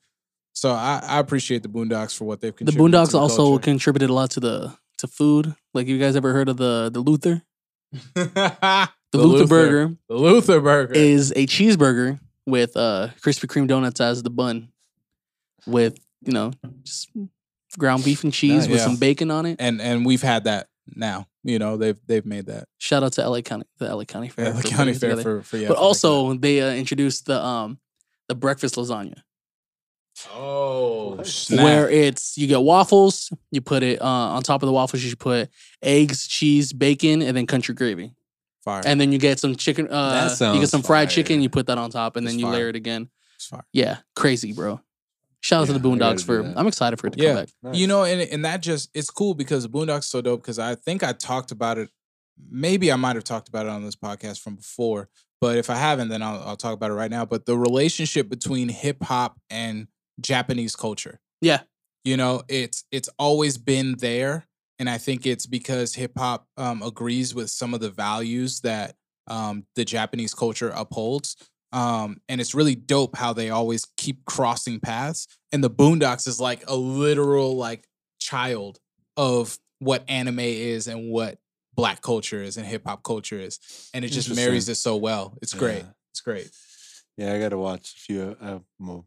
So 0.54 0.70
I, 0.72 1.00
I 1.06 1.18
appreciate 1.20 1.62
the 1.62 1.68
Boondocks 1.68 2.16
for 2.16 2.24
what 2.24 2.40
they've 2.40 2.52
The 2.52 2.64
contributed. 2.64 2.92
to 2.92 2.98
Boondocks 2.98 3.12
the 3.12 3.18
also 3.18 3.36
culture. 3.48 3.62
contributed 3.62 4.10
a 4.10 4.12
lot 4.14 4.30
to 4.32 4.40
the 4.40 4.76
to 4.98 5.06
food. 5.06 5.54
Like 5.74 5.86
you 5.86 5.98
guys 5.98 6.16
ever 6.16 6.32
heard 6.32 6.48
of 6.48 6.56
the 6.56 6.90
the 6.92 7.00
Luther? 7.00 7.42
The, 7.92 8.90
The, 9.12 9.18
Luther, 9.18 9.46
Burger 9.46 9.96
the 10.08 10.14
Luther 10.16 10.60
Burger 10.60 10.92
is 10.94 11.32
a 11.32 11.46
cheeseburger 11.46 12.20
with 12.46 12.76
uh 12.76 13.08
Krispy 13.22 13.46
Kreme 13.46 13.66
donuts 13.66 14.00
as 14.00 14.22
the 14.22 14.30
bun, 14.30 14.68
with 15.66 15.96
you 16.24 16.32
know 16.32 16.52
just 16.82 17.08
ground 17.78 18.04
beef 18.04 18.24
and 18.24 18.32
cheese 18.32 18.68
with 18.68 18.78
Yeah. 18.78 18.84
some 18.84 18.96
bacon 18.96 19.30
on 19.30 19.46
it. 19.46 19.56
and 19.60 19.80
and 19.80 20.04
we've 20.04 20.22
had 20.22 20.44
that 20.44 20.68
now. 20.94 21.26
You 21.44 21.58
know 21.58 21.76
they've 21.78 21.98
they've 22.06 22.26
made 22.26 22.46
that 22.46 22.64
Shout 22.78 23.02
out 23.02 23.12
to 23.14 23.26
LA 23.28 23.40
County, 23.40 23.64
the 23.78 23.94
LA 23.94 24.04
County 24.04 24.28
Fair, 24.28 24.52
for 24.54 24.62
county 24.68 24.92
fair 24.92 25.10
together. 25.10 25.22
for 25.22 25.42
for 25.42 25.56
yeah. 25.56 25.68
but 25.68 25.76
for 25.78 25.80
also 25.82 26.34
they 26.34 26.60
uh, 26.60 26.72
introduced 26.74 27.24
the 27.26 27.42
um 27.42 27.78
the 28.28 28.34
breakfast 28.34 28.74
lasagna. 28.74 29.22
That. 30.24 30.30
oh 30.34 31.22
snap. 31.22 31.64
where 31.64 31.90
it's 31.90 32.36
you 32.38 32.46
get 32.46 32.60
waffles, 32.62 33.30
you 33.50 33.60
put 33.60 33.82
it 33.82 34.00
uh, 34.00 34.04
on 34.04 34.42
top 34.42 34.62
of 34.62 34.66
the 34.66 34.72
waffles, 34.72 35.02
you 35.02 35.10
should 35.10 35.18
put 35.18 35.48
eggs, 35.82 36.26
cheese, 36.26 36.72
bacon, 36.72 37.22
and 37.22 37.36
then 37.36 37.46
country 37.46 37.74
gravy, 37.74 38.14
fire 38.64 38.82
and 38.84 39.00
then 39.00 39.12
you 39.12 39.18
get 39.18 39.38
some 39.38 39.54
chicken. 39.56 39.88
Uh, 39.88 40.34
you 40.54 40.60
get 40.60 40.68
some 40.68 40.82
fried 40.82 41.08
fire. 41.08 41.14
chicken, 41.14 41.40
you 41.42 41.48
put 41.48 41.66
that 41.66 41.78
on 41.78 41.90
top, 41.90 42.16
and 42.16 42.26
It's 42.26 42.32
then 42.34 42.38
you 42.40 42.46
fire. 42.46 42.54
layer 42.54 42.68
it 42.70 42.76
again. 42.76 43.08
It's 43.36 43.46
fire. 43.46 43.64
Yeah, 43.72 43.98
crazy, 44.16 44.52
bro. 44.52 44.80
Shout 45.40 45.62
out 45.62 45.68
Yeah, 45.68 45.74
to 45.74 45.78
the 45.78 45.88
Boondocks 45.88 46.24
for. 46.24 46.42
that. 46.42 46.58
I'm 46.58 46.66
excited 46.66 46.98
for 46.98 47.06
it 47.06 47.12
to 47.12 47.22
Yeah. 47.22 47.34
come 47.34 47.46
back. 47.72 47.74
You 47.76 47.86
know, 47.86 48.02
and 48.04 48.20
and 48.20 48.44
that 48.44 48.60
just 48.60 48.90
it's 48.94 49.10
cool 49.10 49.34
because 49.34 49.62
the 49.62 49.68
Boondocks 49.68 50.00
is 50.00 50.06
so 50.06 50.20
dope 50.20 50.42
because 50.42 50.58
I 50.58 50.74
think 50.74 51.02
I 51.04 51.12
talked 51.12 51.52
about 51.52 51.78
it. 51.78 51.90
Maybe 52.50 52.90
I 52.92 52.96
might 52.96 53.14
have 53.16 53.24
talked 53.24 53.48
about 53.48 53.66
it 53.66 53.70
on 53.70 53.84
this 53.84 53.96
podcast 53.96 54.40
from 54.40 54.56
before, 54.56 55.08
but 55.40 55.56
if 55.56 55.70
I 55.70 55.74
haven't, 55.76 56.08
then 56.08 56.22
I'll, 56.22 56.40
I'll 56.40 56.56
talk 56.56 56.72
about 56.74 56.90
it 56.90 56.94
right 56.94 57.10
now. 57.10 57.24
But 57.24 57.46
the 57.46 57.56
relationship 57.56 58.28
between 58.28 58.68
hip 58.68 59.02
hop 59.02 59.38
and 59.50 59.86
Japanese 60.20 60.76
culture, 60.76 61.20
Yeah, 61.40 61.60
you 62.04 62.16
know, 62.16 62.42
it's 62.48 62.84
it's 62.90 63.08
always 63.18 63.58
been 63.58 63.96
there, 63.98 64.46
and 64.78 64.88
I 64.88 64.98
think 64.98 65.26
it's 65.26 65.46
because 65.46 65.94
hip 65.94 66.12
hop 66.16 66.46
um, 66.56 66.82
agrees 66.82 67.34
with 67.34 67.50
some 67.50 67.74
of 67.74 67.80
the 67.80 67.90
values 67.90 68.60
that 68.60 68.94
um, 69.26 69.64
the 69.76 69.84
Japanese 69.84 70.34
culture 70.34 70.70
upholds. 70.74 71.36
Um, 71.70 72.22
and 72.30 72.40
it's 72.40 72.54
really 72.54 72.74
dope 72.74 73.14
how 73.14 73.34
they 73.34 73.50
always 73.50 73.84
keep 73.98 74.24
crossing 74.24 74.80
paths. 74.80 75.26
And 75.52 75.62
the 75.62 75.68
Boondocks 75.68 76.26
is 76.26 76.40
like 76.40 76.64
a 76.66 76.74
literal 76.74 77.56
like 77.56 77.86
child 78.18 78.78
of 79.18 79.58
what 79.78 80.02
anime 80.08 80.40
is 80.40 80.88
and 80.88 81.10
what 81.10 81.38
black 81.74 82.00
culture 82.00 82.42
is 82.42 82.56
and 82.56 82.66
hip 82.66 82.84
hop 82.86 83.02
culture 83.02 83.38
is. 83.38 83.60
And 83.92 84.04
it 84.04 84.08
just 84.08 84.34
marries 84.34 84.68
it 84.68 84.76
so 84.76 84.96
well. 84.96 85.36
It's 85.42 85.54
great. 85.54 85.82
Yeah. 85.82 85.90
It's 86.10 86.20
great. 86.20 86.50
Yeah, 87.16 87.34
I 87.34 87.38
gotta 87.38 87.58
watch 87.58 87.94
a 87.96 88.00
few. 88.00 88.36
Uh, 88.40 88.58
more, 88.78 89.04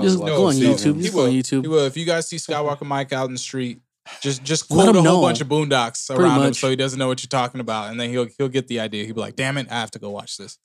just 0.00 0.18
watch 0.18 0.28
go 0.28 0.46
on 0.46 0.54
few 0.54 0.68
YouTube. 0.68 0.78
seasons. 0.78 1.02
Just 1.02 1.14
go 1.14 1.24
on. 1.24 1.30
YouTube. 1.30 1.62
He 1.62 1.68
will. 1.68 1.86
If 1.86 1.96
you 1.96 2.04
guys 2.04 2.28
see 2.28 2.36
Skywalker 2.36 2.86
Mike 2.86 3.12
out 3.12 3.26
in 3.26 3.32
the 3.32 3.38
street, 3.38 3.80
just 4.20 4.42
just 4.44 4.68
quote 4.68 4.88
a 4.88 4.92
whole 4.92 5.02
know. 5.02 5.20
bunch 5.22 5.40
of 5.40 5.48
boondocks 5.48 6.08
Pretty 6.08 6.22
around 6.22 6.42
him 6.42 6.54
so 6.54 6.68
he 6.68 6.76
doesn't 6.76 6.98
know 6.98 7.08
what 7.08 7.22
you're 7.22 7.28
talking 7.28 7.60
about. 7.60 7.90
And 7.90 8.00
then 8.00 8.10
he'll 8.10 8.28
he'll 8.38 8.48
get 8.48 8.68
the 8.68 8.80
idea. 8.80 9.04
He'll 9.04 9.14
be 9.14 9.20
like, 9.20 9.36
damn 9.36 9.56
it, 9.58 9.70
I 9.70 9.74
have 9.74 9.90
to 9.92 9.98
go 9.98 10.10
watch 10.10 10.36
this. 10.36 10.58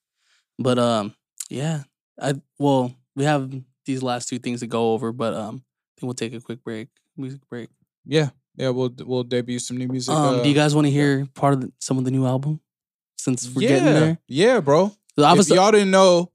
but 0.57 0.78
um, 0.80 1.14
yeah, 1.49 1.84
I 2.22 2.36
well, 2.57 2.93
we 3.16 3.24
have 3.24 3.51
these 3.86 4.03
last 4.03 4.30
two 4.30 4.39
things 4.39 4.60
to 4.60 4.68
go 4.68 4.93
over, 4.93 5.12
but 5.12 5.34
um, 5.34 5.64
I 5.66 6.01
think 6.01 6.07
we'll 6.07 6.14
take 6.14 6.34
a 6.34 6.41
quick 6.41 6.64
break, 6.64 6.89
music 7.18 7.41
break. 7.49 7.70
Yeah. 8.05 8.30
Yeah, 8.55 8.70
we'll 8.70 8.93
we'll 9.05 9.24
debut 9.24 9.57
some 9.57 9.78
new 9.78 9.88
music. 9.88 10.14
Um, 10.14 10.39
uh, 10.39 10.43
do 10.43 10.49
you 10.49 10.55
guys 10.55 10.76
want 10.76 10.86
to 10.86 10.91
hear 10.91 11.26
part 11.34 11.53
of 11.53 11.62
the, 11.62 11.72
some 11.80 11.97
of 11.97 12.03
the 12.03 12.12
new 12.12 12.26
album? 12.26 12.60
Since 13.18 13.49
we're 13.49 13.62
yeah, 13.62 13.70
getting 13.70 13.86
there, 13.86 14.18
Yeah, 14.28 14.60
bro. 14.60 14.91
So 15.18 15.24
I 15.24 15.38
if 15.38 15.47
y'all 15.49 15.72
didn't 15.72 15.91
know, 15.91 16.32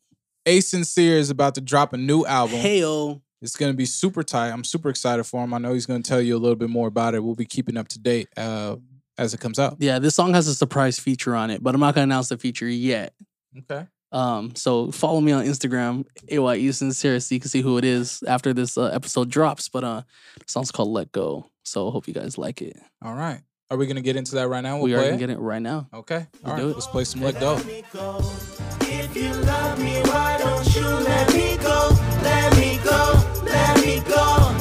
A 0.46 0.60
Sincere 0.60 1.18
is 1.18 1.30
about 1.30 1.54
to 1.54 1.60
drop 1.60 1.92
a 1.92 1.96
new 1.96 2.24
album. 2.24 2.58
Heyo. 2.60 3.20
It's 3.40 3.56
gonna 3.56 3.74
be 3.74 3.86
super 3.86 4.22
tight. 4.22 4.50
I'm 4.50 4.64
super 4.64 4.88
excited 4.88 5.24
for 5.24 5.44
him. 5.44 5.52
I 5.52 5.58
know 5.58 5.74
he's 5.74 5.86
gonna 5.86 6.02
tell 6.02 6.20
you 6.20 6.36
a 6.36 6.38
little 6.38 6.56
bit 6.56 6.70
more 6.70 6.88
about 6.88 7.14
it. 7.14 7.22
We'll 7.22 7.34
be 7.34 7.44
keeping 7.44 7.76
up 7.76 7.88
to 7.88 7.98
date 7.98 8.28
uh, 8.36 8.76
as 9.18 9.34
it 9.34 9.40
comes 9.40 9.58
out. 9.58 9.76
Yeah, 9.80 9.98
this 9.98 10.14
song 10.14 10.32
has 10.34 10.48
a 10.48 10.54
surprise 10.54 10.98
feature 10.98 11.34
on 11.34 11.50
it, 11.50 11.62
but 11.62 11.74
I'm 11.74 11.80
not 11.80 11.94
gonna 11.94 12.04
announce 12.04 12.28
the 12.28 12.38
feature 12.38 12.68
yet. 12.68 13.12
Okay. 13.58 13.86
Um, 14.12 14.54
so 14.54 14.92
follow 14.92 15.20
me 15.20 15.32
on 15.32 15.44
Instagram, 15.44 16.06
AYE 16.30 16.70
Sincere, 16.70 17.18
so 17.20 17.34
you 17.34 17.40
can 17.40 17.50
see 17.50 17.62
who 17.62 17.78
it 17.78 17.84
is 17.84 18.22
after 18.26 18.54
this 18.54 18.78
uh, 18.78 18.84
episode 18.86 19.28
drops. 19.28 19.68
But 19.68 19.84
uh, 19.84 20.02
the 20.38 20.44
song's 20.46 20.70
called 20.70 20.88
"Let 20.90 21.12
Go," 21.12 21.50
so 21.64 21.90
hope 21.90 22.06
you 22.06 22.14
guys 22.14 22.38
like 22.38 22.62
it. 22.62 22.76
All 23.02 23.14
right. 23.14 23.40
Are 23.74 23.76
we 23.76 23.88
gonna 23.88 24.00
get 24.00 24.14
into 24.14 24.36
that 24.36 24.46
right 24.46 24.60
now? 24.60 24.76
We'll 24.76 24.84
we 24.84 24.94
are 24.94 25.02
gonna 25.02 25.16
get 25.16 25.30
it 25.30 25.38
right 25.40 25.60
now. 25.60 25.88
Okay. 25.92 26.28
We'll 26.44 26.52
All 26.52 26.56
right. 26.56 26.62
do 26.62 26.70
it. 26.70 26.74
Let's 26.74 26.86
play 26.86 27.02
some 27.02 27.22
Let 27.22 27.40
Go. 27.40 27.54
If 27.56 29.16
you 29.16 29.32
love 29.34 29.80
me, 29.80 30.00
why 30.02 30.38
don't 30.38 30.76
you 30.76 30.86
let 30.86 31.34
me 31.34 31.56
go? 31.56 31.90
Let 32.22 32.56
me 32.56 32.78
go, 32.84 33.20
let 33.42 33.84
me 33.84 33.98
go. 34.06 34.54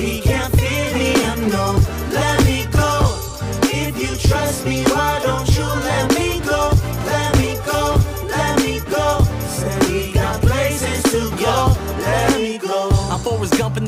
We 0.00 0.20
can't 0.20 0.52
fear 0.58 0.92
the 0.98 1.14
unknown. 1.32 1.76
Let 1.76 1.85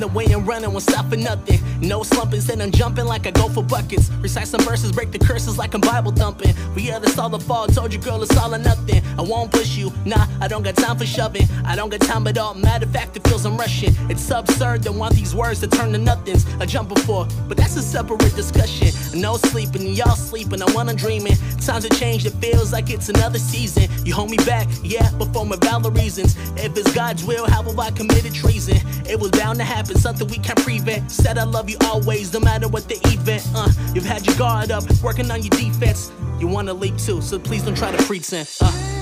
Forrest 0.09 0.15
Gump 0.15 0.15
way 0.15 0.33
and 0.33 0.47
running, 0.47 0.71
won't 0.71 0.83
stop 0.83 1.09
for 1.09 1.17
nothing. 1.17 1.61
No 1.81 2.03
slumping, 2.03 2.41
said 2.41 2.61
I'm 2.61 2.71
jumping 2.71 3.05
like 3.07 3.27
I 3.27 3.31
go 3.31 3.49
for 3.49 3.63
buckets. 3.63 4.11
Recite 4.21 4.49
some 4.49 4.61
verses, 4.63 4.93
break 4.93 5.13
the 5.13 5.19
curses 5.19 5.59
like 5.59 5.75
I'm 5.75 5.81
Bible 5.81 6.13
thumping. 6.13 6.55
We 6.75 6.91
other 6.91 7.09
saw 7.09 7.29
the 7.29 7.39
fall, 7.39 7.67
told 7.67 7.93
you 7.93 8.01
girl 8.01 8.23
it's 8.23 8.37
all 8.37 8.55
or 8.55 8.59
nothing. 8.59 9.03
I 9.19 9.23
won't 9.23 9.51
push 9.51 9.77
you, 9.77 9.93
nah, 10.05 10.27
I 10.41 10.49
don't 10.49 10.63
got 10.63 10.77
time 10.77 10.97
for 10.99 11.07
shoving. 11.07 11.47
I 11.65 11.77
don't 11.77 11.91
got 11.91 12.01
time 12.01 12.27
at 12.27 12.39
all, 12.39 12.55
matter 12.55 12.87
of 12.87 12.93
fact, 12.93 13.17
it 13.17 13.27
feels 13.27 13.45
I'm 13.45 13.57
rushing. 13.57 13.95
It's 14.09 14.31
absurd 14.31 14.83
to 14.85 14.93
want 14.93 15.15
these 15.15 15.35
words 15.35 15.61
to 15.61 15.69
turn 15.69 15.93
to 15.93 15.99
nothings. 15.99 16.47
I 16.61 16.67
jump 16.67 16.89
before, 16.89 17.27
but 17.49 17.57
that's 17.57 17.77
a 17.77 17.83
separate 17.83 18.35
discussion. 18.35 18.89
No 19.21 19.37
sleeping, 19.37 19.83
y'all 19.95 20.17
sleeping, 20.17 20.63
I 20.63 20.73
wanna 20.73 20.95
dreaming. 20.95 21.37
Times 21.61 21.85
have 21.85 21.99
changed, 21.99 22.27
it 22.27 22.35
feels 22.35 22.73
like 22.73 22.91
it's 22.91 23.09
another 23.09 23.39
season. 23.39 23.89
You 24.05 24.15
hold 24.15 24.31
me 24.31 24.39
back, 24.39 24.69
yeah, 24.83 25.11
but 25.19 25.33
for 25.33 25.45
my 25.45 25.57
valid 25.57 25.97
reasons. 25.97 26.37
If 26.57 26.77
it's 26.77 26.93
God's 26.95 27.25
will, 27.25 27.47
how 27.47 27.63
have 27.63 27.79
I 27.79 27.91
committed 27.91 28.35
treason? 28.35 28.79
It 29.09 29.19
was 29.19 29.31
bound 29.31 29.59
to 29.59 29.65
happen, 29.65 29.98
something 29.99 30.27
we 30.29 30.39
can't 30.39 30.59
prevent. 30.63 31.11
Said 31.11 31.39
I 31.39 31.45
love 31.45 31.69
you 31.69 31.77
always, 31.85 32.33
no 32.33 32.41
matter 32.41 32.69
what 32.69 32.89
the 32.89 32.97
event. 33.09 33.47
Uh, 33.55 33.71
you've 33.95 34.05
had 34.05 34.27
your 34.27 34.37
guard 34.37 34.71
up, 34.71 34.85
working 35.03 35.31
on 35.31 35.43
your 35.43 35.51
defense. 35.51 36.13
You 36.39 36.49
wanna 36.49 36.75
leap 36.75 36.97
too, 36.97 37.21
so 37.21 37.39
please 37.39 37.63
don't 37.63 37.77
try 37.77 37.91
to 37.91 38.03
pretend. 38.05 38.49
Uh. 38.61 38.98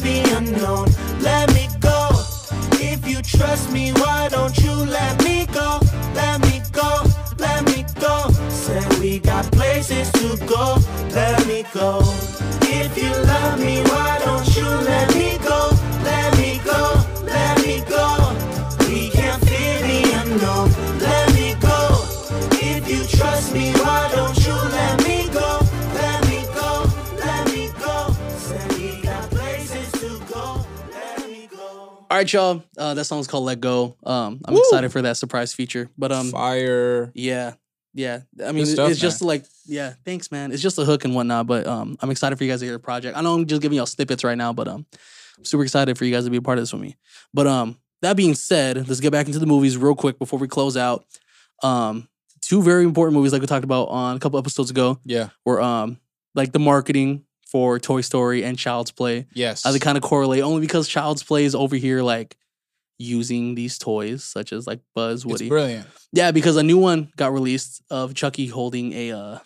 The 0.00 0.22
unknown. 0.36 0.88
Let 1.20 1.52
me 1.54 1.68
go. 1.80 2.08
If 2.80 3.06
you 3.08 3.22
trust 3.22 3.72
me, 3.72 3.92
why 3.92 4.28
don't 4.28 4.56
you 4.58 4.72
let 4.72 5.22
me 5.24 5.46
go? 5.46 5.80
Let 6.14 6.40
me 6.42 6.62
go, 6.72 7.04
let 7.38 7.64
me 7.66 7.84
go. 8.00 8.30
Say 8.48 8.82
we 9.00 9.18
got 9.18 9.50
places 9.52 10.10
to 10.12 10.36
go. 10.46 10.76
Let 11.14 11.46
me 11.46 11.64
go. 11.74 12.00
If 12.62 12.96
you 12.96 13.10
love 13.10 13.58
me, 13.60 13.82
why 13.82 14.20
don't 14.24 14.56
you 14.56 14.64
let 14.64 15.07
me 15.07 15.07
right, 32.18 32.32
y'all. 32.32 32.62
Uh, 32.76 32.94
that 32.94 33.04
song's 33.04 33.26
called 33.26 33.44
"Let 33.44 33.60
Go." 33.60 33.96
Um, 34.04 34.40
I'm 34.44 34.54
Woo! 34.54 34.60
excited 34.60 34.90
for 34.92 35.02
that 35.02 35.16
surprise 35.16 35.52
feature. 35.54 35.88
But 35.96 36.12
um, 36.12 36.30
Fire. 36.30 37.10
yeah, 37.14 37.54
yeah. 37.94 38.20
I 38.44 38.52
mean, 38.52 38.66
stuff, 38.66 38.90
it's 38.90 39.00
just 39.00 39.22
like, 39.22 39.44
yeah. 39.66 39.94
Thanks, 40.04 40.30
man. 40.30 40.52
It's 40.52 40.62
just 40.62 40.78
a 40.78 40.84
hook 40.84 41.04
and 41.04 41.14
whatnot. 41.14 41.46
But 41.46 41.66
um, 41.66 41.96
I'm 42.00 42.10
excited 42.10 42.36
for 42.36 42.44
you 42.44 42.50
guys 42.50 42.60
to 42.60 42.66
hear 42.66 42.74
the 42.74 42.78
project. 42.78 43.16
I 43.16 43.20
know 43.22 43.34
I'm 43.34 43.46
just 43.46 43.62
giving 43.62 43.76
y'all 43.76 43.86
snippets 43.86 44.24
right 44.24 44.36
now, 44.38 44.52
but 44.52 44.68
um, 44.68 44.86
I'm 45.38 45.44
super 45.44 45.62
excited 45.62 45.96
for 45.98 46.04
you 46.04 46.12
guys 46.12 46.24
to 46.24 46.30
be 46.30 46.36
a 46.38 46.42
part 46.42 46.58
of 46.58 46.62
this 46.62 46.72
with 46.72 46.82
me. 46.82 46.96
But 47.32 47.46
um, 47.46 47.78
that 48.02 48.16
being 48.16 48.34
said, 48.34 48.88
let's 48.88 49.00
get 49.00 49.12
back 49.12 49.26
into 49.26 49.38
the 49.38 49.46
movies 49.46 49.76
real 49.76 49.94
quick 49.94 50.18
before 50.18 50.38
we 50.38 50.48
close 50.48 50.76
out. 50.76 51.04
Um, 51.62 52.08
two 52.40 52.62
very 52.62 52.84
important 52.84 53.14
movies, 53.16 53.32
like 53.32 53.40
we 53.40 53.46
talked 53.46 53.64
about 53.64 53.88
on 53.88 54.16
a 54.16 54.20
couple 54.20 54.38
episodes 54.38 54.70
ago, 54.70 54.98
Yeah. 55.04 55.30
were 55.44 55.60
um, 55.60 55.98
like 56.34 56.52
the 56.52 56.58
marketing 56.60 57.24
for 57.50 57.78
Toy 57.78 58.02
Story 58.02 58.44
and 58.44 58.58
Child's 58.58 58.90
Play. 58.90 59.26
Yes. 59.34 59.64
How 59.64 59.72
they 59.72 59.78
kind 59.78 59.96
of 59.96 60.02
correlate 60.02 60.42
only 60.42 60.60
because 60.60 60.86
Child's 60.88 61.22
Play 61.22 61.44
is 61.44 61.54
over 61.54 61.76
here 61.76 62.02
like 62.02 62.36
using 62.98 63.54
these 63.54 63.78
toys 63.78 64.24
such 64.24 64.52
as 64.52 64.66
like 64.66 64.80
Buzz, 64.94 65.20
it's 65.20 65.24
Woody. 65.24 65.48
brilliant. 65.48 65.86
Yeah, 66.12 66.30
because 66.30 66.56
a 66.56 66.62
new 66.62 66.78
one 66.78 67.10
got 67.16 67.32
released 67.32 67.82
of 67.90 68.14
Chucky 68.14 68.46
holding 68.46 68.92
a 68.92 69.12
uh 69.12 69.38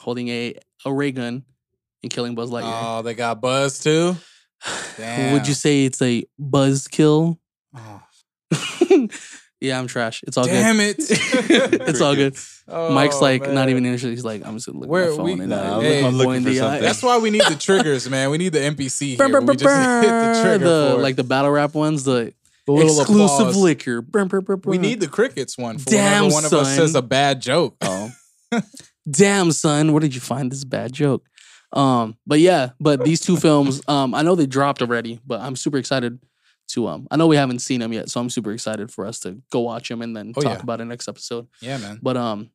holding 0.00 0.28
a 0.28 0.54
a 0.84 0.92
ray 0.92 1.12
gun 1.12 1.44
and 2.02 2.12
killing 2.12 2.34
Buzz 2.34 2.50
Lightyear. 2.50 2.98
Oh, 2.98 3.02
they 3.02 3.14
got 3.14 3.40
Buzz 3.40 3.78
too. 3.78 4.16
Would 4.98 5.46
you 5.46 5.54
say 5.54 5.84
it's 5.84 6.00
a 6.00 6.24
buzz 6.38 6.88
kill? 6.88 7.38
Oh, 7.76 8.02
yeah, 9.64 9.78
I'm 9.78 9.86
trash. 9.86 10.22
It's 10.26 10.36
all 10.36 10.44
good. 10.44 10.52
damn 10.52 10.76
good. 10.76 10.96
it! 10.98 11.08
it's 11.88 12.00
all 12.00 12.14
good. 12.14 12.34
Mike's 12.68 13.16
Oh, 13.16 13.20
like 13.20 13.48
not 13.50 13.68
even 13.68 13.84
interested. 13.84 14.10
He's 14.10 14.24
like, 14.24 14.46
I'm 14.46 14.54
just 14.54 14.66
gonna 14.66 14.78
look 14.78 14.88
Where 14.88 15.10
at 15.12 15.16
my 15.18 15.22
we- 15.24 15.30
phone 15.32 15.40
and 15.42 15.50
Nah, 15.50 15.56
I 15.56 15.68
I'm- 15.72 15.80
Hey, 15.82 16.04
I'm 16.06 16.14
looking 16.16 16.34
in 16.36 16.44
for 16.44 16.54
something. 16.54 16.78
eye. 16.78 16.80
That's 16.80 17.02
why 17.02 17.18
we 17.18 17.30
need 17.30 17.42
the 17.42 17.56
triggers, 17.56 18.08
man. 18.08 18.30
We 18.30 18.38
need 18.38 18.52
the 18.52 18.60
NPC 18.60 19.16
Brr, 19.16 19.26
here. 19.28 19.40
brr, 19.40 19.46
We 19.52 19.56
just 19.56 20.02
hit 20.02 20.08
the 20.10 20.40
trigger 20.42 20.58
the- 20.64 20.90
for 20.94 20.98
it. 21.00 21.02
like 21.02 21.16
the 21.16 21.24
battle 21.24 21.50
rap 21.50 21.74
ones, 21.74 22.04
the, 22.04 22.32
The 22.66 22.72
little 22.72 23.00
exclusive 23.00 23.48
applause. 23.48 23.56
liquor. 23.56 24.00
Brr, 24.02 24.24
brr, 24.24 24.40
brr, 24.40 24.56
We 24.64 24.78
need 24.78 25.00
the 25.00 25.08
crickets 25.08 25.58
one 25.58 25.78
for 25.78 25.90
Damn, 25.90 26.24
whenever 26.24 26.34
one 26.34 26.44
of 26.46 26.52
us 26.54 26.68
son. 26.68 26.76
says 26.76 26.94
a 26.94 27.02
bad 27.02 27.42
joke. 27.42 27.76
Oh. 27.82 28.10
Damn, 29.10 29.52
son, 29.52 29.92
where 29.92 30.00
did 30.00 30.14
you 30.14 30.20
find 30.20 30.50
this 30.50 30.64
bad 30.64 30.92
joke? 30.92 31.26
Um, 31.72 32.16
but 32.26 32.38
yeah, 32.40 32.70
but 32.80 33.04
these 33.04 33.20
two 33.20 33.36
films, 33.36 33.82
um, 33.88 34.14
I 34.14 34.22
know 34.22 34.34
they 34.36 34.46
dropped 34.46 34.80
already, 34.80 35.20
but 35.26 35.40
I'm 35.40 35.56
super 35.56 35.76
excited 35.76 36.18
to 36.68 36.88
um 36.88 37.06
I 37.10 37.16
know 37.16 37.26
we 37.26 37.36
haven't 37.36 37.58
seen 37.60 37.80
them 37.80 37.92
yet, 37.92 38.08
so 38.10 38.20
I'm 38.20 38.30
super 38.30 38.52
excited 38.52 38.90
for 38.90 39.06
us 39.06 39.20
to 39.20 39.40
go 39.50 39.60
watch 39.60 39.88
them 39.88 40.02
and 40.02 40.16
then 40.16 40.32
Oh, 40.36 40.40
talk 40.40 40.58
yeah. 40.58 40.62
about 40.62 40.80
it 40.80 40.86
next 40.86 41.08
episode. 41.08 41.46
Yeah, 41.60 41.78
man. 41.78 41.98
But 42.02 42.16
um 42.16 42.50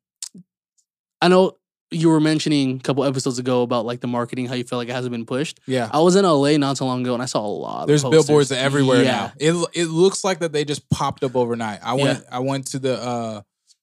I 1.21 1.27
know 1.27 1.57
you 1.91 2.09
were 2.09 2.19
mentioning 2.19 2.77
a 2.77 2.79
couple 2.79 3.03
episodes 3.03 3.39
ago 3.39 3.63
about 3.63 3.83
like 3.85 3.99
the 3.99 4.07
marketing, 4.07 4.45
how 4.45 4.53
you 4.53 4.63
feel 4.63 4.77
like 4.77 4.89
it 4.89 4.93
hasn't 4.93 5.11
been 5.11 5.25
pushed. 5.25 5.59
Yeah. 5.65 5.89
I 5.91 5.99
was 6.01 6.15
in 6.15 6.23
LA 6.23 6.57
not 6.57 6.77
so 6.77 6.85
long 6.85 7.01
ago 7.01 7.13
and 7.15 7.23
I 7.23 7.25
saw 7.25 7.39
a 7.43 7.47
lot. 7.47 7.87
There's 7.87 8.03
of 8.03 8.11
posters. 8.11 8.27
billboards 8.27 8.51
everywhere 8.51 9.03
yeah. 9.03 9.11
now. 9.11 9.33
It 9.39 9.67
it 9.73 9.85
looks 9.85 10.23
like 10.23 10.39
that 10.39 10.53
they 10.53 10.65
just 10.65 10.87
popped 10.89 11.23
up 11.23 11.35
overnight. 11.35 11.79
I 11.83 11.95
Yeah. 11.95 12.03
went 12.03 12.25
I 12.31 12.39
went 12.39 12.67
to 12.67 12.79
the 12.79 12.95
uh 13.01 13.41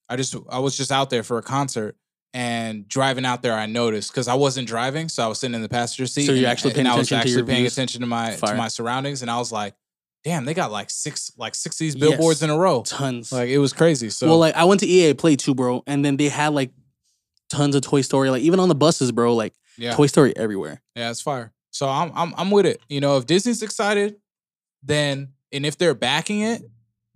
I 0.09 0.17
just 0.17 0.37
I 0.49 0.61
was 0.61 0.77
just 0.77 0.93
out 0.93 1.11
there 1.11 1.23
for 1.25 1.39
a 1.39 1.43
concert 1.43 1.97
and 2.33 2.87
driving 2.87 3.25
out 3.25 3.43
there 3.43 3.55
I 3.55 3.67
noticed 3.67 4.13
because 4.13 4.29
I 4.29 4.35
wasn't 4.35 4.69
driving, 4.69 5.09
so 5.09 5.25
I 5.25 5.27
was 5.27 5.41
sitting 5.41 5.55
in 5.55 5.63
the 5.63 5.69
passenger 5.69 6.07
seat. 6.07 6.27
So 6.27 6.33
you're 6.33 6.39
and- 6.45 6.47
actually 6.53 6.75
paying 6.75 6.87
and 6.87 6.95
I 6.95 6.99
was 6.99 7.09
attention 7.09 7.33
to 7.35 7.39
actually 7.41 7.53
paying 7.53 7.67
attention 7.67 8.01
to 8.03 8.07
my 8.07 8.33
Fire. 8.33 8.53
to 8.53 8.57
my 8.57 8.69
surroundings 8.69 9.23
and 9.23 9.31
I 9.31 9.39
was 9.39 9.51
like, 9.51 9.75
damn, 10.25 10.45
they 10.45 10.55
got 10.55 10.71
like 10.73 10.91
six 10.91 11.31
like 11.37 11.55
six 11.55 11.77
of 11.77 11.79
these 11.81 11.97
billboards 11.97 12.41
Yes. 12.41 12.43
in 12.43 12.51
a 12.51 12.59
row. 12.59 12.83
Tons. 12.83 13.33
Like 13.33 13.49
it 13.49 13.59
was 13.59 13.73
crazy. 13.73 14.11
So 14.11 14.27
well, 14.29 14.39
like 14.39 14.55
I 14.55 14.65
went 14.65 14.81
to 14.81 14.87
EA 14.87 15.15
Play 15.15 15.37
too, 15.37 15.55
bro, 15.55 15.83
and 15.87 16.05
then 16.05 16.17
they 16.17 16.29
had 16.29 16.49
like 16.55 16.71
tons 17.51 17.75
of 17.75 17.83
Toy 17.83 18.01
Story, 18.01 18.31
like 18.31 18.43
even 18.43 18.59
on 18.61 18.69
the 18.69 18.75
buses, 18.75 19.13
bro, 19.13 19.35
like 19.35 19.55
yeah. 19.79 19.95
Toy 19.95 20.07
Story 20.07 20.37
everywhere. 20.37 20.83
Yeah, 20.95 21.11
it's 21.11 21.21
fire. 21.21 21.53
So 21.71 21.89
I'm 21.89 22.11
I'm 22.15 22.35
I'm 22.37 22.51
with 22.51 22.67
it. 22.67 22.81
You 22.89 23.01
know, 23.01 23.17
if 23.19 23.27
Disney's 23.27 23.63
excited, 23.63 24.17
then 24.83 25.33
and 25.53 25.65
if 25.67 25.79
they're 25.79 25.95
backing 25.95 26.41
it, 26.41 26.63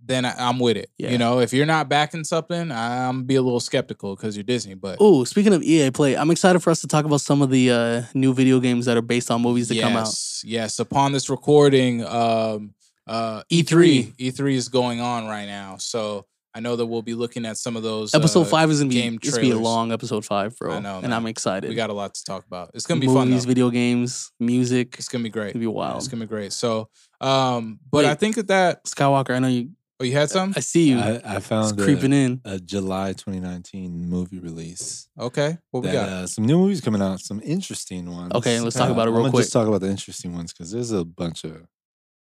then 0.03 0.23
I, 0.25 0.33
I'm 0.37 0.59
with 0.59 0.77
it. 0.77 0.89
Yeah. 0.97 1.09
You 1.11 1.17
know, 1.17 1.39
if 1.41 1.53
you're 1.53 1.65
not 1.65 1.89
backing 1.89 2.23
something, 2.23 2.71
I'm 2.71 3.23
be 3.25 3.35
a 3.35 3.41
little 3.41 3.59
skeptical 3.59 4.15
because 4.15 4.35
you're 4.37 4.43
Disney. 4.43 4.73
But 4.73 4.97
Oh, 4.99 5.23
speaking 5.25 5.53
of 5.53 5.61
EA 5.63 5.91
Play, 5.91 6.15
I'm 6.15 6.31
excited 6.31 6.59
for 6.61 6.69
us 6.69 6.81
to 6.81 6.87
talk 6.87 7.05
about 7.05 7.21
some 7.21 7.41
of 7.41 7.49
the 7.49 7.71
uh, 7.71 8.01
new 8.13 8.33
video 8.33 8.59
games 8.59 8.85
that 8.85 8.97
are 8.97 9.01
based 9.03 9.29
on 9.29 9.41
movies 9.41 9.67
that 9.69 9.75
yes, 9.75 9.83
come 9.83 9.97
out. 9.97 10.49
yes. 10.49 10.79
Upon 10.79 11.11
this 11.11 11.29
recording, 11.29 12.03
um, 12.05 12.73
uh, 13.07 13.43
E3. 13.51 14.15
E3 14.15 14.53
is 14.53 14.69
going 14.69 15.01
on 15.01 15.27
right 15.27 15.45
now. 15.45 15.77
So 15.77 16.25
I 16.53 16.59
know 16.59 16.75
that 16.75 16.85
we'll 16.85 17.01
be 17.01 17.13
looking 17.13 17.45
at 17.45 17.57
some 17.57 17.77
of 17.77 17.83
those. 17.83 18.13
Episode 18.13 18.41
uh, 18.41 18.45
five 18.45 18.69
is 18.69 18.79
gonna 18.79 18.89
be 18.89 18.95
game 18.95 19.17
it's 19.21 19.31
gonna 19.31 19.41
be 19.41 19.51
a 19.51 19.57
long 19.57 19.91
episode 19.91 20.25
five, 20.25 20.57
bro. 20.57 20.73
I 20.73 20.79
know, 20.79 20.95
and 20.95 21.03
man. 21.03 21.13
I'm 21.13 21.25
excited. 21.27 21.69
We 21.69 21.75
got 21.75 21.89
a 21.89 21.93
lot 21.93 22.13
to 22.13 22.23
talk 22.25 22.45
about. 22.45 22.71
It's 22.73 22.85
gonna 22.85 22.99
be 22.99 23.07
movies, 23.07 23.19
fun. 23.19 23.29
Though. 23.31 23.37
video 23.39 23.69
games, 23.69 24.31
music. 24.39 24.95
It's 24.97 25.07
gonna 25.07 25.23
be 25.23 25.29
great. 25.29 25.47
It's 25.47 25.53
gonna 25.53 25.63
be 25.63 25.67
wild. 25.67 25.97
It's 25.97 26.07
gonna 26.09 26.25
be 26.25 26.27
great. 26.29 26.51
So, 26.51 26.89
um, 27.21 27.79
but 27.89 27.99
Wait. 27.99 28.07
I 28.07 28.15
think 28.15 28.35
that 28.35 28.47
that. 28.47 28.83
Skywalker, 28.83 29.31
I 29.31 29.39
know 29.39 29.47
you. 29.47 29.69
Oh, 30.01 30.03
you 30.03 30.13
had 30.13 30.31
some? 30.31 30.51
I 30.57 30.61
see 30.61 30.89
you. 30.89 30.97
I, 30.99 31.21
I 31.23 31.35
it's 31.37 31.47
found 31.47 31.79
a, 31.79 31.83
creeping 31.83 32.11
in. 32.11 32.41
a 32.43 32.59
July 32.59 33.13
2019 33.13 34.09
movie 34.09 34.39
release. 34.39 35.07
Okay. 35.17 35.57
What 35.69 35.83
we 35.83 35.91
got? 35.91 36.09
uh, 36.09 36.27
some 36.27 36.45
new 36.47 36.57
movies 36.57 36.81
coming 36.81 37.03
out, 37.03 37.19
some 37.19 37.39
interesting 37.45 38.09
ones. 38.11 38.33
Okay, 38.33 38.59
let's 38.59 38.75
talk 38.75 38.89
Uh, 38.89 38.93
about 38.93 39.07
it 39.07 39.11
I'm 39.11 39.13
real 39.13 39.23
gonna 39.25 39.31
quick. 39.31 39.43
Just 39.43 39.53
talk 39.53 39.67
about 39.67 39.81
the 39.81 39.89
interesting 39.89 40.33
ones 40.33 40.51
because 40.53 40.71
there's 40.71 40.91
a 40.91 41.05
bunch 41.05 41.43
of 41.43 41.67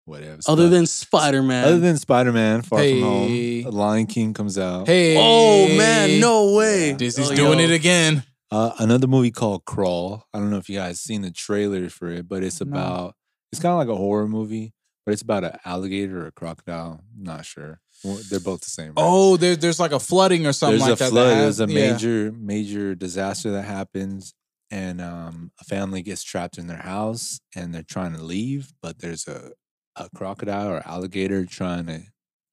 whatever. 0.04 0.40
Other 0.48 0.68
than 0.68 0.86
Spider 0.86 1.42
Man. 1.42 1.64
other 1.64 1.78
than 1.80 1.96
Spider 1.98 2.32
Man, 2.32 2.62
Far 2.62 2.78
Hey. 2.80 3.62
From 3.62 3.72
Home, 3.72 3.78
Lion 3.78 4.06
King 4.06 4.34
comes 4.34 4.58
out. 4.58 4.86
Hey. 4.86 5.16
oh 5.18 5.68
man, 5.76 6.20
no 6.20 6.54
way. 6.54 6.90
Yeah. 6.90 6.96
Disney's 6.96 7.30
Oh, 7.30 7.34
doing 7.34 7.58
yo. 7.58 7.64
it 7.66 7.70
again. 7.70 8.24
Uh, 8.50 8.72
another 8.78 9.06
movie 9.06 9.30
called 9.30 9.64
Crawl. 9.64 10.24
I 10.34 10.38
don't 10.38 10.50
know 10.50 10.58
if 10.58 10.68
you 10.68 10.76
guys 10.76 11.00
seen 11.00 11.22
the 11.22 11.30
trailer 11.30 11.88
for 11.88 12.10
it, 12.10 12.28
but 12.28 12.42
it's 12.42 12.60
No. 12.60 12.70
about 12.70 13.14
it's 13.50 13.60
kind 13.60 13.72
of 13.72 13.78
like 13.78 13.88
a 13.88 13.96
horror 13.98 14.28
movie, 14.28 14.72
but 15.04 15.12
it's 15.12 15.22
about 15.22 15.44
an 15.44 15.56
alligator 15.64 16.22
or 16.24 16.26
a 16.26 16.32
crocodile. 16.32 17.00
Not 17.18 17.44
sure. 17.46 17.80
Well, 18.04 18.18
They're 18.30 18.40
both 18.40 18.62
the 18.62 18.70
same. 18.70 18.88
right? 18.88 18.94
Oh, 18.96 19.36
there, 19.36 19.56
there's 19.56 19.78
like 19.78 19.92
a 19.92 20.00
flooding 20.00 20.46
or 20.46 20.52
something 20.52 20.78
there's 20.80 21.00
like 21.00 21.00
a 21.00 21.04
that. 21.04 21.04
that 21.04 21.10
flood. 21.10 21.34
has- 21.36 21.56
There's 21.58 21.70
a 21.70 21.72
yeah. 21.72 21.92
major 21.92 22.32
major 22.32 22.94
disaster 22.94 23.52
that 23.52 23.62
happens, 23.62 24.34
and 24.70 25.00
um, 25.00 25.52
a 25.60 25.64
family 25.64 26.02
gets 26.02 26.22
trapped 26.22 26.58
in 26.58 26.66
their 26.66 26.78
house, 26.78 27.40
and 27.54 27.74
they're 27.74 27.82
trying 27.82 28.14
to 28.14 28.22
leave, 28.22 28.72
but 28.82 28.98
there's 28.98 29.26
a 29.28 29.52
a 29.96 30.08
crocodile 30.14 30.68
or 30.68 30.82
alligator 30.86 31.44
trying 31.46 31.86
to 31.86 32.02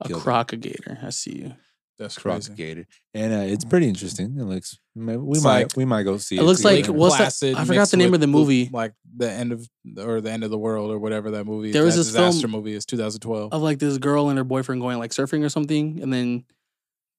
A 0.01 0.07
kill 0.07 0.19
them. 0.19 0.25
crocagator. 0.27 1.03
I 1.03 1.09
see 1.09 1.35
you. 1.37 1.53
That's 1.97 2.17
crazy. 2.17 2.53
crocodile, 2.53 2.85
and 3.13 3.33
uh, 3.33 3.53
it's 3.53 3.65
pretty 3.65 3.89
interesting. 3.89 4.37
It 4.39 4.43
looks. 4.45 4.79
We 4.95 5.13
It's 5.13 5.43
might 5.43 5.63
like- 5.63 5.75
we 5.75 5.83
might 5.83 6.03
go 6.03 6.17
see 6.17 6.37
it. 6.37 6.41
It 6.41 6.43
looks 6.45 6.63
like 6.63 6.85
together. 6.85 6.93
what's 6.93 7.39
that- 7.39 7.57
I 7.57 7.65
forgot 7.65 7.89
the 7.89 7.97
name 7.97 8.13
of 8.13 8.21
the 8.21 8.25
the- 8.25 8.31
movie. 8.31 8.69
like 8.71 8.93
the 9.17 9.29
end 9.29 9.51
of 9.51 9.67
or 9.97 10.21
the 10.21 10.31
end 10.31 10.45
of 10.45 10.49
the 10.49 10.57
world 10.57 10.91
or 10.91 10.97
whatever 10.99 11.31
that 11.31 11.43
movie. 11.45 11.71
There 11.73 11.83
was 11.83 11.95
that 11.95 12.03
this 12.03 12.13
film- 12.15 12.27
disaster 12.27 12.47
movie 12.47 12.73
is 12.73 12.85
2012. 12.85 13.51
Of 13.51 13.61
like 13.61 13.79
this 13.79 13.97
girl 13.97 14.29
and 14.29 14.37
her 14.37 14.45
boyfriend 14.45 14.79
going 14.79 14.97
like 14.97 15.11
surfing 15.11 15.43
or 15.43 15.49
something, 15.49 15.99
and 16.01 16.11
then 16.13 16.45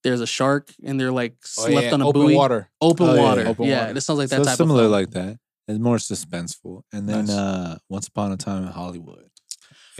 there's 0.02 0.22
a 0.22 0.26
shark 0.26 0.72
and 0.82 0.98
they're 0.98 1.12
like 1.12 1.34
Oh, 1.58 1.64
left 1.68 1.86
yeah, 1.88 1.92
on 1.92 2.00
a 2.00 2.06
open 2.08 2.22
buoy. 2.22 2.34
water. 2.34 2.70
Open 2.80 3.06
Oh, 3.06 3.14
yeah, 3.14 3.20
water. 3.22 3.42
yeah. 3.42 3.48
Open 3.48 3.66
yeah, 3.66 3.80
water. 3.86 3.98
it 3.98 4.00
sounds 4.00 4.18
like 4.18 4.28
that 4.30 4.36
so 4.38 4.44
type 4.44 4.56
similar 4.56 4.84
of 4.84 4.90
film. 4.90 4.92
like 4.92 5.10
that. 5.10 5.38
It's 5.68 5.78
more 5.78 5.96
suspenseful, 5.98 6.82
and 6.90 7.06
then 7.06 7.26
Nice. 7.26 7.36
uh, 7.36 7.78
Once 7.90 8.08
Upon 8.08 8.32
a 8.32 8.36
Time 8.38 8.62
in 8.64 8.70
Hollywood. 8.72 9.29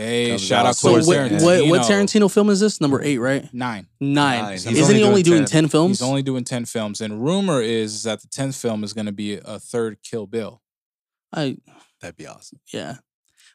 Hey, 0.00 0.28
Comes 0.30 0.42
shout 0.42 0.64
out 0.66 0.68
out 0.70 0.76
So 0.76 0.92
Quentin 1.02 1.06
what, 1.06 1.16
Tarantino. 1.16 1.44
what 1.44 1.68
what 1.68 1.80
Tarantino. 1.82 2.04
Tarantino 2.26 2.32
film 2.32 2.50
is 2.50 2.60
this? 2.60 2.80
Number 2.80 3.02
eight, 3.02 3.18
right? 3.18 3.52
Nine. 3.52 3.86
Nine. 4.00 4.42
Nine. 4.42 4.52
Isn't 4.54 4.76
only 4.82 4.94
he 4.94 5.02
only 5.04 5.22
doing 5.22 5.36
doing 5.38 5.46
10. 5.46 5.62
ten 5.64 5.68
films? 5.68 5.98
He's 6.00 6.08
only 6.08 6.22
doing 6.22 6.44
10 6.44 6.64
films. 6.64 7.00
And 7.00 7.22
rumor 7.22 7.60
is 7.60 8.04
that 8.04 8.20
the 8.22 8.28
10th 8.28 8.60
film 8.60 8.82
is 8.84 8.92
going 8.92 9.06
to 9.06 9.12
be 9.12 9.34
a 9.36 9.58
third 9.58 9.98
Kill 10.02 10.26
Bill. 10.26 10.62
I 11.34 11.58
That'd 12.00 12.16
be 12.16 12.26
awesome. 12.26 12.60
yeah. 12.72 12.96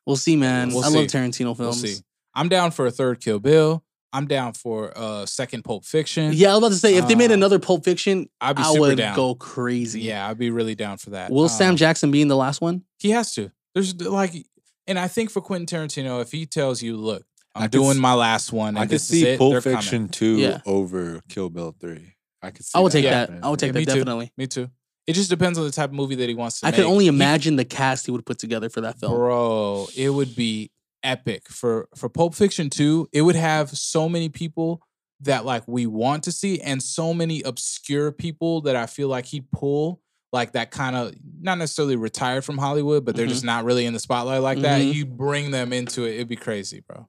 We'll 0.05 0.15
see, 0.17 0.35
man. 0.35 0.69
We'll 0.69 0.83
I 0.83 0.89
love 0.89 1.09
see. 1.09 1.17
Tarantino 1.17 1.45
We'll 1.45 1.55
films. 1.55 1.81
see. 1.81 2.03
I'm 2.35 2.47
down 2.47 2.71
for 2.71 2.85
a 2.85 2.91
third 2.91 3.19
Kill 3.21 3.39
Bill. 3.39 3.83
I'm 4.13 4.27
down 4.27 4.53
for 4.53 4.93
a 4.95 5.25
second 5.27 5.63
Pulp 5.63 5.83
Fiction. 5.83 6.31
Yeah, 6.33 6.49
I 6.49 6.51
was 6.51 6.57
about 6.59 6.69
to 6.69 6.75
say 6.75 6.95
if 6.95 7.07
they 7.07 7.15
made 7.15 7.31
Uh, 7.31 7.33
another 7.33 7.59
Pulp 7.59 7.83
Fiction, 7.83 8.29
I'd 8.39 8.55
be 8.55 8.61
I 8.61 8.67
super 8.67 8.79
would 8.81 8.97
down. 8.97 9.15
go 9.15 9.35
crazy. 9.35 10.01
Yeah, 10.01 10.29
I'd 10.29 10.37
be 10.37 10.51
really 10.51 10.75
down 10.75 10.97
for 10.99 11.09
that. 11.09 11.31
Will 11.31 11.49
Sam 11.49 11.71
Um, 11.71 11.75
Jackson 11.75 12.11
be 12.11 12.21
in 12.21 12.27
the 12.29 12.35
last 12.37 12.61
one? 12.61 12.83
He 12.99 13.09
has 13.09 13.33
to. 13.33 13.51
There's 13.73 13.99
like, 13.99 14.31
and 14.87 14.97
I 14.99 15.07
think 15.07 15.29
for 15.31 15.41
Quentin 15.41 15.65
Tarantino, 15.87 16.21
if 16.21 16.31
he 16.31 16.45
tells 16.45 16.81
you, 16.81 16.97
"Look, 16.97 17.25
I'm 17.55 17.63
I 17.63 17.67
doing 17.67 17.91
s- 17.91 17.97
my 17.97 18.13
last 18.13 18.51
one," 18.53 18.69
and 18.69 18.79
I 18.79 18.81
could 18.81 18.91
this 18.91 19.03
is 19.03 19.09
see 19.09 19.25
it, 19.27 19.37
Pulp 19.39 19.51
they're 19.53 19.61
coming. 19.61 19.77
Fiction 19.77 20.09
two 20.09 20.37
Yeah. 20.37 20.61
over 20.65 21.21
Kill 21.29 21.49
Bill 21.49 21.75
three. 21.79 22.13
I 22.41 22.51
could. 22.51 22.65
See 22.65 22.71
I 22.77 22.81
would 22.81 22.91
take 22.91 23.03
Yeah. 23.05 23.25
that. 23.25 23.39
I 23.43 23.49
would 23.49 23.59
take 23.59 23.69
Yeah, 23.69 23.73
that 23.73 23.79
me 23.79 23.85
too. 23.85 23.91
definitely. 23.93 24.31
Me 24.37 24.47
too. 24.47 24.69
It 25.07 25.13
just 25.13 25.29
depends 25.29 25.57
on 25.59 25.65
the 25.65 25.71
type 25.71 25.89
of 25.91 25.95
movie 25.95 26.15
that 26.15 26.27
he 26.29 26.35
wants 26.35 26.59
to 26.59 26.65
I 26.65 26.69
make. 26.71 26.77
could 26.77 26.85
only 26.85 27.05
He- 27.05 27.09
imagine 27.09 27.55
the 27.57 27.65
cast 27.65 28.05
he 28.07 28.11
would 28.11 28.25
put 28.25 28.39
together 28.39 28.69
for 28.69 28.81
that 28.81 28.99
film. 28.99 29.13
Bro, 29.13 29.87
it 29.95 30.09
would 30.09 30.35
be 30.35 30.71
epic 31.03 31.47
for 31.47 31.87
for 31.95 32.09
Pulp 32.09 32.33
Fiction 32.35 32.69
2. 32.69 33.07
It 33.13 33.21
would 33.21 33.35
have 33.35 33.75
so 33.77 34.09
many 34.09 34.29
people 34.29 34.81
that 35.21 35.45
like 35.45 35.63
we 35.67 35.85
want 35.85 36.23
to 36.23 36.31
see 36.31 36.59
and 36.59 36.81
so 36.83 37.13
many 37.13 37.41
obscure 37.43 38.11
people 38.11 38.61
that 38.61 38.75
I 38.75 38.85
feel 38.85 39.07
like 39.07 39.27
he'd 39.27 39.49
pull 39.51 40.01
like 40.33 40.53
that 40.53 40.71
kind 40.71 40.95
of 40.95 41.13
not 41.39 41.57
necessarily 41.57 41.95
retired 41.95 42.43
from 42.43 42.57
Hollywood, 42.57 43.05
but 43.05 43.15
they're 43.15 43.25
Mhm. 43.25 43.29
just 43.29 43.43
not 43.45 43.63
really 43.65 43.85
in 43.85 43.93
the 43.93 43.99
spotlight 43.99 44.41
like 44.41 44.59
that. 44.61 44.81
Mhm. 44.81 44.93
You 44.93 45.05
bring 45.05 45.51
them 45.51 45.71
into 45.73 46.03
it, 46.05 46.15
it'd 46.15 46.27
be 46.27 46.35
crazy, 46.35 46.83
bro. 46.87 47.07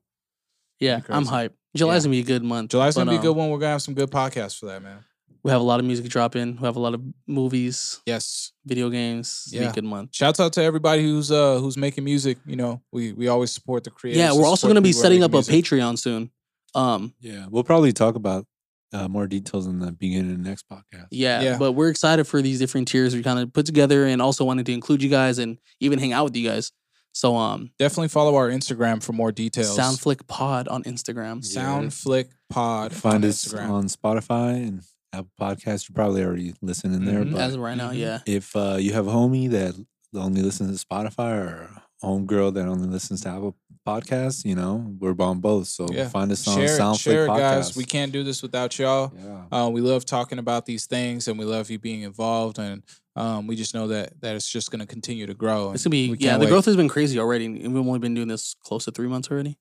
Yeah, 0.79 0.99
Be 1.01 1.05
I'm 1.11 1.25
hyped. 1.27 1.51
July's 1.75 2.03
Yeah. 2.05 2.09
gonna 2.09 2.17
be 2.17 2.21
a 2.21 2.25
good 2.25 2.45
month. 2.45 2.71
July's 2.71 2.95
but, 2.95 3.01
gonna 3.01 3.11
be 3.13 3.17
a 3.17 3.19
um, 3.21 3.25
good 3.27 3.37
one. 3.37 3.51
We're 3.51 3.59
gonna 3.59 3.73
have 3.73 3.83
some 3.83 3.95
good 3.95 4.11
podcasts 4.11 4.59
for 4.59 4.67
that, 4.67 4.83
man. 4.83 4.99
We 5.43 5.51
have 5.53 5.61
a 5.61 5.65
lot 5.65 5.79
of 5.81 5.87
music 5.87 6.07
dropping. 6.09 6.57
We 6.57 6.65
have 6.67 6.77
a 6.77 6.81
lot 6.81 6.93
of 6.95 7.03
movies, 7.27 8.01
Yes. 8.07 8.53
video 8.65 8.91
games. 8.91 9.43
It's 9.47 9.53
be 9.53 9.59
Yeah. 9.59 9.71
a 9.71 9.73
good 9.73 9.85
month. 9.85 10.11
Shouts 10.15 10.41
out 10.41 10.53
to 10.55 10.63
everybody 10.63 11.03
who's 11.03 11.31
uh 11.31 11.59
who's 11.59 11.77
making 11.77 12.05
music. 12.05 12.39
You 12.47 12.57
know, 12.57 12.83
we 12.93 13.13
we 13.13 13.29
always 13.29 13.53
support 13.53 13.85
the 13.85 13.91
creators. 13.91 14.19
Yeah, 14.19 14.33
we're 14.33 14.47
also 14.47 14.67
gonna 14.67 14.81
be 14.81 14.89
people 14.91 14.99
who 14.99 15.01
are 15.01 15.05
setting 15.05 15.23
up 15.23 15.35
a. 15.35 15.39
Patreon 15.39 15.99
soon. 15.99 16.31
Um, 16.75 17.15
Yeah, 17.21 17.47
we'll 17.49 17.65
probably 17.65 17.93
talk 17.93 18.17
about 18.17 18.47
uh, 18.93 19.09
more 19.09 19.27
details 19.27 19.67
in 19.67 19.79
the 19.81 19.93
beginning 19.93 20.33
of 20.33 20.43
the 20.43 20.49
next 20.49 20.69
podcast. 20.69 21.07
yeah, 21.11 21.41
Yeah. 21.43 21.59
but 21.59 21.73
we're 21.73 21.89
excited 21.89 22.25
for 22.27 22.41
these 22.43 22.59
different 22.59 22.89
tiers 22.89 23.15
we 23.15 23.23
kind 23.23 23.39
of 23.39 23.53
put 23.53 23.67
together, 23.67 24.07
and 24.07 24.23
also 24.23 24.45
wanted 24.45 24.67
to 24.67 24.73
include 24.73 25.03
you 25.03 25.09
guys 25.11 25.39
and 25.39 25.59
even 25.81 25.99
hang 25.99 26.13
out 26.13 26.25
with 26.25 26.37
you 26.37 26.49
guys. 26.49 26.73
So, 27.13 27.35
um, 27.37 27.71
Definitely 27.79 28.09
follow 28.09 28.35
our 28.37 28.51
Instagram 28.51 29.03
for 29.03 29.13
more 29.15 29.33
details. 29.33 29.77
Soundflick 29.77 30.27
Pod 30.27 30.69
on 30.69 30.83
Instagram. 30.85 31.39
Soundflick 31.43 32.29
Pod. 32.51 32.93
Find 32.93 33.25
on 33.25 33.31
us 33.31 33.45
Instagram. 33.47 33.71
on 33.71 33.85
Spotify 33.87 34.55
and 34.69 34.83
Apple 35.15 35.31
Podcasts. 35.41 35.89
You're 35.89 35.95
probably 35.95 36.23
already 36.23 36.53
listening 36.61 37.05
there, 37.07 37.25
Mhm. 37.25 37.33
but 37.33 37.41
As 37.41 37.55
of 37.55 37.61
right 37.61 37.77
now, 37.77 37.91
Mhm. 37.91 37.99
yeah. 37.99 38.19
if 38.27 38.55
uh, 38.55 38.77
you 38.79 38.93
have 38.93 39.07
a 39.07 39.11
homie 39.13 39.49
that 39.51 39.75
that 40.13 40.21
only 40.21 40.41
listens 40.43 40.79
to 40.81 40.87
Spotify 40.87 41.33
or 41.37 41.63
a 41.63 41.83
homegirl 42.03 42.55
that 42.55 42.67
only 42.67 42.89
listens 42.89 43.23
to 43.23 43.29
Apple 43.31 43.57
Podcasts, 43.87 44.45
you 44.45 44.55
know, 44.57 44.95
we're 44.99 45.15
on 45.21 45.41
both. 45.41 45.69
So 45.69 45.87
Yeah. 45.93 46.09
find 46.09 46.31
us 46.33 46.47
on 46.49 46.57
share 46.57 46.65
it, 46.77 46.81
Soundflick 46.81 47.01
share 47.01 47.25
it, 47.27 47.29
Podcast. 47.29 47.39
guys. 47.39 47.77
We 47.77 47.85
can't 47.85 48.11
do 48.13 48.25
this 48.25 48.43
without 48.43 48.77
y'all. 48.79 49.13
Yeah. 49.17 49.45
Uh, 49.67 49.69
we 49.71 49.81
love 49.81 50.05
talking 50.05 50.39
about 50.39 50.67
these 50.67 50.87
things, 50.87 51.29
and 51.29 51.39
we 51.39 51.45
love 51.45 51.71
you 51.71 51.79
being 51.79 52.03
involved. 52.03 52.59
And 52.59 52.83
um, 53.15 53.47
we 53.47 53.55
just 53.57 53.75
know 53.75 53.87
that 53.89 54.21
that 54.21 54.35
it's 54.35 54.51
just 54.51 54.71
going 54.73 54.81
to 54.81 54.87
continue 54.87 55.25
to 55.27 55.35
grow. 55.35 55.71
It's 55.73 55.85
gonna 55.85 55.93
be 55.93 56.17
yeah. 56.19 56.35
The 56.37 56.45
wait. 56.47 56.51
growth 56.51 56.65
has 56.67 56.77
been 56.77 56.89
crazy 56.89 57.19
already. 57.19 57.47
and 57.47 57.73
We've 57.73 57.87
only 57.87 58.01
been 58.01 58.13
doing 58.15 58.29
this 58.29 58.57
close 58.63 58.85
to 58.87 58.91
three 58.91 59.09
months 59.09 59.31
already. 59.31 59.57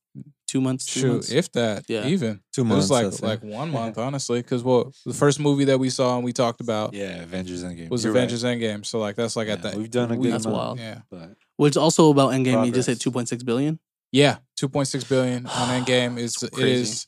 Two 0.47 0.59
months. 0.59 0.85
Three 0.91 1.01
Shoot, 1.03 1.11
months. 1.11 1.31
if 1.31 1.51
that, 1.53 1.85
Yeah. 1.87 2.07
even 2.07 2.39
Two 2.53 2.61
it 2.61 2.65
months. 2.65 2.83
was 2.85 2.91
like 2.91 3.03
that's 3.05 3.19
it. 3.19 3.25
like 3.25 3.43
one 3.43 3.71
month, 3.79 3.97
honestly. 3.99 4.41
Because 4.41 4.63
well, 4.63 4.91
the 5.05 5.13
first 5.13 5.39
movie 5.39 5.65
that 5.65 5.79
we 5.79 5.89
saw 5.89 6.15
and 6.15 6.25
we 6.25 6.33
talked 6.33 6.61
about 6.61 6.93
yeah, 6.93 7.21
Avengers 7.21 7.63
Endgame. 7.63 7.89
was 7.89 8.03
You're 8.03 8.11
right. 8.13 8.19
Avengers 8.23 8.43
Endgame. 8.43 8.85
So 8.85 8.99
like 8.99 9.15
that's 9.15 9.35
like 9.35 9.47
at 9.49 9.61
that. 9.61 9.75
We've 9.75 9.89
done 9.91 10.11
a 10.11 10.15
we- 10.15 10.23
good 10.25 10.33
That's 10.33 10.45
amount. 10.45 10.61
wild. 10.61 10.79
Yeah, 10.79 11.01
But 11.09 11.35
Which 11.57 11.71
is 11.71 11.77
also 11.77 12.11
about 12.11 12.31
Endgame. 12.31 12.65
You 12.65 12.71
just 12.71 12.87
hit 12.87 12.99
two 12.99 13.11
point 13.11 13.29
six 13.29 13.43
billion. 13.43 13.79
yeah, 14.11 14.37
two 14.57 14.69
point 14.69 14.87
six 14.87 15.03
billion 15.03 15.45
on 15.45 15.83
Endgame 15.83 16.17
is 16.17 16.41
it 16.43 16.51
crazy. 16.51 16.81
is 16.81 17.07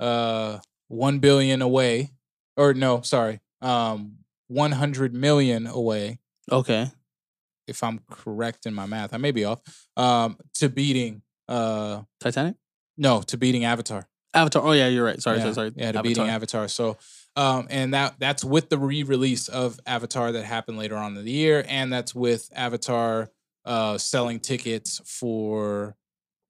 uh 0.00 0.58
one 0.88 1.18
billion 1.18 1.62
away, 1.62 2.12
or 2.56 2.74
no, 2.74 3.00
sorry, 3.02 3.40
um 3.62 4.18
one 4.48 4.72
hundred 4.72 5.14
million 5.14 5.66
away. 5.66 6.18
Okay. 6.52 6.90
If 7.66 7.82
I'm 7.82 8.00
correct 8.10 8.66
in 8.66 8.74
my 8.74 8.86
math, 8.86 9.12
I 9.12 9.16
may 9.16 9.32
be 9.32 9.44
off. 9.44 9.60
Um, 9.96 10.38
to 10.54 10.68
beating 10.68 11.22
uh 11.48 12.02
Titanic. 12.20 12.56
no 12.96 13.22
to 13.22 13.36
beating 13.36 13.64
Avatar. 13.64 14.06
Avatar. 14.34 14.62
Oh 14.64 14.72
yeah, 14.72 14.88
you're 14.88 15.04
right. 15.04 15.20
Sorry, 15.20 15.38
yeah, 15.38 15.44
sorry, 15.44 15.54
sorry. 15.54 15.72
Yeah, 15.76 15.92
to 15.92 16.02
beating 16.02 16.28
Avatar. 16.28 16.68
So, 16.68 16.98
um, 17.36 17.66
and 17.70 17.94
that 17.94 18.16
that's 18.18 18.44
with 18.44 18.68
the 18.68 18.76
re-release 18.78 19.48
of 19.48 19.80
Avatar 19.86 20.30
that 20.32 20.44
happened 20.44 20.76
later 20.78 20.96
on 20.96 21.16
in 21.16 21.24
the 21.24 21.30
year, 21.30 21.64
and 21.66 21.90
that's 21.92 22.14
with 22.14 22.50
Avatar 22.54 23.30
uh, 23.66 23.98
selling 23.98 24.40
tickets 24.40 25.00
for 25.04 25.96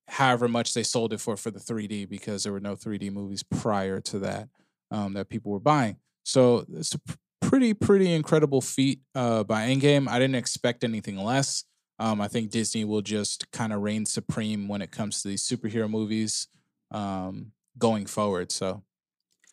however 0.09 0.47
much 0.47 0.73
they 0.75 0.85
sold 0.85 1.13
it 1.13 1.21
for 1.21 1.37
for 1.37 1.51
the 1.51 1.59
3D 1.59 2.09
because 2.09 2.45
there 2.45 2.53
were 2.53 2.61
no 2.61 2.77
3D 2.77 3.11
movies 3.11 3.43
prior 3.43 4.01
to 4.03 4.21
that 4.21 4.49
um, 4.93 5.15
that 5.15 5.29
people 5.29 5.51
were 5.51 5.59
buying. 5.59 5.97
So 6.23 6.65
it's 6.73 6.95
a 6.95 7.01
pretty 7.41 7.75
pretty 7.75 8.13
incredible 8.13 8.61
feat 8.61 9.01
uh, 9.15 9.43
by 9.45 9.67
Endgame. 9.69 10.09
I 10.09 10.19
didn't 10.21 10.37
expect 10.37 10.85
anything 10.85 11.17
less. 11.17 11.65
Um, 11.99 12.21
I 12.21 12.29
think 12.29 12.51
Disney 12.51 12.85
will 12.85 13.01
just 13.03 13.51
kind 13.51 13.73
of 13.73 13.81
reign 13.81 14.05
supreme 14.07 14.69
when 14.69 14.83
it 14.83 14.91
comes 14.93 15.23
to 15.23 15.29
these 15.29 15.43
superhero 15.49 15.89
movies. 15.91 16.47
Um, 16.93 17.53
going 17.79 18.07
forward. 18.07 18.51
So 18.53 18.85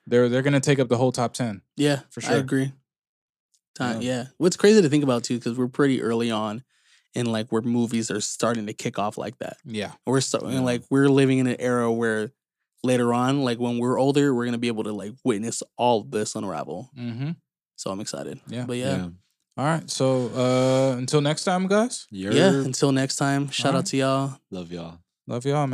they're 0.07 0.29
they're 0.29 0.43
gonna 0.43 0.59
take 0.59 0.79
up 0.79 0.87
the 0.87 0.97
whole 0.97 1.11
top 1.11 1.33
ten. 1.33 1.61
Yeah, 1.75 2.01
For 2.11 2.21
sure. 2.21 2.35
I 2.35 2.37
agree. 2.37 2.71
Time, 3.75 4.01
Yeah. 4.01 4.15
yeah. 4.15 4.25
What's 4.37 4.55
crazy 4.55 4.81
to 4.81 4.87
think 4.89 5.03
about 5.03 5.23
too, 5.23 5.39
because 5.39 5.57
we're 5.57 5.67
pretty 5.67 6.01
early 6.01 6.29
on 6.31 6.63
in 7.13 7.27
like 7.27 7.51
where 7.51 7.61
movies 7.61 8.09
are 8.11 8.21
starting 8.21 8.65
to 8.67 8.73
kick 8.73 8.97
off 8.99 9.17
like 9.17 9.37
that. 9.39 9.57
Yeah, 9.65 9.91
We're 10.05 10.21
starting 10.21 10.51
Yeah. 10.51 10.59
like 10.61 10.83
we're 10.89 11.09
living 11.09 11.39
in 11.39 11.47
an 11.47 11.57
era 11.59 11.91
where 11.91 12.31
later 12.83 13.13
on, 13.13 13.43
like 13.43 13.59
when 13.59 13.77
we're 13.77 13.99
older, 13.99 14.33
we're 14.33 14.45
gonna 14.45 14.57
be 14.57 14.67
able 14.67 14.83
to 14.83 14.91
like 14.93 15.13
witness 15.23 15.63
all 15.77 16.03
this 16.03 16.35
unravel. 16.35 16.89
mm-hmm. 16.97 17.31
So 17.75 17.91
I'm 17.91 17.99
excited. 17.99 18.39
Yeah. 18.47 18.65
But 18.65 18.77
yeah. 18.77 19.09
All 19.57 19.65
right. 19.65 19.89
So 19.89 20.27
uh 20.35 20.97
until 20.97 21.21
next 21.21 21.43
time, 21.43 21.67
guys. 21.67 22.07
Yeah. 22.11 22.31
Yeah. 22.31 22.49
Until 22.63 22.91
next 22.91 23.15
time, 23.17 23.49
shout 23.49 23.67
Alright. 23.67 23.79
out 23.79 23.85
to 23.87 23.97
y'all. 23.97 24.37
Love 24.51 24.71
y'all. 24.71 24.99
Love 25.27 25.45
y'all, 25.45 25.67
man. 25.67 25.71